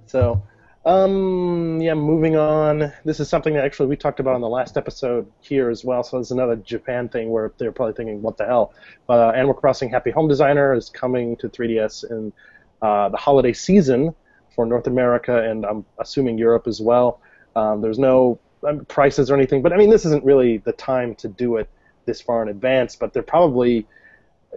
So, 0.05 0.43
um, 0.85 1.81
yeah, 1.81 1.95
moving 1.95 2.35
on. 2.35 2.93
This 3.05 3.19
is 3.19 3.27
something 3.27 3.53
that 3.55 3.65
actually 3.65 3.87
we 3.87 3.95
talked 3.95 4.19
about 4.19 4.35
in 4.35 4.41
the 4.41 4.49
last 4.49 4.77
episode 4.77 5.31
here 5.41 5.69
as 5.69 5.83
well. 5.83 6.03
So 6.03 6.19
it's 6.19 6.31
another 6.31 6.55
Japan 6.57 7.09
thing 7.09 7.29
where 7.29 7.51
they're 7.57 7.71
probably 7.71 7.95
thinking, 7.95 8.21
"What 8.21 8.37
the 8.37 8.45
hell?" 8.45 8.73
But 9.07 9.19
uh, 9.19 9.31
Animal 9.31 9.55
Crossing 9.55 9.89
Happy 9.89 10.11
Home 10.11 10.27
Designer 10.27 10.73
is 10.73 10.89
coming 10.89 11.37
to 11.37 11.49
3DS 11.49 12.11
in 12.11 12.31
uh, 12.81 13.09
the 13.09 13.17
holiday 13.17 13.53
season 13.53 14.13
for 14.55 14.65
North 14.65 14.87
America 14.87 15.43
and 15.43 15.65
I'm 15.65 15.85
assuming 15.99 16.37
Europe 16.37 16.67
as 16.67 16.79
well. 16.81 17.19
Um, 17.55 17.81
there's 17.81 17.99
no 17.99 18.39
um, 18.63 18.85
prices 18.85 19.31
or 19.31 19.35
anything, 19.35 19.61
but 19.61 19.73
I 19.73 19.77
mean, 19.77 19.89
this 19.89 20.05
isn't 20.05 20.23
really 20.23 20.59
the 20.59 20.71
time 20.71 21.15
to 21.15 21.27
do 21.27 21.57
it 21.57 21.69
this 22.05 22.21
far 22.21 22.41
in 22.43 22.49
advance. 22.49 22.95
But 22.95 23.13
they're 23.13 23.23
probably, 23.23 23.87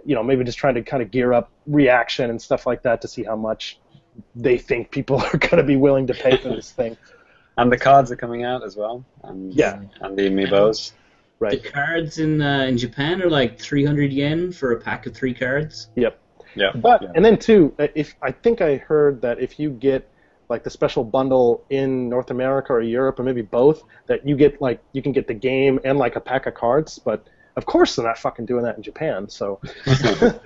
you 0.05 0.15
know, 0.15 0.23
maybe 0.23 0.43
just 0.43 0.57
trying 0.57 0.75
to 0.75 0.83
kind 0.83 1.03
of 1.03 1.11
gear 1.11 1.33
up 1.33 1.51
reaction 1.65 2.29
and 2.29 2.41
stuff 2.41 2.65
like 2.65 2.83
that 2.83 3.01
to 3.01 3.07
see 3.07 3.23
how 3.23 3.35
much 3.35 3.79
they 4.35 4.57
think 4.57 4.91
people 4.91 5.21
are 5.33 5.37
going 5.37 5.57
to 5.57 5.63
be 5.63 5.75
willing 5.75 6.07
to 6.07 6.13
pay 6.13 6.37
for 6.37 6.49
this 6.49 6.71
thing. 6.71 6.97
And 7.57 7.69
the 7.69 7.77
cards 7.77 8.09
are 8.09 8.15
coming 8.15 8.45
out 8.45 8.63
as 8.63 8.77
well. 8.77 9.03
And, 9.21 9.53
Yeah. 9.53 9.81
And 9.99 10.17
the 10.17 10.29
amiibos. 10.29 10.93
Right. 11.39 11.61
The 11.61 11.69
cards 11.69 12.17
in 12.17 12.41
uh, 12.41 12.63
in 12.63 12.77
Japan 12.77 13.21
are 13.21 13.29
like 13.29 13.59
300 13.59 14.13
yen 14.13 14.53
for 14.53 14.71
a 14.71 14.79
pack 14.79 15.05
of 15.05 15.13
three 15.13 15.33
cards. 15.33 15.89
Yep. 15.95 16.17
Yeah. 16.55 16.71
But 16.73 17.01
yeah. 17.01 17.11
and 17.15 17.23
then 17.23 17.37
too, 17.37 17.73
uh, 17.79 17.87
if 17.95 18.15
I 18.21 18.31
think 18.31 18.61
I 18.61 18.77
heard 18.77 19.21
that 19.21 19.39
if 19.39 19.59
you 19.59 19.71
get 19.71 20.09
like 20.49 20.63
the 20.63 20.69
special 20.69 21.03
bundle 21.03 21.63
in 21.69 22.09
North 22.09 22.31
America 22.31 22.73
or 22.73 22.81
Europe 22.81 23.19
or 23.19 23.23
maybe 23.23 23.41
both, 23.41 23.83
that 24.07 24.25
you 24.27 24.35
get 24.35 24.61
like 24.61 24.81
you 24.93 25.01
can 25.01 25.11
get 25.11 25.27
the 25.27 25.33
game 25.33 25.79
and 25.83 25.97
like 25.97 26.15
a 26.15 26.21
pack 26.21 26.45
of 26.45 26.55
cards. 26.55 26.97
But 26.97 27.27
of 27.55 27.65
course 27.65 27.95
they're 27.95 28.05
not 28.05 28.17
fucking 28.17 28.45
doing 28.45 28.63
that 28.63 28.77
in 28.77 28.83
Japan. 28.83 29.29
So 29.29 29.59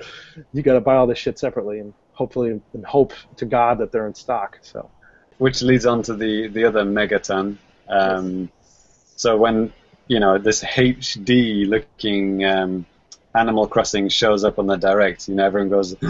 you 0.54 0.62
got 0.62 0.74
to 0.74 0.82
buy 0.82 0.96
all 0.96 1.08
this 1.08 1.20
shit 1.20 1.40
separately 1.40 1.80
and 1.80 1.94
hopefully 2.14 2.62
and 2.74 2.86
hope 2.86 3.14
to 3.38 3.46
God 3.46 3.80
that 3.80 3.92
they're 3.92 4.08
in 4.08 4.16
stock. 4.16 4.60
So 4.62 4.90
which 5.38 5.62
leads 5.62 5.86
on 5.86 6.04
to 6.04 6.16
the 6.16 6.48
the 6.48 6.64
other 6.66 6.84
megaton. 6.84 7.58
Um, 7.90 8.50
so 9.16 9.38
when 9.38 9.74
you 10.08 10.20
know 10.20 10.38
this 10.38 10.64
HD 10.64 11.68
looking 11.68 12.44
um, 12.46 12.86
Animal 13.36 13.68
Crossing 13.68 14.10
shows 14.10 14.44
up 14.44 14.60
on 14.60 14.68
the 14.68 14.76
direct, 14.78 15.28
you 15.28 15.36
know 15.36 15.46
everyone 15.46 15.70
goes, 15.70 15.96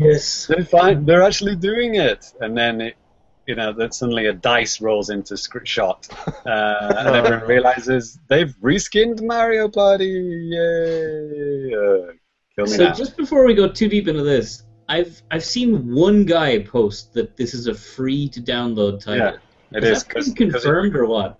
Yes. 0.00 0.46
"They're 0.46 0.64
fine, 0.64 1.04
they're 1.04 1.22
actually 1.22 1.56
doing 1.56 1.94
it," 1.94 2.32
and 2.40 2.56
then 2.56 2.80
it, 2.80 2.96
you 3.46 3.54
know 3.54 3.72
that 3.72 3.94
suddenly 3.94 4.26
a 4.26 4.32
dice 4.32 4.80
rolls 4.80 5.08
into 5.10 5.36
sc- 5.36 5.64
shot, 5.66 6.08
uh, 6.46 6.94
and 6.98 7.08
everyone 7.16 7.46
realizes 7.46 8.18
they've 8.28 8.54
reskinned 8.62 9.22
Mario 9.22 9.68
Party. 9.68 10.06
Yay! 10.52 11.74
Uh, 11.74 12.12
kill 12.54 12.64
me 12.66 12.76
So 12.76 12.84
now. 12.84 12.92
just 12.92 13.16
before 13.16 13.44
we 13.46 13.54
go 13.54 13.68
too 13.68 13.88
deep 13.88 14.08
into 14.08 14.22
this, 14.22 14.62
I've 14.96 15.22
I've 15.30 15.44
seen 15.44 15.94
one 15.94 16.24
guy 16.26 16.58
post 16.60 17.14
that 17.14 17.36
this 17.36 17.54
is 17.54 17.66
a 17.66 17.74
free 17.74 18.28
to 18.34 18.40
download 18.40 19.00
title. 19.00 19.38
Yeah, 19.72 19.78
it 19.78 19.84
is 19.84 19.98
is 19.98 20.04
that 20.04 20.08
been 20.14 20.14
'cause- 20.14 20.24
'cause 20.24 20.28
it- 20.28 20.36
confirmed 20.36 20.94
or 20.96 21.06
what? 21.06 21.38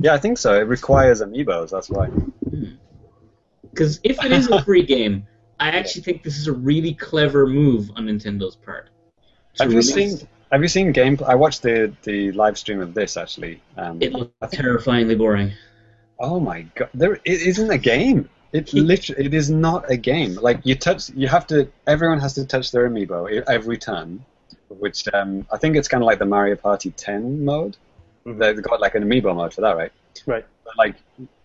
yeah, 0.00 0.14
I 0.14 0.18
think 0.18 0.38
so. 0.38 0.54
It 0.60 0.66
requires 0.76 1.20
amiibos. 1.20 1.70
That's 1.70 1.90
why. 1.90 2.08
Because 3.70 4.00
if 4.04 4.22
it 4.24 4.32
is 4.32 4.48
a 4.50 4.62
free 4.62 4.82
game, 4.96 5.26
I 5.60 5.68
actually 5.70 6.02
think 6.02 6.22
this 6.22 6.38
is 6.38 6.46
a 6.46 6.52
really 6.52 6.94
clever 6.94 7.46
move 7.46 7.90
on 7.96 8.06
Nintendo's 8.06 8.56
part. 8.56 8.88
Have 9.60 9.72
you 9.72 9.82
seen? 9.82 10.18
Have 10.52 10.62
you 10.62 10.68
seen 10.68 10.92
game? 10.92 11.18
I 11.26 11.34
watched 11.34 11.62
the 11.62 11.92
the 12.04 12.32
live 12.32 12.56
stream 12.56 12.80
of 12.80 12.94
this 12.94 13.16
actually. 13.16 13.60
Um, 13.76 13.98
It 14.00 14.12
looked 14.12 14.52
terrifyingly 14.52 15.14
boring. 15.14 15.52
oh 16.20 16.40
my 16.40 16.62
god! 16.74 16.88
There 16.94 17.14
it 17.14 17.20
isn't 17.52 17.70
a 17.70 17.78
game. 17.78 18.28
It 18.52 18.72
literally 18.72 19.26
it 19.26 19.34
is 19.34 19.50
not 19.50 19.90
a 19.90 19.96
game. 19.96 20.34
Like 20.34 20.64
you 20.64 20.74
touch, 20.74 21.10
you 21.10 21.28
have 21.28 21.46
to. 21.48 21.68
Everyone 21.86 22.18
has 22.20 22.34
to 22.34 22.46
touch 22.46 22.72
their 22.72 22.88
amiibo 22.88 23.44
every 23.46 23.76
turn, 23.76 24.24
which 24.68 25.06
um, 25.12 25.46
I 25.52 25.58
think 25.58 25.76
it's 25.76 25.88
kind 25.88 26.02
of 26.02 26.06
like 26.06 26.18
the 26.18 26.26
Mario 26.26 26.56
Party 26.56 26.90
10 26.90 27.44
mode. 27.44 27.76
Mhm. 28.24 28.38
They've 28.38 28.62
got 28.62 28.80
like 28.80 28.94
an 28.94 29.04
amiibo 29.04 29.34
mode 29.36 29.52
for 29.52 29.60
that, 29.62 29.76
right? 29.76 29.92
right. 30.26 30.46
But 30.64 30.76
like, 30.78 30.96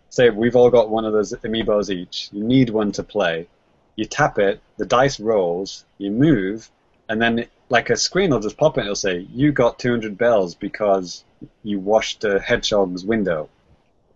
say 0.10 0.30
we've 0.30 0.56
all 0.56 0.70
got 0.70 0.90
one 0.90 1.04
of 1.04 1.12
those 1.12 1.34
amiibos 1.34 1.90
each. 1.90 2.30
You 2.32 2.44
need 2.44 2.70
one 2.70 2.92
to 2.94 3.04
play. 3.04 3.48
You 3.96 4.06
tap 4.06 4.40
it, 4.40 4.62
the 4.78 4.86
dice 4.86 5.20
rolls, 5.20 5.86
you 5.98 6.10
move, 6.10 6.70
and 7.10 7.22
then 7.22 7.40
it, 7.40 7.50
like 7.70 7.90
a 7.90 7.98
screen 7.98 8.32
will 8.32 8.40
just 8.40 8.58
pop 8.58 8.78
in. 8.78 8.84
It'll 8.84 8.96
say 8.96 9.28
you 9.34 9.52
got 9.52 9.78
200 9.78 10.18
bells 10.18 10.56
because 10.56 11.24
you 11.64 11.80
washed 11.80 12.24
a 12.24 12.40
hedgehog's 12.40 13.04
window, 13.04 13.50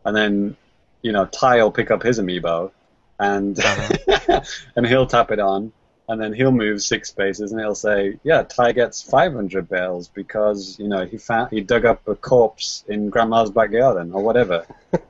and 0.05 0.15
then 0.15 0.55
you 1.01 1.11
know 1.11 1.25
Ty 1.25 1.57
will 1.57 1.71
pick 1.71 1.91
up 1.91 2.01
his 2.01 2.19
amiibo, 2.19 2.71
and 3.20 3.59
oh, 3.63 4.41
and 4.76 4.86
he'll 4.86 5.07
tap 5.07 5.32
it 5.32 5.39
on. 5.39 5.72
And 6.09 6.22
then 6.22 6.32
he'll 6.32 6.53
move 6.53 6.82
six 6.82 7.09
spaces, 7.09 7.51
and 7.51 7.59
he'll 7.59 7.76
say, 7.76 8.18
"Yeah, 8.24 8.43
Ty 8.43 8.72
gets 8.72 9.01
500 9.01 9.68
bells 9.68 10.07
because 10.07 10.80
you 10.80 10.88
know 10.88 11.05
he 11.05 11.18
found 11.18 11.51
he 11.51 11.59
dug 11.59 11.84
up 11.84 12.07
a 12.07 12.15
corpse 12.15 12.86
in 12.88 13.09
Grandma's 13.09 13.51
back 13.51 13.74
garden 13.74 14.13
or 14.13 14.24
whatever." 14.24 14.65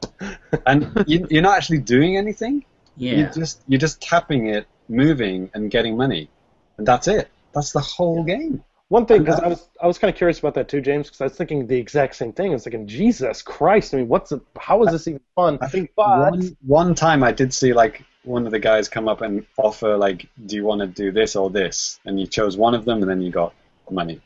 and 0.66 1.04
you, 1.06 1.28
you're 1.30 1.44
not 1.44 1.56
actually 1.56 1.80
doing 1.80 2.18
anything. 2.18 2.66
Yeah. 2.96 3.18
You're 3.18 3.30
just 3.30 3.62
you're 3.68 3.80
just 3.80 4.02
tapping 4.02 4.48
it, 4.48 4.66
moving, 4.90 5.52
and 5.54 5.70
getting 5.70 5.98
money, 5.98 6.30
and 6.78 6.88
that's 6.88 7.08
it. 7.08 7.30
That's 7.54 7.74
the 7.74 7.80
whole 7.80 8.24
game. 8.24 8.64
One 8.90 9.06
thing, 9.06 9.24
because 9.24 9.42
I 9.42 9.48
was 9.48 9.68
I 9.82 9.88
was 9.88 9.98
kind 9.98 10.10
of 10.10 10.18
curious 10.18 10.40
about 10.40 10.54
that 10.54 10.70
too, 10.70 10.80
James, 10.80 11.08
because 11.08 11.20
I 11.20 11.26
was 11.26 11.34
thinking 11.34 11.68
the 11.68 11.78
exact 11.78 12.16
same 12.16 12.32
thing. 12.32 12.52
I 12.52 12.54
was 12.54 12.64
thinking, 12.64 12.88
Jesus 12.88 13.42
Christ! 13.42 13.94
I 13.94 13.98
mean, 13.98 14.08
what's 14.08 14.32
it, 14.32 14.42
how 14.58 14.82
is 14.84 14.92
this 14.92 15.08
even 15.10 15.20
fun? 15.36 15.58
I 15.62 15.68
think 15.68 15.92
But- 15.96 16.32
one 16.32 16.58
one 16.66 16.96
time 16.96 17.22
I 17.22 17.34
did 17.34 17.54
see 17.54 17.74
like 17.74 18.04
one 18.24 18.46
of 18.46 18.52
the 18.52 18.60
guys 18.60 18.88
come 18.88 19.10
up 19.10 19.22
and 19.22 19.46
offer 19.58 19.98
like, 19.98 20.30
"Do 20.46 20.56
you 20.56 20.64
want 20.64 20.80
to 20.82 20.88
do 20.88 21.12
this 21.12 21.36
or 21.36 21.50
this?" 21.50 22.00
And 22.06 22.18
you 22.20 22.28
chose 22.28 22.56
one 22.56 22.76
of 22.76 22.86
them, 22.86 23.02
and 23.02 23.10
then 23.10 23.22
you 23.22 23.30
got 23.30 23.54
money. 23.92 24.22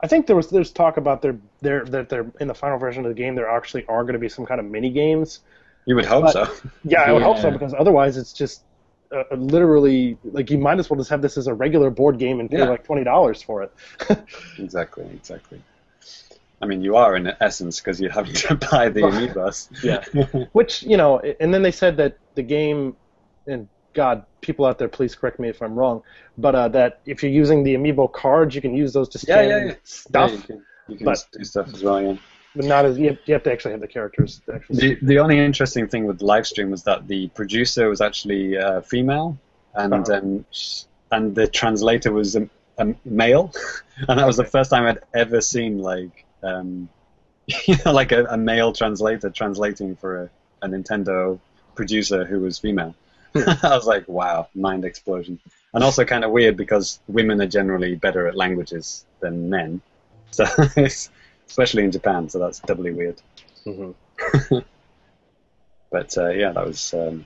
I 0.00 0.06
think 0.06 0.26
there 0.28 0.36
was 0.36 0.50
there's 0.50 0.70
talk 0.70 0.96
about 0.96 1.20
their 1.20 1.36
their 1.60 1.84
that 1.86 2.08
they're 2.08 2.30
in 2.40 2.46
the 2.46 2.54
final 2.54 2.78
version 2.78 3.04
of 3.04 3.08
the 3.10 3.20
game. 3.20 3.34
There 3.34 3.48
actually 3.50 3.86
are 3.86 4.02
going 4.04 4.12
to 4.14 4.20
be 4.20 4.28
some 4.28 4.46
kind 4.46 4.60
of 4.60 4.66
mini 4.66 4.90
games. 4.90 5.40
You 5.84 5.96
would 5.96 6.06
hope 6.06 6.26
But- 6.26 6.32
so. 6.32 6.68
Yeah, 6.84 7.02
I 7.02 7.12
would 7.12 7.22
hope 7.22 7.38
so 7.38 7.50
because 7.50 7.74
otherwise 7.76 8.16
it's 8.16 8.32
just 8.32 8.62
uh, 9.14 9.24
literally 9.36 10.16
like 10.24 10.50
you 10.50 10.58
might 10.58 10.78
as 10.78 10.88
well 10.88 10.98
just 10.98 11.10
have 11.10 11.22
this 11.22 11.36
as 11.36 11.46
a 11.46 11.54
regular 11.54 11.90
board 11.90 12.18
game 12.18 12.40
and 12.40 12.50
pay 12.50 12.58
Yeah. 12.58 12.64
like 12.68 12.84
twenty 12.84 13.04
dollars 13.04 13.42
for 13.42 13.62
it. 13.62 13.72
exactly, 14.58 15.04
exactly. 15.12 15.60
I 16.62 16.66
mean, 16.66 16.82
you 16.82 16.96
are 16.96 17.16
in 17.16 17.32
essence 17.40 17.80
because 17.80 18.00
you 18.00 18.10
have 18.10 18.30
to 18.32 18.54
buy 18.70 18.88
the 18.90 19.00
amiibos. 19.02 19.68
Yeah. 19.82 20.44
Which 20.52 20.82
you 20.82 20.96
know, 20.96 21.18
and 21.20 21.52
then 21.54 21.62
they 21.62 21.70
said 21.72 21.96
that 21.96 22.18
the 22.34 22.42
game, 22.42 22.96
and 23.46 23.68
God, 23.94 24.24
people 24.42 24.64
out 24.66 24.78
there, 24.78 24.88
please 24.88 25.14
correct 25.14 25.38
me 25.40 25.48
if 25.48 25.62
I'm 25.62 25.74
wrong, 25.74 26.02
but 26.38 26.54
uh, 26.54 26.68
that 26.68 27.00
if 27.06 27.22
you're 27.22 27.32
using 27.32 27.62
the 27.64 27.74
amiibo 27.74 28.12
cards, 28.12 28.54
you 28.54 28.60
can 28.60 28.74
use 28.76 28.92
those 28.92 29.08
to 29.10 29.18
scan 29.18 29.48
yeah, 29.48 29.64
yeah. 29.66 29.74
stuff, 29.84 30.30
Yeah, 30.30 30.36
you 30.36 30.42
can, 30.42 30.62
you 30.88 30.96
can 30.98 31.04
but- 31.06 31.26
do 31.32 31.44
stuff 31.44 31.72
as 31.74 31.82
well. 31.82 32.18
But 32.56 32.64
not 32.64 32.84
as 32.84 32.98
you 32.98 33.08
have, 33.08 33.18
you 33.26 33.34
have 33.34 33.42
to 33.44 33.52
actually 33.52 33.72
have 33.72 33.80
the 33.80 33.88
characters. 33.88 34.40
Actually 34.52 34.96
The, 34.96 34.98
the 35.02 35.18
only 35.18 35.38
interesting 35.38 35.86
thing 35.86 36.06
with 36.06 36.18
the 36.18 36.24
live 36.24 36.46
stream 36.46 36.70
was 36.70 36.82
that 36.84 37.06
the 37.06 37.28
producer 37.28 37.88
was 37.88 38.00
actually 38.00 38.56
uh, 38.58 38.80
female, 38.80 39.38
and 39.74 39.92
Uh-huh. 39.94 40.14
um, 40.14 40.44
and 41.12 41.34
the 41.34 41.46
translator 41.46 42.12
was 42.12 42.36
a, 42.36 42.48
a 42.78 42.94
male, 43.04 43.52
and 44.08 44.18
that 44.18 44.26
was 44.26 44.36
the 44.36 44.44
first 44.44 44.70
time 44.70 44.84
I'd 44.86 44.98
ever 45.14 45.40
seen 45.40 45.78
like 45.78 46.24
um, 46.42 46.88
you 47.66 47.76
know 47.84 47.92
like 47.92 48.12
a, 48.12 48.24
a 48.26 48.36
male 48.36 48.72
translator 48.72 49.30
translating 49.30 49.94
for 49.96 50.22
a, 50.24 50.30
a 50.62 50.68
Nintendo 50.68 51.38
producer 51.76 52.24
who 52.24 52.40
was 52.40 52.58
female. 52.58 52.94
I 53.34 53.76
was 53.76 53.86
like, 53.86 54.08
wow, 54.08 54.48
mind 54.54 54.84
explosion, 54.84 55.38
and 55.72 55.84
also 55.84 56.04
kind 56.04 56.24
of 56.24 56.32
weird 56.32 56.56
because 56.56 56.98
women 57.06 57.40
are 57.40 57.46
generally 57.46 57.94
better 57.94 58.26
at 58.26 58.34
languages 58.34 59.06
than 59.20 59.48
men, 59.48 59.80
so 60.32 60.44
it's, 60.76 61.10
especially 61.50 61.84
in 61.84 61.90
Japan, 61.90 62.28
so 62.28 62.38
that's 62.38 62.60
doubly 62.60 62.92
weird. 62.92 63.20
Mhm. 63.66 63.94
But 65.90 66.16
uh, 66.16 66.28
yeah, 66.28 66.52
that 66.52 66.66
was 66.66 66.94
um, 66.94 67.24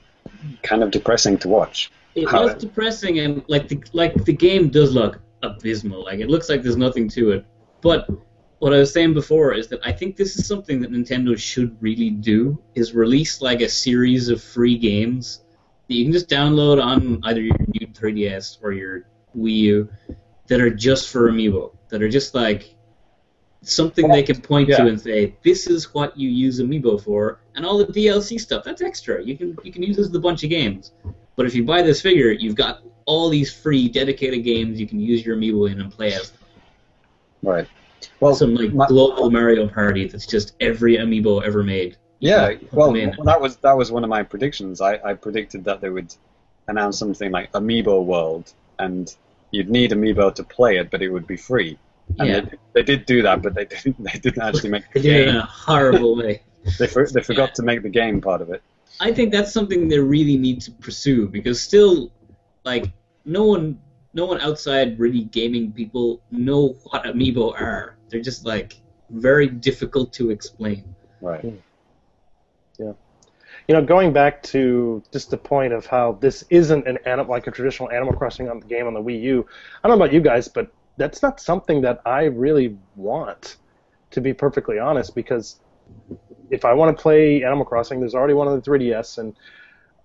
kind 0.63 0.83
of 0.83 0.91
depressing 0.91 1.37
to 1.39 1.47
watch. 1.47 1.91
It 2.15 2.31
was 2.31 2.55
depressing, 2.55 3.19
and 3.19 3.43
like 3.47 3.67
the 3.67 3.83
like 3.93 4.25
the 4.25 4.33
game 4.33 4.69
does 4.69 4.93
look 4.93 5.19
abysmal. 5.43 6.03
Like 6.03 6.19
it 6.19 6.29
looks 6.29 6.49
like 6.49 6.63
there's 6.63 6.77
nothing 6.77 7.07
to 7.09 7.31
it. 7.31 7.45
But 7.81 8.09
what 8.59 8.73
I 8.73 8.79
was 8.79 8.91
saying 8.91 9.13
before 9.13 9.53
is 9.53 9.67
that 9.67 9.81
I 9.85 9.91
think 9.91 10.15
this 10.15 10.37
is 10.37 10.47
something 10.47 10.81
that 10.81 10.91
Nintendo 10.91 11.37
should 11.37 11.77
really 11.81 12.09
do: 12.09 12.59
is 12.73 12.95
release 12.95 13.41
like 13.41 13.61
a 13.61 13.69
series 13.69 14.29
of 14.29 14.41
free 14.41 14.77
games 14.77 15.43
that 15.87 15.93
you 15.93 16.05
can 16.05 16.13
just 16.13 16.29
download 16.29 16.83
on 16.83 17.19
either 17.23 17.41
your 17.41 17.57
new 17.79 17.87
3DS 17.87 18.57
or 18.63 18.71
your 18.71 19.03
Wii 19.37 19.57
U 19.57 19.89
that 20.47 20.59
are 20.59 20.73
just 20.73 21.09
for 21.09 21.29
Amiibo. 21.29 21.75
That 21.89 22.01
are 22.01 22.09
just 22.09 22.33
like 22.33 22.74
something 23.65 24.07
they 24.07 24.23
can 24.23 24.41
point 24.41 24.69
yeah. 24.69 24.77
to 24.77 24.87
and 24.87 24.99
say, 24.99 25.35
"This 25.43 25.67
is 25.67 25.93
what 25.93 26.17
you 26.17 26.29
use 26.29 26.59
Amiibo 26.59 27.03
for," 27.03 27.39
and 27.55 27.65
all 27.65 27.77
the 27.77 27.85
DLC 27.85 28.39
stuff 28.39 28.63
that's 28.63 28.81
extra. 28.81 29.23
You 29.23 29.37
can 29.37 29.57
you 29.63 29.71
can 29.71 29.83
use 29.83 29.97
this 29.97 30.07
with 30.07 30.15
a 30.15 30.19
bunch 30.19 30.43
of 30.43 30.49
games. 30.49 30.91
But 31.35 31.45
if 31.45 31.55
you 31.55 31.63
buy 31.63 31.81
this 31.81 32.01
figure, 32.01 32.31
you've 32.31 32.55
got 32.55 32.81
all 33.05 33.29
these 33.29 33.53
free 33.53 33.89
dedicated 33.89 34.43
games 34.43 34.79
you 34.79 34.87
can 34.87 34.99
use 34.99 35.25
your 35.25 35.35
Amiibo 35.35 35.71
in 35.71 35.81
and 35.81 35.91
play 35.91 36.13
as. 36.13 36.31
Right. 37.43 37.67
Well, 38.19 38.35
Some 38.35 38.55
like 38.55 38.73
my- 38.73 38.87
global 38.87 39.29
Mario 39.29 39.67
Party 39.67 40.07
that's 40.07 40.25
just 40.25 40.55
every 40.59 40.97
Amiibo 40.97 41.43
ever 41.43 41.63
made. 41.63 41.97
Yeah, 42.19 42.53
well, 42.71 42.93
that 42.93 43.39
was 43.39 43.57
that 43.57 43.77
was 43.77 43.91
one 43.91 44.03
of 44.03 44.09
my 44.09 44.23
predictions. 44.23 44.81
I, 44.81 44.99
I 45.03 45.13
predicted 45.13 45.65
that 45.65 45.81
they 45.81 45.89
would 45.89 46.15
announce 46.67 46.97
something 46.97 47.29
like 47.29 47.51
Amiibo 47.51 48.03
World, 48.03 48.51
and 48.79 49.13
you'd 49.51 49.69
need 49.69 49.91
Amiibo 49.91 50.33
to 50.35 50.43
play 50.43 50.77
it, 50.77 50.89
but 50.89 51.01
it 51.01 51.09
would 51.09 51.27
be 51.27 51.37
free. 51.37 51.77
And 52.19 52.27
Yeah. 52.29 52.41
they, 52.41 52.57
they 52.73 52.83
did 52.83 53.05
do 53.05 53.21
that, 53.23 53.41
but 53.41 53.53
they 53.55 53.65
didn't. 53.65 54.01
They 54.03 54.19
didn't 54.19 54.41
actually 54.41 54.69
make 54.69 54.83
the 54.93 54.99
They 54.99 55.07
did 55.09 55.15
it 55.15 55.27
in 55.27 55.33
game. 55.33 55.41
a 55.41 55.45
horrible 55.45 56.15
way. 56.15 56.41
They 56.79 56.87
for, 56.87 57.07
they 57.07 57.21
forgot 57.21 57.53
to 57.55 57.63
make 57.63 57.83
the 57.83 57.89
game 57.89 58.21
part 58.21 58.41
of 58.41 58.49
it. 58.49 58.61
I 58.99 59.11
think 59.11 59.31
that's 59.31 59.51
something 59.51 59.87
they 59.87 59.99
really 59.99 60.37
need 60.37 60.61
to 60.61 60.71
pursue 60.71 61.27
because 61.27 61.61
still, 61.61 62.11
like 62.63 62.91
no 63.25 63.43
one, 63.43 63.79
no 64.13 64.25
one 64.25 64.39
outside 64.41 64.97
really 64.99 65.23
gaming 65.25 65.71
people 65.73 66.21
know 66.31 66.75
what 66.85 67.03
amiibo 67.03 67.53
are. 67.59 67.97
They're 68.09 68.21
just 68.21 68.45
like 68.45 68.79
very 69.09 69.47
difficult 69.47 70.13
to 70.13 70.29
explain. 70.31 70.95
Right. 71.21 71.41
Hmm. 71.41 71.55
Yeah. 72.79 72.93
You 73.67 73.75
know, 73.75 73.83
going 73.83 74.13
back 74.13 74.41
to 74.43 75.03
just 75.11 75.29
the 75.31 75.37
point 75.37 75.73
of 75.73 75.85
how 75.85 76.13
this 76.21 76.43
isn't 76.49 76.87
an 76.87 76.97
anim- 77.05 77.27
like 77.27 77.47
a 77.47 77.51
traditional 77.51 77.89
Animal 77.91 78.13
Crossing 78.13 78.49
on 78.49 78.59
the 78.59 78.65
game 78.67 78.85
on 78.87 78.93
the 78.93 79.01
Wii 79.01 79.21
U. 79.23 79.45
I 79.83 79.87
don't 79.87 79.97
know 79.97 80.03
about 80.03 80.13
you 80.13 80.21
guys, 80.21 80.47
but 80.47 80.71
that's 80.97 81.21
not 81.21 81.39
something 81.39 81.81
that 81.81 82.01
I 82.05 82.25
really 82.25 82.77
want, 82.95 83.57
to 84.11 84.21
be 84.21 84.33
perfectly 84.33 84.79
honest. 84.79 85.15
Because 85.15 85.59
if 86.49 86.65
I 86.65 86.73
want 86.73 86.95
to 86.95 87.01
play 87.01 87.43
Animal 87.43 87.65
Crossing, 87.65 87.99
there's 87.99 88.15
already 88.15 88.33
one 88.33 88.47
on 88.47 88.55
the 88.55 88.61
3DS, 88.61 89.17
and 89.17 89.35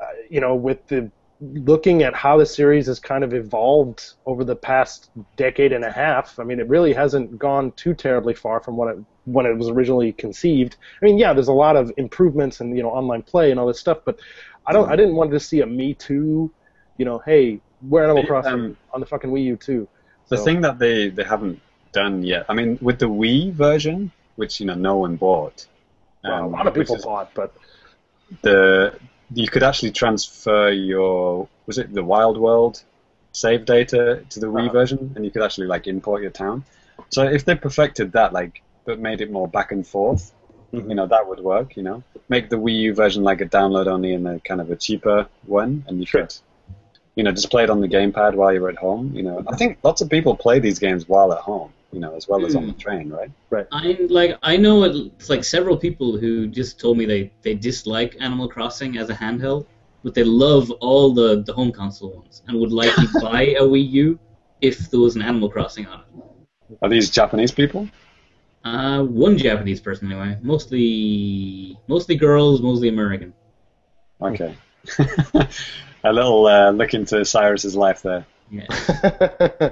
uh, 0.00 0.04
you 0.28 0.40
know, 0.40 0.54
with 0.54 0.86
the 0.88 1.10
looking 1.40 2.02
at 2.02 2.14
how 2.14 2.36
the 2.36 2.44
series 2.44 2.86
has 2.86 3.00
kind 3.00 3.24
of 3.24 3.32
evolved 3.32 4.12
over 4.26 4.44
the 4.44 4.56
past 4.56 5.10
decade 5.36 5.72
and 5.72 5.84
a 5.84 5.90
half, 5.90 6.38
I 6.38 6.44
mean, 6.44 6.60
it 6.60 6.68
really 6.68 6.92
hasn't 6.92 7.38
gone 7.38 7.72
too 7.72 7.94
terribly 7.94 8.34
far 8.34 8.60
from 8.60 8.76
what 8.76 8.94
it 8.94 9.04
when 9.24 9.46
it 9.46 9.56
was 9.56 9.68
originally 9.68 10.12
conceived. 10.12 10.76
I 11.00 11.04
mean, 11.04 11.18
yeah, 11.18 11.32
there's 11.32 11.48
a 11.48 11.52
lot 11.52 11.76
of 11.76 11.92
improvements 11.96 12.60
and 12.60 12.76
you 12.76 12.82
know 12.82 12.90
online 12.90 13.22
play 13.22 13.50
and 13.50 13.60
all 13.60 13.66
this 13.66 13.80
stuff, 13.80 13.98
but 14.04 14.18
I 14.66 14.72
don't, 14.72 14.90
I 14.90 14.96
didn't 14.96 15.16
want 15.16 15.30
to 15.32 15.40
see 15.40 15.60
a 15.60 15.66
Me 15.66 15.94
Too, 15.94 16.52
you 16.98 17.04
know, 17.04 17.18
hey, 17.24 17.60
we're 17.82 18.04
Animal 18.04 18.26
Crossing 18.26 18.52
um, 18.52 18.76
on 18.92 19.00
the 19.00 19.06
fucking 19.06 19.30
Wii 19.30 19.44
U 19.44 19.56
too. 19.56 19.88
The 20.31 20.36
So- 20.39 20.44
thing 20.44 20.61
that 20.62 20.78
they, 20.78 21.09
they 21.11 21.24
haven't 21.24 21.61
done 21.93 22.23
yet, 22.23 22.47
I 22.48 22.55
mean, 22.55 22.78
with 22.81 22.98
the 22.98 23.11
Wii 23.20 23.52
version, 23.52 24.11
which 24.36 24.61
you 24.61 24.66
know 24.66 24.74
no 24.90 24.97
one 24.97 25.16
bought, 25.16 25.66
well, 26.24 26.32
a 26.32 26.44
um, 26.47 26.52
lot 26.52 26.66
of 26.66 26.74
people 26.74 26.97
bought, 27.02 27.28
but 27.35 27.52
the 28.43 28.94
you 29.32 29.48
could 29.48 29.62
actually 29.62 29.93
transfer 29.93 30.70
your 30.70 31.48
was 31.66 31.78
it 31.78 31.93
the 31.93 32.02
Wild 32.05 32.36
World 32.39 32.82
save 33.32 33.65
data 33.65 34.24
to 34.28 34.40
the 34.40 34.47
Wii 34.48 34.65
Uh-huh. 34.65 34.73
version, 34.73 35.12
and 35.15 35.24
you 35.24 35.31
could 35.31 35.43
actually 35.43 35.69
like 35.69 35.86
import 35.86 36.20
your 36.23 36.32
town. 36.44 36.65
So 37.11 37.23
if 37.24 37.44
they 37.44 37.55
perfected 37.55 38.12
that, 38.12 38.32
like, 38.32 38.62
but 38.86 38.98
made 38.98 39.20
it 39.20 39.31
more 39.31 39.47
back 39.48 39.70
and 39.73 39.86
forth, 39.86 40.32
Mhm. 40.73 40.89
you 40.89 40.94
know, 40.97 41.07
that 41.07 41.28
would 41.28 41.40
work. 41.40 41.77
You 41.77 41.85
know, 41.85 42.02
make 42.28 42.48
the 42.51 42.57
Wii 42.57 42.78
U 42.89 42.94
version 42.94 43.23
like 43.31 43.40
a 43.40 43.47
download 43.47 43.86
only 43.86 44.15
and 44.15 44.27
a 44.27 44.40
kind 44.40 44.61
of 44.61 44.70
a 44.70 44.77
cheaper 44.77 45.27
one, 45.47 45.85
and 45.86 46.01
you 46.01 46.07
Sure. 46.07 46.23
could, 46.23 46.35
you 47.16 47.24
know, 47.24 47.32
just 47.32 47.51
play 47.51 47.65
it 47.65 47.70
on 47.70 47.81
the 47.81 47.89
gamepad 47.89 48.35
while 48.35 48.53
you're 48.53 48.69
at 48.69 48.77
home. 48.77 49.15
You 49.15 49.23
know, 49.23 49.45
I 49.49 49.57
think 49.57 49.78
lots 49.82 50.01
of 50.01 50.09
people 50.09 50.37
play 50.37 50.59
these 50.59 50.78
games 50.78 51.09
while 51.09 51.32
at 51.32 51.39
home, 51.39 51.73
you 51.93 52.01
know, 52.01 52.15
as 52.15 52.28
well 52.28 52.45
as 52.47 52.55
on 52.55 52.66
the 52.66 52.73
train, 52.74 53.11
right? 53.11 53.31
Right. 53.51 53.66
I 53.73 53.97
like 54.09 54.37
I 54.43 54.57
know 54.57 54.85
it's 54.85 55.28
like 55.28 55.45
several 55.45 55.77
people 55.77 56.16
who 56.16 56.47
just 56.47 56.78
told 56.78 56.97
me 56.97 57.05
they 57.05 57.31
they 57.43 57.55
dislike 57.55 58.16
Animal 58.20 58.49
Crossing 58.49 58.97
as 58.97 59.11
a 59.11 59.15
handheld, 59.15 59.66
but 60.05 60.15
they 60.15 60.24
love 60.24 60.70
all 60.81 61.12
the 61.12 61.43
the 61.43 61.53
home 61.53 61.73
console 61.73 62.15
ones 62.15 62.43
and 62.47 62.59
would 62.59 62.73
like 62.73 62.95
to 62.95 63.09
buy 63.20 63.43
a 63.59 63.62
Wii 63.62 63.91
U 63.91 64.19
if 64.61 64.91
there 64.91 65.01
was 65.01 65.16
an 65.16 65.23
Animal 65.23 65.51
Crossing 65.51 65.87
on 65.87 66.01
it. 66.01 66.78
Are 66.82 66.89
these 66.89 67.11
Japanese 67.11 67.51
people? 67.51 67.89
Uh, 68.62 69.03
one 69.03 69.39
Japanese 69.39 69.81
person 69.81 70.12
anyway, 70.12 70.39
mostly 70.43 71.77
mostly 71.89 72.15
girls, 72.15 72.62
mostly 72.62 72.89
American. 72.89 73.35
Okay. 74.23 74.55
a 76.05 76.12
little 76.12 76.47
uh, 76.47 76.70
look 76.70 76.94
into 76.94 77.24
Sairus's 77.24 77.77
life 77.77 78.02
there. 78.02 78.27
Yeah. 78.51 78.66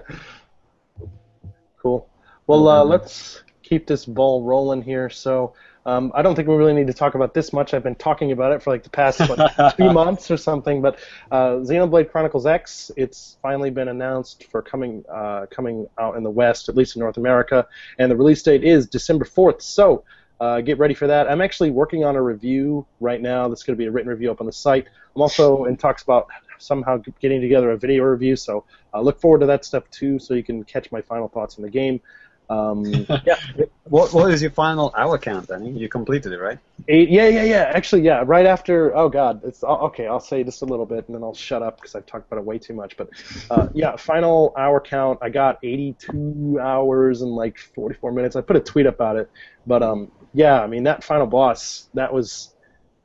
cool. 1.79 2.09
Well, 2.47 2.69
uh, 2.69 2.85
Mhm. 2.85 2.89
let's 2.91 3.43
keep 3.63 3.87
this 3.87 4.05
ball 4.05 4.43
rolling 4.43 4.83
here. 4.83 5.11
So, 5.11 5.53
um, 5.85 6.13
I 6.15 6.23
don't 6.23 6.35
think 6.35 6.49
we 6.49 6.55
really 6.55 6.73
need 6.75 6.87
to 6.89 6.93
talk 6.93 7.15
about 7.15 7.35
this 7.35 7.53
much. 7.53 7.73
I've 7.75 7.83
been 7.83 7.95
talking 7.95 8.33
about 8.33 8.53
it 8.53 8.63
for 8.63 8.71
like 8.71 8.83
the 8.83 8.91
past 8.91 9.21
what, 9.21 9.75
two 9.77 9.93
months 9.93 10.31
or 10.31 10.37
something. 10.37 10.81
But 10.83 10.99
uh, 11.31 11.57
Xenoblade 11.61 12.11
Chronicles 12.11 12.47
X, 12.47 12.91
it's 12.97 13.37
finally 13.43 13.71
been 13.71 13.89
announced 13.89 14.45
for 14.45 14.63
coming 14.63 15.05
uh, 15.13 15.47
coming 15.51 15.87
out 15.99 16.17
in 16.17 16.23
the 16.23 16.31
West, 16.31 16.69
at 16.69 16.77
least 16.77 16.97
in 16.97 17.01
North 17.01 17.17
America, 17.17 17.67
and 17.99 18.11
the 18.11 18.17
release 18.17 18.43
date 18.43 18.65
is 18.65 18.87
December 18.87 19.25
4th. 19.25 19.63
So. 19.63 20.05
Uh, 20.41 20.61
get 20.61 20.79
ready 20.79 20.95
for 20.95 21.07
that. 21.09 21.31
I'm 21.31 21.41
actually 21.41 21.71
working 21.71 22.05
on 22.05 22.15
a 22.15 22.23
review 22.23 22.87
right 23.01 23.21
now. 23.21 23.49
That's 23.49 23.65
going 23.65 23.77
to 23.77 23.79
be 23.79 23.87
a 23.87 23.91
written 23.91 24.09
review 24.09 24.31
up 24.31 24.41
on 24.41 24.47
the 24.47 24.53
site. 24.53 24.87
I'm 25.17 25.23
also 25.23 25.65
in 25.65 25.77
talks 25.77 26.03
about 26.03 26.29
somehow 26.59 26.99
getting 27.21 27.41
together 27.41 27.71
a 27.71 27.77
video 27.77 28.05
review. 28.05 28.37
So 28.37 28.65
uh, 28.95 29.01
look 29.01 29.21
forward 29.21 29.41
to 29.41 29.47
that 29.47 29.65
stuff 29.65 29.89
too, 29.91 30.19
so 30.19 30.35
you 30.35 30.45
can 30.45 30.63
catch 30.65 30.93
my 30.93 31.01
final 31.01 31.29
thoughts 31.29 31.57
on 31.57 31.63
the 31.63 31.71
game. 31.71 32.01
Um, 32.51 32.85
yeah, 33.27 33.37
What 33.85 34.13
What 34.13 34.31
is 34.31 34.41
your 34.41 34.51
final 34.51 34.93
hour 34.97 35.19
count, 35.19 35.49
Danny? 35.49 35.71
You 35.71 35.89
completed 35.89 36.33
it, 36.33 36.39
right? 36.39 36.59
eight, 36.89 37.11
yeah, 37.11 37.29
yeah, 37.29 37.43
yeah. 37.45 37.73
Actually, 37.75 38.03
yeah. 38.03 38.23
Right 38.25 38.47
after. 38.47 38.97
Oh 38.97 39.09
God, 39.09 39.43
it's 39.45 39.63
oh, 39.63 39.87
okay. 39.87 40.07
I'll 40.07 40.21
say 40.21 40.43
just 40.45 40.63
a 40.63 40.65
little 40.65 40.87
bit, 40.87 41.07
and 41.07 41.15
then 41.15 41.23
I'll 41.23 41.35
shut 41.35 41.63
up 41.63 41.77
because 41.77 41.95
I've 41.95 42.07
talked 42.07 42.27
about 42.27 42.39
it 42.41 42.45
way 42.45 42.59
too 42.59 42.75
much. 42.75 42.97
But 42.97 43.11
uh, 43.51 43.69
yeah, 43.75 43.97
final 43.97 44.55
hour 44.57 44.81
count. 44.81 45.19
I 45.21 45.29
got 45.29 45.59
82 45.63 46.59
hours 46.61 47.23
and 47.23 47.33
like 47.33 47.59
44 47.59 48.13
minutes. 48.13 48.37
I 48.37 48.41
put 48.41 48.57
a 48.57 48.61
tweet 48.61 48.87
about 48.87 49.17
it, 49.17 49.31
but 49.67 49.83
um, 49.83 50.11
yeah. 50.33 50.61
I 50.61 50.67
mean 50.67 50.85
that 50.85 51.05
final 51.05 51.27
boss 51.27 51.89
that 51.95 52.13
was 52.13 52.55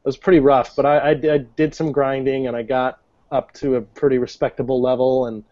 it 0.04 0.08
was 0.08 0.18
pretty 0.18 0.40
rough. 0.40 0.76
But 0.76 0.86
I, 0.86 0.98
I, 0.98 1.10
I 1.10 1.38
did 1.38 1.76
some 1.76 1.92
grinding 1.92 2.48
and 2.48 2.56
I 2.56 2.64
got 2.64 3.00
up 3.32 3.52
to 3.54 3.76
a 3.76 3.82
pretty 3.82 4.20
respectable 4.20 4.82
level 4.82 5.26
and 5.26 5.44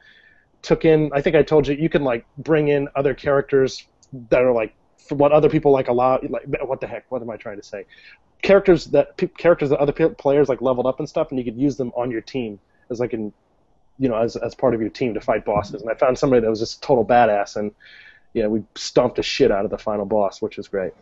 took 0.62 0.86
in. 0.86 1.12
I 1.14 1.22
think 1.22 1.36
I 1.36 1.44
told 1.44 1.68
you 1.68 1.76
you 1.76 1.90
can 1.90 2.04
like 2.04 2.26
bring 2.38 2.68
in 2.68 2.88
other 2.96 3.14
characters 3.14 3.86
that 4.30 4.42
are 4.42 4.54
like 4.54 4.74
what 5.10 5.32
other 5.32 5.50
people 5.50 5.72
like 5.72 5.88
allow. 5.88 6.20
Like 6.28 6.48
what 6.64 6.82
the 6.82 6.88
heck? 6.88 7.10
What 7.12 7.22
am 7.22 7.30
I 7.30 7.38
trying 7.38 7.58
to 7.58 7.64
say? 7.64 7.86
Characters 8.42 8.86
that 8.88 9.18
pe- 9.18 9.28
characters 9.28 9.70
that 9.70 9.80
other 9.80 9.92
pe- 9.92 10.14
players 10.16 10.50
like 10.50 10.62
leveled 10.62 10.86
up 10.86 11.00
and 11.00 11.08
stuff, 11.08 11.30
and 11.30 11.40
you 11.40 11.46
could 11.46 11.58
use 11.58 11.78
them 11.78 11.92
on 11.96 12.12
your 12.12 12.22
team 12.22 12.60
as 12.90 13.00
like 13.00 13.14
in 13.14 13.34
you 14.00 14.10
know 14.10 14.16
as 14.16 14.36
as 14.36 14.56
part 14.56 14.74
of 14.74 14.82
your 14.82 14.90
team 14.90 15.14
to 15.14 15.22
fight 15.22 15.46
bosses. 15.46 15.82
And 15.82 15.92
I 15.92 15.96
found 15.96 16.18
somebody 16.18 16.42
that 16.42 16.50
was 16.50 16.60
just 16.60 16.82
total 16.82 17.06
badass 17.06 17.56
and. 17.56 17.72
Yeah, 18.34 18.48
we 18.48 18.64
stomped 18.76 19.18
the 19.18 19.24
shit 19.24 19.52
out 19.52 19.66
of 19.66 19.72
the 19.72 19.78
final 19.78 20.06
boss, 20.06 20.42
which 20.42 20.56
was 20.56 20.70
great. 20.70 20.94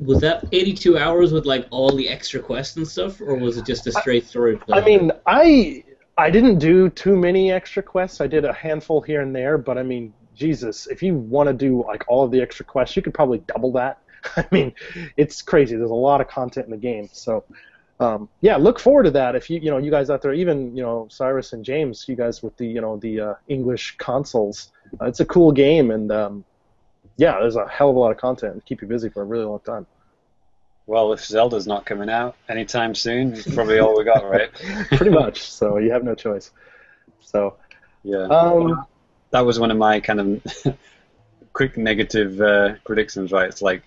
Was 0.00 0.20
that 0.20 0.44
82 0.52 0.96
hours 0.96 1.32
with 1.32 1.44
like 1.44 1.66
all 1.72 1.90
the 1.90 2.08
extra 2.08 2.38
quests 2.38 2.76
and 2.76 2.86
stuff, 2.86 3.20
or 3.20 3.34
was 3.34 3.56
it 3.56 3.66
just 3.66 3.88
a 3.88 3.92
straight 3.92 4.24
story 4.28 4.56
play? 4.56 4.78
I 4.78 4.84
mean, 4.84 5.10
I 5.26 5.82
I 6.18 6.30
didn't 6.30 6.58
do 6.58 6.90
too 6.90 7.16
many 7.16 7.52
extra 7.52 7.80
quests. 7.80 8.20
I 8.20 8.26
did 8.26 8.44
a 8.44 8.52
handful 8.52 9.00
here 9.00 9.20
and 9.20 9.34
there, 9.34 9.56
but 9.56 9.78
I 9.78 9.84
mean, 9.84 10.12
Jesus, 10.34 10.88
if 10.88 11.00
you 11.00 11.14
want 11.14 11.46
to 11.46 11.52
do 11.52 11.84
like 11.84 12.04
all 12.08 12.24
of 12.24 12.32
the 12.32 12.40
extra 12.40 12.64
quests, 12.64 12.96
you 12.96 13.02
could 13.02 13.14
probably 13.14 13.38
double 13.46 13.70
that. 13.72 14.00
I 14.36 14.44
mean, 14.50 14.74
it's 15.16 15.42
crazy. 15.42 15.76
There's 15.76 15.90
a 15.90 15.94
lot 15.94 16.20
of 16.20 16.26
content 16.26 16.66
in 16.66 16.72
the 16.72 16.76
game, 16.76 17.08
so 17.12 17.44
um, 18.00 18.28
yeah, 18.40 18.56
look 18.56 18.80
forward 18.80 19.04
to 19.04 19.12
that. 19.12 19.36
If 19.36 19.48
you 19.48 19.60
you 19.60 19.70
know 19.70 19.78
you 19.78 19.92
guys 19.92 20.10
out 20.10 20.20
there, 20.20 20.34
even 20.34 20.76
you 20.76 20.82
know 20.82 21.06
Sairus 21.08 21.52
and 21.52 21.64
James, 21.64 22.04
you 22.08 22.16
guys 22.16 22.42
with 22.42 22.56
the 22.56 22.66
you 22.66 22.80
know 22.80 22.96
the 22.96 23.20
uh, 23.20 23.34
English 23.46 23.96
consoles, 23.98 24.72
uh, 25.00 25.06
it's 25.06 25.20
a 25.20 25.24
cool 25.24 25.52
game, 25.52 25.92
and 25.92 26.10
um, 26.10 26.44
yeah, 27.16 27.38
there's 27.38 27.56
a 27.56 27.68
hell 27.68 27.90
of 27.90 27.96
a 27.96 27.98
lot 27.98 28.10
of 28.10 28.16
content 28.16 28.56
to 28.56 28.60
keep 28.62 28.82
you 28.82 28.88
busy 28.88 29.08
for 29.08 29.22
a 29.22 29.24
really 29.24 29.44
long 29.44 29.60
time. 29.60 29.86
Well, 30.88 31.12
if 31.12 31.22
Zelda's 31.22 31.66
not 31.66 31.84
coming 31.84 32.08
out 32.08 32.34
anytime 32.48 32.94
soon, 32.94 33.34
it's 33.34 33.54
probably 33.54 33.78
all 33.78 33.94
we 33.94 34.04
got, 34.04 34.24
right? 34.24 34.50
Pretty 34.92 35.10
much. 35.10 35.42
So 35.42 35.76
you 35.76 35.92
have 35.92 36.02
no 36.02 36.14
choice. 36.14 36.50
So 37.20 37.56
Yeah. 38.02 38.24
um, 38.24 38.86
that 39.30 39.44
was 39.44 39.60
one 39.60 39.70
of 39.70 39.76
my 39.76 40.00
kind 40.00 40.18
of 40.18 40.78
quick 41.52 41.76
negative 41.76 42.40
uh, 42.40 42.76
predictions, 42.86 43.32
right? 43.32 43.50
It's 43.50 43.60
like 43.60 43.82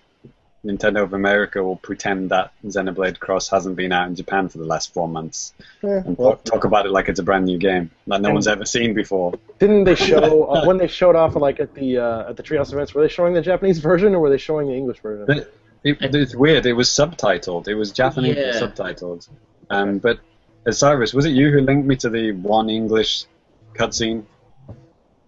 Nintendo 0.64 1.02
of 1.02 1.12
America 1.12 1.60
will 1.60 1.74
pretend 1.74 2.30
that 2.30 2.52
Xenoblade 2.64 3.18
Cross 3.18 3.48
hasn't 3.48 3.74
been 3.74 3.90
out 3.90 4.06
in 4.06 4.14
Japan 4.14 4.48
for 4.48 4.58
the 4.58 4.64
last 4.64 4.94
four 4.94 5.08
months 5.08 5.54
eh, 5.82 5.88
and 5.88 6.16
well, 6.16 6.36
talk, 6.36 6.44
talk 6.44 6.64
about 6.64 6.86
it 6.86 6.92
like 6.92 7.08
it's 7.08 7.18
a 7.18 7.24
brand 7.24 7.46
new 7.46 7.58
game 7.58 7.90
that 8.06 8.20
no 8.20 8.30
one's 8.30 8.46
ever 8.46 8.64
seen 8.64 8.94
before. 8.94 9.32
Didn't 9.58 9.82
they 9.82 9.94
show 10.10 10.44
uh, 10.44 10.66
when 10.66 10.76
they 10.76 10.86
showed 10.86 11.16
off 11.16 11.34
like 11.34 11.58
at 11.58 11.74
the 11.74 11.98
uh, 11.98 12.30
at 12.30 12.36
the 12.36 12.44
Treehouse 12.44 12.72
events? 12.72 12.94
Were 12.94 13.02
they 13.02 13.08
showing 13.08 13.34
the 13.34 13.42
Japanese 13.42 13.80
version 13.80 14.14
or 14.14 14.20
were 14.20 14.30
they 14.30 14.38
showing 14.38 14.68
the 14.68 14.74
English 14.74 15.00
version? 15.00 15.44
But 15.84 16.02
it, 16.02 16.14
it's 16.14 16.34
weird. 16.34 16.66
It 16.66 16.74
was 16.74 16.88
subtitled. 16.88 17.68
It 17.68 17.74
was 17.74 17.92
Japanese 17.92 18.36
Yeah. 18.36 18.52
subtitled. 18.60 19.28
Um, 19.70 19.98
but 19.98 20.18
uh, 20.66 20.70
Sairus, 20.70 21.12
was 21.14 21.24
it 21.24 21.30
you 21.30 21.50
who 21.50 21.60
linked 21.60 21.86
me 21.86 21.96
to 21.96 22.08
the 22.10 22.32
one 22.32 22.70
English 22.70 23.24
cutscene? 23.74 24.24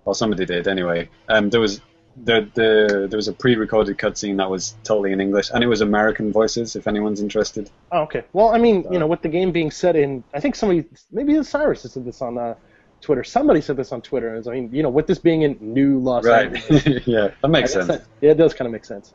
Or 0.04 0.14
somebody 0.14 0.44
did 0.44 0.68
anyway. 0.68 1.08
Um, 1.28 1.48
there 1.50 1.60
was 1.60 1.80
the 2.24 2.46
the 2.54 3.06
there 3.08 3.16
was 3.16 3.26
a 3.26 3.32
pre-recorded 3.32 3.96
cutscene 3.96 4.36
that 4.36 4.50
was 4.50 4.76
totally 4.84 5.12
in 5.12 5.20
English, 5.20 5.50
and 5.52 5.64
it 5.64 5.66
was 5.66 5.80
American 5.80 6.30
voices. 6.30 6.76
If 6.76 6.86
anyone's 6.86 7.20
interested. 7.22 7.70
Oh, 7.90 8.02
okay. 8.02 8.22
Well, 8.34 8.48
I 8.50 8.58
mean, 8.58 8.84
you 8.92 8.98
know, 8.98 9.06
with 9.06 9.22
the 9.22 9.28
game 9.30 9.50
being 9.50 9.70
set 9.70 9.96
in, 9.96 10.22
I 10.34 10.40
think 10.40 10.56
somebody, 10.56 10.84
maybe 11.10 11.32
Sairus 11.34 11.88
said 11.90 12.04
this 12.04 12.20
on 12.20 12.36
uh, 12.36 12.54
Twitter. 13.00 13.24
Somebody 13.24 13.62
said 13.62 13.78
this 13.78 13.92
on 13.92 14.02
Twitter. 14.02 14.40
I 14.46 14.50
mean, 14.50 14.68
you 14.74 14.82
know, 14.82 14.90
with 14.90 15.06
this 15.06 15.18
being 15.18 15.40
in 15.42 15.56
New 15.60 15.98
Los 15.98 16.24
Right. 16.26 16.52
Angeles, 16.54 17.06
yeah, 17.06 17.28
that 17.40 17.48
makes 17.48 17.74
guess 17.74 17.86
sense. 17.86 18.00
that- 18.02 18.06
yeah, 18.20 18.32
it 18.32 18.36
does 18.36 18.52
kind 18.52 18.66
of 18.66 18.72
make 18.72 18.84
sense. 18.84 19.14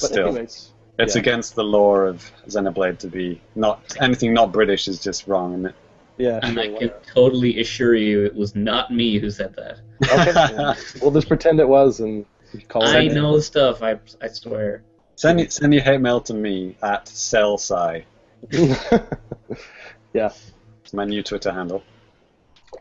So, 0.00 0.08
but 0.08 0.12
but 0.12 0.12
still, 0.12 0.28
anyways, 0.28 0.70
it's 0.98 1.14
yeah. 1.14 1.20
against 1.20 1.54
the 1.54 1.64
law 1.64 1.96
of 1.96 2.30
Xenoblade 2.46 2.98
to 2.98 3.08
be 3.08 3.40
not 3.54 3.96
anything 4.00 4.32
not 4.34 4.52
British 4.52 4.88
is 4.88 5.00
just 5.00 5.26
wrong, 5.26 5.52
isn't 5.52 5.66
it? 5.66 5.74
yeah. 6.18 6.40
And 6.42 6.58
I 6.58 6.66
sure, 6.66 6.78
can 6.78 6.90
totally 7.14 7.60
assure 7.60 7.94
you 7.94 8.24
it 8.24 8.34
was 8.34 8.54
not 8.54 8.92
me 8.92 9.18
who 9.18 9.30
said 9.30 9.54
that. 9.56 9.80
okay. 10.10 10.80
we'll 11.02 11.10
just 11.10 11.28
pretend 11.28 11.60
it 11.60 11.68
was 11.68 12.00
and 12.00 12.24
call 12.68 12.84
I 12.84 13.00
it. 13.00 13.12
I 13.12 13.14
know 13.14 13.40
stuff, 13.40 13.82
I, 13.82 13.98
I 14.20 14.28
swear. 14.28 14.82
Send 15.16 15.38
y- 15.38 15.46
send 15.46 15.72
your 15.74 15.82
hate 15.82 16.00
mail 16.00 16.20
to 16.22 16.34
me 16.34 16.76
at 16.82 17.06
cellsci. 17.06 18.04
yeah. 20.12 20.30
It's 20.82 20.92
my 20.92 21.04
new 21.04 21.22
Twitter 21.22 21.52
handle. 21.52 21.82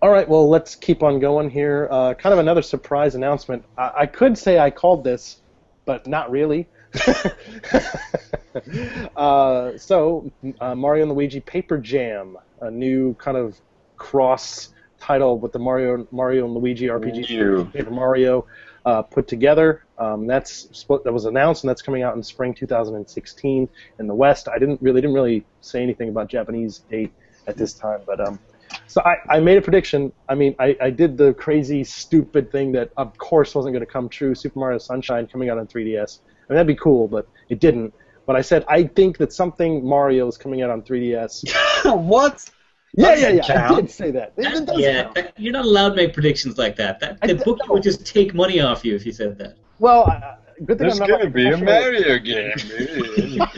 All 0.01 0.09
right, 0.09 0.27
well, 0.27 0.49
let's 0.49 0.75
keep 0.75 1.03
on 1.03 1.19
going 1.19 1.49
here. 1.49 1.87
Uh, 1.91 2.13
kind 2.13 2.33
of 2.33 2.39
another 2.39 2.61
surprise 2.61 3.15
announcement. 3.15 3.63
I, 3.77 3.91
I 3.99 4.05
could 4.05 4.37
say 4.37 4.57
I 4.57 4.71
called 4.71 5.03
this, 5.03 5.41
but 5.85 6.07
not 6.07 6.31
really. 6.31 6.67
uh, 9.15 9.77
so, 9.77 10.31
uh, 10.59 10.75
Mario 10.75 11.03
and 11.03 11.13
Luigi 11.13 11.39
Paper 11.39 11.77
Jam, 11.77 12.37
a 12.61 12.69
new 12.69 13.13
kind 13.15 13.37
of 13.37 13.59
cross 13.97 14.69
title 14.99 15.39
with 15.39 15.51
the 15.51 15.59
Mario 15.59 16.07
Mario 16.11 16.45
and 16.45 16.53
Luigi 16.53 16.87
RPG 16.87 17.29
New. 17.29 17.65
Paper 17.65 17.91
Mario 17.91 18.45
uh, 18.85 19.01
put 19.01 19.27
together. 19.27 19.83
Um, 19.97 20.27
that's 20.27 20.85
that 20.87 21.11
was 21.11 21.25
announced, 21.25 21.63
and 21.63 21.69
that's 21.69 21.81
coming 21.81 22.03
out 22.03 22.15
in 22.15 22.23
spring 22.23 22.53
2016 22.53 23.69
in 23.99 24.07
the 24.07 24.15
West. 24.15 24.47
I 24.47 24.59
didn't 24.59 24.81
really 24.81 25.01
didn't 25.01 25.15
really 25.15 25.45
say 25.61 25.81
anything 25.81 26.09
about 26.09 26.27
Japanese 26.27 26.79
date 26.89 27.11
at 27.47 27.57
this 27.57 27.73
time, 27.73 28.01
but 28.05 28.19
um, 28.19 28.39
so 28.87 29.01
I, 29.01 29.37
I 29.37 29.39
made 29.39 29.57
a 29.57 29.61
prediction. 29.61 30.11
I 30.29 30.35
mean, 30.35 30.55
I, 30.59 30.75
I 30.81 30.89
did 30.89 31.17
the 31.17 31.33
crazy, 31.33 31.83
stupid 31.83 32.51
thing 32.51 32.71
that, 32.73 32.91
of 32.97 33.17
course, 33.17 33.55
wasn't 33.55 33.73
going 33.73 33.85
to 33.85 33.91
come 33.91 34.09
true. 34.09 34.35
Super 34.35 34.59
Mario 34.59 34.77
Sunshine 34.77 35.27
coming 35.27 35.49
out 35.49 35.57
on 35.57 35.67
3DS. 35.67 36.19
I 36.51 36.53
mean, 36.53 36.57
that'd 36.57 36.67
be 36.67 36.75
cool, 36.75 37.07
but 37.07 37.29
it 37.47 37.61
didn't. 37.61 37.93
But 38.25 38.35
I 38.35 38.41
said 38.41 38.65
I 38.67 38.83
think 38.83 39.17
that 39.19 39.31
something 39.31 39.85
Mario 39.87 40.27
is 40.27 40.35
coming 40.37 40.61
out 40.63 40.69
on 40.69 40.81
3DS. 40.81 41.49
what? 42.05 42.49
yeah, 42.93 43.07
yeah, 43.07 43.15
doesn't 43.15 43.35
yeah. 43.37 43.43
I 43.43 43.67
count. 43.67 43.75
did 43.77 43.89
say 43.89 44.11
that. 44.11 44.33
It, 44.35 44.45
it 44.47 44.65
does 44.65 44.79
yeah, 44.79 45.03
count. 45.03 45.15
that- 45.15 45.39
you're 45.39 45.53
not 45.53 45.63
allowed 45.63 45.89
to 45.91 45.95
make 45.95 46.13
predictions 46.13 46.57
like 46.57 46.75
that. 46.75 46.99
That 46.99 47.21
the 47.21 47.35
d- 47.35 47.43
book 47.45 47.59
no. 47.65 47.73
would 47.73 47.83
just 47.83 48.05
take 48.05 48.33
money 48.33 48.59
off 48.59 48.83
you 48.83 48.95
if 48.95 49.05
you 49.05 49.13
said 49.13 49.37
that. 49.37 49.55
Well, 49.79 50.11
uh, 50.11 50.35
good 50.65 50.77
thing 50.77 50.87
There's 50.89 50.99
I'm 50.99 51.07
gonna 51.07 51.29
be 51.29 51.47
a 51.47 51.55
Mario 51.57 52.19
game. 52.19 52.51
Maybe. 52.69 53.39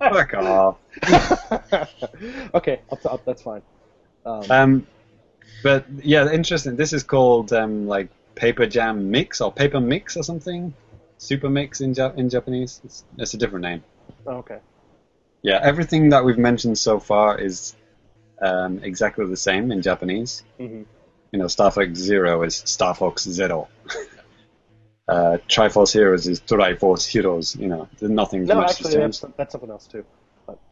Fuck 0.00 0.34
off. 0.34 0.78
okay, 2.54 2.80
I'll, 2.90 2.98
I'll, 3.08 3.20
that's 3.24 3.42
fine. 3.42 3.62
Um, 4.26 4.42
Um, 4.50 4.86
but 5.62 5.86
yeah, 6.02 6.28
interesting. 6.32 6.74
This 6.74 6.92
is 6.92 7.04
called 7.04 7.52
um, 7.52 7.86
like 7.86 8.08
Paper 8.34 8.66
Jam 8.66 9.10
Mix 9.10 9.40
or 9.40 9.52
Paper 9.52 9.80
Mix 9.80 10.16
or 10.16 10.24
something. 10.24 10.74
Super 11.28 11.48
Mix 11.48 11.80
in 11.80 11.94
ja- 11.94 12.14
in 12.16 12.28
Japanese. 12.28 12.80
It's, 12.84 13.04
it's 13.18 13.34
a 13.34 13.38
different 13.38 13.62
name. 13.62 13.80
oh, 14.26 14.38
okay. 14.42 14.58
Yeah, 15.42 15.60
everything 15.62 16.10
that 16.10 16.24
we've 16.24 16.38
mentioned 16.38 16.78
so 16.78 16.98
far 17.00 17.38
is 17.38 17.74
um, 18.40 18.80
exactly 18.82 19.26
the 19.26 19.36
same 19.36 19.70
in 19.72 19.82
Japanese. 19.82 20.42
Mhm. 20.58 20.84
You 21.32 21.38
know, 21.38 21.48
Star 21.48 21.70
Fox 21.70 21.98
Zero 21.98 22.42
is 22.42 22.56
Star 22.56 22.94
Fox 22.94 23.22
Zero. 23.22 23.68
uh, 25.08 25.38
Triforce 25.48 25.92
Heroes 25.92 26.26
is 26.26 26.40
Triforce 26.40 27.06
Heroes. 27.06 27.56
You 27.56 27.68
know, 27.68 27.88
there's 27.98 28.10
nothing 28.22 28.44
No, 28.44 28.56
much 28.56 28.70
actually, 28.70 28.96
that's, 28.96 29.24
that's 29.36 29.52
something 29.52 29.70
else 29.70 29.86
too. 29.86 30.04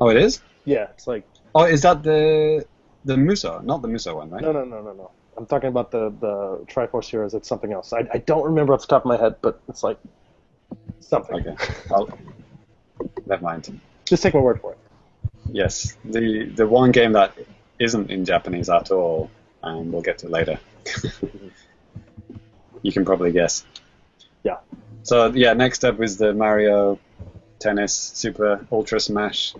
Oh, 0.00 0.08
it 0.08 0.16
is. 0.16 0.42
Yeah, 0.64 0.86
it's 0.94 1.06
like 1.06 1.24
Oh, 1.54 1.64
is 1.64 1.82
that 1.82 2.02
the 2.02 2.64
the 3.04 3.16
Muso? 3.16 3.60
Not 3.60 3.82
the 3.82 3.88
Muso 3.88 4.16
one, 4.16 4.30
right? 4.30 4.42
no, 4.42 4.52
no, 4.52 4.64
no, 4.64 4.82
no, 4.82 4.92
no. 4.92 5.10
I'm 5.36 5.46
talking 5.46 5.68
about 5.68 5.90
the 5.90 6.10
the 6.20 6.64
Triforce 6.66 7.08
Heroes. 7.10 7.34
It's 7.34 7.48
something 7.48 7.72
else. 7.72 7.92
I, 7.92 8.00
I 8.12 8.18
don't 8.18 8.44
remember 8.44 8.74
off 8.74 8.82
the 8.82 8.88
top 8.94 9.02
of 9.04 9.08
my 9.14 9.16
head, 9.16 9.36
but 9.40 9.60
it's 9.68 9.82
like 9.82 9.98
something. 11.10 11.46
Okay. 11.46 11.56
I'll, 11.90 12.08
never 13.26 13.42
mind. 13.42 13.80
Just 14.06 14.22
take 14.22 14.34
my 14.34 14.40
word 14.40 14.60
for 14.60 14.72
it. 14.72 14.78
Yes, 15.52 15.96
the 16.04 16.44
the 16.44 16.66
one 16.66 16.92
game 16.92 17.12
that 17.12 17.36
isn't 17.78 18.10
in 18.10 18.24
Japanese 18.24 18.70
at 18.70 18.90
all, 18.90 19.30
and 19.62 19.92
we'll 19.92 20.02
get 20.02 20.18
to 20.18 20.28
later. 20.28 20.58
you 22.82 22.92
can 22.92 23.04
probably 23.04 23.32
guess. 23.32 23.64
Yeah. 24.44 24.58
So 25.02 25.32
yeah, 25.32 25.52
next 25.52 25.84
up 25.84 26.00
is 26.00 26.16
the 26.16 26.32
Mario 26.32 26.98
Tennis 27.58 27.94
Super 27.94 28.66
Ultra 28.70 29.00
Smash. 29.00 29.54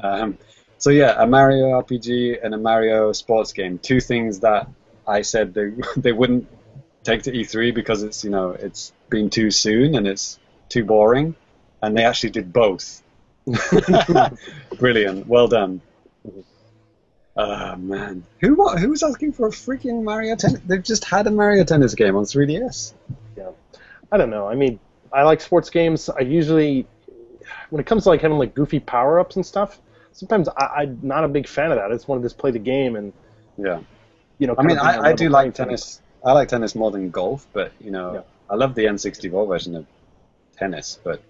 Um, 0.00 0.38
so 0.78 0.90
yeah, 0.90 1.14
a 1.16 1.26
Mario 1.26 1.80
RPG 1.80 2.38
and 2.42 2.54
a 2.54 2.58
Mario 2.58 3.12
sports 3.12 3.52
game. 3.52 3.78
Two 3.78 4.00
things 4.00 4.40
that 4.40 4.68
I 5.06 5.22
said 5.22 5.54
they 5.54 5.72
they 5.96 6.12
wouldn't 6.12 6.46
take 7.04 7.22
to 7.22 7.32
E3 7.32 7.74
because 7.74 8.02
it's 8.02 8.22
you 8.24 8.30
know 8.30 8.50
it's 8.50 8.92
been 9.08 9.30
too 9.30 9.50
soon 9.50 9.94
and 9.96 10.06
it's 10.06 10.38
too 10.72 10.84
boring, 10.84 11.34
and 11.82 11.96
they 11.96 12.04
actually 12.04 12.30
did 12.30 12.52
both. 12.52 13.02
Brilliant, 14.78 15.26
well 15.26 15.48
done. 15.48 15.80
Oh 17.36 17.76
man, 17.76 18.24
who 18.40 18.54
wa- 18.54 18.76
who 18.76 18.90
was 18.90 19.02
asking 19.02 19.32
for 19.32 19.46
a 19.46 19.50
freaking 19.50 20.02
Mario 20.02 20.36
Tennis? 20.36 20.60
They've 20.66 20.82
just 20.82 21.04
had 21.04 21.26
a 21.26 21.30
Mario 21.30 21.64
Tennis 21.64 21.94
game 21.94 22.14
on 22.16 22.24
3DS. 22.24 22.92
Yeah, 23.36 23.50
I 24.10 24.16
don't 24.18 24.30
know. 24.30 24.46
I 24.48 24.54
mean, 24.54 24.78
I 25.12 25.22
like 25.22 25.40
sports 25.40 25.70
games. 25.70 26.08
I 26.10 26.20
usually, 26.20 26.86
when 27.70 27.80
it 27.80 27.86
comes 27.86 28.02
to 28.04 28.10
like 28.10 28.20
having 28.20 28.38
like 28.38 28.54
goofy 28.54 28.80
power 28.80 29.18
ups 29.18 29.36
and 29.36 29.46
stuff, 29.46 29.78
sometimes 30.12 30.48
I, 30.48 30.82
I'm 30.82 30.98
not 31.02 31.24
a 31.24 31.28
big 31.28 31.48
fan 31.48 31.72
of 31.72 31.78
that. 31.78 31.90
I 31.90 31.94
just 31.94 32.06
want 32.06 32.20
to 32.22 32.26
just 32.26 32.36
play 32.38 32.50
the 32.50 32.58
game 32.58 32.96
and 32.96 33.12
Yeah. 33.56 33.80
you 34.38 34.46
know. 34.46 34.54
I 34.58 34.62
mean, 34.62 34.76
kind 34.76 34.88
of 34.90 34.94
be 34.94 34.98
on 34.98 35.04
I, 35.06 35.08
I 35.10 35.12
do 35.14 35.28
like 35.30 35.54
tennis. 35.54 36.00
I 36.24 36.32
like 36.32 36.48
tennis 36.48 36.74
more 36.74 36.90
than 36.90 37.10
golf, 37.10 37.46
but 37.54 37.72
you 37.80 37.90
know, 37.90 38.14
Yeah. 38.14 38.20
I 38.50 38.56
love 38.56 38.74
the 38.74 38.84
N64 38.84 39.48
version 39.48 39.74
of 39.74 39.86
tennis. 40.56 40.98
But 41.02 41.22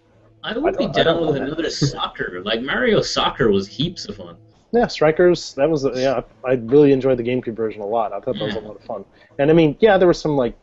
I 0.44 0.57
would 0.57 0.77
be 0.77 0.85
don't- 0.86 0.99
I 0.99 1.03
down 1.05 1.16
don't 1.16 1.27
with 1.27 1.36
another 1.36 1.70
soccer. 1.70 2.43
Like 2.44 2.62
Mario 2.62 3.01
Soccer 3.01 3.51
was 3.51 3.66
heaps 3.69 4.07
of 4.07 4.16
fun. 4.16 4.36
Yeah, 4.73 4.86
Strikers. 4.86 5.53
That 5.55 5.69
was 5.69 5.86
yeah. 5.94 6.23
I 6.44 6.53
really 6.55 6.93
enjoyed 6.93 7.19
the 7.19 7.23
GameCube 7.23 7.55
version 7.55 7.82
a 7.82 7.86
lot. 7.86 8.12
I 8.12 8.20
thought 8.20 8.39
that 8.39 8.44
was 8.44 8.55
a 8.55 8.61
lot 8.61 8.77
of 8.77 8.82
fun. 8.85 9.05
And 9.39 9.51
I 9.51 9.55
mean, 9.55 9.77
yeah, 9.81 9.99
there 9.99 10.07
were 10.07 10.15
some 10.15 10.36
like 10.36 10.55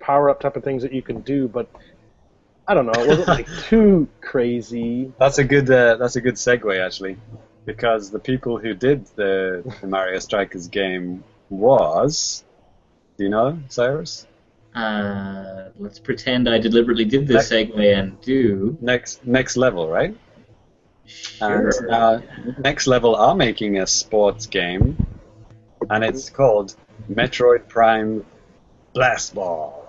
power 0.00 0.30
up 0.30 0.40
type 0.40 0.56
of 0.56 0.64
things 0.64 0.82
that 0.82 0.92
you 0.92 1.02
can 1.02 1.20
do, 1.20 1.48
but 1.48 1.68
I 2.66 2.72
don't 2.74 2.86
know. 2.86 2.92
It 3.02 3.08
wasn't 3.08 3.28
like 3.28 3.46
too 3.64 4.08
crazy. 4.22 5.12
that's 5.18 5.36
a 5.38 5.44
good 5.44 5.70
uh, 5.70 5.96
that's 5.96 6.16
a 6.16 6.20
good 6.22 6.34
segue 6.34 6.84
actually, 6.84 7.18
because 7.66 8.10
the 8.10 8.18
people 8.18 8.58
who 8.58 8.72
did 8.72 9.04
the, 9.16 9.62
the 9.82 9.86
Mario 9.86 10.18
Strikers 10.18 10.66
game 10.68 11.22
was, 11.50 12.44
do 13.18 13.24
you 13.24 13.30
know 13.30 13.58
Sairus? 13.68 14.24
Uh, 14.74 15.70
let's 15.78 15.98
pretend 15.98 16.48
I 16.48 16.58
deliberately 16.58 17.04
did 17.04 17.26
this 17.26 17.50
segue 17.50 17.98
and 17.98 18.20
do. 18.20 18.76
Next 18.80 19.26
next 19.26 19.56
level, 19.56 19.88
right? 19.88 20.16
Sure. 21.08 21.70
And 21.80 21.90
uh, 21.90 22.20
Next 22.58 22.86
Level 22.86 23.16
are 23.16 23.34
making 23.34 23.78
a 23.78 23.86
sports 23.86 24.46
game, 24.46 25.06
and 25.88 26.04
it's 26.04 26.28
called 26.28 26.76
Metroid 27.10 27.66
Prime 27.68 28.24
Blast 28.92 29.34
Ball. 29.34 29.88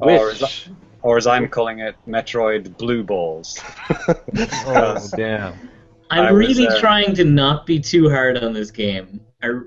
Or 0.00 0.30
as, 0.30 0.40
Which 0.40 0.68
or 1.02 1.16
as 1.16 1.26
I'm 1.26 1.48
calling 1.48 1.80
it, 1.80 1.96
Metroid 2.06 2.76
Blue 2.78 3.02
Balls. 3.02 3.60
Oh 4.66 5.08
damn! 5.16 5.54
I'm 6.10 6.26
I 6.26 6.32
was, 6.32 6.38
really 6.38 6.68
uh, 6.68 6.78
trying 6.78 7.14
to 7.16 7.24
not 7.24 7.66
be 7.66 7.80
too 7.80 8.08
hard 8.08 8.38
on 8.38 8.52
this 8.52 8.70
game. 8.70 9.20
I, 9.42 9.60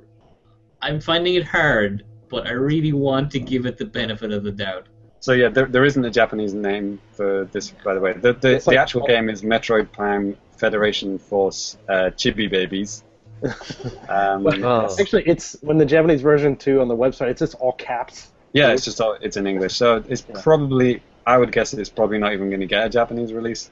I'm 0.81 1.01
finding 1.01 1.35
it 1.35 1.43
hard, 1.43 2.05
but 2.32 2.48
I 2.48 2.52
really 2.52 2.94
want 2.94 3.30
to 3.32 3.40
give 3.40 3.66
it 3.68 3.78
the 3.78 3.86
benefit 3.86 4.32
of 4.32 4.44
the 4.44 4.52
doubt. 4.52 4.88
So 5.20 5.34
yeah, 5.34 5.49
there, 5.49 5.68
there 5.68 5.86
isn't 5.86 6.03
a 6.03 6.10
Japanese 6.10 6.53
name 6.56 6.99
for 7.14 7.45
this, 7.52 7.70
by 7.84 7.94
the 7.94 7.99
way. 7.99 8.14
The, 8.14 8.34
the, 8.34 8.56
It's 8.56 8.66
like- 8.66 8.76
the 8.76 8.82
actual 8.82 9.06
game 9.06 9.30
is 9.30 9.44
Metroid 9.44 9.91
Prime 9.91 10.36
Federation 10.58 11.20
Force 11.20 11.78
uh, 11.90 12.10
Chibi 12.16 12.49
Babies. 12.49 13.03
Um, 14.10 14.45
Oh. 14.64 14.95
actually, 14.99 15.24
it's 15.26 15.58
when 15.62 15.78
the 15.78 15.86
Japanese 15.86 16.22
version 16.22 16.56
too 16.56 16.80
on 16.82 16.88
the 16.88 16.95
website. 16.95 17.30
It's 17.30 17.40
just 17.40 17.56
all 17.56 17.74
caps. 17.74 18.32
yeah, 18.53 18.72
it's 18.74 18.84
just 18.86 18.99
all, 19.02 19.18
it's 19.22 19.38
in 19.38 19.48
English, 19.48 19.74
so 19.76 20.03
it's 20.08 20.24
Yeah. 20.30 20.41
probably 20.41 21.02
I 21.26 21.38
would 21.38 21.52
guess 21.52 21.74
it's 21.74 21.90
probably 21.90 22.18
not 22.20 22.34
even 22.34 22.49
going 22.49 22.60
to 22.62 22.66
get 22.68 22.86
a 22.86 22.90
Japanese 22.90 23.32
release 23.34 23.70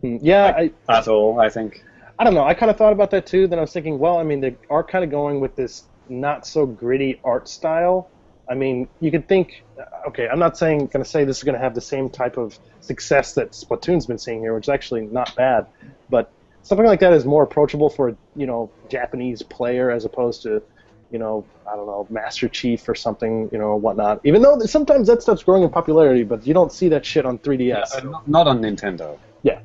Hmm, 0.00 0.16
Yeah, 0.20 0.46
I, 0.56 0.70
at 0.88 1.08
all. 1.08 1.40
I 1.40 1.48
think. 1.50 1.84
I 2.18 2.24
don't 2.24 2.34
know. 2.34 2.44
I 2.44 2.54
kind 2.54 2.70
of 2.70 2.76
thought 2.76 2.92
about 2.92 3.10
that 3.12 3.26
too. 3.26 3.46
Then 3.46 3.58
I 3.58 3.62
was 3.62 3.72
thinking, 3.72 3.98
well, 3.98 4.18
I 4.18 4.22
mean, 4.22 4.40
they 4.40 4.56
are 4.68 4.82
kind 4.84 5.04
of 5.04 5.10
going 5.10 5.40
with 5.40 5.54
this 5.56 5.84
not 6.10 6.46
so 6.46 6.66
gritty 6.66 7.20
art 7.24 7.48
style. 7.48 8.10
I 8.48 8.54
mean, 8.54 8.88
you 9.00 9.10
could 9.10 9.28
think, 9.28 9.62
uh, 9.78 10.08
okay, 10.08 10.28
I'm 10.28 10.40
not 10.40 10.58
saying 10.58 10.86
going 10.86 11.04
to 11.04 11.08
say 11.08 11.24
this 11.24 11.38
is 11.38 11.44
going 11.44 11.54
to 11.54 11.60
have 11.60 11.74
the 11.74 11.80
same 11.80 12.10
type 12.10 12.36
of 12.36 12.58
success 12.80 13.34
that 13.34 13.52
Splatoon's 13.52 14.06
been 14.06 14.18
seeing 14.18 14.40
here, 14.40 14.54
which 14.54 14.64
is 14.64 14.68
actually 14.70 15.02
not 15.02 15.34
bad, 15.36 15.66
but 16.08 16.32
something 16.62 16.86
like 16.86 17.00
that 17.00 17.12
is 17.12 17.24
more 17.24 17.44
approachable 17.44 17.88
for 17.88 18.08
a, 18.08 18.16
you 18.34 18.46
know 18.46 18.70
Japanese 18.88 19.42
player 19.42 19.90
as 19.90 20.04
opposed 20.04 20.42
to 20.42 20.62
you 21.10 21.18
know, 21.18 21.44
I 21.70 21.74
don't 21.74 21.86
know, 21.86 22.06
Master 22.08 22.48
Chief 22.48 22.88
or 22.88 22.94
something, 22.94 23.48
you 23.52 23.58
know, 23.58 23.74
whatnot. 23.76 24.20
Even 24.24 24.42
though 24.42 24.58
sometimes 24.60 25.08
that 25.08 25.22
stuff's 25.22 25.42
growing 25.42 25.62
in 25.62 25.70
popularity, 25.70 26.22
but 26.22 26.46
you 26.46 26.54
don't 26.54 26.72
see 26.72 26.88
that 26.90 27.04
shit 27.04 27.26
on 27.26 27.38
3DS. 27.38 27.96
Uh, 27.96 28.00
not- 28.04 28.28
not 28.28 28.46
on 28.46 28.60
Nintendo. 28.60 29.18
Yeah. 29.42 29.60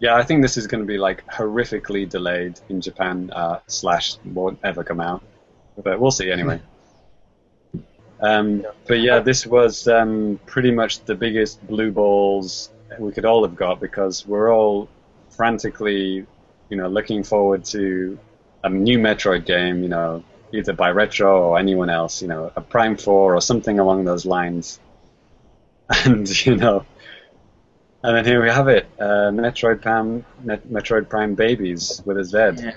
Yeah. 0.00 0.16
I 0.16 0.22
think 0.22 0.42
this 0.42 0.56
is 0.56 0.66
going 0.66 0.82
to 0.82 0.86
be 0.86 0.98
like 0.98 1.26
horrifically 1.26 2.08
delayed 2.08 2.60
in 2.68 2.80
Japan 2.80 3.30
uh, 3.34 3.60
slash 3.66 4.16
won't 4.24 4.58
ever 4.64 4.84
come 4.84 5.00
out, 5.00 5.22
but 5.82 6.00
we'll 6.00 6.10
see 6.10 6.30
anyway. 6.30 6.60
Um, 8.20 8.66
but 8.86 9.00
yeah, 9.00 9.20
this 9.20 9.46
was 9.46 9.86
um, 9.86 10.40
pretty 10.46 10.72
much 10.72 11.04
the 11.04 11.14
biggest 11.14 11.64
blue 11.66 11.92
balls 11.92 12.70
we 12.98 13.12
could 13.12 13.24
all 13.24 13.44
have 13.44 13.54
got 13.54 13.80
because 13.80 14.26
we're 14.26 14.52
all 14.52 14.88
frantically, 15.30 16.26
you 16.68 16.76
know, 16.76 16.88
looking 16.88 17.22
forward 17.22 17.64
to 17.66 18.18
a 18.64 18.68
new 18.68 18.98
Metroid 18.98 19.46
game, 19.46 19.82
you 19.82 19.88
know, 19.88 20.24
either 20.52 20.72
by 20.72 20.90
Retro 20.90 21.42
or 21.42 21.58
anyone 21.58 21.90
else, 21.90 22.22
you 22.22 22.28
know, 22.28 22.50
a 22.56 22.60
Prime 22.60 22.96
4 22.96 23.34
or 23.36 23.40
something 23.40 23.78
along 23.78 24.04
those 24.04 24.26
lines. 24.26 24.80
And, 26.04 26.28
you 26.44 26.56
know, 26.56 26.84
and 28.04 28.16
then 28.16 28.24
here 28.24 28.42
we 28.42 28.48
have 28.48 28.68
it, 28.68 28.86
uh, 29.00 29.30
Metroid 29.32 29.82
Prime, 29.82 30.24
Met- 30.44 30.68
Metroid 30.68 31.08
Prime 31.08 31.34
Babies 31.34 32.02
with 32.04 32.18
a 32.18 32.24
Z. 32.24 32.38
Yeah. 32.62 32.72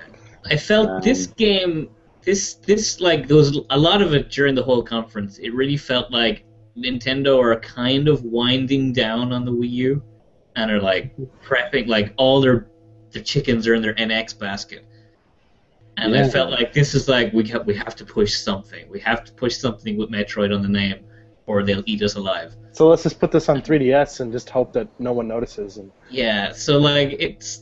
I 0.49 0.56
felt 0.57 0.89
Um, 0.89 1.02
this 1.02 1.27
game, 1.27 1.89
this 2.23 2.56
this 2.56 2.99
like 2.99 3.27
there 3.27 3.38
was 3.38 3.60
a 3.69 3.77
lot 3.77 4.02
of 4.02 4.14
it 4.14 4.30
during 4.30 4.56
the 4.56 4.64
whole 4.64 4.84
conference. 4.84 5.38
It 5.38 5.53
really 5.53 5.77
felt 5.77 6.11
like 6.11 6.43
Nintendo 6.77 7.39
are 7.39 7.60
kind 7.60 8.07
of 8.07 8.23
winding 8.23 8.93
down 8.93 9.31
on 9.34 9.45
the 9.45 9.52
Wii 9.52 9.69
U, 9.69 10.03
and 10.56 10.72
are 10.72 10.81
like 10.81 11.14
prepping 11.43 11.88
like 11.88 12.14
all 12.18 12.41
their 12.41 12.68
their 13.11 13.22
chickens 13.22 13.68
are 13.68 13.76
in 13.76 13.81
their 13.81 13.93
NX 13.95 14.38
basket. 14.39 14.85
And 15.98 16.15
I 16.15 16.27
felt 16.27 16.49
like 16.49 16.73
this 16.73 16.95
is 16.95 17.07
like 17.07 17.31
we 17.34 17.48
have 17.49 17.68
we 17.68 17.76
have 17.76 17.95
to 17.98 18.06
push 18.06 18.34
something. 18.34 18.89
We 18.89 18.99
have 19.02 19.23
to 19.26 19.31
push 19.34 19.57
something 19.57 19.98
with 19.98 20.10
Metroid 20.10 20.56
on 20.56 20.61
the 20.64 20.69
name, 20.69 20.99
or 21.47 21.63
they'll 21.63 21.84
eat 21.85 22.01
us 22.03 22.15
alive. 22.15 22.55
So 22.72 22.88
let's 22.88 23.03
just 23.03 23.19
put 23.19 23.31
this 23.31 23.49
on 23.49 23.61
3DS 23.61 24.19
and 24.19 24.31
just 24.31 24.49
hope 24.49 24.73
that 24.73 24.88
no 24.99 25.11
one 25.13 25.27
notices. 25.27 25.77
And 25.77 25.91
Yeah, 26.09 26.51
so 26.53 26.77
like 26.80 27.15
it's 27.19 27.61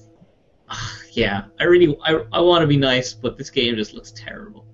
yeah, 1.12 1.46
I 1.60 1.64
really 1.66 1.98
I, 2.06 2.24
I 2.32 2.40
want 2.42 2.62
to 2.62 2.68
be 2.68 2.78
nice, 2.78 3.14
but 3.14 3.38
this 3.38 3.50
game 3.50 3.76
just 3.76 3.94
looks 3.94 4.12
terrible. 4.16 4.66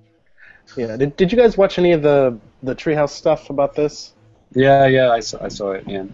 yeah, 0.75 0.97
did, 0.97 1.15
did 1.15 1.31
you 1.31 1.37
guys 1.37 1.57
watch 1.57 1.77
any 1.79 1.91
of 1.93 2.01
the 2.01 2.37
the 2.63 2.75
Treehouse 2.75 3.09
stuff 3.11 3.49
about 3.49 3.75
this? 3.75 4.13
Yeah, 4.53 4.85
yeah, 4.87 5.09
I 5.11 5.19
saw, 5.19 5.43
I 5.43 5.47
saw 5.49 5.71
it. 5.71 5.83
Yeah. 5.87 6.05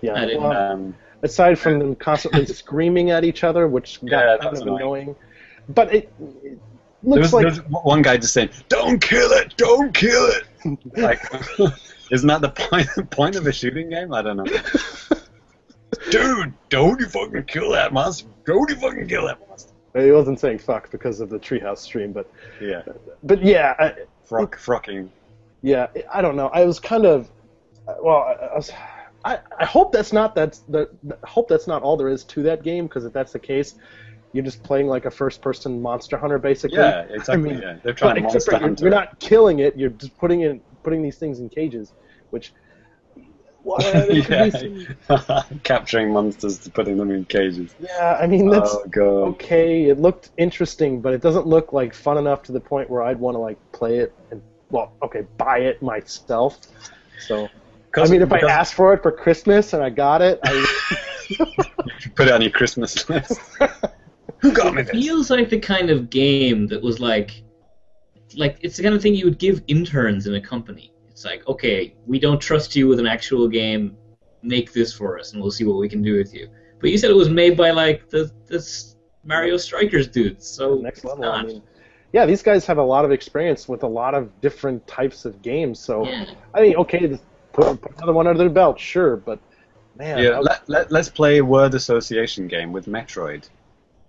Yeah. 0.00 0.14
I 0.14 0.26
didn't, 0.26 0.42
well, 0.42 0.52
Um, 0.52 0.94
aside 1.22 1.58
from 1.58 1.78
them 1.78 1.94
constantly 1.96 2.46
screaming 2.60 3.10
at 3.10 3.24
each 3.24 3.44
other, 3.44 3.68
which 3.68 4.00
got 4.08 4.30
Yeah, 4.30 4.36
kind 4.38 4.56
of 4.56 4.62
annoying. 4.62 4.80
annoying. 4.80 5.16
But 5.68 5.94
it, 5.94 6.12
it 6.42 6.58
there 7.14 7.22
looks 7.22 7.22
was, 7.22 7.32
like 7.32 7.42
there 7.42 7.50
was 7.50 7.60
one 7.84 8.02
guy 8.02 8.16
just 8.16 8.32
saying, 8.32 8.50
"Don't 8.68 9.00
kill 9.00 9.30
it! 9.32 9.54
Don't 9.56 9.92
kill 9.94 10.26
it!" 10.32 10.44
like, 10.96 11.20
isn't 12.10 12.26
that 12.28 12.40
the 12.40 12.50
point 12.50 12.88
point 13.10 13.36
of 13.36 13.46
a 13.46 13.52
shooting 13.52 13.90
game? 13.90 14.12
I 14.12 14.22
don't 14.22 14.36
know. 14.36 14.44
Dude, 16.10 16.52
don't 16.68 17.00
you 17.00 17.06
fucking 17.06 17.44
kill 17.44 17.70
that 17.72 17.92
monster! 17.92 18.28
Don't 18.46 18.68
you 18.70 18.76
fucking 18.76 19.08
kill 19.08 19.26
that 19.26 19.38
monster! 19.48 19.72
he 19.94 20.12
wasn't 20.12 20.38
saying 20.38 20.58
fuck 20.58 20.90
because 20.90 21.20
of 21.20 21.30
the 21.30 21.38
Treehouse 21.38 21.78
stream, 21.78 22.12
but 22.12 22.30
Yeah, 22.60 22.82
but 23.24 23.42
yeah, 23.42 23.74
I, 23.78 23.94
frock, 24.22 24.56
frocking. 24.56 25.08
yeah, 25.62 25.88
I 26.12 26.22
don't 26.22 26.36
know. 26.36 26.48
I 26.48 26.64
was 26.64 26.78
kind 26.78 27.04
of 27.04 27.28
well, 28.00 28.18
I, 28.18 28.32
I 28.46 28.54
was. 28.56 28.70
I, 29.22 29.38
I 29.58 29.66
hope 29.66 29.92
that's 29.92 30.12
not 30.12 30.34
that's 30.34 30.60
the 30.60 30.88
I 31.22 31.26
hope 31.26 31.48
that's 31.48 31.66
not 31.66 31.82
all 31.82 31.96
there 31.96 32.08
is 32.08 32.24
to 32.24 32.42
that 32.44 32.62
game 32.62 32.86
because 32.86 33.04
if 33.04 33.12
that's 33.12 33.32
the 33.32 33.38
case, 33.38 33.74
you're 34.32 34.44
just 34.44 34.62
playing 34.62 34.86
like 34.86 35.04
a 35.04 35.10
first-person 35.10 35.80
monster 35.82 36.16
hunter 36.16 36.38
basically. 36.38 36.78
Yeah, 36.78 37.02
exactly. 37.10 37.34
I 37.34 37.36
mean, 37.36 37.62
yeah. 37.62 37.76
They're 37.82 37.92
trying 37.92 38.14
to 38.16 38.20
monster 38.22 38.40
for 38.40 38.60
you're, 38.60 38.74
you're 38.78 38.90
not 38.90 39.18
killing 39.20 39.58
it. 39.58 39.76
You're 39.76 39.90
just 39.90 40.16
putting 40.16 40.42
in 40.42 40.60
putting 40.82 41.02
these 41.02 41.16
things 41.18 41.40
in 41.40 41.48
cages, 41.48 41.92
which. 42.30 42.52
Well, 43.62 43.76
uh, 43.84 44.06
there 44.26 44.50
some- 44.50 45.60
Capturing 45.64 46.12
monsters 46.12 46.58
to 46.60 46.70
putting 46.70 46.96
them 46.96 47.10
in 47.10 47.26
cages. 47.26 47.74
yeah, 47.78 48.18
I 48.18 48.26
mean 48.26 48.48
that's 48.48 48.74
oh 48.96 49.24
okay. 49.26 49.84
It 49.90 49.98
looked 50.00 50.30
interesting, 50.38 51.02
but 51.02 51.12
it 51.12 51.20
doesn't 51.20 51.46
look 51.46 51.72
like 51.74 51.92
fun 51.92 52.16
enough 52.16 52.42
to 52.44 52.52
the 52.52 52.60
point 52.60 52.88
where 52.88 53.02
I'd 53.02 53.20
want 53.20 53.34
to 53.34 53.38
like 53.38 53.58
play 53.72 53.98
it 53.98 54.14
and 54.30 54.40
well, 54.70 54.92
okay, 55.02 55.26
buy 55.36 55.58
it 55.58 55.82
myself. 55.82 56.58
So 57.18 57.48
I 57.96 58.08
mean, 58.08 58.22
if 58.22 58.32
I 58.32 58.36
because- 58.36 58.50
asked 58.50 58.74
for 58.74 58.94
it 58.94 59.02
for 59.02 59.12
Christmas 59.12 59.74
and 59.74 59.82
I 59.82 59.90
got 59.90 60.22
it, 60.22 60.40
I 60.42 60.66
put 62.14 62.28
it 62.28 62.32
on 62.32 62.40
your 62.40 62.52
Christmas 62.52 63.08
list. 63.10 63.40
Who 64.38 64.52
got 64.52 64.74
me 64.74 64.82
this? 64.82 64.92
feels 64.92 65.28
like 65.28 65.50
the 65.50 65.58
kind 65.58 65.90
of 65.90 66.08
game 66.08 66.66
that 66.68 66.80
was 66.82 66.98
like, 66.98 67.42
like 68.36 68.56
it's 68.62 68.78
the 68.78 68.82
kind 68.82 68.94
of 68.94 69.02
thing 69.02 69.14
you 69.14 69.26
would 69.26 69.38
give 69.38 69.62
interns 69.66 70.26
in 70.26 70.34
a 70.34 70.40
company. 70.40 70.92
It's 71.20 71.26
like, 71.26 71.46
okay, 71.46 71.92
we 72.06 72.18
don't 72.18 72.40
trust 72.40 72.74
you 72.74 72.88
with 72.88 72.98
an 72.98 73.06
actual 73.06 73.46
game. 73.46 73.94
Make 74.42 74.72
this 74.72 74.90
for 74.90 75.18
us, 75.18 75.34
and 75.34 75.42
we'll 75.42 75.50
see 75.50 75.64
what 75.64 75.76
we 75.76 75.86
can 75.86 76.00
do 76.00 76.16
with 76.16 76.32
you. 76.32 76.48
But 76.80 76.88
you 76.88 76.96
said 76.96 77.10
it 77.10 77.14
was 77.14 77.28
made 77.28 77.58
by 77.58 77.72
like 77.72 78.08
the 78.08 78.32
this 78.46 78.96
Mario 79.22 79.58
Strikers 79.58 80.08
dudes, 80.08 80.46
so 80.46 80.76
next 80.76 81.00
it's 81.00 81.04
level. 81.04 81.26
I 81.26 81.42
mean, 81.42 81.62
yeah, 82.14 82.24
these 82.24 82.42
guys 82.42 82.64
have 82.64 82.78
a 82.78 82.82
lot 82.82 83.04
of 83.04 83.12
experience 83.12 83.68
with 83.68 83.82
a 83.82 83.86
lot 83.86 84.14
of 84.14 84.40
different 84.40 84.86
types 84.86 85.26
of 85.26 85.42
games. 85.42 85.78
So 85.78 86.06
Yeah. 86.06 86.24
I 86.54 86.62
mean, 86.62 86.76
okay, 86.76 87.18
put, 87.52 87.82
put 87.82 87.96
another 87.98 88.14
one 88.14 88.26
under 88.26 88.38
their 88.38 88.48
belt, 88.48 88.80
sure, 88.80 89.16
but 89.18 89.38
man, 89.98 90.20
Yeah, 90.24 90.38
I- 90.38 90.40
let, 90.40 90.66
let, 90.70 90.90
let's 90.90 91.10
play 91.10 91.36
a 91.36 91.44
word 91.44 91.74
association 91.74 92.48
game 92.48 92.72
with 92.72 92.86
Metroid. 92.86 93.46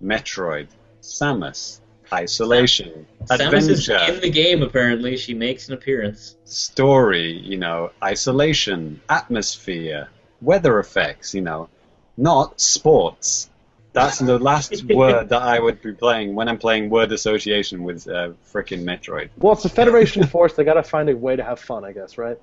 Metroid. 0.02 0.70
Samus. 1.02 1.81
Isolation. 2.14 3.06
Samus 3.26 3.70
is 3.70 3.88
in 3.88 4.20
the 4.20 4.30
game 4.30 4.64
apparently. 4.64 5.18
She 5.18 5.34
makes 5.34 5.68
an 5.68 5.74
appearance. 5.74 6.36
Story, 6.46 7.32
you 7.32 7.58
know. 7.58 7.92
Isolation. 8.04 9.02
Atmosphere. 9.10 10.10
Weather 10.42 10.80
effects, 10.80 11.34
you 11.34 11.42
know. 11.42 11.70
Not 12.18 12.60
sports. 12.60 13.50
That's 13.94 14.20
the 14.20 14.40
last 14.40 14.84
word 14.90 15.30
that 15.30 15.42
I 15.42 15.60
would 15.60 15.82
be 15.82 15.94
playing 15.94 16.36
when 16.36 16.48
I'm 16.48 16.58
playing 16.58 16.90
word 16.90 17.12
association 17.12 17.84
with 17.84 18.08
uh, 18.08 18.32
frickin' 18.52 18.84
Metroid. 18.84 19.30
well, 19.38 19.54
it's 19.54 19.66
a 19.66 19.70
Federation 19.70 20.26
Force. 20.28 20.54
They 20.54 20.64
got 20.64 20.76
to 20.76 20.84
find 20.84 21.10
a 21.10 21.16
way 21.16 21.36
to 21.36 21.44
have 21.44 21.60
fun, 21.60 21.84
I 21.84 21.92
guess, 21.92 22.18
right? 22.18 22.38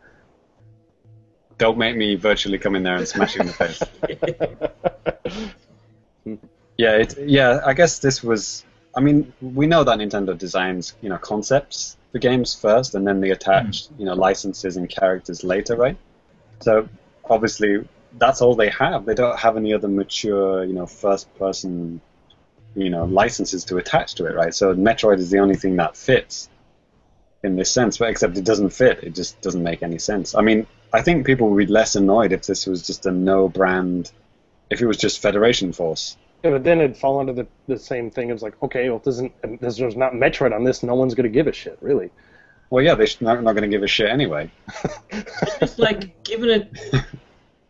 Don't 1.57 1.78
make 1.78 1.97
me 1.97 2.15
virtually 2.15 2.59
come 2.59 2.77
in 2.77 2.82
there 2.82 2.97
and 2.97 3.09
smash 3.09 3.35
you 3.35 3.40
in 3.40 3.47
the 3.49 3.53
face. 3.53 3.82
Yeah, 6.78 6.93
it, 6.93 7.19
yeah. 7.19 7.61
I 7.66 7.74
guess 7.74 7.99
this 7.99 8.23
was. 8.23 8.65
I 8.97 9.01
mean, 9.01 9.32
we 9.40 9.66
know 9.66 9.85
that 9.85 9.98
Nintendo 9.98 10.36
designs, 10.36 10.94
you 11.01 11.09
know, 11.09 11.19
concepts 11.19 11.97
for 12.12 12.19
games 12.19 12.55
first, 12.55 12.94
and 12.94 13.06
then 13.06 13.20
they 13.20 13.31
attach, 13.31 13.89
mm. 13.89 13.98
you 13.98 14.06
know, 14.06 14.15
licenses 14.15 14.77
and 14.77 14.89
characters 14.89 15.44
later, 15.44 15.77
right? 15.77 15.97
So 16.60 16.89
obviously, 17.28 17.86
that's 18.19 18.40
all 18.40 18.55
they 18.55 18.70
have. 18.70 19.05
They 19.05 19.15
don't 19.15 19.39
have 19.39 19.56
any 19.56 19.74
other 19.74 19.89
mature, 19.89 20.65
you 20.65 20.73
know, 20.73 20.86
first-person, 20.86 22.01
you 22.74 22.90
know, 22.90 23.05
licenses 23.05 23.65
to 23.66 23.77
attach 23.77 24.15
to 24.16 24.27
it, 24.27 24.35
right? 24.35 24.55
So 24.55 24.74
Metroid 24.74 25.19
is 25.19 25.31
the 25.31 25.39
only 25.39 25.56
thing 25.56 25.77
that 25.77 25.97
fits 25.97 26.48
in 27.43 27.56
this 27.56 27.70
sense, 27.70 27.98
but 27.98 28.10
except 28.10 28.36
it 28.36 28.44
doesn't 28.44 28.70
fit. 28.70 29.05
It 29.05 29.15
just 29.15 29.40
doesn't 29.40 29.62
make 29.62 29.82
any 29.82 29.98
sense. 29.98 30.35
I 30.35 30.40
mean, 30.40 30.66
I 30.93 31.02
think 31.02 31.27
people 31.27 31.51
would 31.51 31.66
be 31.66 31.73
less 31.73 31.94
annoyed 31.94 32.32
if 32.32 32.47
this 32.47 32.66
was 32.66 32.86
just 32.86 33.06
a 33.06 33.12
no-brand, 33.12 34.10
if 34.70 34.81
it 34.81 34.86
was 34.86 34.97
just 34.97 35.20
Federation 35.20 35.73
Force. 35.73 36.16
Yeah, 36.44 36.51
but 36.51 36.65
then 36.65 36.81
it'd 36.81 36.97
fall 36.97 37.19
under 37.19 37.32
the, 37.32 37.47
the 37.66 37.78
same 37.78 38.10
thing. 38.10 38.31
It 38.31 38.32
was 38.32 38.43
like, 38.43 38.62
okay, 38.62 38.89
well, 38.89 38.98
it 38.98 39.05
doesn't, 39.05 39.60
there's, 39.60 39.77
there's 39.77 39.97
not 39.97 40.12
Metroid 40.12 40.55
on 40.55 40.62
this. 40.62 40.82
No 40.82 40.94
one's 40.94 41.15
going 41.15 41.24
to 41.24 41.31
give 41.31 41.48
a 41.48 41.52
shit, 41.52 41.77
really. 41.81 42.10
Well, 42.70 42.85
yeah, 42.85 42.94
they're 42.94 43.09
not, 43.20 43.43
not 43.43 43.52
going 43.52 43.62
to 43.62 43.69
give 43.69 43.82
a 43.82 43.89
shit 43.89 44.09
anyway. 44.09 44.51
It's 45.60 45.78
like 45.78 46.23
giving 46.23 46.51
it 46.51 46.70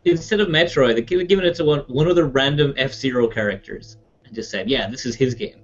instead 0.05 0.39
of 0.39 0.47
Metroid, 0.47 0.95
they 0.95 1.01
give 1.01 1.27
giving 1.27 1.45
it 1.45 1.55
to 1.55 1.65
one 1.65 1.79
one 1.87 2.07
of 2.07 2.15
the 2.15 2.25
random 2.25 2.73
F 2.77 2.93
Zero 2.93 3.27
characters 3.27 3.97
and 4.25 4.33
just 4.33 4.51
said, 4.51 4.69
"Yeah, 4.69 4.89
this 4.89 5.05
is 5.05 5.15
his 5.15 5.33
game." 5.33 5.61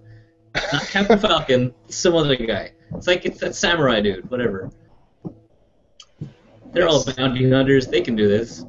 Not 0.72 0.84
Captain 0.84 1.20
Falcon, 1.20 1.74
some 1.90 2.16
other 2.16 2.36
guy. 2.36 2.72
It's 2.96 3.08
like 3.08 3.26
it's 3.26 3.40
that 3.40 3.56
samurai 3.56 4.02
dude, 4.02 4.30
whatever. 4.30 4.72
They're 6.72 6.88
all 6.88 7.04
bounty 7.04 7.50
hunters. 7.50 7.88
They 7.88 8.02
can 8.02 8.16
do 8.16 8.28
this. 8.28 8.66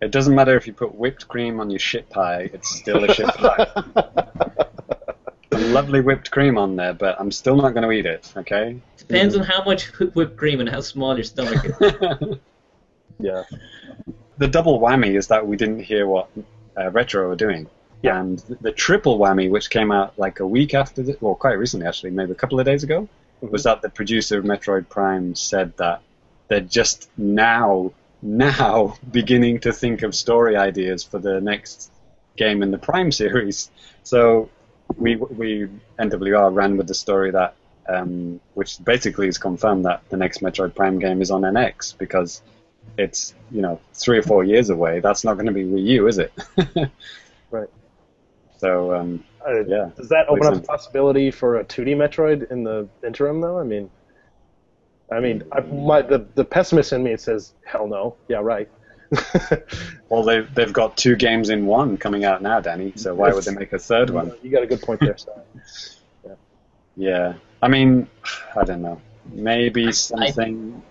It 0.00 0.12
doesn't 0.12 0.34
matter 0.34 0.56
if 0.56 0.66
you 0.66 0.72
put 0.72 0.94
whipped 0.94 1.26
cream 1.26 1.60
on 1.60 1.70
your 1.70 1.78
shit 1.80 2.08
pie; 2.08 2.50
it's 2.52 2.68
still 2.68 3.04
a 3.04 3.12
shit 3.12 3.26
pie. 3.26 3.66
Some 5.52 5.72
lovely 5.72 6.00
whipped 6.00 6.30
cream 6.30 6.58
on 6.58 6.76
there, 6.76 6.94
but 6.94 7.18
I'm 7.18 7.32
still 7.32 7.56
not 7.56 7.70
going 7.70 7.82
to 7.82 7.90
eat 7.90 8.06
it. 8.06 8.32
Okay. 8.36 8.78
Depends 8.96 9.34
on 9.34 9.42
how 9.42 9.64
much 9.64 9.86
whipped 10.14 10.36
cream 10.36 10.60
and 10.60 10.68
how 10.68 10.80
small 10.80 11.16
your 11.16 11.24
stomach 11.24 11.64
is. 11.64 12.38
yeah. 13.18 13.42
the 14.36 14.46
double 14.46 14.78
whammy 14.78 15.16
is 15.16 15.28
that 15.28 15.46
we 15.46 15.56
didn't 15.56 15.80
hear 15.80 16.06
what 16.06 16.28
uh, 16.76 16.90
Retro 16.90 17.28
were 17.28 17.36
doing. 17.36 17.66
Yeah. 18.02 18.20
And 18.20 18.38
the 18.60 18.72
triple 18.72 19.18
whammy, 19.18 19.50
which 19.50 19.70
came 19.70 19.90
out 19.90 20.18
like 20.18 20.40
a 20.40 20.46
week 20.46 20.74
after, 20.74 21.02
the, 21.02 21.16
well, 21.20 21.34
quite 21.34 21.54
recently 21.54 21.86
actually, 21.86 22.10
maybe 22.10 22.32
a 22.32 22.36
couple 22.36 22.60
of 22.60 22.66
days 22.66 22.84
ago, 22.84 23.08
was 23.40 23.64
that 23.64 23.82
the 23.82 23.88
producer 23.88 24.38
of 24.38 24.44
Metroid 24.44 24.88
Prime 24.88 25.34
said 25.34 25.76
that 25.78 26.02
they're 26.48 26.60
just 26.60 27.08
now, 27.16 27.92
now 28.22 28.96
beginning 29.10 29.60
to 29.60 29.72
think 29.72 30.02
of 30.02 30.14
story 30.14 30.56
ideas 30.56 31.04
for 31.04 31.18
the 31.18 31.40
next 31.40 31.90
game 32.36 32.62
in 32.62 32.70
the 32.70 32.78
Prime 32.78 33.12
series. 33.12 33.70
So 34.02 34.50
we 34.96 35.16
we 35.16 35.68
NWR 35.98 36.54
ran 36.54 36.76
with 36.76 36.86
the 36.86 36.94
story 36.94 37.30
that 37.32 37.54
um, 37.88 38.40
which 38.54 38.82
basically 38.84 39.28
is 39.28 39.38
confirmed 39.38 39.84
that 39.86 40.02
the 40.10 40.16
next 40.16 40.40
Metroid 40.40 40.74
Prime 40.74 40.98
game 40.98 41.22
is 41.22 41.30
on 41.30 41.42
NX 41.42 41.96
because 41.96 42.42
it's 42.96 43.34
you 43.50 43.62
know 43.62 43.80
three 43.94 44.18
or 44.18 44.22
four 44.22 44.44
years 44.44 44.70
away. 44.70 45.00
That's 45.00 45.24
not 45.24 45.34
going 45.34 45.46
to 45.46 45.52
be 45.52 45.64
Wii 45.64 45.84
U, 45.84 46.06
is 46.06 46.18
it? 46.18 46.32
Right. 47.50 47.68
So 48.58 48.94
um, 48.94 49.24
Uh, 49.46 49.64
Yeah. 49.64 49.90
Does 49.96 50.08
that 50.10 50.28
open 50.28 50.46
up 50.46 50.56
a 50.56 50.60
possibility 50.60 51.30
for 51.30 51.56
a 51.60 51.64
2D 51.64 51.96
Metroid 51.96 52.50
in 52.50 52.64
the 52.64 52.88
interim, 53.04 53.40
though? 53.40 53.58
I 53.58 53.64
mean, 53.64 53.90
I 55.10 55.20
mean, 55.20 55.42
I, 55.52 55.60
my, 55.60 56.02
the 56.02 56.26
the 56.34 56.44
pessimist 56.44 56.92
in 56.92 57.02
me 57.02 57.16
says, 57.16 57.52
hell 57.64 57.86
no. 57.86 58.16
Yeah, 58.28 58.38
right. 58.38 58.68
well, 60.10 60.22
they've 60.22 60.52
they've 60.54 60.72
got 60.72 60.96
two 60.96 61.16
games 61.16 61.48
in 61.48 61.64
one 61.66 61.96
coming 61.96 62.24
out 62.24 62.42
now, 62.42 62.60
Danny. 62.60 62.92
So 62.96 63.14
why 63.14 63.32
would 63.32 63.44
they 63.44 63.54
make 63.54 63.72
a 63.72 63.78
third 63.78 64.10
one? 64.10 64.32
You 64.42 64.50
got 64.50 64.62
a 64.62 64.66
good 64.66 64.82
point 64.82 65.00
there, 65.00 65.16
Stan. 65.16 65.40
Yeah, 66.98 67.34
I 67.62 67.68
mean, 67.68 68.08
I 68.56 68.64
don't 68.64 68.82
know. 68.82 69.00
Maybe 69.30 69.92
something 69.92 70.82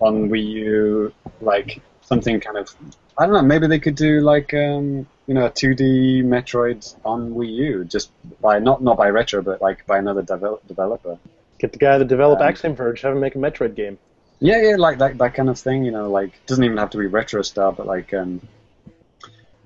on 0.00 0.28
Wii 0.28 0.44
U, 0.44 1.14
like 1.40 1.80
something 2.00 2.40
kind 2.40 2.58
of. 2.58 2.74
I 3.16 3.26
don't 3.26 3.34
know. 3.34 3.42
Maybe 3.42 3.68
they 3.68 3.78
could 3.78 3.94
do 3.94 4.20
like 4.22 4.52
um, 4.54 5.06
you 5.28 5.34
know 5.34 5.46
a 5.46 5.50
2D 5.50 6.24
Metroid 6.24 6.94
on 7.04 7.34
Wii 7.34 7.54
U, 7.54 7.84
just 7.84 8.10
by 8.40 8.58
not 8.58 8.82
not 8.82 8.96
by 8.96 9.08
Retro, 9.10 9.40
but 9.40 9.62
like 9.62 9.86
by 9.86 9.98
another 9.98 10.22
devel- 10.22 10.66
developer. 10.66 11.16
Get 11.62 11.70
the 11.70 11.78
guy 11.78 11.96
that 11.96 12.08
developed 12.08 12.42
Um, 12.42 12.48
Axiom 12.48 12.74
Verge, 12.74 13.02
have 13.02 13.12
him 13.12 13.20
make 13.20 13.36
a 13.36 13.38
Metroid 13.38 13.76
game. 13.76 13.96
Yeah, 14.40 14.60
yeah, 14.60 14.74
like 14.74 14.98
that 14.98 15.16
that 15.18 15.34
kind 15.34 15.48
of 15.48 15.56
thing. 15.56 15.84
You 15.84 15.92
know, 15.92 16.10
like 16.10 16.44
doesn't 16.46 16.64
even 16.64 16.76
have 16.76 16.90
to 16.90 16.98
be 16.98 17.06
retro 17.06 17.40
stuff, 17.42 17.76
but 17.76 17.86
like 17.86 18.12
um, 18.12 18.40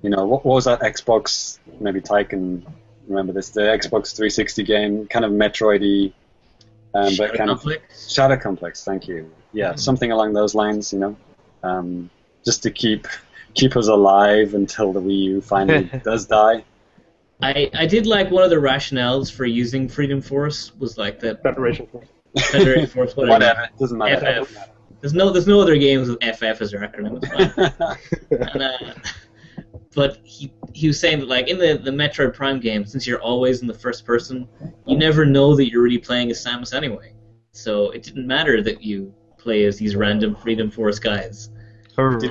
you 0.03 0.11
know, 0.11 0.27
what, 0.27 0.45
what 0.45 0.53
was 0.53 0.65
that 0.65 0.81
Xbox? 0.81 1.57
Maybe 1.79 1.99
Ty 1.99 2.25
can 2.25 2.63
remember 3.07 3.33
this. 3.33 3.49
The 3.49 3.61
Xbox 3.61 4.15
360 4.15 4.63
game, 4.63 5.07
kind 5.07 5.25
of 5.25 5.31
Metroidy, 5.31 6.13
um, 6.93 7.09
Shadow 7.13 7.31
but 7.31 7.37
kind 7.37 7.49
of 7.49 7.57
Complex? 7.61 8.11
Shadow 8.11 8.37
Complex. 8.37 8.83
Thank 8.83 9.07
you. 9.07 9.31
Yeah, 9.51 9.73
something 9.73 10.11
along 10.11 10.33
those 10.33 10.53
lines. 10.53 10.93
You 10.93 10.99
know, 10.99 11.17
um, 11.63 12.11
just 12.45 12.61
to 12.61 12.69
keep 12.69 13.07
keep 13.55 13.75
us 13.75 13.87
alive 13.87 14.53
until 14.53 14.93
the 14.93 15.01
Wii 15.01 15.23
U 15.23 15.41
finally 15.41 15.89
does 16.03 16.27
die. 16.27 16.63
I, 17.41 17.69
I 17.73 17.85
did 17.85 18.07
like 18.07 18.31
one 18.31 18.43
of 18.43 18.49
the 18.49 18.55
rationales 18.55 19.31
for 19.31 19.45
using 19.45 19.87
Freedom 19.87 20.21
Force 20.21 20.75
was 20.75 20.97
like 20.97 21.19
that 21.19 21.43
Federation 21.43 21.87
Force. 21.87 22.07
Federated 22.51 22.91
Force 22.91 23.15
whatever. 23.15 23.33
Whatever, 23.33 23.69
doesn't 23.79 23.97
matter. 23.97 24.45
FF. 24.45 24.57
There's 25.01 25.13
no 25.13 25.29
there's 25.29 25.47
no 25.47 25.61
other 25.61 25.77
games 25.77 26.09
with 26.09 26.19
FF 26.23 26.61
as 26.61 26.71
their 26.71 26.81
acronym. 26.81 27.23
It's 27.23 27.55
fine. 27.55 27.91
and, 28.31 28.63
uh, 28.63 28.77
but 29.93 30.19
he 30.23 30.51
he 30.73 30.87
was 30.87 30.99
saying 30.99 31.19
that 31.19 31.27
like 31.27 31.47
in 31.47 31.59
the 31.59 31.77
the 31.77 31.91
Metroid 31.91 32.33
Prime 32.33 32.59
game, 32.59 32.85
since 32.85 33.05
you're 33.05 33.21
always 33.21 33.61
in 33.61 33.67
the 33.67 33.73
first 33.73 34.05
person, 34.05 34.47
you 34.85 34.97
never 34.97 35.23
know 35.25 35.55
that 35.55 35.69
you're 35.69 35.83
really 35.83 35.97
playing 35.99 36.31
as 36.31 36.43
Samus 36.43 36.73
anyway. 36.73 37.13
So 37.51 37.91
it 37.91 38.03
didn't 38.03 38.25
matter 38.25 38.61
that 38.63 38.83
you 38.83 39.13
play 39.37 39.65
as 39.65 39.77
these 39.77 39.95
random 39.95 40.35
Freedom 40.35 40.69
Force 40.71 40.99
guys. 40.99 41.49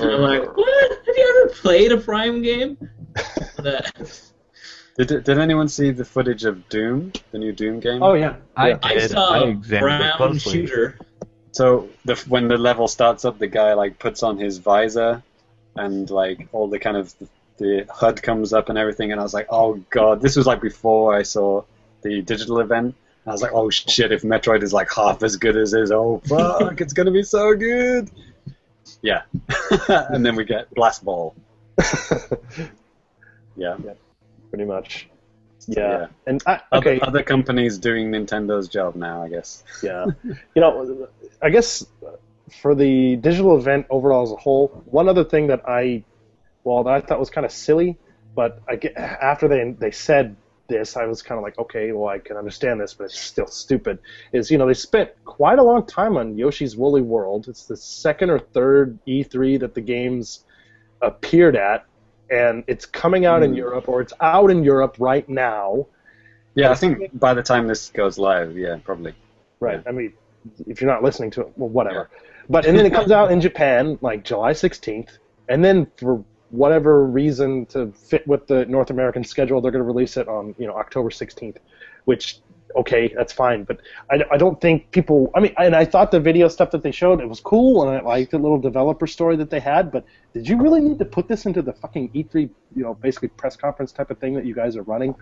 And 0.03 0.13
I'm 0.13 0.21
like, 0.21 0.57
what? 0.57 0.91
Have 1.07 1.17
you 1.17 1.43
ever 1.45 1.55
played 1.55 1.93
a 1.93 1.97
Prime 1.97 2.43
game? 2.43 2.77
And, 3.57 3.67
uh, 3.69 3.81
Did, 4.99 5.25
did 5.25 5.39
anyone 5.39 5.69
see 5.69 5.91
the 5.91 6.05
footage 6.05 6.45
of 6.45 6.69
Doom, 6.71 7.13
the 7.31 7.39
new 7.39 7.53
Doom 7.53 7.81
game? 7.81 8.03
Oh 8.03 8.15
yeah. 8.15 8.37
I 8.57 8.71
yeah. 8.71 8.79
I 8.83 8.95
did. 8.95 9.11
saw 9.11 9.35
I 9.35 9.39
a 9.39 9.47
examined 9.49 10.05
it 10.05 10.17
brown 10.17 10.39
shooter. 10.39 10.99
So 11.53 11.89
the, 12.05 12.17
when 12.29 12.49
the 12.49 12.57
level 12.57 12.89
starts 12.89 13.25
up, 13.25 13.39
the 13.39 13.47
guy 13.47 13.75
like 13.75 13.99
puts 13.99 14.23
on 14.23 14.39
his 14.39 14.59
visor, 14.59 15.23
and 15.75 16.09
like 16.09 16.49
all 16.53 16.69
the 16.69 16.79
kind 16.79 16.97
of 16.97 17.13
the 17.59 17.87
HUD 17.91 18.23
comes 18.23 18.53
up 18.53 18.69
and 18.69 18.79
everything, 18.79 19.13
and 19.13 19.21
I 19.21 19.23
was 19.23 19.35
like, 19.35 19.49
oh 19.51 19.75
god, 19.91 20.23
this 20.23 20.37
was 20.37 20.47
like 20.47 20.61
before 20.63 21.15
I 21.15 21.23
saw 21.23 21.63
the 22.03 22.23
digital 22.23 22.61
event. 22.61 22.95
I 23.27 23.33
was 23.33 23.43
like, 23.43 23.53
oh 23.53 23.69
shit, 23.71 24.13
if 24.13 24.23
Metroid 24.23 24.63
is 24.63 24.73
like 24.73 24.91
half 24.93 25.23
as 25.23 25.37
good 25.37 25.57
as 25.57 25.75
is, 25.75 25.91
oh 25.93 26.23
fuck, 26.27 26.81
it's 26.81 26.93
gonna 26.93 27.11
be 27.11 27.23
so 27.23 27.55
good. 27.55 28.11
Yeah, 29.03 29.23
and 29.89 30.25
then 30.25 30.37
we 30.37 30.45
get 30.45 30.73
Blast 30.75 31.05
Ball. 31.05 31.35
Yeah. 33.57 33.77
Pretty 34.51 34.65
much. 34.65 35.09
So, 35.59 35.73
Yeah. 35.77 36.07
And 36.27 36.43
I, 36.47 36.61
Other, 36.73 36.99
other 37.03 37.23
companies 37.23 37.79
doing 37.79 38.11
Nintendo's 38.11 38.69
job 38.69 38.95
now, 38.95 39.23
I 39.23 39.29
guess. 39.29 39.65
Yeah. 39.83 40.07
You 40.25 40.61
know, 40.63 41.09
I 41.43 41.51
guess 41.51 41.85
for 42.61 42.75
the 42.75 43.17
digital 43.17 43.57
event 43.57 43.87
overall 43.91 44.23
as 44.23 44.33
a 44.33 44.37
whole, 44.37 44.69
one 44.87 45.09
other 45.09 45.25
thing 45.25 45.49
that 45.49 45.63
I, 45.69 46.05
well, 46.65 46.85
that 46.85 46.95
I 46.95 47.01
thought 47.01 47.19
was 47.19 47.31
kind 47.31 47.45
of 47.45 47.53
silly, 47.53 47.99
but 48.35 48.61
I 48.69 48.77
get, 48.77 48.97
after 48.97 49.49
they 49.49 49.75
they 49.79 49.91
said 49.91 50.37
this, 50.69 50.97
I 50.97 51.07
was 51.07 51.23
kind 51.23 51.39
of 51.39 51.43
like, 51.45 51.59
okay, 51.59 51.93
well, 51.93 52.09
I 52.09 52.19
can 52.19 52.37
understand 52.37 52.81
this, 52.81 52.95
but 52.95 53.05
it's 53.05 53.19
still 53.19 53.47
stupid. 53.47 53.99
Is 54.33 54.51
you 54.51 54.59
know 54.59 54.67
they 54.67 54.75
spent 54.75 55.11
quite 55.25 55.59
a 55.59 55.63
long 55.63 55.87
time 55.87 56.17
on 56.17 56.37
Yoshi's 56.37 56.77
Woolly 56.77 57.03
World. 57.03 57.49
It's 57.49 57.65
the 57.65 57.77
second 57.77 58.31
or 58.31 58.39
third 58.39 58.99
E3 59.07 59.61
that 59.61 59.75
the 59.75 59.81
games 59.81 60.45
appeared 61.03 61.57
at, 61.57 61.87
and 62.31 62.65
it's 62.67 62.87
coming 62.87 63.27
out 63.27 63.43
in 63.43 63.51
Hmm. 63.51 63.57
Europe 63.57 63.89
or 63.89 64.01
it's 64.01 64.13
out 64.21 64.51
in 64.51 64.65
Europe 64.65 64.97
right 64.99 65.29
now. 65.29 65.87
Yeah, 66.55 66.71
I 66.71 66.75
think 66.75 67.19
by 67.19 67.35
the 67.35 67.43
time 67.43 67.67
this 67.67 67.91
goes 67.91 68.19
live, 68.19 68.57
yeah, 68.57 68.79
probably. 68.83 69.15
Right. 69.61 69.83
I 69.87 69.93
mean, 69.93 70.13
if 70.67 70.81
you're 70.81 70.91
not 70.91 71.03
listening 71.03 71.31
to 71.33 71.43
it, 71.43 71.53
well, 71.57 71.69
whatever. 71.69 72.09
But 72.49 72.65
and 72.65 72.79
then 72.79 72.87
it 72.87 72.93
comes 72.93 73.11
out 73.11 73.33
in 73.33 73.41
Japan 73.41 73.99
like 74.03 74.23
July 74.23 74.53
16th, 74.53 75.19
and 75.49 75.65
then 75.65 75.89
for 75.97 76.23
whatever 76.51 77.05
reason 77.05 77.67
to 77.67 77.91
fit 77.91 78.25
with 78.29 78.47
the 78.47 78.65
North 78.67 78.91
American 78.91 79.25
schedule, 79.25 79.61
they're 79.61 79.73
going 79.73 79.83
to 79.83 79.87
release 79.87 80.17
it 80.17 80.29
on 80.29 80.55
you 80.57 80.69
know 80.69 80.75
October 80.75 81.11
16th, 81.11 81.57
which 82.05 82.39
okay, 82.77 83.13
that's 83.15 83.33
fine. 83.33 83.65
But 83.65 83.81
I, 84.11 84.23
I 84.31 84.37
don't 84.37 84.61
think 84.61 84.91
people. 84.91 85.31
I 85.35 85.41
mean, 85.41 85.55
and 85.59 85.75
I 85.75 85.85
thought 85.85 86.11
the 86.11 86.21
video 86.21 86.49
stuff 86.49 86.71
that 86.71 86.83
they 86.83 86.93
showed 86.93 87.21
it 87.21 87.29
was 87.29 87.41
cool, 87.41 87.83
and 87.83 87.97
I 87.97 88.01
liked 88.03 88.31
the 88.31 88.39
little 88.39 88.59
developer 88.59 89.07
story 89.07 89.37
that 89.37 89.51
they 89.51 89.61
had. 89.61 89.91
But 89.91 90.05
did 90.35 90.49
you 90.49 90.57
really 90.59 90.81
need 90.81 90.99
to 90.99 91.05
put 91.05 91.29
this 91.29 91.47
into 91.47 91.63
the 91.63 91.73
fucking 91.73 92.11
E3, 92.11 92.49
you 92.75 92.83
know, 92.83 92.95
basically 92.95 93.29
press 93.29 93.57
conference 93.57 93.93
type 93.93 94.11
of 94.11 94.19
thing 94.19 94.35
that 94.35 94.45
you 94.45 94.55
guys 94.55 94.77
are 94.77 94.83
running? 94.83 95.15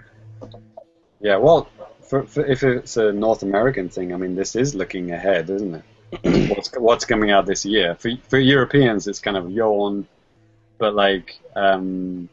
Yeah, 1.20 1.36
well, 1.36 1.68
for, 2.02 2.24
for, 2.26 2.44
if 2.44 2.62
it's 2.62 2.97
a 2.97 3.12
North 3.12 3.43
American 3.43 3.89
thing, 3.89 4.12
I 4.12 4.16
mean, 4.16 4.35
this 4.35 4.56
is 4.56 4.74
looking 4.74 5.10
ahead, 5.10 5.48
isn't 5.51 5.74
it? 5.76 5.85
what's 6.51 6.70
what's 6.76 7.05
coming 7.05 7.31
out 7.31 7.47
this 7.47 7.64
year? 7.64 7.94
For 7.94 8.10
for 8.28 8.39
Europeans, 8.39 9.09
it's 9.09 9.20
kind 9.20 9.36
of 9.36 9.51
yawn, 9.51 10.06
but 10.78 10.94
like, 10.94 11.39
um, 11.56 12.28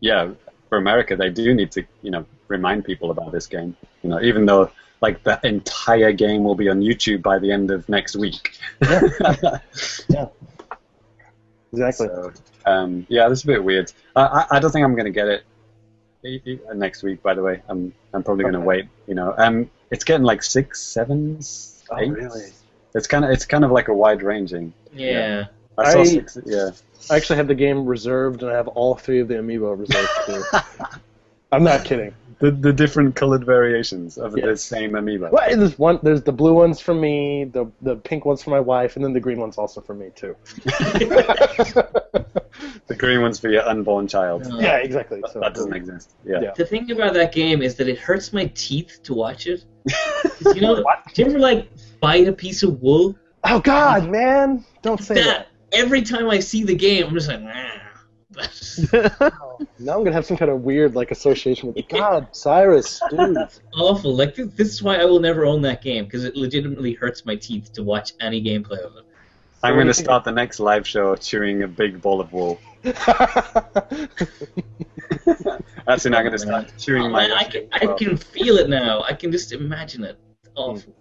yeah, 0.00 0.32
for 0.68 0.78
America, 0.78 1.16
they 1.16 1.30
do 1.30 1.54
need 1.54 1.72
to, 1.72 1.84
you 2.02 2.10
know, 2.10 2.26
remind 2.48 2.84
people 2.84 3.10
about 3.10 3.32
this 3.32 3.46
game. 3.46 3.76
You 4.02 4.10
know, 4.10 4.20
even 4.22 4.46
though 4.46 4.70
like 5.00 5.22
the 5.22 5.38
entire 5.46 6.12
game 6.12 6.42
will 6.44 6.54
be 6.56 6.68
on 6.68 6.80
YouTube 6.80 7.22
by 7.22 7.38
the 7.38 7.52
end 7.52 7.70
of 7.70 7.88
next 7.88 8.16
week. 8.16 8.58
Yeah. 8.82 10.26
Exactly. 11.72 12.06
So, 12.08 12.32
um, 12.66 13.06
yeah, 13.10 13.28
this 13.28 13.40
is 13.40 13.44
a 13.44 13.48
bit 13.48 13.62
weird. 13.62 13.92
I, 14.16 14.22
I, 14.22 14.46
I 14.56 14.58
don't 14.58 14.70
think 14.70 14.84
I'm 14.84 14.94
going 14.94 15.04
to 15.04 15.10
get 15.10 15.28
it 15.28 15.44
next 16.74 17.02
week. 17.02 17.22
By 17.22 17.34
the 17.34 17.42
way, 17.42 17.60
I'm 17.68 17.92
I'm 18.14 18.22
probably 18.22 18.44
going 18.44 18.54
to 18.54 18.60
Okay. 18.60 18.66
wait. 18.66 18.88
You 19.06 19.14
know, 19.14 19.34
um, 19.36 19.70
it's 19.90 20.04
getting 20.04 20.24
like 20.24 20.42
six, 20.42 20.80
sevens, 20.80 21.84
Oh, 21.90 21.98
eights. 21.98 22.10
really? 22.10 22.44
It's 22.94 23.06
kind 23.06 23.24
of 23.24 23.30
it's 23.30 23.44
kind 23.44 23.64
of 23.64 23.70
like 23.70 23.88
a 23.88 23.94
wide 23.94 24.22
ranging. 24.22 24.72
Yeah. 24.94 25.46
I 25.76 25.92
saw 25.92 26.00
I- 26.00 26.04
six. 26.04 26.38
Yeah. 26.46 26.70
I 27.10 27.16
actually 27.16 27.36
have 27.36 27.48
the 27.48 27.54
game 27.54 27.86
reserved, 27.86 28.42
and 28.42 28.50
I 28.50 28.54
have 28.54 28.68
all 28.68 28.94
three 28.94 29.20
of 29.20 29.28
the 29.28 29.34
amiibo 29.34 29.78
reserved 29.78 30.08
too. 30.26 30.42
I'm 31.52 31.62
not 31.64 31.84
kidding. 31.84 32.12
The 32.40 32.52
the 32.52 32.72
different 32.72 33.16
colored 33.16 33.44
variations 33.44 34.16
of 34.16 34.32
the 34.32 34.56
same 34.56 34.92
amiibo. 34.92 35.30
Well, 35.32 35.56
there's 35.56 35.78
one. 35.78 35.98
There's 36.02 36.22
the 36.22 36.32
blue 36.32 36.54
ones 36.54 36.78
for 36.80 36.94
me, 36.94 37.44
the 37.44 37.66
the 37.82 37.96
pink 37.96 38.24
ones 38.24 38.42
for 38.44 38.50
my 38.50 38.60
wife, 38.60 38.94
and 38.94 39.04
then 39.04 39.12
the 39.12 39.20
green 39.20 39.38
ones 39.40 39.58
also 39.58 39.80
for 39.80 39.94
me 39.94 40.10
too. 40.14 40.36
The 42.88 42.94
green 42.96 43.20
ones 43.20 43.38
for 43.38 43.50
your 43.50 43.68
unborn 43.68 44.08
child. 44.08 44.46
Uh, 44.46 44.56
yeah, 44.58 44.76
exactly. 44.78 45.22
So 45.30 45.40
that 45.40 45.54
doesn't 45.54 45.74
exist. 45.74 46.10
Yeah. 46.24 46.40
Yeah. 46.40 46.52
The 46.56 46.64
thing 46.64 46.90
about 46.90 47.12
that 47.14 47.32
game 47.32 47.60
is 47.60 47.74
that 47.76 47.86
it 47.86 47.98
hurts 47.98 48.32
my 48.32 48.46
teeth 48.54 49.00
to 49.04 49.14
watch 49.14 49.46
it. 49.46 49.64
you 50.54 50.62
know, 50.62 50.80
What? 50.80 51.04
do 51.12 51.22
you 51.22 51.28
ever 51.28 51.38
like 51.38 51.68
bite 52.00 52.26
a 52.26 52.32
piece 52.32 52.62
of 52.62 52.80
wool? 52.80 53.14
Oh 53.44 53.60
God, 53.60 54.08
man! 54.10 54.64
Don't 54.82 55.00
say 55.02 55.14
That 55.16 55.24
that. 55.24 55.46
every 55.72 56.02
time 56.02 56.28
I 56.30 56.40
see 56.40 56.64
the 56.64 56.74
game, 56.74 57.06
I'm 57.06 57.14
just 57.14 57.28
like, 57.28 57.42
nah. 57.42 57.70
Now 59.80 59.96
I'm 59.96 60.04
gonna 60.04 60.12
have 60.12 60.26
some 60.26 60.36
kind 60.36 60.50
of 60.50 60.62
weird 60.62 60.94
like 60.94 61.10
association 61.10 61.66
with 61.66 61.76
the 61.76 61.82
God, 61.82 62.32
Sairus, 62.32 63.00
dude. 63.10 63.36
awful. 63.74 64.14
Like 64.14 64.34
this, 64.36 64.48
this 64.54 64.68
is 64.68 64.82
why 64.82 64.96
I 64.96 65.04
will 65.04 65.20
never 65.20 65.44
own 65.44 65.62
that 65.62 65.82
game 65.82 66.04
because 66.04 66.24
it 66.24 66.36
legitimately 66.36 66.94
hurts 66.94 67.24
my 67.26 67.34
teeth 67.36 67.72
to 67.74 67.82
watch 67.82 68.12
any 68.20 68.42
gameplay 68.42 68.78
of 68.78 68.96
it. 68.96 69.04
I'm 69.62 69.74
going 69.74 69.88
to 69.88 69.94
start 69.94 70.22
the 70.24 70.30
next 70.30 70.60
live 70.60 70.86
show 70.86 71.16
chewing 71.16 71.64
a 71.64 71.68
big 71.68 72.00
ball 72.00 72.20
of 72.20 72.32
wool. 72.32 72.60
That's 72.82 72.96
it. 76.06 76.14
I'm 76.14 76.22
going 76.22 76.30
to 76.32 76.38
start 76.38 76.72
chewing 76.78 77.02
Oh, 77.02 77.08
my. 77.08 77.26
man, 77.26 77.36
I 77.36 77.44
can, 77.44 77.68
I 77.72 77.86
can 77.98 78.16
feel 78.16 78.56
it 78.58 78.68
now. 78.68 79.02
I 79.02 79.14
can 79.14 79.32
just 79.32 79.52
imagine 79.52 80.04
it. 80.04 80.16
It's 80.44 80.52
awful. 80.54 80.94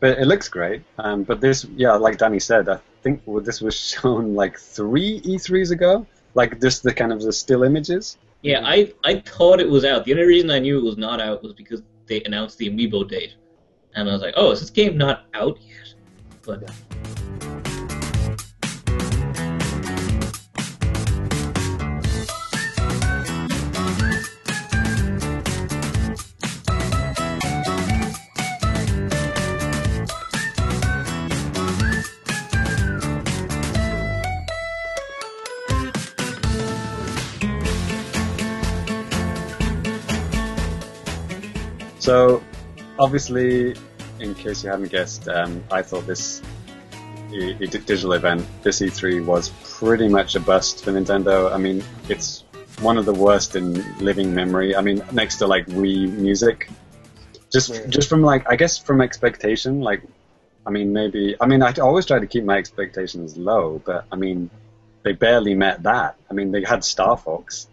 But 0.00 0.18
it 0.18 0.26
looks 0.26 0.48
great. 0.48 0.82
Um, 0.98 1.22
but 1.22 1.40
this, 1.40 1.64
yeah, 1.76 1.92
like 1.92 2.18
Danny 2.18 2.40
said, 2.40 2.68
I 2.68 2.80
think 3.02 3.22
this 3.44 3.60
was 3.60 3.74
shown 3.74 4.34
like 4.34 4.58
three 4.58 5.20
E3s 5.20 5.70
ago. 5.70 6.06
Like 6.34 6.60
just 6.60 6.82
the 6.82 6.94
kind 6.94 7.12
of 7.12 7.20
the 7.22 7.32
still 7.32 7.64
images. 7.64 8.16
Yeah, 8.42 8.62
I, 8.64 8.92
I 9.04 9.20
thought 9.20 9.60
it 9.60 9.68
was 9.68 9.84
out. 9.84 10.04
The 10.04 10.12
only 10.12 10.24
reason 10.24 10.50
I 10.50 10.60
knew 10.60 10.78
it 10.78 10.84
was 10.84 10.96
not 10.96 11.20
out 11.20 11.42
was 11.42 11.52
because 11.52 11.82
they 12.06 12.22
announced 12.22 12.56
the 12.58 12.70
amiibo 12.70 13.08
date. 13.08 13.34
And 13.94 14.08
I 14.08 14.12
was 14.12 14.22
like, 14.22 14.34
oh, 14.36 14.52
is 14.52 14.60
this 14.60 14.70
game 14.70 14.96
not 14.96 15.26
out 15.34 15.58
yet? 15.60 15.94
But 16.42 16.70
So, 42.10 42.42
obviously, 42.98 43.76
in 44.18 44.34
case 44.34 44.64
you 44.64 44.70
haven't 44.70 44.90
guessed, 44.90 45.28
um, 45.28 45.62
I 45.70 45.80
thought 45.80 46.08
this 46.08 46.42
e- 47.32 47.54
e- 47.60 47.66
digital 47.68 48.14
event, 48.14 48.44
this 48.64 48.80
E3, 48.80 49.24
was 49.24 49.50
pretty 49.62 50.08
much 50.08 50.34
a 50.34 50.40
bust 50.40 50.82
for 50.82 50.90
Nintendo. 50.90 51.54
I 51.54 51.58
mean, 51.58 51.84
it's 52.08 52.42
one 52.80 52.98
of 52.98 53.04
the 53.04 53.14
worst 53.14 53.54
in 53.54 53.74
living 53.98 54.34
memory. 54.34 54.74
I 54.74 54.80
mean, 54.80 55.04
next 55.12 55.36
to 55.36 55.46
like 55.46 55.66
Wii 55.66 56.10
Music, 56.10 56.68
just 57.48 57.88
just 57.88 58.08
from 58.08 58.22
like 58.22 58.42
I 58.50 58.56
guess 58.56 58.76
from 58.76 59.00
expectation, 59.00 59.80
like 59.80 60.02
I 60.66 60.70
mean 60.70 60.92
maybe 60.92 61.36
I 61.40 61.46
mean 61.46 61.62
I 61.62 61.72
always 61.74 62.06
try 62.06 62.18
to 62.18 62.26
keep 62.26 62.42
my 62.42 62.58
expectations 62.58 63.36
low, 63.36 63.80
but 63.86 64.04
I 64.10 64.16
mean 64.16 64.50
they 65.04 65.12
barely 65.12 65.54
met 65.54 65.84
that. 65.84 66.16
I 66.28 66.34
mean 66.34 66.50
they 66.50 66.64
had 66.64 66.82
Star 66.82 67.16
Fox, 67.16 67.68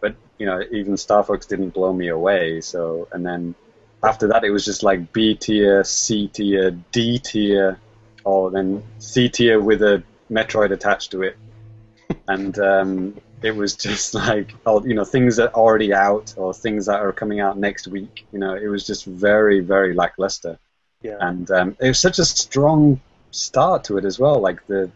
but 0.00 0.14
you 0.38 0.46
know 0.46 0.62
even 0.70 0.96
Star 0.96 1.24
Fox 1.24 1.46
didn't 1.46 1.70
blow 1.70 1.92
me 1.92 2.06
away. 2.06 2.60
So 2.60 3.08
and 3.10 3.26
then 3.26 3.56
after 4.02 4.28
that 4.28 4.44
it 4.44 4.50
was 4.50 4.64
just 4.64 4.82
like 4.82 5.12
B 5.12 5.34
tier, 5.34 5.84
C 5.84 6.28
tier, 6.28 6.70
D 6.92 7.18
tier, 7.18 7.78
or 8.24 8.50
then 8.50 8.82
C 8.98 9.28
tier 9.28 9.60
with 9.60 9.82
a 9.82 10.02
Metroid 10.30 10.72
attached 10.72 11.10
to 11.12 11.22
it, 11.22 11.36
and 12.28 12.58
um, 12.58 13.20
it 13.42 13.54
was 13.54 13.76
just 13.76 14.14
like 14.26 14.52
oh 14.66 14.84
you 14.84 14.94
know 14.94 15.04
things 15.04 15.36
that 15.36 15.50
are 15.54 15.60
already 15.62 15.92
out 15.94 16.34
or 16.36 16.52
things 16.54 16.86
that 16.86 17.00
are 17.00 17.12
coming 17.12 17.40
out 17.40 17.58
next 17.58 17.86
week. 17.88 18.26
You 18.32 18.38
know 18.38 18.54
it 18.54 18.66
was 18.68 18.86
just 18.86 19.04
very 19.04 19.60
very 19.60 19.94
lackluster 19.94 20.58
Yeah. 21.02 21.16
and 21.20 21.50
um, 21.50 21.76
it 21.80 21.88
was 21.88 21.98
such 21.98 22.18
a 22.18 22.24
strong 22.24 23.00
start 23.30 23.84
to 23.84 23.98
it 23.98 24.04
as 24.04 24.18
well. 24.18 24.40
Like 24.40 24.66
the 24.66 24.90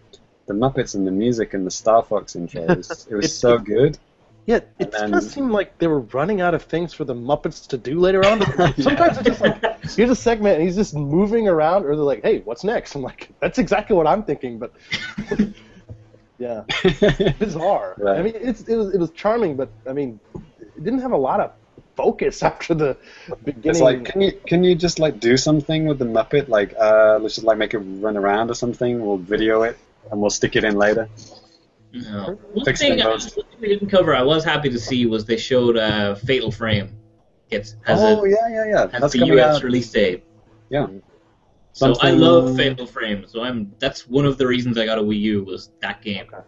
the 0.47 0.55
Muppets 0.55 0.95
and 0.95 1.07
the 1.07 1.11
music 1.11 1.55
and 1.55 1.67
the 1.67 1.71
Star 1.71 2.03
Fox 2.05 2.37
intro, 2.37 2.63
it 2.63 2.77
was, 2.77 3.07
it 3.11 3.15
was 3.15 3.37
so 3.37 3.59
good. 3.59 3.99
Yeah, 4.47 4.61
it 4.79 4.95
And 4.95 5.13
does 5.13 5.25
then- 5.25 5.31
seem 5.33 5.51
like 5.51 5.77
they 5.79 5.89
were 5.89 6.01
running 6.01 6.41
out 6.41 6.55
of 6.55 6.63
things 6.63 6.95
for 6.95 7.05
the 7.05 7.15
Muppets 7.15 7.67
to 7.69 7.77
do 7.77 7.99
later 7.99 8.25
on. 8.25 8.41
Sometimes 8.81 9.19
it's 9.19 9.27
just 9.27 9.41
like, 9.41 9.83
here's 9.91 10.11
a 10.11 10.15
segment 10.17 10.57
and 10.57 10.65
he's 10.65 10.77
just 10.77 10.95
moving 10.95 11.49
around, 11.49 11.85
or 11.85 11.97
they're 11.97 12.05
like, 12.05 12.23
hey, 12.23 12.41
what's 12.41 12.63
next? 12.63 12.95
I'm 12.95 13.03
like, 13.03 13.29
that's 13.41 13.59
exactly 13.59 13.97
what 13.97 14.07
I'm 14.07 14.23
thinking, 14.23 14.59
but 14.59 14.73
yeah, 16.39 16.63
bizarre. 17.39 17.95
Right. 17.99 18.19
I 18.19 18.23
mean, 18.23 18.35
it's, 18.37 18.63
it 18.63 18.77
was 18.77 18.95
it 18.95 18.99
was 19.01 19.11
charming, 19.11 19.57
but 19.57 19.69
I 19.89 19.93
mean, 19.93 20.21
it 20.61 20.85
didn't 20.85 21.01
have 21.01 21.13
a 21.13 21.17
lot 21.17 21.41
of 21.41 21.53
focus 21.97 22.43
after 22.43 22.75
the 22.75 22.97
beginning. 23.43 23.71
It's 23.71 23.81
like, 23.81 24.05
can 24.05 24.21
you 24.21 24.33
can 24.47 24.63
you 24.63 24.75
just 24.75 24.99
like 24.99 25.19
do 25.19 25.37
something 25.37 25.87
with 25.87 25.99
the 25.99 26.05
Muppet? 26.05 26.49
Like, 26.49 26.75
uh, 26.79 27.19
let's 27.21 27.35
just 27.37 27.47
like 27.47 27.59
make 27.59 27.75
it 27.75 27.79
run 27.79 28.17
around 28.17 28.51
or 28.51 28.55
something. 28.55 29.05
We'll 29.05 29.17
video 29.17 29.63
it 29.63 29.77
and 30.11 30.21
we'll 30.21 30.31
stick 30.31 30.55
it 30.57 30.63
in 30.65 30.77
later. 30.77 31.09
No. 32.05 32.39
one 32.53 32.65
thing, 32.75 32.97
the 32.97 33.05
one 33.09 33.21
thing 33.21 33.45
they 33.61 33.69
didn't 33.69 33.89
cover, 33.89 34.15
I 34.15 34.23
was 34.23 34.45
happy 34.45 34.71
to 34.71 34.79
see, 34.79 35.07
was 35.07 35.25
they 35.25 35.37
showed 35.37 35.77
uh, 35.77 36.15
Fatal 36.15 36.51
Frame. 36.51 36.97
Gets 37.51 37.77
has 37.85 38.01
oh 38.03 38.25
a 38.25 38.29
yeah, 38.29 38.37
yeah, 38.49 38.65
yeah. 38.67 38.91
has 38.91 39.01
That's 39.01 39.13
the 39.13 39.21
coming 39.21 39.39
US 39.39 39.57
out. 39.57 39.63
release 39.63 39.91
date. 39.91 40.25
Yeah. 40.69 40.89
So 41.73 41.95
I 42.01 42.11
love 42.11 42.57
Fatal 42.57 42.87
Frame. 42.87 43.25
So 43.29 43.43
I'm 43.43 43.73
that's 43.79 44.09
one 44.09 44.25
of 44.27 44.37
the 44.39 44.47
reasons 44.47 44.79
I 44.79 44.85
got 44.87 44.99
a 44.99 45.03
Wii 45.03 45.21
U 45.21 45.45
was 45.45 45.71
that 45.81 46.03
game. 46.03 46.27
Okay. 46.33 46.43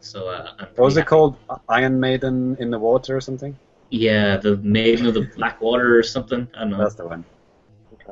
So 0.00 0.28
uh, 0.28 0.52
I'm 0.58 0.68
What 0.76 0.84
was 0.84 0.94
pretty 0.94 1.06
it 1.06 1.08
called? 1.08 1.36
Iron 1.68 1.98
Maiden 1.98 2.56
in 2.60 2.70
the 2.70 2.78
Water 2.78 3.16
or 3.16 3.20
something? 3.20 3.58
Yeah, 3.90 4.36
the 4.36 4.58
Maiden 4.58 5.06
of 5.06 5.14
the 5.14 5.22
Black 5.36 5.60
Water 5.60 5.98
or 5.98 6.02
something. 6.02 6.46
I 6.54 6.60
don't 6.60 6.70
know. 6.70 6.78
That's 6.78 6.94
the 6.94 7.06
one. 7.06 7.24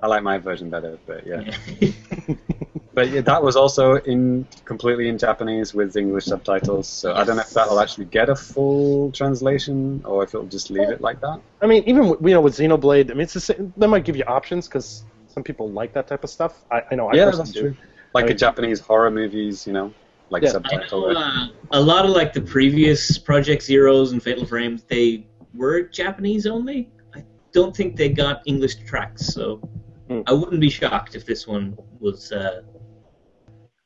I 0.02 0.06
like 0.06 0.23
my 0.23 0.39
version 0.39 0.70
better, 0.70 0.98
but 1.06 1.27
yeah. 1.27 1.52
Yeah. 1.81 1.93
But 2.94 3.09
yeah, 3.09 3.23
that 3.23 3.43
was 3.43 3.56
also 3.56 3.94
in 3.97 4.47
completely 4.66 5.09
in 5.09 5.16
Japanese 5.16 5.73
with 5.73 5.97
English 5.97 6.27
subtitles. 6.27 6.86
So 6.86 7.14
I 7.14 7.24
don't 7.24 7.36
know 7.36 7.43
if 7.43 7.48
that'll 7.51 7.81
actually 7.81 8.05
get 8.05 8.28
a 8.28 8.36
full 8.36 9.10
translation 9.12 10.02
or 10.05 10.24
if 10.24 10.35
it'll 10.35 10.47
just 10.47 10.69
leave 10.70 10.90
it 10.90 11.01
like 11.01 11.19
that. 11.23 11.40
I 11.62 11.66
mean, 11.66 11.85
even 11.86 12.09
with, 12.10 12.20
you 12.20 12.35
know 12.35 12.43
with 12.43 12.55
Xenoblade, 12.55 13.10
I 13.10 13.14
mean, 13.14 13.23
it's 13.23 13.32
the 13.32 13.40
same, 13.40 13.73
they 13.78 13.86
might 13.86 14.05
give 14.05 14.14
you 14.14 14.24
options 14.24 14.69
because 14.69 15.05
some 15.28 15.43
people 15.43 15.70
like 15.70 15.94
that 15.94 16.06
type 16.06 16.23
of 16.23 16.28
stuff. 16.28 16.64
I, 16.70 16.82
I 16.90 16.94
know 16.94 17.09
I 17.09 17.14
yeah, 17.14 17.24
personally 17.31 17.52
do. 17.52 17.60
true. 17.62 17.77
Like 18.12 18.24
I 18.24 18.27
a 18.27 18.28
mean- 18.32 18.36
Japanese 18.39 18.81
horror 18.81 19.10
movies, 19.10 19.66
you 19.66 19.73
know, 19.73 19.94
like 20.28 20.43
Yeah. 20.43 20.51
I 20.51 20.52
subtitle. 20.52 21.12
know 21.14 21.19
uh, 21.19 21.47
a 21.70 21.81
lot 21.81 22.05
of 22.05 22.10
like 22.10 22.35
the 22.35 22.43
previous 22.43 23.16
Project 23.16 23.62
Zeros 23.62 24.12
and 24.12 24.23
Fatal 24.23 24.44
Frames, 24.44 24.82
they 24.82 25.24
were 25.55 25.81
Japanese 25.85 26.47
only. 26.47 26.90
I 27.52 27.58
don't 27.58 27.76
think 27.76 27.96
they 27.96 28.08
got 28.08 28.40
English 28.46 28.76
tracks, 28.86 29.26
so 29.26 29.56
Hmm. 30.08 30.22
I 30.26 30.32
wouldn't 30.32 30.60
be 30.60 30.68
shocked 30.70 31.14
if 31.14 31.24
this 31.26 31.46
one 31.46 31.76
was 32.00 32.32
uh, 32.32 32.62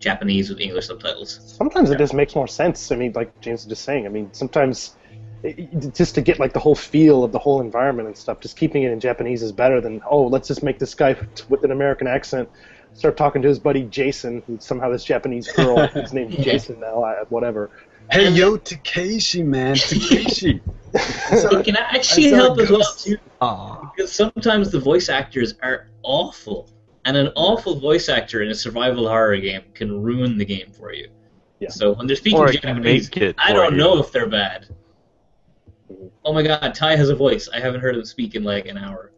Japanese 0.01 0.49
with 0.49 0.61
English 0.61 0.87
subtitles. 0.87 1.55
Sometimes 1.57 1.91
it 1.91 1.99
just 1.99 2.15
makes 2.15 2.35
more 2.35 2.47
sense. 2.49 2.91
I 2.93 2.97
mean, 2.97 3.13
like 3.15 3.39
James 3.41 3.65
was 3.65 3.67
just 3.69 3.83
saying. 3.85 4.07
I 4.07 4.09
mean, 4.09 4.31
sometimes 4.33 4.97
it, 5.43 5.59
it- 5.59 5.95
just 5.95 6.15
to 6.15 6.23
get 6.23 6.39
like 6.39 6.53
the 6.53 6.59
whole 6.61 6.75
feel 6.75 7.23
of 7.25 7.33
the 7.33 7.39
whole 7.39 7.61
environment 7.61 8.09
and 8.09 8.17
stuff, 8.17 8.41
just 8.41 8.57
keeping 8.57 8.85
it 8.85 8.93
in 8.93 9.01
Japanese 9.01 9.43
is 9.43 9.53
better 9.53 9.81
than 9.81 10.01
oh, 10.11 10.27
let's 10.27 10.49
just 10.49 10.63
make 10.63 10.79
this 10.79 10.95
guy 10.95 11.17
with 11.49 11.65
an 11.65 11.71
American 11.73 12.07
accent 12.07 12.49
start 12.95 13.17
talking 13.19 13.43
to 13.43 13.49
his 13.49 13.59
buddy 13.59 13.83
Jason, 13.83 14.43
who's 14.47 14.65
somehow 14.65 14.89
this 14.91 15.05
Japanese 15.05 15.53
girl. 15.53 15.87
his 15.89 16.15
name's 16.15 16.37
Jason 16.37 16.81
now. 16.81 17.03
I, 17.05 17.25
whatever. 17.29 17.71
Hey, 18.11 18.31
yo, 18.31 18.57
Takeshi, 18.57 19.43
man, 19.43 19.75
Takeshi. 19.77 20.61
It 20.95 21.65
can 21.65 21.77
actually 21.77 22.29
I 22.29 22.31
saw 22.31 22.37
help 22.37 22.59
as 22.59 22.71
well 22.71 22.95
too, 22.97 23.19
Aw. 23.43 23.93
because 23.95 24.11
sometimes 24.11 24.71
the 24.71 24.81
voice 24.81 25.11
actors 25.11 25.55
are 25.63 25.89
awful, 26.03 26.71
and 27.05 27.17
an 27.19 27.33
awful 27.37 27.79
voice 27.79 28.09
actor 28.09 28.43
in 28.43 28.49
a 28.51 28.55
survival 28.55 29.07
horror 29.07 29.37
game 29.37 29.63
can 29.75 30.03
ruin 30.03 30.39
the 30.39 30.45
game 30.45 30.71
for 30.73 30.93
you. 30.95 31.09
Yeah. 31.61 31.69
So 31.69 31.93
when 31.95 32.07
they're 32.07 32.17
speaking 32.17 32.39
Or 32.39 32.49
it 32.49 32.63
can 32.63 32.77
Japanese, 32.77 33.11
I 33.39 33.53
don't 33.53 33.73
you. 33.73 33.79
know 33.79 33.99
if 33.99 34.11
they're 34.11 34.29
bad. 34.29 34.69
Oh 36.25 36.33
my 36.33 36.43
god, 36.43 36.75
Ty 36.75 36.97
has 36.97 37.11
a 37.11 37.15
voice. 37.15 37.49
I 37.53 37.61
haven't 37.61 37.81
heard 37.81 37.97
him 37.97 38.05
speak 38.05 38.35
in 38.35 38.43
like 38.45 38.67
an 38.67 38.79
hour. 38.79 39.11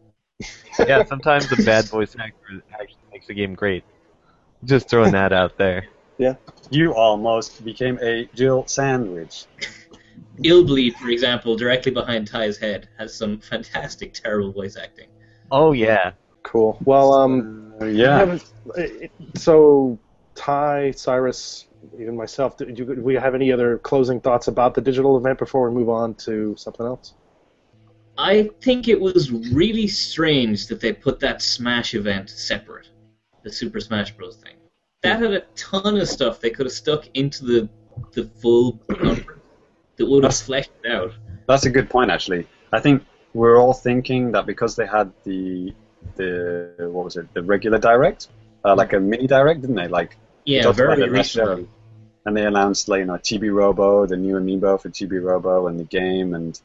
yeah, 0.79 1.03
sometimes 1.05 1.49
a 1.51 1.63
bad 1.63 1.85
voice 1.85 2.15
actor 2.19 2.61
actually 2.73 2.97
makes 3.11 3.27
the 3.27 3.33
game 3.33 3.53
great. 3.53 3.83
Just 4.65 4.89
throwing 4.89 5.13
that 5.13 5.31
out 5.31 5.57
there. 5.57 5.87
You 6.69 6.93
almost 6.93 7.63
became 7.65 7.97
a 8.01 8.29
Jill 8.35 8.65
sandwich. 8.67 9.45
Illbleed, 10.43 10.95
for 10.95 11.09
example, 11.09 11.55
directly 11.55 11.91
behind 11.91 12.27
Ty's 12.27 12.57
head, 12.57 12.87
has 12.97 13.13
some 13.13 13.39
fantastic, 13.39 14.13
terrible 14.13 14.51
voice 14.51 14.77
acting. 14.77 15.07
Oh 15.51 15.71
yeah. 15.71 16.11
Cool. 16.43 16.77
Well, 16.85 17.13
um, 17.13 17.73
Uh, 17.81 17.85
yeah. 17.85 18.17
haven't- 18.19 18.51
so 19.35 19.97
Ty, 20.35 20.91
Sairus, 20.95 21.65
even 21.99 22.15
myself, 22.15 22.57
do, 22.57 22.65
do 22.65 22.85
we 23.01 23.15
have 23.15 23.35
any 23.35 23.51
other 23.51 23.77
closing 23.79 24.19
thoughts 24.21 24.47
about 24.47 24.73
the 24.73 24.81
digital 24.81 25.17
event 25.17 25.37
before 25.39 25.69
we 25.69 25.75
move 25.75 25.89
on 25.89 26.13
to 26.15 26.55
something 26.57 26.85
else? 26.85 27.13
I 28.17 28.49
think 28.61 28.87
it 28.87 28.99
was 28.99 29.31
really 29.31 29.87
strange 29.87 30.67
that 30.67 30.81
they 30.81 30.91
put 30.93 31.19
that 31.21 31.41
Smash 31.41 31.93
event 31.93 32.29
separate, 32.29 32.89
the 33.43 33.51
Super 33.51 33.79
Smash 33.79 34.11
Bros. 34.15 34.37
thing. 34.37 34.55
That 35.01 35.21
had 35.21 35.31
a 35.31 35.41
ton 35.55 35.97
of 35.97 36.07
stuff 36.09 36.41
they 36.41 36.49
could 36.49 36.65
have 36.65 36.73
stuck 36.73 37.07
into 37.13 37.45
the 37.45 37.69
the 38.13 38.25
full 38.25 38.79
that 38.89 39.25
would 39.99 40.23
have 40.23 40.35
fleshed 40.35 40.71
it 40.83 40.91
out. 40.91 41.13
That's 41.47 41.65
a 41.65 41.69
good 41.69 41.89
point, 41.89 42.11
actually. 42.11 42.47
I 42.71 42.79
think 42.79 43.03
we're 43.33 43.57
all 43.57 43.73
thinking 43.73 44.31
that 44.33 44.45
because 44.45 44.75
they 44.75 44.85
had 44.85 45.11
the 45.23 45.73
the 46.15 46.89
what 46.91 47.05
was 47.05 47.15
it, 47.15 47.33
the 47.33 47.43
regular 47.43 47.77
direct, 47.77 48.27
uh, 48.65 48.75
like 48.75 48.93
a 48.93 48.99
mini 48.99 49.27
direct, 49.27 49.61
didn't 49.61 49.77
they? 49.77 49.87
Like 49.87 50.17
Yeah, 50.45 50.71
very 50.71 51.07
recently. 51.07 51.63
show. 51.63 51.69
and 52.25 52.35
they 52.35 52.45
announced 52.45 52.89
like 52.89 52.99
you 52.99 53.05
know 53.05 53.13
Chibi 53.13 53.53
Robo, 53.53 54.05
the 54.05 54.17
new 54.17 54.35
amiibo 54.35 54.81
for 54.81 54.89
Chibi 54.89 55.23
Robo, 55.23 55.67
and 55.67 55.79
the 55.79 55.85
game, 55.85 56.33
and 56.33 56.59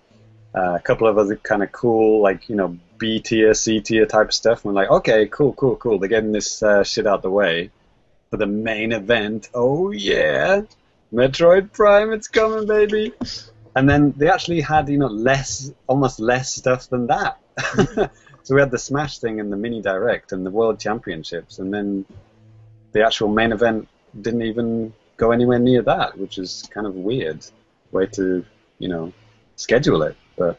uh, 0.56 0.74
a 0.74 0.81
couple 0.81 1.06
of 1.06 1.19
other 1.19 1.36
kind 1.36 1.62
of 1.62 1.70
cool 1.70 2.20
like 2.20 2.48
you 2.48 2.56
know 2.56 2.77
B 2.98 3.20
tier, 3.20 3.55
C 3.55 3.81
tier 3.81 4.06
type 4.06 4.32
stuff. 4.32 4.65
And 4.65 4.74
we're 4.74 4.82
like, 4.82 4.90
okay, 4.90 5.27
cool, 5.27 5.52
cool, 5.52 5.77
cool. 5.77 6.01
They're 6.01 6.09
getting 6.09 6.32
this 6.32 6.65
uh, 6.65 6.82
shit 6.82 7.06
out 7.06 7.23
the 7.23 7.31
way 7.31 7.70
for 8.35 8.39
the 8.39 8.47
main 8.47 8.90
event. 8.90 9.48
Oh 9.55 9.93
yeah, 9.93 10.62
Metroid 11.12 11.70
Prime, 11.73 12.12
it's 12.12 12.27
coming, 12.27 12.66
baby. 12.66 13.12
And 13.77 13.89
then 13.89 14.12
they 14.16 14.28
actually 14.28 14.61
had 14.61 14.89
you 14.89 14.98
know 14.98 15.06
less, 15.06 15.70
almost 15.86 16.19
less 16.19 16.52
stuff 16.52 16.89
than 16.89 17.06
that. 17.06 17.39
so 18.43 18.55
we 18.56 18.61
had 18.61 18.73
the 18.73 18.78
Smash 18.78 19.20
thing 19.20 19.39
and 19.39 19.52
the 19.52 19.56
mini 19.56 19.81
direct 19.81 20.32
and 20.32 20.44
the 20.44 20.51
World 20.51 20.81
Championships, 20.81 21.61
and 21.61 21.73
then 21.73 22.05
the 22.90 23.06
actual 23.06 23.28
main 23.28 23.52
event 23.52 23.86
didn't 24.20 24.43
even 24.43 24.93
go 25.16 25.31
anywhere 25.31 25.61
near 25.61 25.82
that, 25.82 26.19
which 26.19 26.39
is 26.39 26.69
kind 26.74 26.89
of 26.89 26.97
weird 26.97 27.47
way 27.93 28.06
to, 28.06 28.44
you 28.81 28.89
know, 28.89 29.12
schedule 29.55 30.02
it. 30.02 30.16
But 30.36 30.59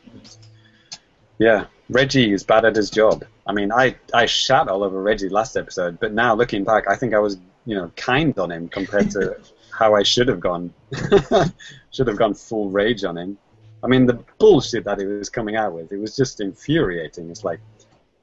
yeah, 1.39 1.65
Reggie 1.89 2.31
is 2.31 2.43
bad 2.43 2.63
at 2.63 2.77
his 2.77 2.89
job. 2.89 3.25
I 3.45 3.51
mean, 3.51 3.73
I 3.73 3.97
I 4.13 4.27
shat 4.27 4.69
all 4.69 4.81
over 4.85 5.01
Reggie 5.01 5.27
last 5.27 5.57
episode, 5.57 5.99
but 5.99 6.13
now 6.13 6.35
looking 6.35 6.63
back, 6.63 6.87
I 6.89 6.95
think 6.95 7.13
I 7.13 7.19
was 7.19 7.37
you 7.65 7.75
know 7.75 7.91
kind 7.95 8.37
on 8.39 8.51
him 8.51 8.67
compared 8.69 9.11
to 9.11 9.37
how 9.77 9.95
I 9.95 10.03
should 10.03 10.27
have 10.27 10.39
gone. 10.39 10.73
should 11.91 12.07
have 12.07 12.17
gone 12.17 12.33
full 12.33 12.69
rage 12.69 13.03
on 13.03 13.17
him. 13.17 13.37
I 13.83 13.87
mean, 13.87 14.05
the 14.05 14.19
bullshit 14.39 14.83
that 14.85 14.99
he 14.99 15.05
was 15.05 15.29
coming 15.29 15.55
out 15.55 15.73
with, 15.73 15.91
it 15.91 15.97
was 15.97 16.15
just 16.15 16.41
infuriating. 16.41 17.29
It's 17.29 17.43
like, 17.43 17.59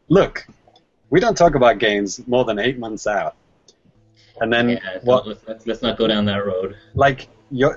look, 0.09 0.47
we 1.11 1.21
don't 1.21 1.37
talk 1.37 1.55
about 1.55 1.79
games 1.79 2.27
more 2.27 2.45
than 2.45 2.59
eight 2.59 2.79
months 2.79 3.07
out. 3.07 3.37
And 4.41 4.53
then 4.53 4.71
Yeah, 4.71 4.99
what? 5.03 5.27
let's, 5.27 5.47
let's, 5.47 5.67
let's 5.67 5.83
not 5.83 5.99
go 5.99 6.07
down 6.07 6.25
that 6.25 6.45
road. 6.47 6.77
Like 6.95 7.29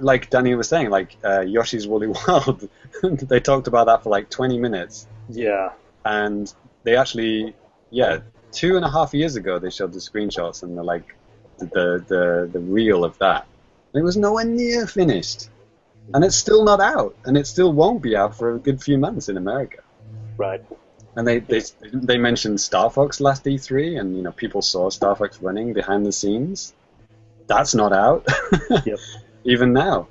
like 0.01 0.29
Danny 0.29 0.55
was 0.55 0.69
saying, 0.69 0.89
like 0.89 1.17
uh, 1.25 1.41
Yoshi's 1.41 1.85
Woolly 1.85 2.07
World, 2.07 2.67
they 3.03 3.41
talked 3.41 3.67
about 3.67 3.87
that 3.87 4.03
for 4.03 4.09
like 4.09 4.29
20 4.29 4.57
minutes, 4.57 5.07
Yeah. 5.29 5.71
and 6.05 6.51
they 6.83 6.95
actually, 6.95 7.53
yeah, 7.89 8.19
two 8.53 8.77
and 8.77 8.85
a 8.85 8.89
half 8.89 9.13
years 9.13 9.35
ago 9.35 9.59
they 9.59 9.69
showed 9.69 9.91
the 9.91 9.99
screenshots 9.99 10.63
and 10.63 10.77
they're 10.77 10.83
like, 10.83 11.13
the 11.57 12.03
the 12.07 12.49
the 12.51 12.59
reel 12.59 13.03
of 13.03 13.17
that. 13.19 13.45
And 13.93 14.01
it 14.01 14.03
was 14.03 14.17
nowhere 14.17 14.45
near 14.45 14.87
finished, 14.87 15.49
and 16.13 16.23
it's 16.23 16.35
still 16.35 16.63
not 16.63 16.81
out, 16.81 17.15
and 17.25 17.37
it 17.37 17.47
still 17.47 17.71
won't 17.71 18.01
be 18.01 18.15
out 18.15 18.35
for 18.37 18.55
a 18.55 18.59
good 18.59 18.81
few 18.81 18.97
months 18.97 19.29
in 19.29 19.37
America. 19.37 19.79
Right. 20.37 20.63
And 21.15 21.25
they, 21.25 21.39
they 21.39 21.61
they 21.93 22.17
mentioned 22.17 22.59
Star 22.59 22.89
Fox 22.89 23.21
last 23.21 23.45
E3, 23.45 23.99
and 23.99 24.17
you 24.17 24.21
know 24.21 24.33
people 24.33 24.61
saw 24.61 24.89
Star 24.89 25.15
Fox 25.15 25.41
running 25.41 25.73
behind 25.73 26.05
the 26.05 26.11
scenes. 26.11 26.73
That's 27.47 27.73
not 27.75 27.93
out. 27.93 28.27
Yep. 28.85 28.99
Even 29.45 29.73
now, 29.73 30.07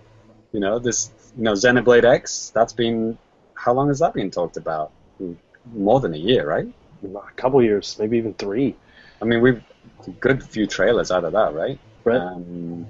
you 0.52 0.60
know 0.60 0.78
this. 0.78 1.10
You 1.36 1.42
know 1.42 1.52
Xenoblade 1.52 2.04
X. 2.04 2.50
That's 2.54 2.72
been 2.72 3.18
how 3.54 3.72
long 3.72 3.88
has 3.88 3.98
that 3.98 4.14
been 4.14 4.30
talked 4.30 4.56
about? 4.56 4.92
Hmm, 5.18 5.34
more 5.74 6.00
than 6.00 6.14
a 6.14 6.18
year, 6.18 6.46
right? 6.46 6.68
A 7.04 7.32
couple 7.36 7.62
years, 7.62 7.96
maybe 7.98 8.16
even 8.18 8.34
three. 8.34 8.76
I 9.20 9.24
mean, 9.24 9.40
we've 9.42 9.62
good 10.20 10.42
few 10.42 10.66
trailers 10.66 11.10
out 11.10 11.24
of 11.24 11.32
that, 11.32 11.54
right? 11.54 11.78
Right. 12.04 12.20
Um, 12.20 12.86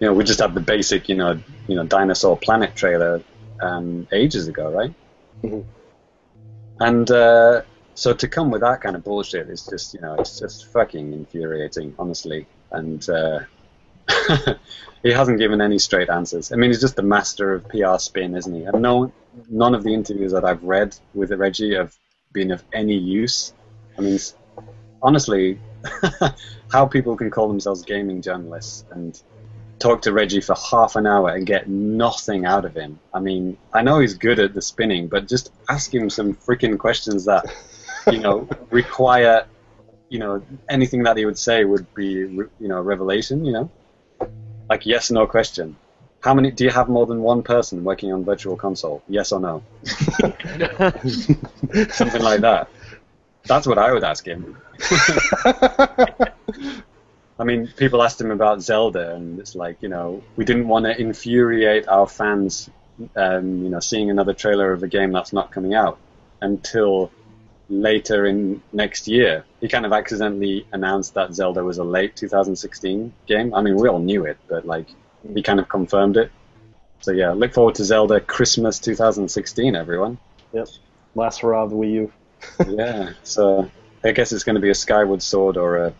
you 0.00 0.06
know, 0.06 0.14
we 0.14 0.24
just 0.24 0.40
had 0.40 0.54
the 0.54 0.60
basic, 0.60 1.08
you 1.08 1.14
know, 1.14 1.40
you 1.68 1.76
know, 1.76 1.84
Dinosaur 1.84 2.36
Planet 2.36 2.74
trailer 2.74 3.22
um, 3.60 4.08
ages 4.12 4.48
ago, 4.48 4.70
right? 4.70 4.94
Mhm. 5.42 5.64
And 6.80 7.10
uh, 7.10 7.62
so 7.94 8.12
to 8.12 8.28
come 8.28 8.50
with 8.50 8.60
that 8.60 8.80
kind 8.82 8.96
of 8.96 9.04
bullshit 9.04 9.48
is 9.48 9.66
just, 9.66 9.94
you 9.94 10.00
know, 10.00 10.14
it's 10.14 10.38
just 10.38 10.66
fucking 10.72 11.12
infuriating, 11.12 11.94
honestly. 11.98 12.46
And 12.70 13.06
uh, 13.08 13.40
he 15.02 15.12
hasn't 15.12 15.38
given 15.38 15.60
any 15.60 15.78
straight 15.78 16.10
answers. 16.10 16.52
I 16.52 16.56
mean, 16.56 16.70
he's 16.70 16.80
just 16.80 16.96
the 16.96 17.02
master 17.02 17.54
of 17.54 17.68
PR 17.68 17.98
spin, 17.98 18.36
isn't 18.36 18.54
he? 18.54 18.64
And 18.64 18.82
no, 18.82 19.12
none 19.48 19.74
of 19.74 19.82
the 19.82 19.94
interviews 19.94 20.32
that 20.32 20.44
I've 20.44 20.62
read 20.62 20.96
with 21.14 21.30
Reggie 21.32 21.74
have 21.74 21.96
been 22.32 22.50
of 22.50 22.62
any 22.72 22.96
use. 22.96 23.54
I 23.96 24.02
mean, 24.02 24.18
honestly, 25.02 25.58
how 26.70 26.86
people 26.86 27.16
can 27.16 27.30
call 27.30 27.48
themselves 27.48 27.82
gaming 27.82 28.22
journalists 28.22 28.84
and 28.90 29.20
talk 29.78 30.02
to 30.02 30.12
Reggie 30.12 30.40
for 30.40 30.54
half 30.54 30.96
an 30.96 31.06
hour 31.06 31.30
and 31.30 31.46
get 31.46 31.68
nothing 31.68 32.44
out 32.46 32.64
of 32.64 32.74
him. 32.74 32.98
I 33.12 33.20
mean, 33.20 33.58
I 33.72 33.82
know 33.82 34.00
he's 34.00 34.14
good 34.14 34.38
at 34.38 34.54
the 34.54 34.62
spinning, 34.62 35.08
but 35.08 35.28
just 35.28 35.52
ask 35.68 35.92
him 35.92 36.08
some 36.10 36.34
freaking 36.34 36.78
questions 36.78 37.26
that, 37.26 37.52
you 38.10 38.18
know, 38.18 38.48
require, 38.70 39.46
you 40.08 40.18
know, 40.18 40.42
anything 40.68 41.02
that 41.04 41.16
he 41.16 41.26
would 41.26 41.38
say 41.38 41.64
would 41.64 41.92
be, 41.94 42.04
you 42.04 42.48
know, 42.60 42.78
a 42.78 42.82
revelation, 42.82 43.44
you 43.44 43.52
know? 43.52 43.70
Like 44.68 44.86
yes, 44.86 45.10
no 45.10 45.26
question. 45.26 45.76
How 46.20 46.34
many, 46.34 46.50
do 46.50 46.64
you 46.64 46.70
have 46.70 46.88
more 46.88 47.06
than 47.06 47.20
one 47.20 47.42
person 47.42 47.84
working 47.84 48.12
on 48.12 48.24
Virtual 48.24 48.56
Console? 48.56 49.02
Yes 49.08 49.30
or 49.30 49.38
no? 49.38 49.62
Something 51.90 52.22
like 52.22 52.40
that. 52.40 52.68
That's 53.46 53.66
what 53.66 53.78
I 53.78 53.92
would 53.92 54.04
ask 54.04 54.26
him. 54.26 54.56
I 57.38 57.44
mean, 57.44 57.66
people 57.76 58.02
asked 58.02 58.20
him 58.20 58.30
about 58.30 58.62
Zelda, 58.62 59.14
and 59.14 59.38
it's 59.38 59.54
like, 59.54 59.76
you 59.82 59.88
know, 59.88 60.22
we 60.36 60.44
didn't 60.44 60.68
want 60.68 60.86
to 60.86 60.98
infuriate 60.98 61.86
our 61.86 62.06
fans, 62.06 62.70
um, 63.14 63.62
you 63.62 63.68
know, 63.68 63.80
seeing 63.80 64.10
another 64.10 64.32
trailer 64.32 64.72
of 64.72 64.82
a 64.82 64.88
game 64.88 65.12
that's 65.12 65.32
not 65.32 65.52
coming 65.52 65.74
out 65.74 65.98
until 66.40 67.10
later 67.68 68.24
in 68.26 68.62
next 68.72 69.06
year. 69.06 69.44
He 69.60 69.68
kind 69.68 69.84
of 69.84 69.92
accidentally 69.92 70.66
announced 70.72 71.14
that 71.14 71.34
Zelda 71.34 71.62
was 71.62 71.78
a 71.78 71.84
late 71.84 72.16
2016 72.16 73.12
game. 73.26 73.54
I 73.54 73.60
mean, 73.60 73.76
we 73.76 73.88
all 73.88 73.98
knew 73.98 74.24
it, 74.24 74.38
but 74.48 74.66
like, 74.66 74.86
he 75.34 75.42
kind 75.42 75.60
of 75.60 75.68
confirmed 75.68 76.16
it. 76.16 76.30
So 77.00 77.12
yeah, 77.12 77.32
look 77.32 77.52
forward 77.52 77.74
to 77.76 77.84
Zelda 77.84 78.20
Christmas 78.20 78.78
2016, 78.78 79.76
everyone. 79.76 80.18
Yep. 80.52 80.68
Last 81.14 81.40
hurrah 81.40 81.64
of 81.64 81.70
the 81.70 81.76
Wii 81.76 81.92
U. 81.92 82.12
yeah, 82.68 83.12
so 83.22 83.70
I 84.04 84.12
guess 84.12 84.32
it's 84.32 84.44
going 84.44 84.54
to 84.56 84.60
be 84.60 84.70
a 84.70 84.74
Skyward 84.74 85.22
Sword 85.22 85.56
or 85.56 85.76
a 85.78 85.94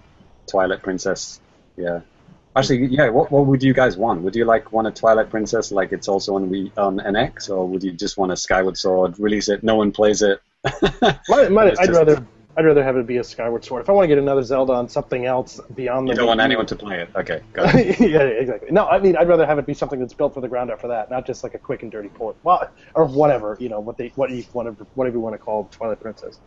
Twilight 0.47 0.83
Princess. 0.83 1.41
Yeah. 1.77 2.01
Actually, 2.55 2.87
yeah. 2.87 3.11
What 3.11 3.31
what 3.31 3.47
would 3.47 3.63
you 3.63 3.75
guys 3.75 3.97
want? 3.99 4.23
Would 4.23 4.35
you 4.35 4.47
like 4.47 4.73
want 4.73 4.87
a 4.87 4.91
Twilight 4.91 5.29
Princess 5.29 5.71
like 5.73 5.93
it's 5.93 6.09
also 6.09 6.37
on 6.37 6.49
Wii 6.49 6.73
um, 6.79 6.99
on 7.01 7.15
NX, 7.15 7.51
or 7.51 7.69
would 7.69 7.83
you 7.83 7.93
just 7.93 8.17
want 8.17 8.33
a 8.33 8.37
Skyward 8.37 8.79
Sword? 8.79 9.19
Release 9.19 9.49
it, 9.51 9.63
no 9.63 9.77
one 9.77 9.93
plays 9.93 10.23
it. 10.23 10.41
Might, 11.29 11.53
might, 11.53 11.79
I'd 11.79 11.87
just- 11.87 11.91
rather 11.93 12.27
I'd 12.57 12.65
rather 12.65 12.83
have 12.83 12.97
it 12.97 13.07
be 13.07 13.19
a 13.19 13.25
Skyward 13.25 13.65
Sword. 13.65 13.83
If 13.83 13.91
I 13.91 13.93
want 13.93 14.05
to 14.05 14.09
get 14.09 14.19
another 14.19 14.43
Zelda 14.43 14.73
on 14.73 14.89
something 14.89 15.27
else 15.27 15.61
beyond 15.75 16.09
the 16.09 16.13
You 16.13 16.17
don't 16.17 16.27
want 16.27 16.41
anyone 16.41 16.65
to 16.67 16.77
play 16.77 17.01
it. 17.01 17.11
Okay, 17.15 17.43
got 17.53 17.75
it. 17.75 18.01
yeah, 18.11 18.23
exactly. 18.23 18.71
No, 18.71 18.87
I 18.87 18.99
mean 18.99 19.17
I'd 19.17 19.29
rather 19.29 19.45
have 19.45 19.59
it 19.59 19.67
be 19.67 19.75
something 19.75 20.01
that's 20.01 20.15
built 20.15 20.33
for 20.33 20.41
the 20.41 20.49
ground 20.49 20.71
up 20.71 20.81
for 20.81 20.89
that, 20.89 21.11
not 21.11 21.27
just 21.27 21.45
like 21.45 21.55
a 21.55 21.59
quick 21.59 21.83
and 21.83 21.93
dirty 21.93 22.09
port. 22.09 22.37
Well, 22.43 22.71
or 22.95 23.05
whatever 23.05 23.57
you 23.61 23.69
know 23.69 23.81
what 23.81 23.99
they 23.99 24.09
what 24.15 24.31
you 24.31 24.45
whatever 24.53 24.87
whatever 24.95 25.17
you 25.17 25.21
want 25.21 25.35
to 25.35 25.39
call 25.39 25.65
Twilight 25.71 26.01
Princess. 26.01 26.39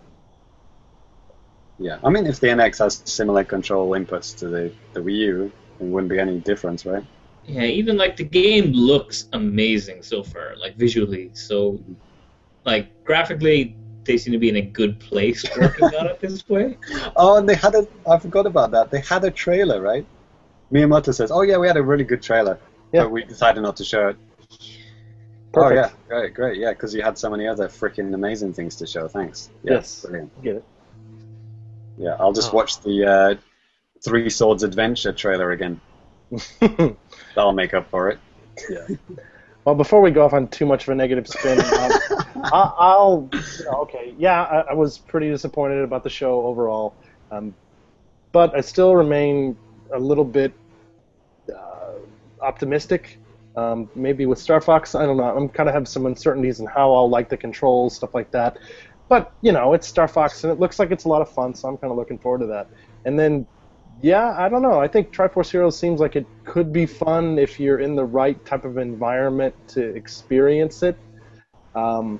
Yeah, 1.78 1.98
I 2.04 2.10
mean, 2.10 2.26
if 2.26 2.42
the 2.42 2.48
NX 2.48 2.80
has 2.80 3.02
similar 3.06 3.44
control 3.44 3.92
inputs 3.92 4.36
to 4.40 4.48
the 4.48 4.72
the 4.94 5.00
Wii 5.00 5.16
U, 5.16 5.52
it 5.80 5.84
wouldn't 5.84 6.10
be 6.10 6.20
any 6.20 6.40
difference, 6.40 6.86
right? 6.86 7.04
Yeah, 7.46 7.64
even 7.64 7.98
like 7.98 8.18
the 8.18 8.26
game 8.26 8.74
looks 8.74 9.28
amazing 9.34 10.04
so 10.04 10.24
far, 10.24 10.56
like 10.58 10.76
visually. 10.76 11.32
So, 11.34 11.80
like 12.66 13.04
graphically, 13.06 13.76
they 14.06 14.18
seem 14.18 14.32
to 14.34 14.40
be 14.40 14.50
in 14.50 14.56
a 14.56 14.62
good 14.62 15.00
place 15.00 15.44
working 15.60 15.86
on 15.86 16.08
it 16.08 16.20
this 16.20 16.48
way. 16.50 16.78
Oh, 17.16 17.38
and 17.38 17.48
they 17.48 17.56
had 17.56 17.76
a. 17.76 17.88
I 18.10 18.18
forgot 18.20 18.46
about 18.46 18.72
that. 18.72 18.92
They 18.92 19.02
had 19.02 19.24
a 19.24 19.32
trailer, 19.32 19.82
right? 19.82 20.06
Miyamoto 20.72 21.14
says, 21.14 21.32
"Oh 21.32 21.42
yeah, 21.42 21.58
we 21.58 21.68
had 21.68 21.78
a 21.78 21.84
really 21.84 22.04
good 22.04 22.22
trailer, 22.22 22.60
Yeah. 22.92 23.04
but 23.04 23.12
we 23.12 23.24
decided 23.24 23.62
not 23.62 23.76
to 23.78 23.84
show 23.84 24.10
it." 24.10 24.18
Perfect. 25.52 25.56
Oh 25.56 25.74
yeah, 25.74 25.90
great, 26.08 26.34
great, 26.36 26.58
yeah, 26.60 26.70
because 26.72 26.94
you 26.94 27.02
had 27.02 27.18
so 27.18 27.30
many 27.30 27.48
other 27.48 27.68
freaking 27.68 28.14
amazing 28.14 28.54
things 28.54 28.76
to 28.78 28.86
show. 28.88 29.08
Thanks. 29.08 29.50
Yeah, 29.64 29.74
Yes. 29.74 30.02
brilliant. 30.02 30.44
Get 30.44 30.56
it. 30.58 30.64
Yeah, 31.98 32.16
I'll 32.20 32.34
just 32.34 32.54
Oh. 32.54 32.58
watch 32.58 32.80
the 32.82 33.06
uh, 33.06 33.36
Three 34.04 34.30
Swords 34.30 34.62
Adventure 34.64 35.12
trailer 35.12 35.52
again. 35.52 35.82
That'll 36.60 37.54
make 37.54 37.74
up 37.74 37.90
for 37.90 38.10
it. 38.10 38.20
yeah. 38.70 38.96
Well, 39.70 39.76
before 39.76 40.02
we 40.02 40.10
go 40.10 40.26
off 40.26 40.34
on 40.34 40.48
too 40.48 40.66
much 40.66 40.82
of 40.82 40.90
a 40.90 40.96
negative 40.96 41.28
spin, 41.28 41.60
um, 41.64 41.92
I, 42.44 42.74
I'll. 42.80 43.30
You 43.32 43.66
know, 43.66 43.82
okay, 43.82 44.16
yeah, 44.18 44.42
I, 44.42 44.72
I 44.72 44.74
was 44.74 44.98
pretty 44.98 45.30
disappointed 45.30 45.84
about 45.84 46.04
the 46.04 46.10
show 46.10 46.42
overall, 46.42 46.96
um, 47.30 47.54
but 48.32 48.56
I 48.56 48.62
still 48.62 48.96
remain 48.96 49.56
a 49.94 50.00
little 50.00 50.26
bit 50.26 50.54
uh, 51.56 51.92
optimistic. 52.42 53.20
Um, 53.56 53.88
maybe 53.94 54.26
with 54.26 54.40
Star 54.40 54.60
Fox, 54.60 54.96
I 54.96 55.06
don't 55.06 55.18
know. 55.18 55.26
I'm 55.26 55.48
kind 55.48 55.70
of 55.70 55.76
have 55.76 55.88
some 55.88 56.08
uncertainties 56.08 56.60
in 56.60 56.66
how 56.66 56.92
I'll 56.92 57.08
like 57.08 57.30
the 57.30 57.38
controls, 57.38 57.96
stuff 57.96 58.16
like 58.16 58.32
that. 58.32 58.58
But 59.08 59.32
you 59.42 59.52
know, 59.52 59.74
it's 59.74 59.86
Star 59.86 60.08
Fox, 60.08 60.44
and 60.44 60.52
it 60.52 60.60
looks 60.60 60.80
like 60.80 60.90
it's 60.90 61.04
a 61.04 61.10
lot 61.10 61.22
of 61.22 61.30
fun, 61.30 61.54
so 61.54 61.68
I'm 61.68 61.78
kind 61.78 61.92
of 61.92 61.98
looking 61.98 62.18
forward 62.18 62.40
to 62.40 62.48
that. 62.48 62.70
And 63.06 63.20
then 63.20 63.46
yeah, 64.02 64.36
I 64.38 64.50
don't 64.50 64.62
know. 64.62 64.80
I 64.80 64.88
think 64.88 65.14
Triforce 65.14 65.52
Heroes 65.52 65.78
seems 65.80 66.00
like 66.00 66.16
it 66.16 66.28
could 66.46 66.72
be 66.72 66.86
fun 66.86 67.38
if 67.38 67.60
you're 67.60 67.80
in 67.80 67.96
the 67.96 68.06
right 68.06 68.44
type 68.46 68.66
of 68.66 68.78
environment 68.78 69.56
to 69.70 69.82
experience 69.96 70.84
it. 70.84 70.98
Um, 71.76 72.20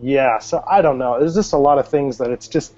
yeah, 0.00 0.38
so 0.38 0.62
I 0.70 0.82
don't 0.82 0.98
know. 0.98 1.18
There's 1.18 1.34
just 1.34 1.52
a 1.52 1.58
lot 1.58 1.78
of 1.78 1.88
things 1.88 2.18
that 2.18 2.30
it's 2.30 2.48
just 2.48 2.74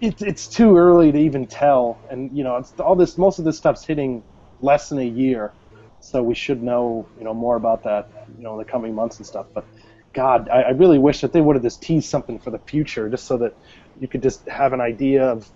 it's 0.00 0.20
it's 0.22 0.48
too 0.48 0.76
early 0.76 1.12
to 1.12 1.18
even 1.18 1.46
tell, 1.46 2.00
and 2.10 2.36
you 2.36 2.44
know, 2.44 2.56
it's 2.56 2.72
all 2.80 2.96
this. 2.96 3.16
Most 3.16 3.38
of 3.38 3.44
this 3.44 3.56
stuff's 3.56 3.84
hitting 3.86 4.24
less 4.60 4.88
than 4.88 4.98
a 4.98 5.06
year, 5.06 5.54
so 6.00 6.22
we 6.22 6.34
should 6.34 6.62
know 6.62 7.08
you 7.16 7.24
know 7.24 7.34
more 7.34 7.56
about 7.56 7.84
that 7.84 8.10
you 8.36 8.42
know 8.42 8.52
in 8.52 8.58
the 8.58 8.64
coming 8.64 8.94
months 8.94 9.18
and 9.18 9.26
stuff. 9.26 9.46
But 9.54 9.66
God, 10.14 10.48
I, 10.50 10.62
I 10.62 10.70
really 10.70 10.98
wish 10.98 11.20
that 11.22 11.32
they 11.32 11.40
would 11.40 11.56
have 11.56 11.62
just 11.62 11.82
teased 11.82 12.10
something 12.10 12.38
for 12.40 12.50
the 12.50 12.58
future, 12.58 13.08
just 13.08 13.26
so 13.26 13.38
that 13.38 13.54
you 14.00 14.08
could 14.08 14.22
just 14.22 14.46
have 14.48 14.72
an 14.72 14.80
idea 14.80 15.24
of 15.24 15.48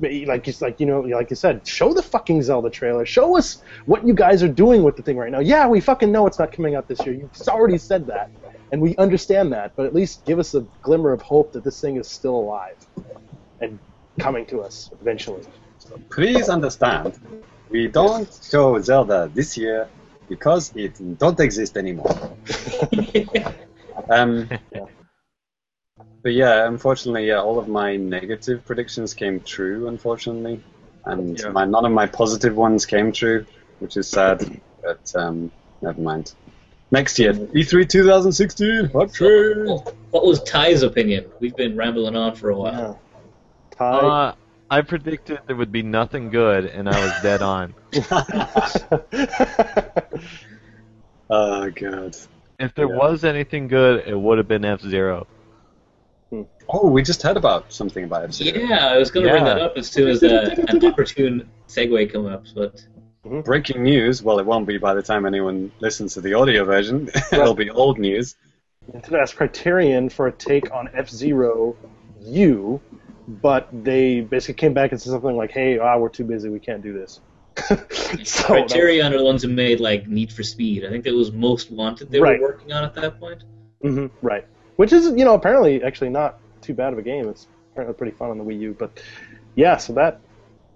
like 0.00 0.44
just 0.44 0.60
like 0.60 0.80
you 0.80 0.86
know 0.86 1.00
like 1.00 1.30
you 1.30 1.36
said 1.36 1.66
show 1.66 1.92
the 1.92 2.02
fucking 2.02 2.42
zelda 2.42 2.70
trailer 2.70 3.06
show 3.06 3.36
us 3.36 3.62
what 3.86 4.06
you 4.06 4.12
guys 4.12 4.42
are 4.42 4.48
doing 4.48 4.82
with 4.82 4.96
the 4.96 5.02
thing 5.02 5.16
right 5.16 5.30
now 5.30 5.40
yeah 5.40 5.66
we 5.66 5.80
fucking 5.80 6.10
know 6.10 6.26
it's 6.26 6.38
not 6.38 6.52
coming 6.52 6.74
out 6.74 6.88
this 6.88 7.04
year 7.06 7.14
you've 7.14 7.48
already 7.48 7.78
said 7.78 8.06
that 8.06 8.30
and 8.72 8.80
we 8.80 8.96
understand 8.96 9.52
that 9.52 9.74
but 9.76 9.86
at 9.86 9.94
least 9.94 10.24
give 10.24 10.38
us 10.38 10.54
a 10.54 10.60
glimmer 10.82 11.12
of 11.12 11.22
hope 11.22 11.52
that 11.52 11.62
this 11.64 11.80
thing 11.80 11.96
is 11.96 12.08
still 12.08 12.34
alive 12.36 12.76
and 13.60 13.78
coming 14.18 14.44
to 14.46 14.60
us 14.60 14.90
eventually 15.00 15.42
Please 16.10 16.48
understand, 16.48 17.18
we 17.70 17.88
don't 17.88 18.28
show 18.42 18.80
Zelda 18.80 19.30
this 19.32 19.56
year 19.56 19.88
because 20.28 20.72
it 20.74 21.18
don't 21.18 21.38
exist 21.40 21.76
anymore. 21.76 22.16
Um, 24.10 24.48
Yeah. 24.72 24.86
But 26.24 26.32
yeah, 26.32 26.66
unfortunately, 26.66 27.28
yeah, 27.28 27.40
all 27.40 27.58
of 27.58 27.68
my 27.68 27.96
negative 27.96 28.64
predictions 28.64 29.12
came 29.12 29.40
true, 29.40 29.88
unfortunately, 29.88 30.58
and 31.04 31.38
Yeah. 31.38 31.50
my 31.50 31.66
none 31.66 31.84
of 31.84 31.92
my 31.92 32.06
positive 32.06 32.56
ones 32.56 32.86
came 32.86 33.12
true, 33.12 33.44
which 33.78 33.98
is 33.98 34.08
sad. 34.08 34.42
But 34.82 35.12
um, 35.14 35.52
never 35.82 36.00
mind. 36.00 36.32
Next 36.90 37.18
year, 37.18 37.32
E 37.54 37.62
E3 37.62 37.86
2016, 37.88 38.86
hot 38.86 39.12
train. 39.12 39.66
Well, 39.66 39.84
what 40.12 40.24
was 40.24 40.42
Ty's 40.44 40.82
opinion? 40.82 41.26
We've 41.40 41.54
been 41.56 41.76
rambling 41.76 42.16
on 42.16 42.34
for 42.34 42.48
a 42.50 42.56
while. 42.56 42.72
Yeah. 42.72 42.94
Ty, 43.76 43.98
Uh, 43.98 44.34
I 44.70 44.80
predicted 44.80 45.40
there 45.46 45.56
would 45.56 45.72
be 45.72 45.82
nothing 45.82 46.30
good, 46.30 46.64
and 46.64 46.88
I 46.88 47.04
was 47.04 47.12
dead 47.22 47.42
on. 47.42 47.74
Oh 51.30 51.70
god. 51.70 52.16
If 52.58 52.74
there 52.74 52.88
Yeah. 52.88 52.96
was 52.96 53.24
anything 53.24 53.68
good, 53.68 54.06
it 54.06 54.18
would 54.18 54.38
have 54.38 54.48
been 54.48 54.64
F 54.64 54.80
Zero. 54.82 55.26
Oh, 56.68 56.88
we 56.88 57.02
just 57.02 57.22
heard 57.22 57.36
about 57.36 57.72
something 57.72 58.04
about 58.04 58.24
it. 58.24 58.40
Yeah, 58.40 58.88
I 58.88 58.96
was 58.98 59.10
going 59.10 59.26
to 59.26 59.32
bring 59.32 59.44
that 59.44 59.58
up 59.58 59.74
as 59.76 59.88
soon 59.88 60.08
as 60.08 60.22
uh, 60.22 60.54
an 60.68 60.84
opportune 60.84 61.50
segue 61.68 62.12
come 62.12 62.26
up, 62.26 62.44
but 62.54 62.84
Breaking 63.44 63.82
news. 63.82 64.22
Well, 64.22 64.38
it 64.38 64.44
won't 64.44 64.66
be 64.66 64.76
by 64.76 64.92
the 64.94 65.02
time 65.02 65.24
anyone 65.24 65.72
listens 65.80 66.14
to 66.14 66.20
the 66.20 66.34
audio 66.34 66.64
version. 66.64 67.08
It'll 67.32 67.54
be 67.54 67.70
old 67.70 67.98
news. 67.98 68.34
Nintendo 68.92 69.22
asked 69.22 69.36
Criterion 69.36 70.10
for 70.10 70.26
a 70.26 70.32
take 70.32 70.74
on 70.74 70.90
F 70.92 71.08
Zero 71.08 71.74
U, 72.20 72.80
but 73.40 73.68
they 73.72 74.20
basically 74.20 74.54
came 74.54 74.74
back 74.74 74.92
and 74.92 75.00
said 75.00 75.10
something 75.10 75.36
like, 75.36 75.52
"Hey, 75.52 75.78
ah, 75.78 75.96
we're 75.96 76.10
too 76.10 76.24
busy. 76.24 76.50
We 76.50 76.60
can't 76.60 76.82
do 76.82 76.92
this." 76.92 77.20
so 78.24 78.44
Criterion 78.44 79.14
are 79.14 79.18
the 79.18 79.24
ones 79.24 79.42
who 79.42 79.48
made 79.48 79.80
like 79.80 80.06
Need 80.06 80.30
for 80.30 80.42
Speed. 80.42 80.84
I 80.84 80.90
think 80.90 81.04
that 81.04 81.14
was 81.14 81.32
Most 81.32 81.70
Wanted 81.70 82.10
they 82.10 82.20
Right. 82.20 82.38
were 82.38 82.48
working 82.48 82.72
on 82.72 82.84
at 82.84 82.92
that 82.94 83.18
point. 83.18 83.42
hmm 83.80 84.06
right, 84.20 84.46
which 84.76 84.92
is 84.92 85.06
you 85.16 85.24
know 85.24 85.34
apparently 85.34 85.82
actually 85.82 86.10
not 86.10 86.38
too 86.60 86.74
bad 86.74 86.92
of 86.92 86.98
a 86.98 87.02
game. 87.02 87.28
It's 87.28 87.46
apparently 87.72 87.96
pretty 87.96 88.16
fun 88.16 88.30
on 88.30 88.38
the 88.38 88.44
Wii 88.44 88.58
U, 88.60 88.76
but 88.78 89.02
yeah, 89.54 89.76
so 89.76 89.92
that 89.94 90.20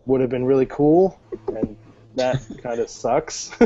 would 0.06 0.20
have 0.20 0.30
been 0.30 0.44
really 0.44 0.66
cool, 0.66 1.18
and 1.48 1.76
that 2.16 2.44
kind 2.62 2.80
of 2.80 2.88
sucks. 2.88 3.50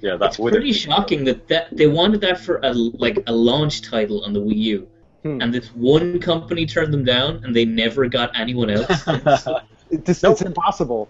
yeah, 0.00 0.16
that's 0.16 0.38
It's 0.38 0.50
pretty 0.50 0.72
shocking 0.72 1.24
that, 1.24 1.48
that 1.48 1.76
they 1.76 1.86
wanted 1.86 2.20
that 2.22 2.40
for 2.40 2.60
a 2.62 2.72
like 2.72 3.18
a 3.26 3.32
launch 3.32 3.82
title 3.82 4.24
on 4.24 4.32
the 4.32 4.40
Wii 4.40 4.56
U, 4.56 4.88
Hmm. 5.22 5.40
and 5.40 5.54
this 5.54 5.68
one 5.68 6.18
company 6.18 6.66
turned 6.66 6.92
them 6.92 7.04
down, 7.04 7.44
and 7.44 7.54
they 7.54 7.64
never 7.64 8.08
got 8.08 8.38
anyone 8.38 8.70
else. 8.70 9.06
It 9.92 10.06
just, 10.06 10.22
Nope. 10.22 10.32
It's 10.32 10.42
impossible. 10.42 11.06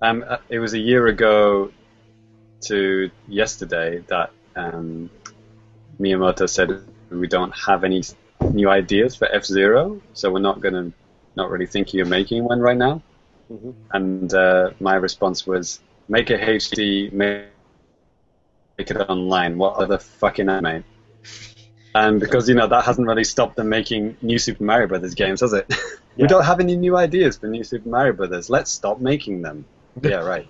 Um, 0.00 0.24
uh, 0.26 0.36
it 0.48 0.60
was 0.60 0.72
a 0.74 0.78
year 0.78 1.08
ago 1.08 1.72
to 2.62 3.10
yesterday 3.26 3.98
that 4.06 4.30
um, 4.54 5.10
Miyamoto 6.00 6.48
said 6.48 6.82
we 7.10 7.26
don't 7.26 7.52
have 7.52 7.84
any 7.84 8.02
new 8.52 8.68
ideas 8.70 9.14
for 9.14 9.28
F 9.28 9.44
Zero, 9.44 10.00
so 10.14 10.32
we're 10.32 10.40
not 10.40 10.60
gonna, 10.60 10.92
not 11.36 11.50
really 11.50 11.66
thinking 11.66 12.00
of 12.00 12.08
making 12.08 12.44
one 12.44 12.60
right 12.60 12.76
now. 12.76 13.02
Mhm. 13.52 13.74
And 13.92 14.32
uh, 14.34 14.70
my 14.80 14.94
response 14.94 15.46
was, 15.46 15.80
make 16.08 16.30
it 16.30 16.40
HD, 16.40 17.12
make, 17.12 17.46
make 18.78 18.90
it 18.90 18.96
online. 18.96 19.58
What 19.58 19.76
other 19.76 19.98
fucking 19.98 20.48
anime? 20.48 20.84
And 21.94 22.20
because 22.20 22.48
you 22.48 22.54
know 22.54 22.68
that 22.68 22.84
hasn't 22.84 23.06
really 23.08 23.24
stopped 23.24 23.56
them 23.56 23.68
making 23.68 24.16
new 24.22 24.38
Super 24.38 24.62
Mario 24.62 24.86
Brothers 24.86 25.14
games, 25.14 25.40
has 25.40 25.52
it? 25.52 25.66
we 26.16 26.28
don't 26.28 26.44
have 26.44 26.60
any 26.60 26.76
new 26.76 26.96
ideas 26.96 27.36
for 27.36 27.48
new 27.48 27.64
Super 27.64 27.88
Mario 27.88 28.12
Brothers. 28.12 28.48
Let's 28.48 28.70
stop 28.70 29.00
making 29.00 29.42
them. 29.42 29.64
Yeah, 30.02 30.18
right. 30.18 30.46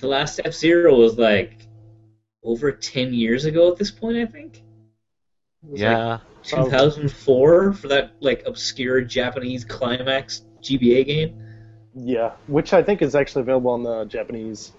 the 0.00 0.06
last 0.08 0.40
F 0.44 0.52
Zero 0.52 0.94
was 0.94 1.16
like 1.18 1.56
over 2.42 2.72
ten 2.72 3.12
years 3.14 3.44
ago 3.44 3.70
at 3.70 3.76
this 3.78 3.90
point, 3.90 4.16
I 4.16 4.26
think. 4.26 4.62
It 5.64 5.70
was, 5.70 5.80
like, 5.80 5.90
Yeah. 5.90 6.18
2004 6.42 7.72
for 7.72 7.88
that 7.88 8.12
like 8.20 8.42
obscure 8.46 9.00
Japanese 9.00 9.64
climax 9.64 10.42
GBA 10.60 11.06
game. 11.06 11.38
Yeah, 11.94 12.32
which 12.46 12.72
I 12.72 12.82
think 12.82 13.02
is 13.02 13.14
actually 13.14 13.42
available 13.42 13.70
on 13.70 13.82
the 13.82 14.04
Japanese 14.06 14.72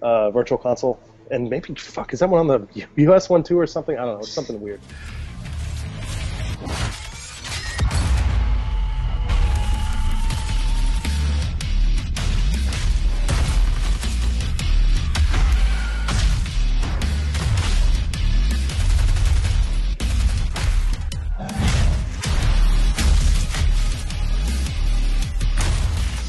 uh, 0.00 0.30
Virtual 0.30 0.56
Console, 0.56 0.98
and 1.30 1.50
maybe 1.50 1.74
fuck 1.74 2.12
is 2.14 2.20
that 2.20 2.28
one 2.28 2.48
on 2.48 2.68
the 2.74 2.86
US 3.04 3.28
one 3.28 3.42
too 3.42 3.58
or 3.58 3.66
something? 3.66 3.98
I 3.98 4.04
don't 4.04 4.14
know. 4.14 4.20
It's 4.20 4.30
something 4.30 4.60
weird. 4.60 4.80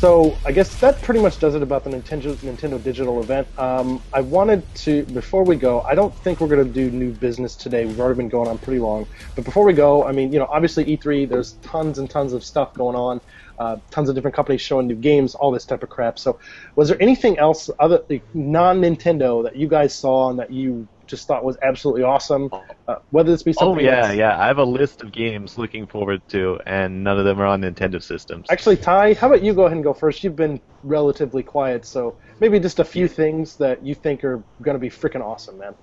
So 0.03 0.35
I 0.45 0.51
guess 0.51 0.81
that 0.81 1.01
pretty 1.01 1.21
much 1.21 1.39
does 1.39 1.55
it 1.55 1.61
about 1.61 1.85
the 1.85 1.89
Nintendo 1.89 2.35
Nintendo 2.35 2.84
Digital 2.84 3.21
event. 3.21 3.47
Um, 3.57 4.01
I 4.11 4.19
wanted 4.19 4.61
to 4.84 5.03
before 5.03 5.45
we 5.45 5.55
go. 5.55 5.80
I 5.80 5.95
don't 5.95 6.13
think 6.13 6.41
we're 6.41 6.49
going 6.49 6.67
to 6.67 6.73
do 6.73 6.91
new 6.91 7.11
business 7.11 7.55
today. 7.55 7.85
We've 7.85 8.01
already 8.01 8.17
been 8.17 8.27
going 8.27 8.49
on 8.49 8.57
pretty 8.57 8.81
long. 8.81 9.07
But 9.34 9.45
before 9.45 9.63
we 9.63 9.71
go, 9.71 10.03
I 10.03 10.11
mean, 10.11 10.34
you 10.34 10.39
know, 10.39 10.47
obviously 10.51 10.84
E3. 10.84 11.30
There's 11.30 11.53
tons 11.61 11.99
and 11.99 12.09
tons 12.09 12.34
of 12.34 12.43
stuff 12.43 12.73
going 12.73 12.97
on. 12.97 13.21
Uh, 13.57 13.77
tons 13.91 14.09
of 14.09 14.15
different 14.15 14.35
companies 14.35 14.59
showing 14.59 14.88
new 14.88 14.95
games, 14.95 15.35
all 15.35 15.51
this 15.51 15.63
type 15.63 15.84
of 15.84 15.89
crap. 15.89 16.19
So, 16.19 16.38
was 16.75 16.89
there 16.89 17.01
anything 17.01 17.39
else 17.39 17.69
other 17.80 18.03
like, 18.09 18.23
non-Nintendo 18.34 19.41
that 19.43 19.55
you 19.55 19.69
guys 19.69 19.95
saw 19.95 20.30
and 20.30 20.38
that 20.38 20.51
you 20.51 20.85
just 21.07 21.27
thought 21.27 21.43
was 21.43 21.57
absolutely 21.61 22.03
awesome? 22.03 22.49
Uh, 22.88 22.95
whether 23.09 23.31
this 23.31 23.43
be 23.43 23.51
Oh 23.51 23.71
something 23.71 23.85
yeah, 23.85 23.95
that's- 24.01 24.17
yeah. 24.17 24.39
I 24.39 24.47
have 24.47 24.57
a 24.57 24.63
list 24.63 25.01
of 25.01 25.11
games 25.11 25.57
looking 25.57 25.88
forward 25.88 26.21
to, 26.30 26.59
and 26.65 27.03
none 27.03 27.19
of 27.19 27.25
them 27.25 27.39
are 27.39 27.45
on 27.45 27.61
Nintendo 27.61 28.01
systems. 28.01 28.47
Actually, 28.49 28.77
Ty, 28.77 29.13
how 29.15 29.27
about 29.27 29.43
you 29.43 29.53
go 29.53 29.63
ahead 29.65 29.75
and 29.75 29.84
go 29.84 29.93
first? 29.93 30.23
You've 30.23 30.35
been 30.35 30.59
relatively 30.84 31.43
quiet, 31.43 31.85
so 31.85 32.15
maybe 32.39 32.59
just 32.59 32.80
a 32.80 32.84
few 32.85 33.07
things 33.07 33.55
that 33.57 33.85
you 33.85 33.95
think 33.95 34.23
are 34.23 34.43
going 34.61 34.75
to 34.75 34.80
be 34.80 34.89
freaking 34.89 35.21
awesome, 35.23 35.57
man. 35.57 35.75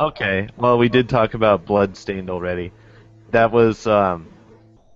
Okay. 0.00 0.48
Well, 0.56 0.78
we 0.78 0.88
did 0.88 1.08
talk 1.08 1.34
about 1.34 1.64
Bloodstained 1.66 2.30
already. 2.30 2.72
That 3.30 3.50
was 3.50 3.86
um, 3.86 4.28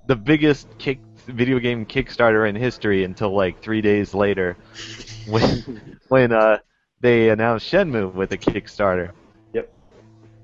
the 0.07 0.17
biggest 0.17 0.67
kick 0.79 0.99
video 1.27 1.59
game 1.59 1.87
Kickstarter 1.87 2.49
in 2.49 2.55
history 2.57 3.05
until 3.05 3.35
like 3.35 3.63
three 3.63 3.81
days 3.81 4.15
later, 4.15 4.57
when 5.27 5.97
when 6.09 6.33
uh, 6.33 6.59
they 7.01 7.31
announced 7.31 7.71
Shenmue 7.71 8.13
with 8.15 8.33
a 8.33 8.39
Kickstarter. 8.39 9.13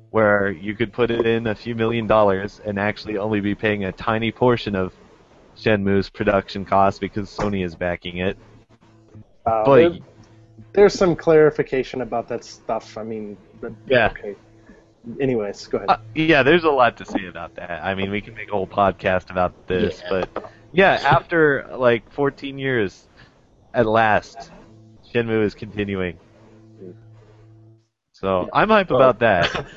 Yep. 0.09 0.13
Where 0.15 0.51
you 0.51 0.75
could 0.75 0.93
put 0.93 1.11
it 1.11 1.27
in 1.27 1.47
a 1.47 1.55
few 1.55 1.75
million 1.75 2.07
dollars 2.07 2.61
and 2.65 2.79
actually 2.79 3.19
only 3.19 3.41
be 3.41 3.55
paying 3.55 3.85
a 3.85 3.93
tiny 3.93 4.33
portion 4.33 4.75
of 4.75 4.93
Shenmue's 5.57 6.09
production 6.09 6.65
cost 6.65 7.01
because 7.01 7.29
Sony 7.29 7.65
is 7.65 7.75
backing 7.75 8.19
it. 8.19 8.37
Uh, 9.45 9.65
But 9.65 9.77
there- 9.77 9.99
there's 10.73 10.95
some 10.95 11.15
clarification 11.17 12.01
about 12.03 12.29
that 12.29 12.45
stuff. 12.45 12.97
I 12.97 13.03
mean, 13.03 13.37
but, 13.61 13.73
Yeah. 13.87 14.11
Okay. 14.13 14.35
Anyways, 15.21 15.67
go 15.67 15.79
ahead. 15.79 15.91
Uh, 15.91 15.99
yeah, 16.15 16.43
there's 16.43 16.65
a 16.65 16.71
lot 16.71 16.97
to 16.99 17.05
say 17.05 17.27
about 17.27 17.55
that. 17.55 17.83
I 17.83 17.95
mean, 17.95 18.11
we 18.11 18.21
can 18.21 18.35
make 18.35 18.49
a 18.49 18.53
whole 18.53 18.67
podcast 18.67 19.31
about 19.31 19.67
this, 19.67 20.03
Yeah. 20.03 20.09
but 20.35 20.53
yeah, 20.73 21.01
after 21.05 21.67
like 21.77 22.11
14 22.13 22.59
years, 22.59 23.09
at 23.73 23.87
last, 23.87 24.51
Shenmue 25.13 25.45
is 25.45 25.55
continuing. 25.55 26.19
So 28.13 28.49
I'm 28.53 28.69
hype 28.69 28.91
about 28.91 29.19
that. 29.21 29.67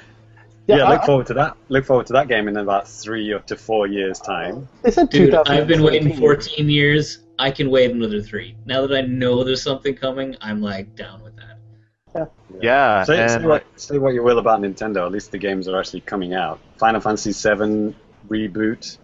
Yeah, 0.78 0.86
I- 0.86 0.94
look 0.94 1.04
forward 1.04 1.28
to 1.28 1.34
that. 1.36 1.58
Look 1.70 1.86
forward 1.86 2.08
to 2.08 2.14
that 2.14 2.28
game 2.28 2.48
in 2.48 2.58
about 2.58 2.88
three 2.88 3.34
up 3.34 3.46
to 3.48 3.56
four 3.56 3.88
years' 3.88 4.20
time. 4.20 4.68
they 4.82 4.92
said 4.92 5.10
Dude, 5.10 5.34
I've 5.34 5.68
been 5.68 5.84
waiting 5.84 6.16
14 6.18 6.70
years. 6.70 7.20
I 7.40 7.50
can 7.52 7.70
wait 7.72 7.92
another 7.92 8.22
three. 8.22 8.56
Now 8.66 8.86
that 8.86 8.96
I 8.96 9.02
know 9.02 9.44
there's 9.44 9.64
something 9.64 9.96
coming, 9.96 10.36
I'm 10.42 10.62
like 10.62 10.96
down 10.96 11.24
with 11.24 11.36
that. 11.36 12.32
Yeah, 12.62 13.04
Say, 13.06 13.16
say, 13.16 13.36
and 13.36 13.46
what, 13.46 13.66
say 13.78 13.98
what 13.98 14.14
you 14.14 14.22
will 14.22 14.38
about 14.38 14.60
Nintendo. 14.62 15.06
At 15.06 15.12
least 15.12 15.32
the 15.32 15.38
games 15.38 15.68
are 15.68 15.80
actually 15.80 16.02
coming 16.02 16.34
out. 16.34 16.60
Final 16.78 17.00
Fantasy 17.00 17.32
VII 17.32 17.96
reboot 18.30 18.98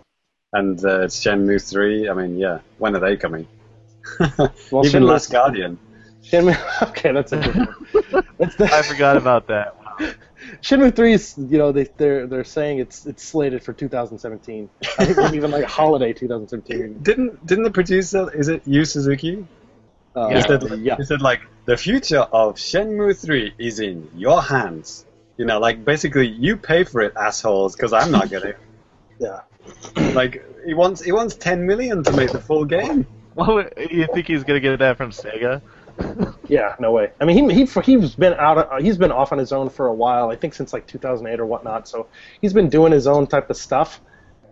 and 0.54 0.78
uh, 0.86 1.08
Shenmue 1.08 1.68
3. 1.68 2.10
I 2.10 2.14
mean, 2.14 2.38
yeah, 2.38 2.60
when 2.78 2.96
are 2.96 3.00
they 3.00 3.16
coming? 3.18 3.48
Well, 4.38 4.86
Even 4.86 5.04
Shenmue- 5.04 5.08
Last 5.08 5.32
Guardian. 5.32 5.80
Shenmue, 6.24 6.82
okay, 6.90 7.12
that's 7.14 7.32
a 7.32 7.38
good 7.40 7.56
one. 7.56 8.24
The, 8.58 8.70
I 8.72 8.82
forgot 8.84 9.18
about 9.18 9.48
that. 9.48 9.76
Wow. 9.80 10.10
Shenmue 10.62 10.96
Three 10.96 11.14
is, 11.14 11.36
you 11.38 11.58
know, 11.58 11.72
they 11.72 11.86
they're 11.98 12.28
they're 12.28 12.44
saying 12.44 12.80
it's 12.80 13.06
it's 13.06 13.24
slated 13.24 13.64
for 13.64 13.74
2017. 13.74 14.70
I 15.00 15.06
think 15.06 15.34
even 15.34 15.52
like 15.52 15.66
holiday 15.66 16.14
2017. 16.14 17.00
Didn't 17.04 17.46
didn't 17.46 17.64
the 17.64 17.72
producer 17.72 18.32
is 18.34 18.48
it 18.48 18.64
Yu 18.66 18.86
Suzuki? 18.86 19.46
Uh, 20.16 20.30
He 20.30 20.42
said, 20.42 20.64
yeah. 20.80 20.96
he 20.98 21.04
said 21.04 21.22
like 21.22 21.42
the 21.66 21.78
future 21.78 22.22
of 22.22 22.56
Shenmue 22.56 23.16
3 23.20 23.54
is 23.60 23.80
in 23.80 24.10
your 24.16 24.42
hands. 24.42 25.06
You 25.38 25.46
know, 25.46 25.60
like 25.60 25.86
basically 25.86 26.28
you 26.28 26.58
pay 26.58 26.84
for 26.84 27.02
it, 27.02 27.14
assholes, 27.16 27.76
because 27.76 27.94
I'm 27.94 28.12
not 28.12 28.30
gonna. 28.30 28.54
Yeah. 29.20 29.42
like 30.14 30.44
he 30.66 30.74
wants 30.76 31.04
he 31.04 31.12
wants 31.12 31.36
10 31.36 31.66
million 31.66 32.04
to 32.04 32.12
make 32.14 32.32
the 32.32 32.40
full 32.40 32.66
game. 32.66 33.06
Well, 33.34 33.66
you 33.90 34.08
think 34.14 34.28
he's 34.28 34.44
gonna 34.44 34.60
get 34.60 34.80
that 34.80 34.98
from 34.98 35.12
Sega? 35.12 35.62
Yeah, 36.48 36.76
no 36.80 36.92
way. 36.92 37.12
I 37.20 37.26
mean, 37.26 37.50
he 37.50 37.66
he 37.66 37.82
he's 37.82 38.16
been 38.16 38.34
out. 38.36 38.58
uh, 38.58 38.80
He's 38.80 38.98
been 38.98 39.12
off 39.12 39.32
on 39.32 39.38
his 39.38 39.52
own 39.52 39.70
for 39.70 39.88
a 39.88 39.94
while. 39.94 40.30
I 40.30 40.36
think 40.36 40.54
since 40.54 40.72
like 40.72 40.88
2008 40.88 41.40
or 41.40 41.46
whatnot. 41.46 41.88
So 41.88 42.08
he's 42.42 42.54
been 42.54 42.70
doing 42.70 42.92
his 42.94 43.08
own 43.08 43.28
type 43.28 43.50
of 43.50 43.58
stuff. 43.58 44.00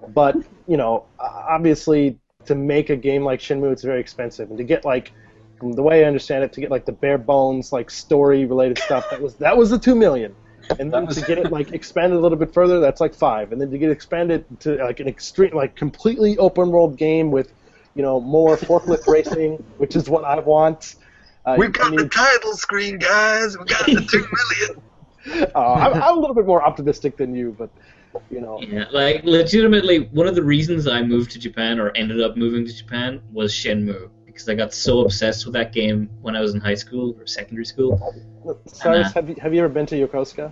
But 0.09 0.35
you 0.67 0.77
know, 0.77 1.05
obviously, 1.19 2.19
to 2.45 2.55
make 2.55 2.89
a 2.89 2.95
game 2.97 3.23
like 3.23 3.39
Shenmue, 3.39 3.71
it's 3.71 3.83
very 3.83 3.99
expensive, 4.01 4.49
and 4.49 4.57
to 4.57 4.63
get 4.63 4.83
like, 4.85 5.13
from 5.59 5.71
the 5.71 5.83
way 5.83 6.03
I 6.03 6.07
understand 6.07 6.43
it, 6.43 6.53
to 6.53 6.61
get 6.61 6.69
like 6.71 6.85
the 6.85 6.91
bare 6.91 7.17
bones 7.17 7.71
like 7.71 7.89
story 7.89 8.45
related 8.45 8.77
stuff, 8.77 9.09
that 9.09 9.21
was 9.21 9.35
that 9.37 9.55
was 9.57 9.69
the 9.69 9.79
two 9.79 9.95
million. 9.95 10.35
And 10.79 10.91
then 10.91 11.07
to 11.07 11.21
get 11.21 11.37
it 11.37 11.51
like 11.51 11.71
expanded 11.73 12.17
a 12.17 12.21
little 12.21 12.37
bit 12.37 12.53
further, 12.53 12.79
that's 12.79 12.99
like 12.99 13.13
five. 13.13 13.51
And 13.51 13.61
then 13.61 13.69
to 13.71 13.77
get 13.77 13.91
expanded 13.91 14.45
to 14.61 14.75
like 14.83 14.99
an 14.99 15.07
extreme, 15.07 15.55
like 15.55 15.75
completely 15.75 16.37
open 16.37 16.71
world 16.71 16.97
game 16.97 17.31
with, 17.31 17.53
you 17.93 18.01
know, 18.01 18.19
more 18.19 18.57
forklift 18.57 19.07
racing, 19.07 19.63
which 19.77 19.95
is 19.95 20.09
what 20.09 20.23
I 20.25 20.39
want. 20.39 20.95
Uh, 21.45 21.55
We've 21.59 21.67
you 21.67 21.71
got 21.73 21.95
the 21.95 22.09
title 22.09 22.53
screen, 22.53 22.97
guys. 22.97 23.57
We 23.57 23.65
got 23.65 23.85
the 23.85 24.05
two 24.09 24.27
million. 25.29 25.51
Uh, 25.55 25.73
I'm, 25.73 25.93
I'm 26.01 26.17
a 26.17 26.19
little 26.19 26.35
bit 26.35 26.45
more 26.45 26.63
optimistic 26.63 27.17
than 27.17 27.35
you, 27.35 27.55
but 27.57 27.69
you 28.29 28.41
know, 28.41 28.59
Yeah, 28.61 28.85
like 28.91 29.23
legitimately, 29.23 30.09
one 30.11 30.27
of 30.27 30.35
the 30.35 30.43
reasons 30.43 30.87
I 30.87 31.01
moved 31.03 31.31
to 31.31 31.39
Japan 31.39 31.79
or 31.79 31.91
ended 31.95 32.21
up 32.21 32.35
moving 32.37 32.65
to 32.65 32.73
Japan 32.73 33.21
was 33.31 33.51
Shenmue 33.53 34.09
because 34.25 34.49
I 34.49 34.55
got 34.55 34.73
so 34.73 35.01
obsessed 35.01 35.45
with 35.45 35.53
that 35.53 35.71
game 35.71 36.09
when 36.21 36.35
I 36.35 36.41
was 36.41 36.53
in 36.53 36.59
high 36.59 36.75
school 36.75 37.15
or 37.19 37.27
secondary 37.27 37.65
school. 37.65 37.99
Sairus, 38.67 39.05
Uh, 39.05 39.11
have 39.13 39.29
you 39.29 39.35
have 39.41 39.53
you 39.53 39.59
ever 39.59 39.69
been 39.69 39.85
to 39.87 39.95
Yokosuka? 40.07 40.51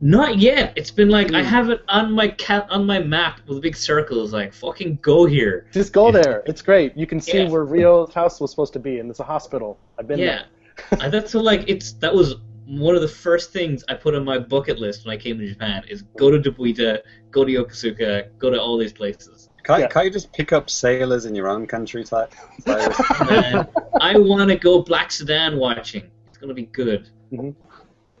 Not 0.00 0.38
yet. 0.38 0.72
It's 0.76 0.90
been 0.90 1.10
like 1.10 1.32
I 1.34 1.42
hmm. 1.42 1.48
have 1.48 1.70
it 1.70 1.82
on 1.88 2.12
my 2.12 2.28
cat 2.28 2.66
on 2.70 2.86
my 2.86 2.98
map 2.98 3.40
with 3.46 3.60
big 3.60 3.76
circles. 3.76 4.32
Like 4.32 4.54
fucking 4.54 4.98
go 5.02 5.26
here. 5.26 5.66
Just 5.72 5.92
go 5.92 6.10
there. 6.10 6.42
It's 6.46 6.62
great. 6.62 6.96
You 6.96 7.06
can 7.06 7.20
see 7.20 7.42
Yeah. 7.42 7.50
where 7.50 7.64
Ryo's 7.64 8.14
house 8.14 8.40
was 8.40 8.50
supposed 8.50 8.72
to 8.74 8.78
be, 8.78 8.98
and 8.98 9.10
it's 9.10 9.20
a 9.20 9.24
hospital. 9.24 9.78
I've 9.98 10.08
been 10.08 10.18
there. 10.20 10.46
Yeah, 10.92 10.98
I, 11.00 11.08
that's 11.10 11.32
so 11.32 11.40
like 11.40 11.64
it's 11.68 11.92
that 11.94 12.14
was 12.14 12.36
one 12.66 12.94
of 12.94 13.02
the 13.02 13.08
first 13.08 13.52
things 13.52 13.84
I 13.88 13.94
put 13.94 14.14
on 14.14 14.24
my 14.24 14.38
bucket 14.38 14.78
list 14.78 15.04
when 15.04 15.12
I 15.12 15.20
came 15.20 15.38
to 15.38 15.46
Japan 15.46 15.82
is 15.88 16.02
go 16.16 16.30
to 16.30 16.38
Dobuita, 16.38 17.00
go 17.30 17.44
to 17.44 17.52
Yokosuka, 17.52 18.28
go 18.38 18.48
to 18.48 18.60
all 18.60 18.78
these 18.78 18.92
places. 18.92 19.50
Can't, 19.64 19.80
Yeah. 19.80 19.88
can't 19.88 20.06
you 20.06 20.12
just 20.12 20.32
pick 20.32 20.52
up 20.52 20.70
sailors 20.70 21.26
in 21.26 21.34
your 21.34 21.48
own 21.48 21.66
country, 21.66 22.04
Ty? 22.04 22.28
Sairus? 22.62 23.68
I 24.00 24.16
want 24.18 24.48
to 24.48 24.56
go 24.56 24.82
Black 24.82 25.10
Sedan 25.10 25.58
watching. 25.58 26.10
It's 26.28 26.38
gonna 26.38 26.54
be 26.54 26.66
good. 26.66 27.10
Mm-hmm. 27.32 27.50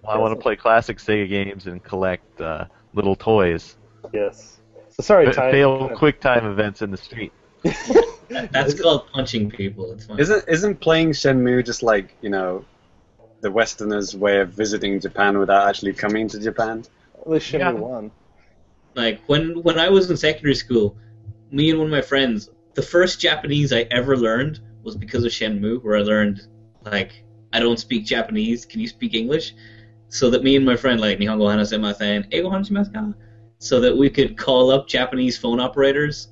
I 0.08 0.16
want 0.18 0.34
to 0.34 0.40
play 0.40 0.56
classic 0.56 0.98
Sega 0.98 1.28
games 1.28 1.66
and 1.66 1.82
collect 1.82 2.40
uh, 2.40 2.66
little 2.94 3.14
toys. 3.16 3.76
Yes. 4.12 4.58
So 4.88 5.02
sorry, 5.02 5.26
Fa- 5.26 5.34
Ty. 5.34 5.50
fail 5.52 5.88
quick 5.90 6.20
time 6.20 6.46
events 6.46 6.82
in 6.82 6.90
the 6.90 6.96
street. 6.96 7.32
That's 8.28 8.74
called 8.80 9.08
punching 9.12 9.50
people. 9.50 9.92
It's 9.92 10.06
fine. 10.06 10.18
Isn't 10.18 10.44
isn't 10.48 10.80
playing 10.80 11.10
Shenmue 11.10 11.64
just 11.64 11.82
like 11.82 12.16
you 12.22 12.30
know, 12.30 12.64
the 13.40 13.50
Westerners' 13.50 14.16
way 14.16 14.40
of 14.40 14.50
visiting 14.50 15.00
Japan 15.00 15.38
without 15.38 15.68
actually 15.68 15.92
coming 15.92 16.28
to 16.28 16.40
Japan? 16.40 16.84
At 17.20 17.28
least 17.28 17.52
Shenmue 17.52 17.58
Yeah. 17.58 17.72
won. 17.72 18.10
like 18.94 19.20
when 19.26 19.62
when 19.62 19.78
I 19.78 19.88
was 19.90 20.10
in 20.10 20.16
secondary 20.16 20.54
school, 20.54 20.96
me 21.50 21.70
and 21.70 21.78
one 21.78 21.88
of 21.88 21.92
my 21.92 22.02
friends, 22.02 22.50
the 22.74 22.82
first 22.82 23.20
Japanese 23.20 23.72
I 23.72 23.82
ever 23.90 24.16
learned 24.16 24.60
was 24.82 24.96
because 24.96 25.24
of 25.24 25.30
Shenmue, 25.32 25.82
where 25.84 25.96
I 25.96 26.02
learned 26.02 26.46
like 26.84 27.22
I 27.52 27.60
don't 27.60 27.78
speak 27.78 28.06
Japanese. 28.06 28.64
Can 28.64 28.80
you 28.80 28.88
speak 28.88 29.14
English? 29.14 29.54
So 30.10 30.28
that 30.30 30.42
me 30.42 30.56
and 30.56 30.66
my 30.66 30.76
friend 30.76 31.00
like 31.00 31.18
Nihongo 31.18 31.48
hanasemasen, 31.48 32.30
eigo 32.32 32.50
hanashimasu 32.50 32.92
ka? 32.92 33.12
So 33.58 33.80
that 33.80 33.96
we 33.96 34.10
could 34.10 34.36
call 34.36 34.70
up 34.70 34.88
Japanese 34.88 35.38
phone 35.38 35.60
operators 35.60 36.28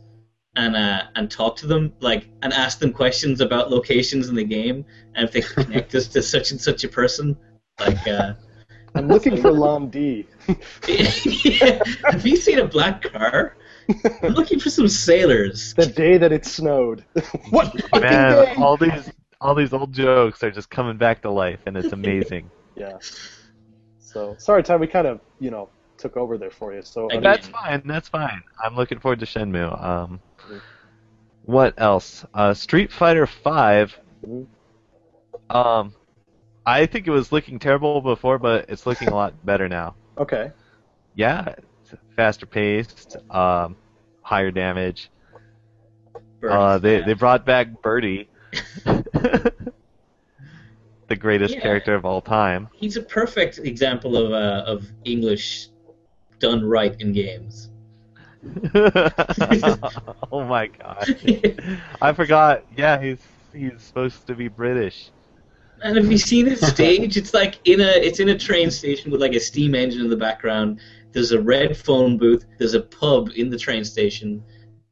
and 0.56 0.76
uh, 0.76 1.02
and 1.14 1.30
talk 1.30 1.56
to 1.56 1.66
them 1.66 1.92
like 2.00 2.28
and 2.42 2.52
ask 2.52 2.80
them 2.80 2.92
questions 2.92 3.40
about 3.40 3.70
locations 3.70 4.28
in 4.28 4.34
the 4.34 4.44
game 4.44 4.84
and 5.14 5.26
if 5.26 5.32
they 5.32 5.40
could 5.40 5.66
connect 5.66 5.94
us 5.94 6.08
to 6.08 6.22
such 6.22 6.50
and 6.50 6.60
such 6.60 6.84
a 6.84 6.88
person. 6.88 7.36
Like 7.78 8.06
uh, 8.06 8.34
I'm 8.94 9.06
looking 9.08 9.40
for 9.40 9.52
Lan 9.52 9.90
Di. 9.90 10.26
have 10.46 12.26
you 12.26 12.36
seen 12.36 12.58
a 12.58 12.66
black 12.66 13.02
car? 13.02 13.56
I'm 14.22 14.34
looking 14.34 14.58
for 14.58 14.70
some 14.70 14.88
sailors. 14.88 15.72
the 15.74 15.86
day 15.86 16.18
that 16.18 16.32
it 16.32 16.44
snowed. 16.44 17.04
what 17.50 17.72
fucking 17.90 18.00
Man, 18.00 18.44
day? 18.44 18.54
all 18.58 18.76
these 18.76 19.12
all 19.40 19.54
these 19.54 19.72
old 19.72 19.92
jokes 19.92 20.42
are 20.42 20.50
just 20.50 20.68
coming 20.68 20.96
back 20.96 21.22
to 21.22 21.30
life, 21.30 21.60
and 21.66 21.76
it's 21.76 21.92
amazing. 21.92 22.50
Yeah. 22.74 22.98
So 24.18 24.36
sorry, 24.38 24.62
Ty. 24.64 24.76
We 24.76 24.86
kind 24.88 25.06
of 25.06 25.20
you 25.38 25.50
know 25.50 25.68
took 25.96 26.16
over 26.16 26.38
there 26.38 26.50
for 26.50 26.74
you. 26.74 26.82
So 26.82 27.08
I 27.10 27.14
mean, 27.14 27.22
that's 27.22 27.46
fine. 27.46 27.82
That's 27.84 28.08
fine. 28.08 28.42
I'm 28.62 28.74
looking 28.74 28.98
forward 28.98 29.20
to 29.20 29.26
Shenmue. 29.26 29.82
Um, 29.82 30.20
what 31.44 31.74
else? 31.78 32.24
Uh, 32.34 32.52
Street 32.54 32.90
Fighter 32.90 33.26
Five. 33.26 33.96
Um, 35.50 35.94
I 36.66 36.86
think 36.86 37.06
it 37.06 37.10
was 37.10 37.30
looking 37.30 37.58
terrible 37.58 38.00
before, 38.00 38.38
but 38.38 38.66
it's 38.68 38.86
looking 38.86 39.08
a 39.08 39.14
lot 39.14 39.34
better 39.46 39.68
now. 39.68 39.94
okay. 40.18 40.50
Yeah, 41.14 41.54
faster 42.14 42.46
paced, 42.46 43.16
um, 43.30 43.76
higher 44.22 44.50
damage. 44.50 45.10
Uh, 46.48 46.78
they 46.78 47.00
they 47.00 47.14
brought 47.14 47.44
back 47.44 47.82
Birdie, 47.82 48.28
the 51.08 51.16
greatest 51.16 51.54
Yeah. 51.54 51.60
character 51.60 51.94
of 51.94 52.04
all 52.04 52.20
time. 52.20 52.68
He's 52.74 52.96
a 52.96 53.02
perfect 53.02 53.58
example 53.58 54.16
of 54.16 54.32
uh, 54.32 54.64
of 54.66 54.86
English 55.04 55.68
done 56.38 56.64
right 56.64 56.94
in 57.00 57.12
games. 57.12 57.70
oh 60.32 60.44
my 60.44 60.68
god! 60.68 61.16
I 62.00 62.12
forgot. 62.12 62.64
Yeah, 62.76 63.00
he's 63.00 63.18
he's 63.52 63.82
supposed 63.82 64.26
to 64.28 64.34
be 64.34 64.48
British. 64.48 65.10
And 65.82 65.96
have 65.96 66.10
you 66.10 66.18
seen 66.18 66.46
his 66.46 66.60
stage? 66.74 67.16
It's 67.16 67.34
like 67.34 67.58
in 67.64 67.80
a 67.80 67.90
it's 68.06 68.20
in 68.20 68.28
a 68.28 68.38
train 68.38 68.70
station 68.70 69.10
with 69.10 69.20
like 69.20 69.34
a 69.34 69.40
steam 69.40 69.74
engine 69.74 70.02
in 70.02 70.10
the 70.10 70.16
background. 70.16 70.80
There's 71.12 71.32
a 71.32 71.40
red 71.40 71.76
phone 71.76 72.18
booth. 72.18 72.44
There's 72.58 72.74
a 72.74 72.82
pub 72.82 73.30
in 73.34 73.50
the 73.50 73.58
train 73.58 73.84
station. 73.84 74.42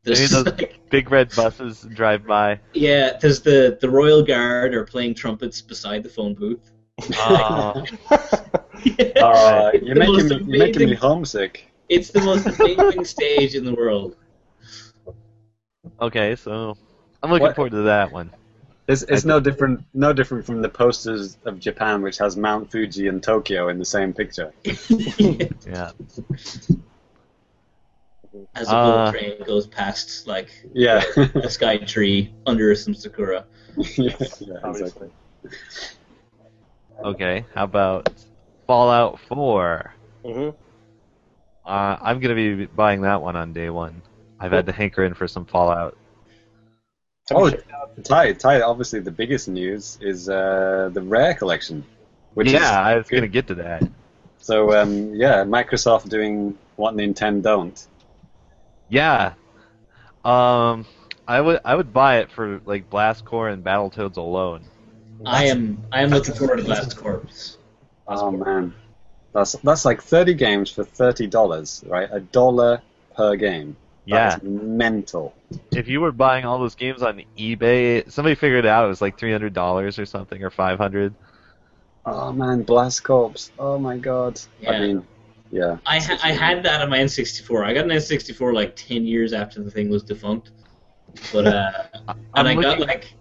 Maybe 0.06 0.18
There's 0.18 0.30
those 0.30 0.44
like, 0.46 0.78
big 0.90 1.10
red 1.10 1.34
buses 1.34 1.82
drive 1.94 2.26
by. 2.26 2.60
yeah, 2.74 3.16
there's 3.20 3.40
the 3.40 3.76
the 3.80 3.90
Royal 3.90 4.22
Guard 4.22 4.72
are 4.74 4.84
playing 4.84 5.14
trumpets 5.14 5.60
beside 5.60 6.02
the 6.02 6.08
phone 6.08 6.34
booth. 6.34 6.70
Oh, 7.18 7.84
Uh, 9.20 9.70
you're 9.82 9.94
making 9.96 10.14
most 10.14 10.28
me, 10.30 10.36
you're 10.46 10.58
making 10.66 10.88
me 10.90 10.94
homesick. 10.94 11.72
It's 11.88 12.10
the 12.10 12.20
most 12.20 12.46
amazing 12.46 13.04
stage 13.04 13.54
in 13.54 13.64
the 13.64 13.74
world. 13.74 14.16
okay, 16.00 16.36
so 16.36 16.76
I'm 17.22 17.30
looking 17.30 17.46
What- 17.46 17.56
forward 17.56 17.70
to 17.72 17.82
that 17.82 18.12
one. 18.12 18.30
It's, 18.88 19.02
it's 19.02 19.24
no 19.24 19.40
different 19.40 19.84
no 19.94 20.12
different 20.12 20.46
from 20.46 20.62
the 20.62 20.68
posters 20.68 21.38
of 21.44 21.58
Japan, 21.58 22.02
which 22.02 22.18
has 22.18 22.36
Mount 22.36 22.70
Fuji 22.70 23.08
and 23.08 23.20
Tokyo 23.20 23.68
in 23.68 23.78
the 23.80 23.84
same 23.84 24.12
picture. 24.12 24.52
Yeah. 25.66 25.90
As 28.54 28.72
a 28.72 28.76
Uh, 28.76 28.76
bullet 28.76 29.06
train 29.06 29.42
goes 29.44 29.66
past 29.66 30.26
like 30.26 30.50
Yeah, 30.74 31.02
a 31.42 31.50
sky 31.50 31.78
tree 31.78 32.34
under 32.46 32.74
some 32.74 32.94
sakura. 32.94 33.46
yeah, 33.96 34.16
yeah, 34.40 34.58
exactly. 34.64 35.10
Okay, 37.02 37.46
how 37.54 37.64
about 37.64 38.08
Fallout 38.66 39.18
4? 39.20 39.94
hmm 40.24 40.50
Uh, 41.64 41.96
I'm 42.00 42.20
gonna 42.20 42.34
be 42.34 42.66
buying 42.66 43.02
that 43.02 43.20
one 43.22 43.36
on 43.36 43.52
day 43.52 43.70
one. 43.70 44.02
I've 44.38 44.52
had 44.52 44.66
to 44.66 44.72
hanker 44.72 45.04
in 45.04 45.14
for 45.14 45.26
some 45.26 45.46
Fallout. 45.46 45.96
Oh, 47.30 47.50
Ty, 48.04 48.32
Ty, 48.34 48.60
obviously 48.62 49.00
the 49.00 49.10
biggest 49.10 49.48
news 49.48 49.98
is 50.00 50.28
uh, 50.28 50.90
the 50.92 51.02
Rare 51.02 51.34
collection. 51.34 51.84
Which 52.34 52.52
yeah, 52.52 52.54
is, 52.54 52.80
I 52.80 52.96
was 52.96 53.10
gonna 53.10 53.28
get 53.28 53.46
to 53.48 53.54
that. 53.56 53.84
so 54.38 54.72
um, 54.80 55.14
yeah, 55.14 55.44
Microsoft 55.44 56.08
doing 56.08 56.56
what 56.76 56.94
Nintendo 56.94 57.42
don't. 57.42 57.86
Yeah. 58.88 59.34
Um, 60.24 60.86
I 61.26 61.40
would 61.40 61.60
I 61.64 61.74
would 61.74 61.92
buy 61.92 62.18
it 62.18 62.30
for 62.30 62.60
like 62.64 62.90
Blast 62.90 63.24
Corps 63.24 63.48
and 63.48 63.64
Battletoads 63.64 64.16
alone. 64.16 64.64
I 65.24 65.44
am 65.46 65.78
I 65.92 66.02
am 66.02 66.10
looking 66.10 66.34
forward 66.34 66.58
to 66.58 66.64
Blast 66.64 66.96
Corps. 66.96 67.56
Oh 68.06 68.30
man, 68.30 68.74
that's 69.32 69.52
that's 69.64 69.84
like 69.84 70.02
thirty 70.02 70.34
games 70.34 70.70
for 70.70 70.84
thirty 70.84 71.26
dollars, 71.26 71.82
right? 71.86 72.08
A 72.12 72.20
dollar 72.20 72.82
per 73.16 73.36
game. 73.36 73.76
Yeah. 74.04 74.36
That's 74.36 74.42
mental. 74.42 75.34
If 75.72 75.88
you 75.88 76.00
were 76.00 76.12
buying 76.12 76.44
all 76.44 76.58
those 76.58 76.74
games 76.76 77.02
on 77.02 77.22
eBay, 77.38 78.10
somebody 78.10 78.34
figured 78.34 78.64
it 78.64 78.68
out. 78.68 78.84
It 78.84 78.88
was 78.88 79.00
like 79.02 79.18
three 79.18 79.32
hundred 79.32 79.52
dollars 79.54 79.98
or 79.98 80.06
something, 80.06 80.42
or 80.42 80.50
five 80.50 80.78
hundred. 80.78 81.14
Oh 82.06 82.32
man, 82.32 82.62
Blast 82.62 83.04
Corps. 83.04 83.50
Oh 83.58 83.78
my 83.78 83.98
god. 83.98 84.40
I 84.66 84.72
Yeah. 84.72 84.80
mean, 84.80 85.06
yeah. 85.50 85.78
I 85.86 86.00
ha- 86.00 86.18
I 86.22 86.32
had 86.32 86.62
that 86.64 86.82
on 86.82 86.90
my 86.90 86.98
N64. 86.98 87.64
I 87.64 87.74
got 87.74 87.84
an 87.84 87.90
N64 87.90 88.54
like 88.54 88.76
ten 88.76 89.04
years 89.06 89.32
after 89.32 89.62
the 89.62 89.70
thing 89.70 89.88
was 89.88 90.02
defunct, 90.02 90.50
but 91.32 91.46
uh, 91.46 91.70
and 92.34 92.48
I'm 92.48 92.60
got 92.60 92.80
like, 92.80 93.14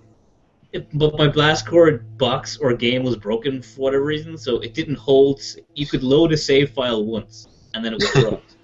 it, 0.71 0.87
but 0.97 1.17
my 1.17 1.27
Blast 1.27 1.67
Corps 1.67 1.99
box 2.17 2.57
or 2.57 2.73
game 2.73 3.03
was 3.03 3.15
broken 3.15 3.61
for 3.61 3.81
whatever 3.81 4.03
reason, 4.03 4.37
so 4.37 4.59
it 4.59 4.73
didn't 4.73 4.95
hold. 4.95 5.41
You 5.73 5.87
could 5.87 6.03
load 6.03 6.31
a 6.33 6.37
save 6.37 6.71
file 6.71 7.05
once, 7.05 7.47
and 7.73 7.83
then 7.83 7.93
it 7.93 8.01
was 8.01 8.11
corrupt. 8.11 8.55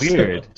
Weird. 0.00 0.46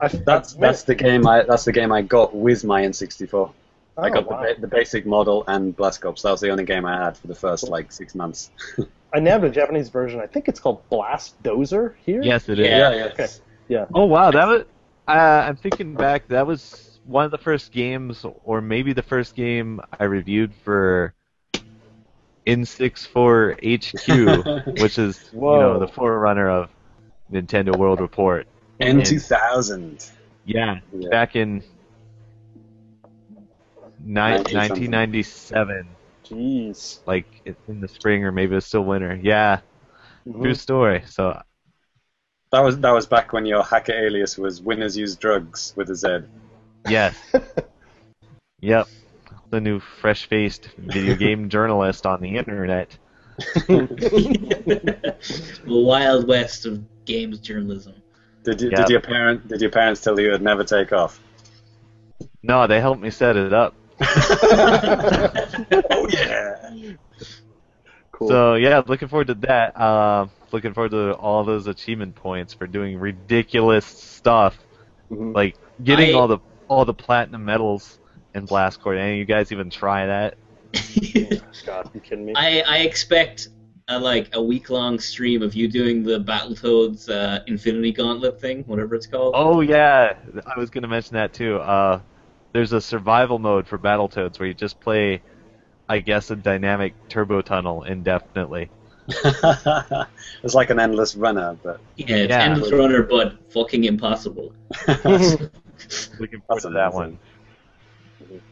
I, 0.00 0.08
That's 0.08 0.54
that's 0.54 0.82
the 0.82 0.96
game 0.96 1.28
I 1.28 1.44
that's 1.44 1.64
the 1.64 1.70
game 1.70 1.92
I 1.92 2.02
got 2.02 2.34
with 2.34 2.64
my 2.64 2.82
N64. 2.82 3.52
I 3.98 4.08
got 4.10 4.26
Oh, 4.26 4.30
wow. 4.30 4.42
the, 4.42 4.54
ba- 4.54 4.60
the 4.60 4.66
basic 4.66 5.04
model 5.06 5.44
and 5.48 5.76
Blast 5.76 6.00
Corps. 6.00 6.14
That 6.22 6.30
was 6.30 6.40
the 6.40 6.50
only 6.50 6.64
game 6.64 6.86
I 6.86 7.04
had 7.04 7.16
for 7.16 7.26
the 7.26 7.34
first 7.34 7.68
like 7.68 7.92
six 7.92 8.14
months. 8.14 8.50
I 9.14 9.20
nabbed 9.20 9.44
a 9.44 9.50
Japanese 9.50 9.90
version. 9.90 10.20
I 10.20 10.26
think 10.26 10.48
it's 10.48 10.58
called 10.58 10.88
Blast 10.88 11.40
Dozer 11.42 11.94
here. 12.04 12.22
Yes, 12.22 12.48
it 12.48 12.58
is. 12.58 12.66
Yeah. 12.66 12.94
yeah. 12.94 13.04
Okay. 13.06 13.26
Yeah. 13.68 13.86
Oh 13.94 14.04
wow, 14.06 14.30
that 14.30 14.46
was. 14.46 14.64
Uh, 15.06 15.10
I'm 15.46 15.56
thinking 15.56 15.94
back. 15.94 16.28
That 16.28 16.46
was 16.46 16.98
one 17.04 17.24
of 17.26 17.30
the 17.30 17.38
first 17.38 17.72
games, 17.72 18.24
or 18.44 18.60
maybe 18.62 18.92
the 18.94 19.02
first 19.02 19.34
game 19.34 19.80
I 19.98 20.04
reviewed 20.04 20.54
for 20.64 21.12
N64 22.46 23.56
HQ, 23.62 24.66
which 24.80 24.98
is 24.98 25.20
you 25.32 25.40
know 25.40 25.78
the 25.78 25.88
forerunner 25.88 26.48
of 26.48 26.70
Nintendo 27.30 27.76
World 27.76 28.00
Report. 28.00 28.46
N2000. 28.80 30.10
Yeah, 30.44 30.80
Yeah. 30.92 31.08
back 31.10 31.36
in 31.36 31.62
ni- 34.04 34.14
19 34.14 34.54
1997, 34.56 35.86
Jeez. 36.24 37.00
like 37.06 37.26
in 37.68 37.80
the 37.80 37.88
spring 37.88 38.24
or 38.24 38.32
maybe 38.32 38.52
it 38.52 38.56
was 38.56 38.66
still 38.66 38.84
winter. 38.84 39.18
Yeah, 39.22 39.60
Mhm. 40.26 40.42
true 40.42 40.54
story. 40.54 41.02
So 41.06 41.40
That 42.52 42.60
was 42.60 42.78
that 42.80 42.90
was 42.92 43.06
back 43.06 43.32
when 43.32 43.46
your 43.46 43.62
hacker 43.62 43.92
alias 43.92 44.36
was 44.38 44.60
Winners 44.60 44.96
Use 44.96 45.16
Drugs 45.16 45.72
with 45.76 45.88
a 45.90 45.94
Z. 45.96 46.18
yes, 46.88 47.16
yep, 48.60 48.86
the 49.50 49.60
new 49.60 49.80
fresh-faced 49.80 50.66
video 50.76 51.14
game 51.16 51.48
journalist 51.56 52.04
on 52.06 52.20
the 52.20 52.36
internet. 52.36 52.96
the 53.66 55.16
wild 55.66 56.28
west 56.28 56.66
of 56.66 56.82
games 57.04 57.38
journalism. 57.38 57.94
Did 58.44 58.60
you, 58.60 58.70
Yeah. 58.70 58.76
did 58.78 58.90
your 58.90 59.00
parent 59.00 59.48
did 59.48 59.60
your 59.60 59.70
parents 59.70 60.00
tell 60.00 60.18
you 60.20 60.28
it'd 60.28 60.42
never 60.42 60.64
take 60.64 60.92
off? 60.92 61.20
No, 62.42 62.66
they 62.66 62.80
helped 62.80 63.00
me 63.00 63.10
set 63.10 63.36
it 63.36 63.52
up. 63.52 63.74
Oh 65.92 66.08
yeah. 66.10 66.70
Cool. 68.12 68.28
So 68.28 68.54
yeah, 68.54 68.82
looking 68.86 69.08
forward 69.08 69.28
to 69.28 69.34
that. 69.34 69.76
Uh, 69.76 70.26
looking 70.52 70.74
forward 70.74 70.90
to 70.92 71.12
all 71.14 71.44
those 71.44 71.66
achievement 71.66 72.14
points 72.14 72.52
for 72.54 72.66
doing 72.66 72.98
ridiculous 72.98 73.86
stuff, 73.86 74.58
Mhm. 75.10 75.34
like 75.34 75.56
getting 75.82 76.10
I- 76.14 76.18
all 76.18 76.28
the 76.28 76.38
all 76.68 76.84
the 76.84 76.94
platinum 76.94 77.44
medals 77.44 77.98
in 78.34 78.44
Blast 78.46 78.80
Corps. 78.80 78.94
Any 78.94 79.12
of 79.12 79.18
you 79.18 79.24
guys 79.24 79.52
even 79.52 79.70
try 79.70 80.06
that? 80.06 80.34
God, 81.66 81.90
you 81.94 82.00
kidding 82.00 82.24
me? 82.24 82.32
I, 82.34 82.62
I 82.62 82.78
expect 82.78 83.48
a, 83.88 83.98
like 83.98 84.30
a 84.34 84.42
week 84.42 84.70
long 84.70 84.98
stream 84.98 85.42
of 85.42 85.54
you 85.54 85.68
doing 85.68 86.02
the 86.02 86.18
Battletoads 86.20 87.10
uh, 87.10 87.40
Infinity 87.46 87.92
Gauntlet 87.92 88.40
thing, 88.40 88.62
whatever 88.64 88.94
it's 88.94 89.06
called. 89.06 89.34
Oh 89.36 89.60
yeah, 89.60 90.14
I 90.46 90.58
was 90.58 90.70
gonna 90.70 90.88
mention 90.88 91.14
that 91.14 91.32
too. 91.34 91.56
Uh, 91.58 92.00
there's 92.52 92.72
a 92.72 92.80
survival 92.80 93.38
mode 93.38 93.66
for 93.66 93.78
Battletoads 93.78 94.38
where 94.38 94.48
you 94.48 94.54
just 94.54 94.80
play, 94.80 95.22
I 95.88 95.98
guess, 95.98 96.30
a 96.30 96.36
dynamic 96.36 96.94
turbo 97.08 97.42
tunnel 97.42 97.82
indefinitely. 97.82 98.70
it's 99.08 100.54
like 100.54 100.70
an 100.70 100.78
endless 100.78 101.16
runner, 101.16 101.58
but 101.62 101.80
yeah, 101.96 102.16
it's 102.16 102.30
yeah. 102.30 102.42
endless 102.44 102.72
runner, 102.72 103.02
but 103.02 103.36
fucking 103.52 103.84
impossible. 103.84 104.52
Looking 104.88 105.08
forward 105.08 106.40
That's 106.48 106.62
to 106.62 106.70
that 106.70 106.94
one. 106.94 107.18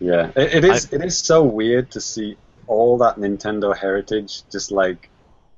yeah, 0.00 0.30
it, 0.34 0.54
it 0.56 0.64
is. 0.64 0.92
it 0.92 1.04
is 1.04 1.18
so 1.18 1.44
weird 1.44 1.92
to 1.92 2.00
see 2.00 2.36
all 2.66 2.98
that 2.98 3.16
Nintendo 3.16 3.76
heritage, 3.76 4.42
just 4.50 4.72
like 4.72 5.08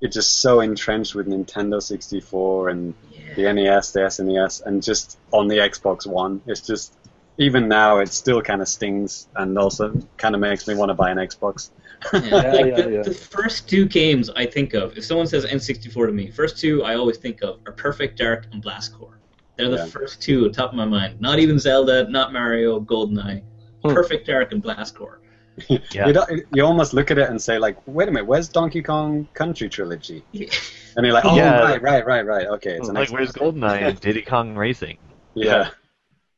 it's 0.03 0.15
just 0.15 0.41
so 0.41 0.61
entrenched 0.61 1.15
with 1.15 1.27
Nintendo 1.29 1.81
64 1.81 2.69
and 2.69 2.95
Yeah. 3.11 3.35
the 3.35 3.53
NES, 3.53 3.93
the 3.93 4.01
SNES, 4.01 4.63
and 4.67 4.83
just 4.83 5.17
on 5.33 5.49
the 5.49 5.59
Xbox 5.59 6.07
One. 6.07 6.43
It's 6.47 6.61
just 6.61 6.93
even 7.39 7.69
now 7.69 7.99
it 7.99 8.09
still 8.13 8.43
kind 8.43 8.61
of 8.63 8.69
stings, 8.69 9.29
and 9.37 9.57
also 9.59 9.95
kind 10.19 10.35
of 10.35 10.41
makes 10.41 10.67
me 10.69 10.75
want 10.75 10.91
to 10.91 10.95
buy 10.95 11.11
an 11.11 11.19
Xbox. 11.19 11.71
Yeah, 12.13 12.21
like 12.21 12.27
yeah, 12.67 12.83
the, 12.83 12.91
yeah. 12.93 13.03
the 13.03 13.15
first 13.15 13.69
two 13.69 13.87
games 13.87 14.29
I 14.31 14.45
think 14.47 14.75
of, 14.75 14.97
if 14.99 15.05
someone 15.05 15.27
says 15.27 15.45
N64 15.47 16.07
to 16.07 16.13
me, 16.13 16.31
first 16.31 16.59
two 16.59 16.83
I 16.85 16.95
always 16.97 17.17
think 17.19 17.43
of 17.43 17.61
are 17.67 17.73
Perfect 17.73 18.19
Dark 18.19 18.47
and 18.53 18.61
Blast 18.63 18.95
Corps. 18.95 19.19
They're 19.57 19.69
the 19.71 19.77
Yeah. 19.77 19.87
first 19.87 20.21
two 20.23 20.47
at 20.47 20.53
top 20.55 20.71
of 20.71 20.77
my 20.77 20.85
mind. 20.85 21.21
Not 21.21 21.39
even 21.39 21.59
Zelda, 21.59 22.09
not 22.09 22.33
Mario, 22.33 22.81
GoldenEye. 22.81 23.43
Hmm. 23.85 23.93
Perfect 23.95 24.27
Dark 24.27 24.53
and 24.53 24.63
Blast 24.63 24.95
Corps. 24.97 25.21
Yeah. 25.91 26.07
You, 26.07 26.13
don't, 26.15 26.43
you 26.55 26.65
almost 26.65 26.95
look 26.95 27.11
at 27.11 27.19
it 27.19 27.29
and 27.29 27.41
say 27.41 27.59
like, 27.59 27.77
wait 27.87 28.09
a 28.09 28.11
minute, 28.11 28.27
where's 28.27 28.49
Donkey 28.49 28.83
Kong 28.83 29.29
Country 29.35 29.69
Trilogy? 29.69 30.25
And 30.97 31.07
you're 31.07 31.13
like, 31.15 31.25
oh 31.27 31.37
Yeah. 31.37 31.61
right, 31.63 31.81
right, 31.83 32.05
right, 32.07 32.27
right. 32.27 32.47
Okay, 32.47 32.73
it's 32.77 32.89
an 32.89 32.95
Like 32.95 33.09
Xbox. 33.09 33.13
where's 33.13 33.33
GoldenEye 33.33 33.83
and 33.89 34.01
Diddy 34.01 34.23
Kong 34.23 34.55
Racing? 34.55 34.97
Yeah, 35.35 35.71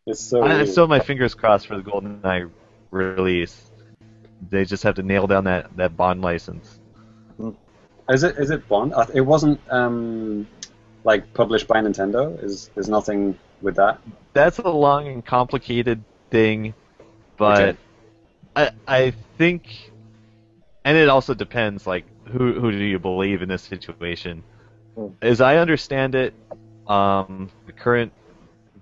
it's 0.06 0.20
so. 0.20 0.42
I, 0.42 0.60
I 0.60 0.64
still 0.64 0.84
have 0.84 0.90
my 0.90 1.00
fingers 1.00 1.34
crossed 1.34 1.66
for 1.66 1.76
the 1.76 1.82
GoldenEye 1.82 2.50
release. 2.90 3.70
They 4.50 4.64
just 4.64 4.82
have 4.82 4.96
to 4.96 5.02
nail 5.02 5.26
down 5.26 5.44
that, 5.44 5.76
that 5.76 5.96
bond 5.96 6.22
license. 6.22 6.80
Is 8.08 8.22
it 8.22 8.36
is 8.38 8.50
it 8.50 8.68
Bond? 8.68 8.92
Uh, 8.92 9.06
It 9.14 9.22
wasn't 9.22 9.60
um 9.70 10.46
like 11.04 11.32
published 11.34 11.66
by 11.66 11.80
Nintendo. 11.80 12.42
Is 12.42 12.70
there's 12.74 12.88
nothing 12.88 13.38
with 13.62 13.76
that? 13.76 14.00
That's 14.34 14.58
a 14.58 14.68
long 14.68 15.08
and 15.08 15.24
complicated 15.24 16.04
thing, 16.30 16.74
but 17.36 17.60
Okay. 17.60 17.78
I 18.56 18.70
I 18.86 19.10
think, 19.38 19.92
and 20.84 20.96
it 20.96 21.08
also 21.08 21.34
depends. 21.34 21.86
Like 21.86 22.04
who 22.28 22.60
who 22.60 22.70
do 22.70 22.78
you 22.84 22.98
believe 22.98 23.42
in 23.42 23.48
this 23.48 23.62
situation? 23.62 24.42
Hmm. 24.94 25.08
As 25.22 25.40
I 25.40 25.56
understand 25.56 26.14
it, 26.14 26.34
um, 26.86 27.50
the 27.66 27.72
current 27.72 28.12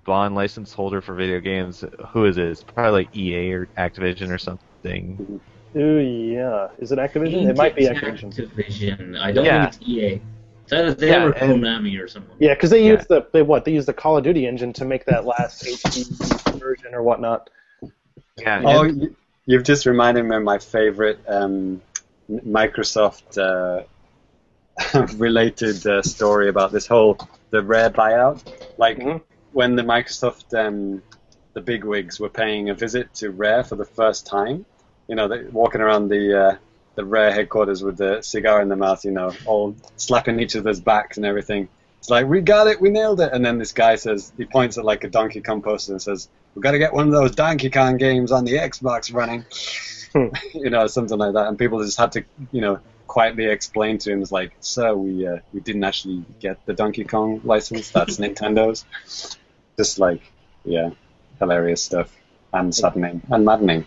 bond 0.05 0.35
license 0.35 0.73
holder 0.73 1.01
for 1.01 1.15
video 1.15 1.41
games, 1.41 1.85
who 2.09 2.25
is 2.25 2.37
it? 2.39 2.45
It's 2.47 2.63
probably 2.63 3.05
like 3.05 3.17
EA 3.17 3.53
or 3.53 3.67
Activision 3.79 4.31
or 4.31 4.39
something. 4.39 5.41
Ooh, 5.77 5.99
yeah. 5.99 6.69
Is 6.79 6.93
it 6.93 6.99
Activision? 6.99 7.49
It 7.49 7.57
might 7.57 7.75
be 7.77 7.87
Activision. 7.87 8.35
Activision. 8.35 9.19
I 9.21 9.33
don't 9.33 9.45
Yeah. 9.45 9.71
think 9.71 9.83
it's 9.83 9.89
EA. 9.89 10.21
It's 10.65 10.73
either 10.73 10.95
them 10.95 11.09
Yeah, 11.09 11.25
or 11.27 11.31
and- 11.33 11.63
Konami 11.63 12.03
or 12.03 12.09
someone. 12.09 12.37
Yeah, 12.39 12.55
because 12.55 12.71
they 12.71 12.85
Yeah. 12.85 12.93
use 12.93 13.07
the 13.07 13.27
they 13.33 13.43
what 13.43 13.65
they 13.65 13.73
use 13.73 13.87
the 13.87 13.93
Call 13.93 14.17
of 14.19 14.25
Duty 14.25 14.47
engine 14.47 14.73
to 14.75 14.85
make 14.85 15.05
that 15.07 15.25
last 15.25 15.65
HD 15.65 16.05
version 16.59 16.95
or 16.95 17.03
whatnot. 17.03 17.49
Yeah. 18.39 18.63
Oh, 18.65 18.85
and- 18.85 19.03
you, 19.03 19.17
you've 19.47 19.65
just 19.65 19.87
reminded 19.87 20.25
me 20.25 20.37
of 20.37 20.43
my 20.43 20.59
favorite 20.59 21.19
um, 21.29 21.81
Microsoft 22.31 23.39
uh, 23.39 23.85
related 25.17 25.87
uh, 25.87 26.03
story 26.03 26.49
about 26.49 26.73
this 26.73 26.87
whole 26.87 27.19
the 27.51 27.63
Rare 27.63 27.91
buyout. 27.91 28.43
Like 28.79 28.99
Mhm. 28.99 29.21
When 29.53 29.77
the 29.77 29.83
Microsoft 29.83 30.59
um, 30.59 31.03
the 31.55 31.61
bigwigs 31.61 32.19
were 32.19 32.29
paying 32.29 32.71
a 32.71 32.75
visit 32.75 33.13
to 33.15 33.31
Rare 33.31 33.65
for 33.65 33.77
the 33.77 33.85
first 33.85 34.27
time. 34.27 34.65
You 35.09 35.17
know, 35.17 35.29
they, 35.29 35.45
walking 35.45 35.81
around 35.81 36.09
the 36.09 36.41
uh, 36.41 36.57
the 36.95 37.05
Rare 37.05 37.33
headquarters 37.33 37.83
with 37.83 37.97
the 37.97 38.23
cigar 38.23 38.63
in 38.63 38.69
their 38.69 38.79
mouth. 38.79 39.05
You 39.05 39.11
know, 39.13 39.33
all 39.47 39.77
slapping 39.97 40.41
each 40.41 40.57
other's 40.57 40.81
backs 40.81 41.17
and 41.17 41.27
everything. 41.27 41.69
It's 41.99 42.11
like 42.11 42.27
we 42.27 42.41
got 42.41 42.67
it, 42.67 42.81
we 42.81 42.91
nailed 42.91 43.21
it. 43.21 43.33
And 43.33 43.45
then 43.45 43.59
this 43.59 43.73
guy 43.73 43.97
says 43.97 44.33
he 44.37 44.45
points 44.45 44.77
at 44.79 44.85
like 44.85 45.05
a 45.05 45.09
Donkey 45.09 45.41
Kong 45.41 45.63
poster 45.63 45.93
and 45.93 46.03
says, 46.03 46.29
"We 46.55 46.63
got 46.63 46.73
to 46.73 46.79
get 46.79 46.93
one 46.93 47.07
of 47.07 47.13
those 47.13 47.33
Donkey 47.33 47.71
Kong 47.71 47.97
games 47.97 48.33
on 48.33 48.45
the 48.45 48.55
Xbox 48.55 49.13
running." 49.15 49.45
you 50.55 50.71
know, 50.71 50.87
something 50.87 51.19
like 51.19 51.35
that. 51.35 51.49
And 51.49 51.59
people 51.59 51.83
just 51.83 51.99
had 51.99 52.13
to, 52.13 52.25
you 52.51 52.61
know, 52.61 52.81
quietly 53.07 53.47
explain 53.47 53.99
to 53.99 54.11
him, 54.11 54.23
it's 54.23 54.33
like, 54.33 54.53
"Sir, 54.61 54.95
we 54.95 55.27
uh, 55.27 55.39
we 55.53 55.61
didn't 55.61 55.85
actually 55.85 56.25
get 56.41 56.65
the 56.67 56.73
Donkey 56.73 57.05
Kong 57.05 57.41
license. 57.45 57.91
That's 57.91 58.17
Nintendo's." 58.23 58.87
Just 59.79 59.99
like, 59.99 60.23
yeah, 60.65 60.91
hilarious 61.39 61.83
stuff 61.83 62.15
and 62.53 62.75
saddening 62.75 63.23
and 63.31 63.45
maddening 63.45 63.87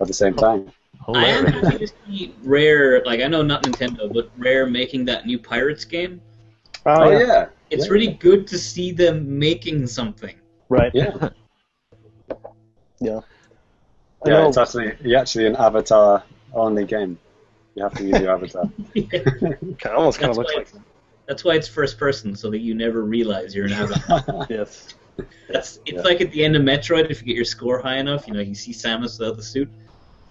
at 0.00 0.06
the 0.08 0.14
same 0.14 0.34
time. 0.34 0.72
I 1.14 1.26
am 1.28 1.44
hilarious. 1.44 1.52
happy 1.52 1.78
to 1.78 1.86
see 2.06 2.34
Rare, 2.42 3.02
like 3.04 3.20
I 3.20 3.28
know 3.28 3.42
not 3.42 3.62
Nintendo, 3.62 4.12
but 4.12 4.30
Rare 4.36 4.66
making 4.66 5.04
that 5.06 5.26
new 5.26 5.38
Pirates 5.38 5.84
game. 5.84 6.20
Oh, 6.86 7.04
Oh 7.04 7.10
yeah. 7.10 7.18
yeah, 7.18 7.48
It's 7.70 7.86
Yeah. 7.86 7.92
really 7.92 8.12
good 8.14 8.46
to 8.48 8.58
see 8.58 8.92
them 8.92 9.38
making 9.38 9.86
something. 9.86 10.34
Right. 10.68 10.92
yeah. 10.94 11.12
Yeah. 13.00 13.20
I 14.24 14.28
Yeah, 14.28 14.46
it's 14.46 14.56
actually 14.56 14.94
yeah, 15.02 15.20
actually 15.20 15.46
an 15.46 15.56
avatar 15.56 16.22
only 16.54 16.84
game. 16.84 17.18
You 17.74 17.82
have 17.82 17.94
to 17.96 18.04
use 18.04 18.20
your 18.20 18.30
avatar. 18.30 18.70
Kind 19.02 19.26
of, 19.84 19.96
almost 19.96 20.20
kind 20.20 20.30
of 20.30 20.36
looks 20.36 20.54
like 20.54 20.68
that's 21.26 21.44
why 21.44 21.54
it's 21.54 21.68
first 21.68 21.98
person, 21.98 22.36
so 22.36 22.50
that 22.50 22.58
you 22.60 22.74
never 22.74 23.02
realize 23.02 23.54
you're 23.54 23.66
an 23.66 23.72
avatar. 23.72 24.46
yes. 24.48 24.94
That's 25.48 25.78
it's 25.84 25.92
Yeah. 25.96 26.00
like 26.02 26.20
at 26.20 26.30
the 26.32 26.44
end 26.44 26.56
of 26.56 26.62
Metroid. 26.62 27.10
If 27.10 27.20
you 27.20 27.26
get 27.26 27.36
your 27.36 27.44
score 27.44 27.80
high 27.80 27.98
enough, 27.98 28.26
you 28.26 28.34
know 28.34 28.40
you 28.40 28.54
see 28.54 28.72
Samus 28.72 29.18
without 29.18 29.36
the 29.36 29.42
suit. 29.42 29.68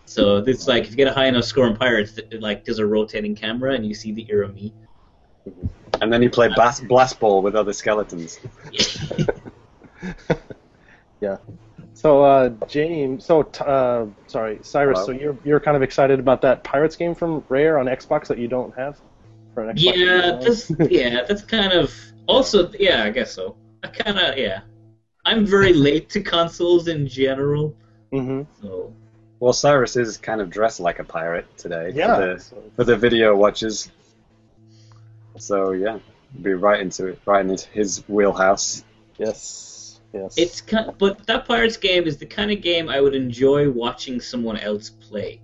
So 0.05 0.37
it's 0.37 0.67
like 0.67 0.83
if 0.83 0.91
you 0.91 0.97
get 0.97 1.07
a 1.07 1.13
high 1.13 1.27
enough 1.27 1.45
score 1.45 1.67
in 1.67 1.75
Pirates, 1.77 2.17
it, 2.17 2.41
like 2.41 2.65
there's 2.65 2.79
a 2.79 2.85
rotating 2.85 3.35
camera 3.35 3.73
and 3.73 3.85
you 3.85 3.93
see 3.93 4.11
the 4.11 4.25
era 4.29 4.47
me. 4.49 4.73
and 6.01 6.11
then 6.11 6.21
you 6.21 6.29
play 6.29 6.49
bas- 6.55 6.81
blast 6.81 7.19
ball 7.19 7.41
with 7.41 7.55
other 7.55 7.73
skeletons. 7.73 8.39
Yeah. 11.21 11.37
So, 11.93 12.23
uh, 12.23 12.49
James, 12.67 13.23
so 13.25 13.41
uh, 13.43 14.07
sorry, 14.25 14.55
Sairus. 14.57 14.93
Hello. 14.93 15.05
So 15.05 15.11
you're 15.11 15.37
you're 15.45 15.59
kind 15.59 15.77
of 15.77 15.83
excited 15.83 16.19
about 16.19 16.41
that 16.41 16.63
Pirates 16.63 16.95
game 16.95 17.13
from 17.13 17.43
Rare 17.47 17.77
on 17.77 17.85
Xbox 17.85 18.25
that 18.27 18.39
you 18.39 18.47
don't 18.47 18.75
have 18.75 18.99
for 19.53 19.69
an 19.69 19.77
Xbox. 19.77 19.95
Yeah, 19.95 20.39
that's 20.41 20.91
yeah, 20.91 21.23
that's 21.27 21.43
kind 21.43 21.71
of 21.73 21.93
also 22.27 22.71
yeah, 22.79 23.03
I 23.03 23.11
guess 23.11 23.31
so. 23.31 23.55
I 23.83 23.87
kind 23.87 24.17
of 24.17 24.35
yeah. 24.35 24.61
I'm 25.25 25.45
very 25.45 25.73
late 25.73 26.09
to 26.11 26.21
consoles 26.21 26.87
in 26.87 27.07
general, 27.07 27.75
hmm 28.11 28.41
so 28.61 28.93
well, 29.39 29.53
Sairus 29.53 29.97
is 29.99 30.17
kind 30.17 30.39
of 30.39 30.51
dressed 30.51 30.79
like 30.79 30.99
a 30.99 31.03
pirate 31.03 31.47
today 31.57 31.91
Yeah. 31.95 32.15
for 32.15 32.21
the 32.21 32.71
for 32.75 32.83
the 32.83 32.95
video 32.97 33.35
watches. 33.35 33.89
So 35.37 35.71
yeah, 35.71 35.97
be 36.41 36.53
right 36.53 36.79
into 36.79 37.07
it, 37.07 37.19
right 37.25 37.45
into 37.45 37.67
his 37.69 38.03
wheelhouse. 38.07 38.83
Yes. 39.17 39.99
Yes. 40.13 40.37
It's 40.37 40.61
kind, 40.61 40.91
but 40.97 41.25
that 41.27 41.45
Pirates 41.47 41.77
game 41.77 42.05
is 42.05 42.17
the 42.17 42.25
kind 42.25 42.51
of 42.51 42.61
game 42.61 42.89
I 42.89 42.99
would 42.99 43.15
enjoy 43.15 43.69
watching 43.69 44.19
someone 44.19 44.57
else 44.57 44.89
play. 44.89 45.39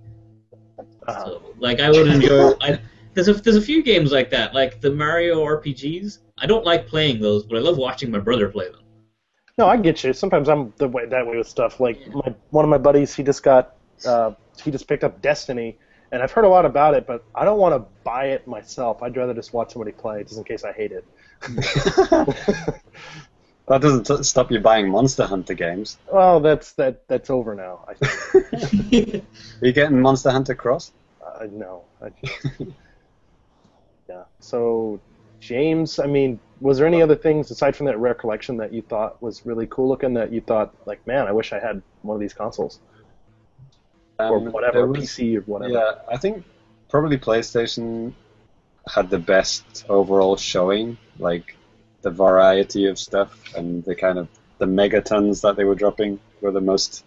Uh, 1.07 1.23
So, 1.23 1.41
like, 1.57 1.79
I 1.79 1.89
would 1.89 2.07
enjoy. 2.07 2.53
I, 2.61 2.79
there's 3.13 3.29
a 3.29 3.33
there's 3.33 3.55
a 3.55 3.61
few 3.61 3.81
games 3.81 4.11
like 4.11 4.29
that, 4.31 4.53
like 4.53 4.81
the 4.81 4.91
Mario 4.91 5.41
RPGs. 5.43 6.19
I 6.37 6.45
don't 6.45 6.65
like 6.65 6.85
playing 6.85 7.19
those, 7.21 7.43
but 7.45 7.57
I 7.57 7.61
love 7.61 7.77
watching 7.77 8.11
my 8.11 8.19
brother 8.19 8.49
play 8.49 8.69
them. 8.69 8.81
No, 9.57 9.67
I 9.67 9.77
get 9.77 10.03
you. 10.03 10.13
Sometimes 10.13 10.49
I'm 10.49 10.73
the 10.77 10.87
way 10.87 11.05
that 11.05 11.25
way 11.27 11.37
with 11.37 11.47
stuff. 11.47 11.79
Like 11.79 11.99
my 12.13 12.33
one 12.51 12.65
of 12.65 12.69
my 12.69 12.77
buddies, 12.77 13.15
he 13.15 13.23
just 13.23 13.43
got 13.43 13.75
uh, 14.05 14.31
he 14.63 14.71
just 14.71 14.87
picked 14.87 15.03
up 15.03 15.21
Destiny, 15.21 15.77
and 16.11 16.21
I've 16.21 16.31
heard 16.31 16.45
a 16.45 16.49
lot 16.49 16.65
about 16.65 16.93
it, 16.93 17.07
but 17.07 17.23
I 17.35 17.45
don't 17.45 17.59
want 17.59 17.75
to 17.75 17.87
buy 18.03 18.27
it 18.27 18.47
myself. 18.47 19.01
I'd 19.03 19.15
rather 19.17 19.33
just 19.33 19.53
watch 19.53 19.73
somebody 19.73 19.91
play, 19.91 20.23
just 20.23 20.37
in 20.37 20.43
case 20.43 20.63
I 20.63 20.71
hate 20.71 20.91
it. 20.91 21.05
That 23.67 23.81
doesn't 23.81 24.05
t- 24.05 24.23
stop 24.23 24.49
you 24.49 24.59
buying 24.61 24.89
Monster 24.89 25.25
Hunter 25.25 25.53
games. 25.53 25.97
well, 26.11 26.39
that's 26.39 26.71
that 26.73 27.05
that's 27.09 27.29
over 27.29 27.53
now. 27.53 27.85
I 27.87 27.93
think. 27.95 29.25
Are 29.61 29.67
you 29.67 29.73
getting 29.73 30.01
Monster 30.01 30.31
Hunter 30.31 30.55
Cross? 30.55 30.93
Uh, 31.21 31.47
no. 31.51 31.83
I, 32.01 32.11
yeah. 34.07 34.23
So, 34.39 35.01
James, 35.41 35.99
I 35.99 36.05
mean, 36.05 36.39
was 36.59 36.77
there 36.77 36.87
any 36.87 37.01
other 37.01 37.15
things 37.15 37.51
aside 37.51 37.75
from 37.75 37.85
that 37.87 37.97
rare 37.99 38.13
collection 38.13 38.57
that 38.57 38.73
you 38.73 38.81
thought 38.81 39.21
was 39.21 39.45
really 39.45 39.67
cool 39.67 39.87
looking? 39.87 40.13
That 40.15 40.31
you 40.31 40.41
thought, 40.41 40.73
like, 40.85 41.05
man, 41.07 41.27
I 41.27 41.31
wish 41.31 41.53
I 41.53 41.59
had 41.59 41.81
one 42.01 42.15
of 42.15 42.21
these 42.21 42.33
consoles 42.33 42.79
or 44.19 44.37
Um, 44.37 44.51
whatever, 44.51 44.87
was- 44.87 44.99
PC 44.99 45.37
or 45.37 45.41
whatever. 45.41 45.73
Yeah, 45.73 45.91
I 46.09 46.17
think 46.17 46.43
probably 46.89 47.17
PlayStation 47.17 48.13
had 48.87 49.09
the 49.09 49.19
best 49.19 49.85
overall 49.89 50.37
showing, 50.37 50.97
like 51.19 51.55
the 52.01 52.09
variety 52.09 52.85
of 52.87 52.97
stuff 52.97 53.53
and 53.55 53.83
the 53.83 53.95
kind 53.95 54.17
of 54.17 54.27
the 54.59 54.65
megatons 54.65 55.41
that 55.41 55.55
they 55.55 55.65
were 55.65 55.75
dropping 55.75 56.19
were 56.41 56.51
the 56.51 56.61
most 56.61 57.03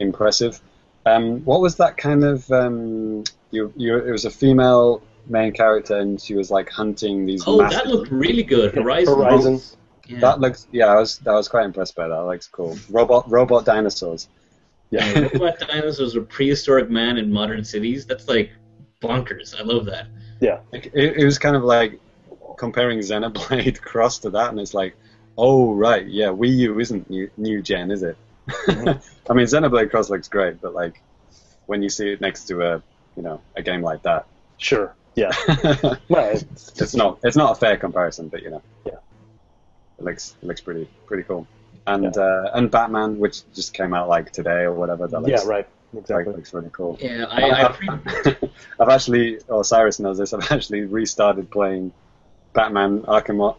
impressive. 0.00 0.60
Um, 1.06 1.44
what 1.44 1.60
was 1.60 1.76
that 1.76 1.96
kind 1.96 2.24
of? 2.24 2.50
Um, 2.50 3.24
you, 3.50 3.72
you, 3.76 3.96
it 3.98 4.10
was 4.10 4.24
a 4.24 4.30
female 4.30 5.02
main 5.28 5.52
character, 5.52 5.96
and 5.96 6.20
she 6.20 6.34
was 6.34 6.50
like 6.50 6.70
hunting 6.70 7.26
these. 7.26 7.44
Oh, 7.46 7.58
massive, 7.58 7.78
that 7.78 7.86
looked 7.88 8.10
really 8.10 8.42
good. 8.42 8.74
Horizon. 8.74 9.14
Horizon. 9.14 9.60
Yeah. 10.06 10.20
That 10.20 10.40
looks. 10.40 10.66
Yeah, 10.72 10.86
I 10.86 10.96
was. 10.96 11.18
That 11.18 11.32
was 11.32 11.48
quite 11.48 11.64
impressed 11.64 11.94
by 11.94 12.08
that. 12.08 12.14
That 12.14 12.26
looks 12.26 12.48
cool. 12.48 12.78
Robot, 12.90 13.30
robot 13.30 13.64
dinosaurs. 13.64 14.28
Yeah, 14.90 15.18
robot 15.20 15.58
dinosaurs 15.60 16.16
are 16.16 16.22
prehistoric 16.22 16.90
man 16.90 17.18
in 17.18 17.30
modern 17.32 17.64
cities. 17.64 18.06
That's 18.06 18.28
like 18.28 18.50
bonkers. 19.02 19.58
I 19.58 19.62
love 19.62 19.84
that. 19.86 20.06
Like, 20.72 20.86
it, 20.86 21.18
it 21.18 21.24
was 21.24 21.38
kind 21.38 21.56
of 21.56 21.64
like 21.64 22.00
comparing 22.56 22.98
Xenoblade 23.00 23.80
Cross 23.82 24.20
to 24.20 24.30
that, 24.30 24.50
and 24.50 24.60
it's 24.60 24.74
like, 24.74 24.96
oh 25.36 25.74
right, 25.74 26.06
yeah, 26.06 26.26
Wii 26.28 26.56
U 26.56 26.80
isn't 26.80 27.10
new, 27.10 27.30
new 27.36 27.60
gen, 27.60 27.90
is 27.90 28.02
it? 28.02 28.16
Mm-hmm. 28.48 28.88
I 29.30 29.34
mean, 29.34 29.46
Xenoblade 29.46 29.90
Cross 29.90 30.10
looks 30.10 30.28
great, 30.28 30.60
but 30.60 30.74
like 30.74 31.02
when 31.66 31.82
you 31.82 31.90
see 31.90 32.12
it 32.12 32.20
next 32.20 32.44
to 32.44 32.62
a, 32.62 32.82
you 33.16 33.22
know, 33.22 33.42
a 33.56 33.62
game 33.62 33.82
like 33.82 34.02
that, 34.04 34.26
Sure. 34.58 34.94
Yeah. 35.18 35.30
it's 35.48 35.82
Well, 36.08 36.28
it's, 36.30 36.94
not 36.94 37.18
it's 37.24 37.36
not 37.36 37.52
a 37.52 37.54
fair 37.60 37.76
comparison, 37.76 38.28
but 38.28 38.42
you 38.42 38.50
know, 38.50 38.62
Yeah. 38.86 38.98
it 39.98 40.04
looks 40.04 40.34
it 40.42 40.46
looks 40.46 40.60
pretty 40.60 40.88
pretty 41.06 41.22
cool. 41.24 41.46
And 41.86 42.16
uh, 42.16 42.50
and 42.54 42.70
Batman, 42.70 43.18
which 43.18 43.36
just 43.54 43.72
came 43.74 43.94
out 43.94 44.08
like 44.08 44.30
today 44.32 44.62
or 44.68 44.72
whatever, 44.72 45.06
that 45.08 45.20
looks, 45.22 45.42
yeah, 45.44 45.48
right. 45.48 45.66
like, 45.94 46.02
Exactly. 46.02 46.34
looks 46.34 46.52
really 46.52 46.70
cool. 46.72 46.98
Yeah, 47.00 47.24
I, 47.30 47.64
I 47.64 47.68
pre- 47.72 47.88
I've 48.80 48.88
actually, 48.90 49.38
or 49.48 49.62
Sairus 49.62 49.98
knows 49.98 50.18
this. 50.18 50.32
I've 50.34 50.50
actually 50.52 50.82
restarted 50.82 51.50
playing 51.50 51.92
Batman 52.52 53.02
Arkham 53.02 53.56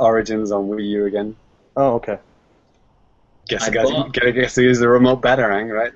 Origins 0.00 0.52
on 0.52 0.68
Wii 0.68 0.88
U 0.90 1.06
again. 1.06 1.34
Oh, 1.76 1.94
okay. 1.94 2.18
Guess 3.48 3.64
I 3.64 3.66
I 3.66 3.70
got 3.70 3.84
bought- 3.88 4.14
to 4.14 4.32
guess 4.32 4.54
to 4.54 4.62
use 4.62 4.78
the 4.78 4.88
remote 4.88 5.20
batarang, 5.20 5.66
right? 5.80 5.92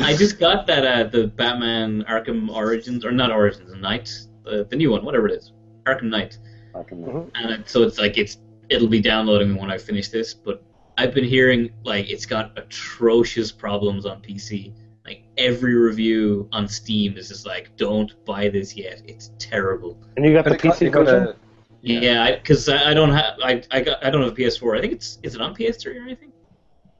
I 0.00 0.16
just 0.16 0.38
got 0.38 0.66
that 0.68 0.84
uh, 0.84 1.04
the 1.04 1.26
Batman 1.26 2.04
Arkham 2.08 2.48
Origins 2.54 3.04
or 3.04 3.10
not 3.12 3.30
Origins, 3.32 3.74
Knight, 3.74 4.10
the, 4.44 4.64
the 4.70 4.76
new 4.76 4.90
one, 4.90 5.04
whatever 5.04 5.26
it 5.28 5.32
is, 5.32 5.52
Arkham 5.86 6.04
Knight. 6.04 6.38
Arkham- 6.74 7.04
Mhm. 7.04 7.30
and 7.34 7.50
it, 7.50 7.68
so 7.68 7.82
it's 7.82 7.98
like 7.98 8.16
it's 8.16 8.38
it'll 8.68 8.88
be 8.88 9.00
downloading 9.00 9.56
when 9.56 9.70
I 9.70 9.78
finish 9.78 10.08
this. 10.08 10.34
But 10.34 10.62
I've 10.98 11.14
been 11.14 11.24
hearing 11.24 11.70
like 11.84 12.08
it's 12.10 12.26
got 12.26 12.56
atrocious 12.58 13.50
problems 13.50 14.06
on 14.06 14.20
PC. 14.22 14.72
Like 15.04 15.24
every 15.36 15.74
review 15.74 16.48
on 16.52 16.68
Steam 16.68 17.16
is 17.16 17.28
just 17.28 17.46
like, 17.46 17.74
don't 17.76 18.12
buy 18.24 18.48
this 18.50 18.76
yet. 18.76 19.02
It's 19.06 19.32
terrible. 19.38 19.98
And 20.16 20.24
you 20.26 20.32
got 20.34 20.44
But 20.44 20.50
the 20.50 20.54
it 20.56 20.62
got- 20.62 20.76
PC 20.76 20.86
it 20.86 20.90
got 20.90 21.04
version? 21.06 21.28
a- 21.28 21.34
Yeah. 21.80 22.00
Yeah, 22.00 22.36
because 22.36 22.68
I, 22.68 22.90
I, 22.90 22.94
don't 22.94 23.10
have 23.10 23.34
I, 23.42 23.62
I 23.70 23.80
got 23.80 24.04
I 24.04 24.10
don't 24.10 24.22
have 24.22 24.32
a 24.32 24.36
PS4. 24.36 24.76
I 24.76 24.80
think 24.80 24.92
it's 24.92 25.18
is 25.22 25.34
it 25.34 25.40
on 25.40 25.54
PS3 25.54 25.96
or 25.98 26.02
anything? 26.02 26.32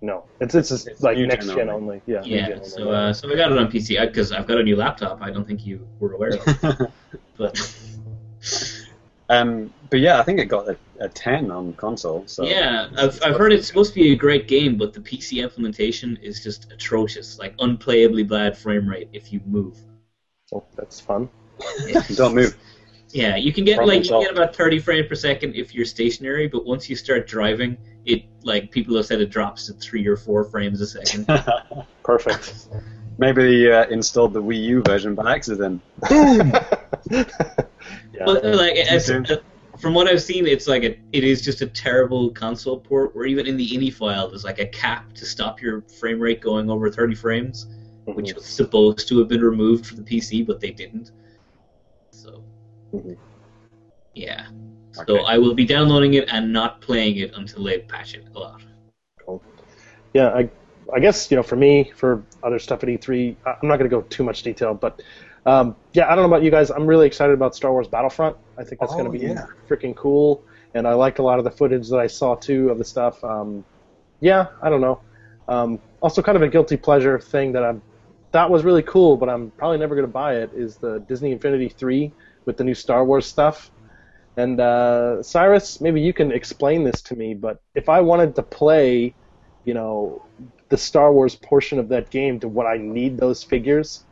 No, 0.00 0.24
it's 0.40 0.54
it's, 0.54 0.68
just 0.68 0.86
It's 0.86 1.02
like 1.02 1.18
next 1.18 1.46
gen 1.46 1.56
gen 1.56 1.68
only. 1.70 1.82
only. 1.82 2.02
Yeah. 2.06 2.20
new 2.20 2.38
Yeah. 2.38 2.46
gen 2.46 2.60
So 2.64 2.82
only. 2.82 2.94
uh, 2.94 3.12
so 3.12 3.32
I 3.32 3.36
got 3.36 3.50
it 3.50 3.58
on 3.58 3.68
PC 3.70 3.98
because 3.98 4.30
I've 4.32 4.46
got 4.46 4.58
a 4.58 4.62
new 4.62 4.76
laptop. 4.76 5.20
I 5.20 5.30
don't 5.30 5.46
think 5.46 5.66
you 5.66 5.88
were 5.98 6.12
aware 6.12 6.34
of, 6.34 6.90
but. 7.36 7.60
um, 9.28 9.72
but 9.90 10.00
yeah, 10.00 10.20
I 10.20 10.22
think 10.22 10.38
it 10.38 10.46
got 10.46 10.68
a, 10.68 10.76
a 11.00 11.08
10 11.08 11.50
on 11.50 11.72
console. 11.74 12.22
So 12.26 12.44
yeah, 12.44 12.88
I've, 12.96 13.20
I've 13.24 13.36
heard 13.36 13.52
it's 13.52 13.66
supposed 13.66 13.92
to 13.94 14.00
be 14.00 14.12
a 14.12 14.16
great 14.16 14.46
game, 14.46 14.76
but 14.76 14.92
the 14.92 15.00
PC 15.00 15.42
implementation 15.42 16.16
is 16.22 16.42
just 16.42 16.70
atrocious. 16.70 17.38
Like 17.38 17.56
unplayably 17.56 18.26
bad 18.26 18.56
frame 18.56 18.88
rate 18.88 19.08
if 19.12 19.32
you 19.32 19.40
move. 19.46 19.76
Oh, 20.52 20.62
that's 20.76 21.00
fun. 21.00 21.28
Don't 22.14 22.34
move. 22.34 22.56
Yeah, 23.10 23.36
you 23.36 23.52
can 23.52 23.64
get 23.64 23.76
Problem 23.76 23.96
like 23.96 24.04
you 24.04 24.10
can 24.10 24.20
get 24.20 24.32
about 24.32 24.54
30 24.54 24.78
frames 24.78 25.08
per 25.08 25.14
second 25.14 25.54
if 25.54 25.74
you're 25.74 25.86
stationary, 25.86 26.46
but 26.46 26.66
once 26.66 26.88
you 26.90 26.96
start 26.96 27.26
driving, 27.26 27.76
it 28.08 28.24
like 28.42 28.70
people 28.70 28.96
have 28.96 29.06
said 29.06 29.20
it 29.20 29.30
drops 29.30 29.66
to 29.66 29.74
three 29.74 30.06
or 30.06 30.16
four 30.16 30.44
frames 30.44 30.80
a 30.80 30.86
second. 30.86 31.26
Perfect. 32.02 32.68
Maybe 33.18 33.42
they 33.42 33.72
uh, 33.72 33.86
installed 33.88 34.32
the 34.32 34.42
Wii 34.42 34.62
U 34.62 34.82
version 34.82 35.14
by 35.14 35.34
accident. 35.34 35.82
yeah. 36.10 36.54
But 38.24 38.44
uh, 38.44 38.56
like 38.56 38.76
as, 38.76 39.10
uh, 39.10 39.36
from 39.78 39.92
what 39.92 40.08
I've 40.08 40.22
seen, 40.22 40.46
it's 40.46 40.66
like 40.66 40.84
a, 40.84 40.98
it 41.12 41.24
is 41.24 41.42
just 41.42 41.60
a 41.60 41.66
terrible 41.66 42.30
console 42.30 42.78
port. 42.78 43.14
Where 43.14 43.26
even 43.26 43.46
in 43.46 43.56
the 43.56 43.68
INI 43.68 43.92
file, 43.92 44.28
there's 44.28 44.44
like 44.44 44.60
a 44.60 44.66
cap 44.66 45.12
to 45.14 45.26
stop 45.26 45.60
your 45.60 45.82
frame 45.82 46.18
rate 46.20 46.40
going 46.40 46.70
over 46.70 46.90
30 46.90 47.14
frames, 47.14 47.66
which 48.04 48.34
was 48.34 48.46
supposed 48.46 49.06
to 49.08 49.18
have 49.18 49.28
been 49.28 49.42
removed 49.42 49.86
from 49.86 49.96
the 49.98 50.02
PC, 50.02 50.46
but 50.46 50.60
they 50.60 50.70
didn't. 50.70 51.10
So, 52.10 52.42
Mhm. 52.94 53.16
yeah. 54.14 54.46
So 55.06 55.18
Okay. 55.18 55.24
I 55.26 55.38
will 55.38 55.54
be 55.54 55.64
downloading 55.64 56.14
it 56.14 56.28
and 56.32 56.52
not 56.52 56.80
playing 56.80 57.16
it 57.18 57.34
until 57.34 57.64
they 57.64 57.78
patch 57.78 58.14
it 58.14 58.26
a 58.34 58.38
lot. 58.38 58.60
yeah, 60.14 60.28
I, 60.28 60.50
I 60.94 61.00
guess 61.00 61.30
you 61.30 61.36
know, 61.36 61.42
for 61.42 61.56
me, 61.56 61.92
for 61.94 62.22
other 62.42 62.58
stuff 62.58 62.82
at 62.82 62.88
E3, 62.88 63.36
I- 63.46 63.50
I'm 63.62 63.68
not 63.68 63.78
going 63.78 63.90
to 63.90 63.94
go 63.96 64.02
too 64.02 64.24
much 64.24 64.42
detail, 64.42 64.74
but 64.74 65.00
um, 65.46 65.76
yeah, 65.92 66.06
I 66.10 66.14
don't 66.14 66.28
know 66.28 66.34
about 66.36 66.42
you 66.42 66.50
guys. 66.50 66.70
I'm 66.70 66.86
really 66.86 67.06
excited 67.06 67.32
about 67.32 67.54
Star 67.54 67.72
Wars 67.72 67.88
Battlefront. 67.88 68.36
I 68.58 68.64
think 68.64 68.80
that's 68.80 68.94
Oh, 68.94 68.96
going 68.96 69.10
to 69.12 69.18
be 69.18 69.24
yeah. 69.24 69.46
freaking 69.68 69.94
cool, 69.96 70.42
and 70.74 70.86
I 70.86 70.94
liked 70.94 71.18
a 71.18 71.22
lot 71.22 71.38
of 71.38 71.44
the 71.44 71.50
footage 71.50 71.88
that 71.90 71.98
I 71.98 72.06
saw 72.06 72.34
too 72.34 72.70
of 72.70 72.78
the 72.78 72.84
stuff. 72.84 73.22
Um, 73.22 73.64
yeah, 74.20 74.48
I 74.62 74.68
don't 74.70 74.80
know. 74.80 75.00
Um, 75.46 75.78
also, 76.00 76.22
kind 76.22 76.36
of 76.36 76.42
a 76.42 76.48
guilty 76.48 76.76
pleasure 76.76 77.18
thing 77.18 77.52
that 77.52 77.64
I'm 77.64 77.82
that 78.32 78.50
was 78.50 78.62
really 78.64 78.82
cool, 78.82 79.16
but 79.16 79.28
I'm 79.30 79.50
probably 79.52 79.78
never 79.78 79.94
going 79.94 80.06
to 80.06 80.12
buy 80.12 80.36
it. 80.36 80.50
Is 80.54 80.76
the 80.76 80.98
Disney 81.08 81.32
Infinity 81.32 81.68
3 81.70 82.12
with 82.44 82.56
the 82.58 82.64
new 82.64 82.74
Star 82.74 83.04
Wars 83.04 83.26
stuff? 83.26 83.70
And 84.38 84.60
uh, 84.60 85.20
Cyrus, 85.20 85.80
maybe 85.80 86.00
you 86.00 86.12
can 86.12 86.30
explain 86.30 86.84
this 86.84 87.02
to 87.02 87.16
me. 87.16 87.34
But 87.34 87.60
if 87.74 87.88
I 87.88 88.00
wanted 88.00 88.36
to 88.36 88.42
play, 88.42 89.12
you 89.64 89.74
know, 89.74 90.22
the 90.68 90.76
Star 90.76 91.12
Wars 91.12 91.34
portion 91.34 91.80
of 91.80 91.88
that 91.88 92.08
game, 92.10 92.38
do 92.38 92.46
would 92.46 92.66
I 92.66 92.76
need 92.78 93.18
those 93.18 93.42
figures? 93.42 94.04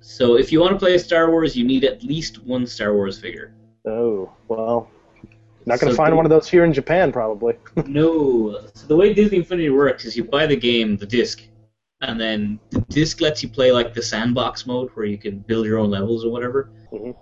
So 0.00 0.36
if 0.36 0.50
you 0.50 0.58
want 0.60 0.72
to 0.72 0.78
play 0.78 0.98
Star 0.98 1.30
Wars, 1.30 1.54
you 1.56 1.64
need 1.64 1.84
at 1.84 2.02
least 2.02 2.42
one 2.44 2.66
Star 2.66 2.94
Wars 2.94 3.16
figure. 3.18 3.54
Oh, 3.86 4.28
well, 4.48 4.88
not 5.66 5.78
going 5.78 5.90
to 5.90 5.94
So 5.94 6.02
find 6.02 6.10
do- 6.12 6.16
one 6.16 6.26
of 6.26 6.30
those 6.30 6.48
here 6.48 6.64
in 6.64 6.72
Japan, 6.72 7.12
probably. 7.12 7.54
No. 7.86 8.58
So 8.74 8.88
the 8.88 8.96
way 8.96 9.14
Disney 9.14 9.38
Infinity 9.38 9.70
works 9.70 10.04
is 10.04 10.16
you 10.16 10.24
buy 10.24 10.46
the 10.46 10.56
game, 10.56 10.96
the 10.96 11.06
disc, 11.06 11.42
and 12.00 12.20
then 12.20 12.58
the 12.70 12.80
disc 12.88 13.20
lets 13.20 13.40
you 13.42 13.48
play 13.48 13.70
like 13.70 13.94
the 13.94 14.02
sandbox 14.02 14.66
mode 14.66 14.90
where 14.94 15.06
you 15.06 15.16
can 15.16 15.38
build 15.50 15.64
your 15.64 15.78
own 15.78 15.90
levels 15.90 16.24
or 16.24 16.32
whatever. 16.32 16.70
Mhm. 16.92 17.14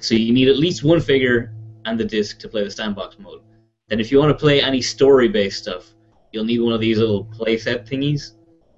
So 0.00 0.16
you 0.16 0.32
need 0.32 0.48
at 0.48 0.56
least 0.58 0.82
one 0.82 1.00
figure 1.00 1.52
and 1.86 1.98
the 1.98 2.04
disc 2.04 2.38
to 2.40 2.48
play 2.48 2.62
the 2.64 2.70
sandbox 2.70 3.18
mode. 3.18 3.40
Then 3.88 4.00
if 4.00 4.10
you 4.12 4.18
want 4.18 4.30
to 4.30 4.38
play 4.38 4.60
any 4.60 4.82
story-based 4.82 5.58
stuff, 5.62 5.94
you'll 6.32 6.44
need 6.44 6.60
one 6.60 6.72
of 6.72 6.80
these 6.80 6.98
little 6.98 7.24
playset 7.26 7.88
thingies. 7.88 8.32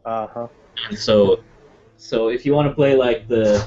Uh 0.04 0.26
huh. 0.26 0.46
And 0.88 0.96
so, 0.98 1.42
so 1.96 2.28
if 2.28 2.46
you 2.46 2.52
want 2.54 2.68
to 2.68 2.74
play 2.74 2.94
like 2.94 3.26
the 3.28 3.66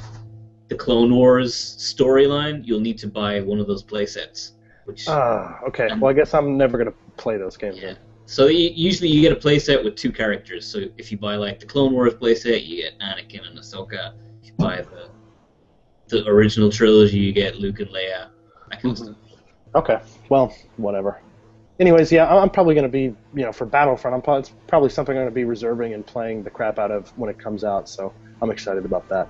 the 0.69 0.75
Clone 0.75 1.13
Wars 1.13 1.53
storyline, 1.53 2.61
you'll 2.65 2.79
need 2.79 2.97
to 2.99 3.07
buy 3.07 3.41
one 3.41 3.59
of 3.59 3.67
those 3.67 3.83
playsets. 3.83 4.51
Which 4.85 5.05
Ah, 5.07 5.59
okay. 5.67 5.87
And- 5.89 5.99
Well, 6.01 6.09
I 6.11 6.13
guess 6.13 6.33
I'm 6.33 6.57
never 6.57 6.77
going 6.77 6.89
to 6.89 6.97
play 7.17 7.37
those 7.37 7.57
games 7.57 7.75
Yeah. 7.77 7.87
then. 7.87 7.97
So 8.25 8.47
you, 8.47 8.69
usually 8.73 9.09
you 9.09 9.19
get 9.21 9.33
a 9.33 9.35
playset 9.35 9.83
with 9.83 9.95
two 9.97 10.11
characters. 10.11 10.65
So 10.65 10.85
if 10.97 11.11
you 11.11 11.17
buy 11.17 11.35
like 11.35 11.59
the 11.59 11.65
Clone 11.65 11.91
Wars 11.91 12.13
playset, 12.13 12.65
you 12.65 12.77
get 12.83 12.97
Anakin 12.99 13.45
and 13.49 13.59
Ahsoka. 13.59 14.13
If 14.41 14.47
you 14.49 14.53
buy 14.57 14.77
the 14.81 15.09
the 16.07 16.25
original 16.27 16.69
trilogy, 16.71 17.17
you 17.19 17.33
get 17.33 17.57
Luke 17.57 17.79
and 17.81 17.89
Leia. 17.89 18.29
That 18.69 18.81
kind 18.81 18.91
of 18.93 18.97
stuff. 18.97 19.15
Okay. 19.75 19.99
Well, 20.29 20.55
whatever. 20.77 21.19
Anyways, 21.79 22.11
yeah, 22.11 22.31
I'm 22.31 22.49
probably 22.49 22.75
going 22.75 22.83
to 22.83 22.89
be, 22.89 23.15
you 23.33 23.43
know, 23.43 23.51
for 23.51 23.65
Battlefront, 23.65 24.13
I'm 24.13 24.21
probably, 24.21 24.41
it's 24.41 24.53
probably 24.67 24.89
something 24.89 25.15
I'm 25.15 25.23
going 25.23 25.31
to 25.31 25.35
be 25.35 25.45
reserving 25.45 25.93
and 25.93 26.05
playing 26.05 26.43
the 26.43 26.49
crap 26.49 26.77
out 26.77 26.91
of 26.91 27.09
when 27.17 27.29
it 27.29 27.39
comes 27.39 27.63
out. 27.63 27.89
So 27.89 28.13
I'm 28.41 28.51
excited 28.51 28.85
about 28.85 29.07
that. 29.09 29.27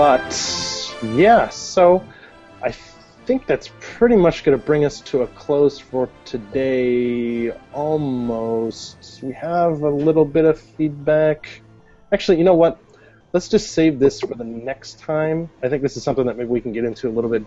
But 0.00 0.96
yeah, 1.14 1.50
so 1.50 2.02
I 2.62 2.72
think 3.26 3.46
that's 3.46 3.70
pretty 3.80 4.16
much 4.16 4.44
going 4.44 4.58
to 4.58 4.64
bring 4.64 4.86
us 4.86 5.02
to 5.02 5.24
a 5.24 5.26
close 5.26 5.78
for 5.78 6.08
today. 6.24 7.50
Almost. 7.74 9.20
We 9.22 9.34
have 9.34 9.82
a 9.82 9.90
little 9.90 10.24
bit 10.24 10.46
of 10.46 10.58
feedback. 10.58 11.60
Actually, 12.14 12.38
you 12.38 12.44
know 12.44 12.54
what? 12.54 12.78
Let's 13.34 13.50
just 13.50 13.72
save 13.72 13.98
this 13.98 14.20
for 14.20 14.34
the 14.34 14.44
next 14.44 15.00
time. 15.00 15.50
I 15.62 15.68
think 15.68 15.82
this 15.82 15.98
is 15.98 16.02
something 16.02 16.24
that 16.24 16.38
maybe 16.38 16.48
we 16.48 16.62
can 16.62 16.72
get 16.72 16.86
into 16.86 17.06
a 17.06 17.12
little 17.12 17.28
bit, 17.28 17.44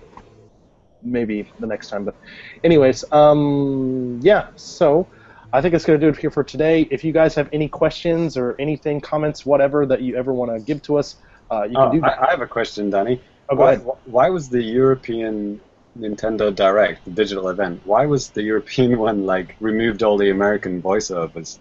maybe 1.02 1.52
the 1.60 1.66
next 1.66 1.90
time. 1.90 2.06
But, 2.06 2.16
anyways, 2.64 3.04
um, 3.12 4.20
yeah. 4.22 4.50
So 4.58 5.08
I 5.52 5.60
think 5.60 5.74
it's 5.74 5.86
going 5.86 6.00
to 6.00 6.06
do 6.06 6.16
it 6.16 6.22
here 6.22 6.30
for 6.30 6.44
today. 6.44 6.88
If 6.92 7.04
you 7.04 7.14
guys 7.14 7.34
have 7.34 7.50
any 7.52 7.68
questions 7.68 8.38
or 8.38 8.56
anything, 8.60 9.02
comments, 9.02 9.44
whatever 9.44 9.88
that 9.88 10.04
you 10.04 10.16
ever 10.16 10.32
want 10.36 10.52
to 10.56 10.60
give 10.60 10.84
to 10.84 11.00
us, 11.00 11.16
uh, 11.52 11.64
you 11.64 11.76
can 11.76 11.78
Oh, 11.78 11.92
do 11.92 12.02
that. 12.02 12.20
I, 12.22 12.28
I 12.28 12.32
have 12.32 12.42
a 12.42 12.48
question, 12.48 12.90
Danny. 12.90 13.22
Oh, 13.50 13.56
why, 13.56 13.76
why 13.78 14.30
was 14.30 14.50
the 14.50 14.62
European 14.64 15.60
Nintendo 15.98 16.54
Direct, 16.54 17.06
the 17.06 17.12
digital 17.12 17.50
event, 17.50 17.82
why 17.86 18.06
was 18.06 18.30
the 18.30 18.42
European 18.42 18.98
one 19.08 19.26
like 19.26 19.56
removed 19.60 20.02
all 20.04 20.18
the 20.18 20.30
American 20.30 20.82
voiceovers? 20.82 21.60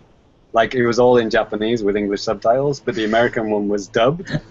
Like 0.55 0.75
it 0.75 0.87
was 0.87 0.99
all 0.99 1.17
in 1.17 1.31
Japanese 1.31 1.83
with 1.83 1.97
English 1.97 2.23
subtitles, 2.23 2.81
but 2.81 2.95
the 2.95 3.05
American 3.05 3.51
one 3.51 3.69
was 3.69 3.89
dubbed. 3.89 4.29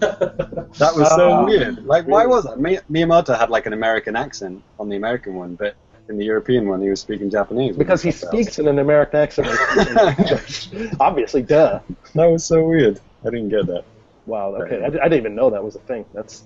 That 0.78 0.96
was 0.96 1.08
so 1.14 1.30
Ah, 1.30 1.44
weird. 1.44 1.84
Like, 1.84 2.06
why 2.06 2.22
really? 2.22 2.34
was 2.34 2.44
that? 2.44 2.58
Mi- 2.58 2.78
Miyamoto 2.90 3.38
had 3.38 3.50
like 3.50 3.66
an 3.66 3.72
American 3.72 4.16
accent 4.16 4.62
on 4.78 4.88
the 4.88 4.96
American 4.96 5.34
one, 5.34 5.54
but 5.54 5.76
in 6.08 6.16
the 6.16 6.24
European 6.24 6.66
one, 6.68 6.80
he 6.82 6.88
was 6.90 7.00
speaking 7.00 7.30
Japanese. 7.30 7.76
Because 7.76 8.02
he 8.02 8.10
subtitles. 8.10 8.46
speaks 8.46 8.58
in 8.58 8.66
an 8.68 8.78
American 8.78 9.20
accent. 9.20 9.48
Obviously, 11.00 11.42
duh. 11.42 11.80
That 12.14 12.26
was 12.26 12.44
so 12.44 12.64
weird. 12.66 13.00
I 13.24 13.30
didn't 13.30 13.50
get 13.50 13.66
that. 13.66 13.84
Wow. 14.26 14.54
Okay, 14.56 14.80
I, 14.82 14.86
I 14.86 14.90
didn't 14.90 15.14
even 15.14 15.34
know 15.34 15.50
that 15.50 15.62
was 15.62 15.74
a 15.76 15.80
thing. 15.80 16.04
That's 16.14 16.44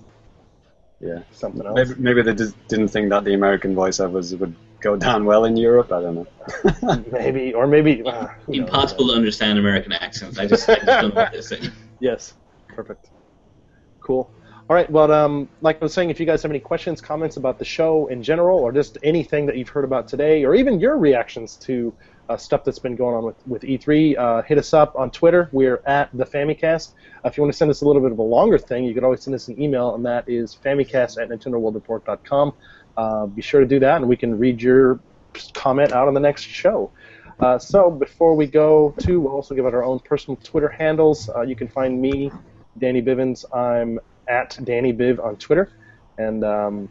Yeah. 0.99 1.19
something 1.31 1.65
else. 1.65 1.75
Maybe, 1.77 2.01
maybe 2.01 2.21
they 2.23 2.33
just 2.33 2.55
didn't 2.67 2.87
think 2.89 3.09
that 3.09 3.23
the 3.23 3.33
American 3.33 3.75
voiceovers 3.75 4.37
would 4.39 4.55
go 4.81 4.95
down 4.95 5.25
well 5.25 5.45
in 5.45 5.55
Europe. 5.57 5.91
I 5.91 6.01
don't 6.01 6.15
know. 6.15 6.27
Maybe, 7.11 7.53
or 7.53 7.67
maybe 7.67 8.01
uh, 8.03 8.27
who 8.45 8.53
knows? 8.53 8.59
Impossible 8.67 9.07
to 9.09 9.13
understand 9.13 9.59
American 9.59 9.91
accents. 9.91 10.37
I 10.39 10.45
just, 10.47 10.67
I 10.69 10.75
just 10.75 10.85
don't 10.85 11.09
know 11.09 11.21
what 11.21 11.31
they're 11.31 11.41
saying. 11.41 11.71
Yes, 11.99 12.33
perfect. 12.69 13.09
Cool. 14.01 14.31
All 14.69 14.75
right. 14.75 14.89
Well, 14.89 15.11
um, 15.11 15.49
like 15.61 15.77
I 15.81 15.85
was 15.85 15.93
saying, 15.93 16.11
if 16.11 16.19
you 16.19 16.25
guys 16.27 16.43
have 16.43 16.51
any 16.51 16.59
questions, 16.59 17.01
comments 17.01 17.37
about 17.37 17.57
the 17.57 17.65
show 17.65 18.05
in 18.07 18.21
general, 18.21 18.59
or 18.59 18.71
just 18.71 18.97
anything 19.01 19.47
that 19.47 19.57
you've 19.57 19.69
heard 19.69 19.83
about 19.85 20.07
today, 20.07 20.45
or 20.45 20.53
even 20.53 20.79
your 20.79 20.97
reactions 20.97 21.55
to 21.65 21.97
uh, 22.29 22.37
stuff 22.37 22.63
that's 22.63 22.79
been 22.79 22.95
going 22.95 23.15
on 23.15 23.23
with, 23.23 23.35
with 23.47 23.61
E3, 23.61 24.17
uh, 24.17 24.41
hit 24.41 24.57
us 24.57 24.73
up 24.73 24.95
on 24.95 25.11
Twitter. 25.11 25.49
We're 25.51 25.81
at 25.85 26.09
the 26.13 26.25
Famicast. 26.25 26.93
Uh, 27.23 27.29
if 27.29 27.37
you 27.37 27.43
want 27.43 27.53
to 27.53 27.57
send 27.57 27.71
us 27.71 27.81
a 27.81 27.85
little 27.85 28.01
bit 28.01 28.11
of 28.11 28.19
a 28.19 28.23
longer 28.23 28.57
thing, 28.57 28.83
you 28.83 28.93
can 28.93 29.03
always 29.03 29.21
send 29.21 29.35
us 29.35 29.47
an 29.47 29.61
email, 29.61 29.95
and 29.95 30.05
that 30.05 30.27
is 30.27 30.55
famicast 30.55 31.21
at 31.21 31.29
nintendoworldreport.com. 31.29 32.53
Uh, 32.97 33.25
be 33.27 33.41
sure 33.41 33.61
to 33.61 33.67
do 33.67 33.79
that, 33.79 33.97
and 33.97 34.07
we 34.07 34.17
can 34.17 34.37
read 34.37 34.61
your 34.61 34.99
comment 35.53 35.91
out 35.91 36.07
on 36.07 36.13
the 36.13 36.19
next 36.19 36.43
show. 36.43 36.91
Uh, 37.39 37.59
so 37.59 37.91
before 37.91 38.35
we 38.35 38.47
go 38.47 38.93
to, 38.99 39.19
we'll 39.19 39.33
also 39.33 39.53
give 39.53 39.65
out 39.65 39.73
our 39.73 39.83
own 39.83 39.99
personal 39.99 40.35
Twitter 40.43 40.69
handles. 40.69 41.29
Uh, 41.29 41.41
you 41.41 41.55
can 41.55 41.67
find 41.67 42.01
me, 42.01 42.31
Danny 42.79 43.01
Bivens. 43.01 43.45
I'm 43.55 43.99
at 44.27 44.57
Danny 44.63 44.93
Biv 44.93 45.23
on 45.23 45.35
Twitter. 45.37 45.71
And 46.17 46.43
um, 46.43 46.89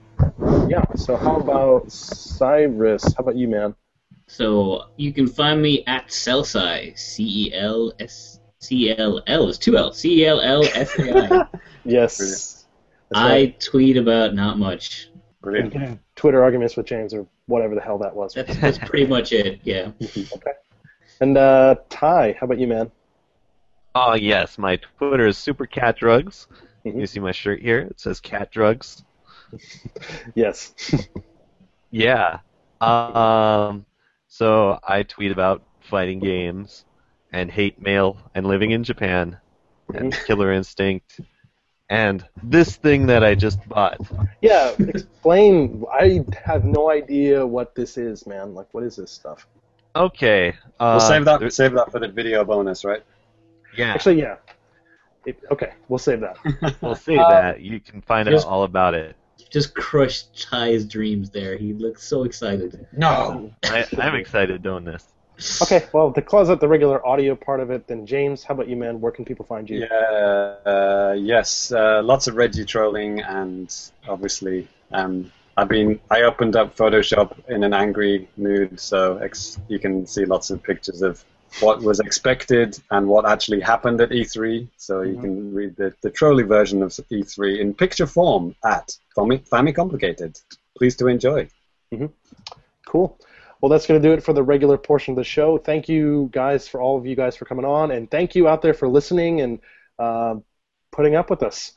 yeah, 0.69 0.85
so 0.95 1.17
how 1.17 1.37
about 1.41 1.89
Sairus? 1.89 3.17
How 3.17 3.23
about 3.23 3.37
you, 3.37 3.49
man? 3.49 3.75
So 4.29 4.87
you 4.97 5.13
can 5.13 5.27
find 5.27 5.63
me 5.63 5.85
at 5.87 6.09
Celsi, 6.09 6.99
C 6.99 7.47
E 7.47 7.55
L 7.55 7.93
S 8.01 8.41
C 8.59 8.97
L 8.97 9.23
L 9.27 9.49
is 9.49 9.59
two 9.59 9.77
L, 9.77 9.93
C 9.93 10.23
E 10.23 10.27
L 10.27 10.41
L 10.41 10.65
S 10.65 10.99
A 10.99 11.35
I. 11.35 11.47
Yes. 11.85 12.19
Brilliant. 12.19 12.65
I 13.15 13.29
right. 13.29 13.61
tweet 13.61 13.97
about 13.97 14.35
not 14.35 14.59
much. 14.59 15.11
Brilliant. 15.41 16.01
Twitter 16.17 16.43
arguments 16.43 16.77
with 16.77 16.87
James 16.87 17.15
or 17.15 17.27
whatever 17.47 17.77
the 17.77 17.81
hell 17.81 17.99
that 17.99 18.17
was. 18.17 18.35
That's, 18.35 18.57
that's 18.57 18.79
pretty 18.79 19.07
much 19.07 19.33
it. 19.33 19.61
Yeah. 19.63 19.93
Okay. 20.17 20.53
And 21.21 21.39
uh, 21.39 21.77
Ty, 21.89 22.37
how 22.39 22.45
about 22.45 22.59
you, 22.59 22.67
man? 22.67 22.91
Oh 23.95 24.15
yes, 24.15 24.59
my 24.59 24.77
Twitter 24.99 25.27
is 25.27 25.39
super 25.39 25.65
cat 25.65 25.97
drugs. 25.97 26.47
Mhm. 26.85 27.01
You 27.01 27.07
see 27.07 27.21
my 27.21 27.33
shirt 27.33 27.63
here? 27.63 27.79
It 27.79 27.99
says 28.01 28.21
cat 28.21 28.51
drugs. 28.51 29.05
Yes. 30.35 30.75
Yeah. 31.91 32.41
Um. 32.81 33.87
So 34.37 34.79
I 34.87 35.03
tweet 35.03 35.33
about 35.33 35.63
fighting 35.81 36.19
games, 36.19 36.85
and 37.33 37.51
hate 37.51 37.81
mail, 37.81 38.19
and 38.35 38.47
living 38.47 38.71
in 38.73 38.85
Japan, 38.85 39.39
and 39.95 40.13
Killer 40.27 40.53
Instinct, 40.53 41.21
and 41.89 42.23
this 42.43 42.77
thing 42.77 43.07
that 43.07 43.25
I 43.25 43.35
just 43.35 43.67
bought. 43.67 43.97
yeah, 44.43 44.75
explain. 44.79 45.85
I 45.91 46.23
have 46.45 46.67
no 46.67 46.91
idea 46.91 47.47
what 47.47 47.75
this 47.75 47.97
is, 47.97 48.27
man. 48.27 48.55
Like, 48.55 48.67
what 48.73 48.85
is 48.85 48.97
this 48.97 49.11
stuff? 49.11 49.47
Okay. 49.95 50.51
Uh, 50.79 50.99
We'll 51.01 51.09
save 51.09 51.25
that. 51.25 51.41
there- 51.41 51.49
Save 51.49 51.73
that 51.73 51.91
for 51.91 51.99
the 51.99 52.09
video 52.09 52.45
bonus, 52.45 52.85
right? 52.85 53.03
Yeah. 53.75 53.95
Actually, 53.95 54.19
yeah. 54.21 54.37
It, 55.25 55.41
okay, 55.51 55.73
we'll 55.89 55.99
save 55.99 56.21
that. 56.21 56.37
we'll 56.83 56.95
save 57.09 57.21
Uh, 57.21 57.31
that. 57.31 57.61
You 57.63 57.81
can 57.81 58.03
find 58.03 58.29
out 58.29 58.45
all 58.45 58.65
about 58.65 58.93
it. 58.93 59.17
Just 59.51 59.75
crushed 59.75 60.43
Ty's 60.43 60.85
dreams 60.85 61.31
there. 61.31 61.57
He 61.57 61.73
looks 61.73 62.03
so 62.03 62.25
excited. 62.25 62.87
No. 62.93 63.53
I, 63.65 63.87
I'm 63.99 64.15
excited 64.15 64.63
doing 64.63 64.85
this. 64.85 65.07
Okay, 65.63 65.87
well, 65.93 66.13
to 66.13 66.23
close 66.23 66.49
out 66.49 66.61
the 66.61 66.69
regular 66.69 67.07
audio 67.07 67.35
part 67.35 67.61
of 67.61 67.71
it, 67.71 67.87
then 67.87 68.07
James, 68.07 68.43
how 68.43 68.55
about 68.55 68.69
you, 68.69 68.77
man? 68.77 69.01
Where 69.01 69.13
can 69.13 69.25
people 69.25 69.45
find 69.45 69.69
you? 69.69 69.81
Yeah. 69.81 69.95
Uh, 70.71 71.15
yes. 71.19 71.71
Uh, 71.73 72.03
lots 72.03 72.27
of 72.27 72.37
Reggie 72.37 72.65
trolling, 72.65 73.21
and 73.21 73.75
obviously, 74.09 74.67
um, 74.93 75.31
I've 75.59 75.69
been. 75.69 76.01
I 76.11 76.23
opened 76.23 76.57
up 76.57 76.75
Photoshop 76.75 77.37
in 77.49 77.65
an 77.65 77.75
angry 77.75 78.29
mood, 78.39 78.81
so 78.81 79.19
ex- 79.19 79.59
you 79.69 79.79
can 79.79 80.07
see 80.07 80.25
lots 80.25 80.51
of 80.51 80.63
pictures 80.63 81.03
of 81.03 81.23
what 81.61 81.83
was 81.83 82.01
expected 82.01 82.79
and 82.91 83.07
what 83.07 83.27
actually 83.27 83.61
happened 83.61 84.01
at 84.01 84.11
E3. 84.11 84.69
So 84.77 85.03
you 85.03 85.19
can 85.19 85.55
read 85.55 85.77
the, 85.77 85.95
the 86.03 86.11
trolley 86.11 86.43
version 86.43 86.83
of 86.83 86.91
E3 86.91 87.61
in 87.61 87.75
picture 87.75 88.07
form 88.07 88.55
at 88.65 88.97
Fami, 89.17 89.47
Fami 89.49 89.75
Complicated. 89.75 90.39
Please 90.77 90.97
to 90.97 91.07
enjoy. 91.09 91.49
Cool. 92.87 93.19
Well, 93.61 93.71
that's 93.71 93.87
going 93.87 94.01
to 94.01 94.07
do 94.07 94.13
it 94.13 94.23
for 94.23 94.33
the 94.33 94.43
regular 94.43 94.77
portion 94.77 95.13
of 95.13 95.17
the 95.17 95.25
show. 95.25 95.57
Thank 95.59 95.89
you 95.89 96.29
guys 96.33 96.69
for 96.69 96.81
all 96.81 96.99
of 96.99 97.07
you 97.07 97.17
guys 97.17 97.37
for 97.37 97.47
coming 97.47 97.65
on, 97.65 97.91
and 97.91 98.11
thank 98.11 98.35
you 98.35 98.49
out 98.49 98.61
there 98.61 98.75
for 98.75 98.87
listening 98.87 99.41
and 99.41 99.61
uh, 99.99 100.37
putting 100.93 101.15
up 101.15 101.31
with 101.31 101.43
us. 101.43 101.73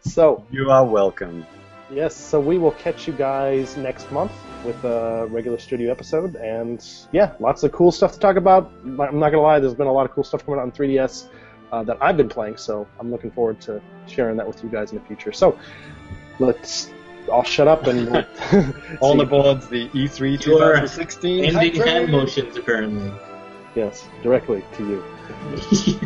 so, 0.02 0.44
You 0.50 0.70
are 0.70 0.84
welcome. 0.84 1.44
Yes, 1.90 2.14
so 2.16 2.40
we 2.40 2.58
will 2.58 2.72
catch 2.72 3.06
you 3.06 3.12
guys 3.12 3.76
next 3.76 4.10
month 4.12 4.32
with 4.64 4.82
a 4.84 5.26
regular 5.30 5.58
studio 5.58 5.90
episode, 5.90 6.36
and 6.36 6.86
yeah, 7.12 7.32
lots 7.40 7.62
of 7.62 7.72
cool 7.72 7.92
stuff 7.92 8.12
to 8.14 8.18
talk 8.18 8.36
about. 8.36 8.70
I'm 8.84 8.96
not 8.96 9.10
going 9.10 9.32
to 9.32 9.40
lie, 9.40 9.58
there's 9.58 9.74
been 9.74 9.86
a 9.86 9.92
lot 9.92 10.06
of 10.06 10.12
cool 10.12 10.24
stuff 10.24 10.44
coming 10.44 10.60
out 10.60 10.64
on 10.64 10.72
3DS 10.72 11.28
uh, 11.72 11.82
that 11.84 11.98
I've 12.00 12.16
been 12.16 12.28
playing, 12.28 12.56
so 12.56 12.86
I'm 12.98 13.10
looking 13.10 13.30
forward 13.30 13.60
to 13.62 13.80
sharing 14.06 14.36
that 14.36 14.46
with 14.46 14.62
you 14.62 14.68
guys 14.70 14.92
in 14.92 14.98
the 14.98 15.04
future. 15.04 15.32
So, 15.32 15.58
let's 16.38 16.90
all 17.30 17.42
shut 17.44 17.68
up 17.68 17.86
and 17.86 18.10
we'll 18.52 18.98
On 19.02 19.16
see- 19.18 19.22
aboard 19.22 19.62
the 19.62 19.90
E 19.94 20.06
E3 20.08 20.40
2016. 20.40 21.44
Ending 21.44 21.54
hype 21.54 21.74
train. 21.74 21.86
hand 21.86 22.10
motions, 22.12 22.56
apparently. 22.56 23.12
Yes, 23.74 24.06
directly 24.22 24.64
to 24.74 24.88
you. 24.88 25.04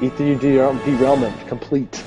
E3 0.00 0.40
derailment 0.40 1.46
complete. 1.46 2.02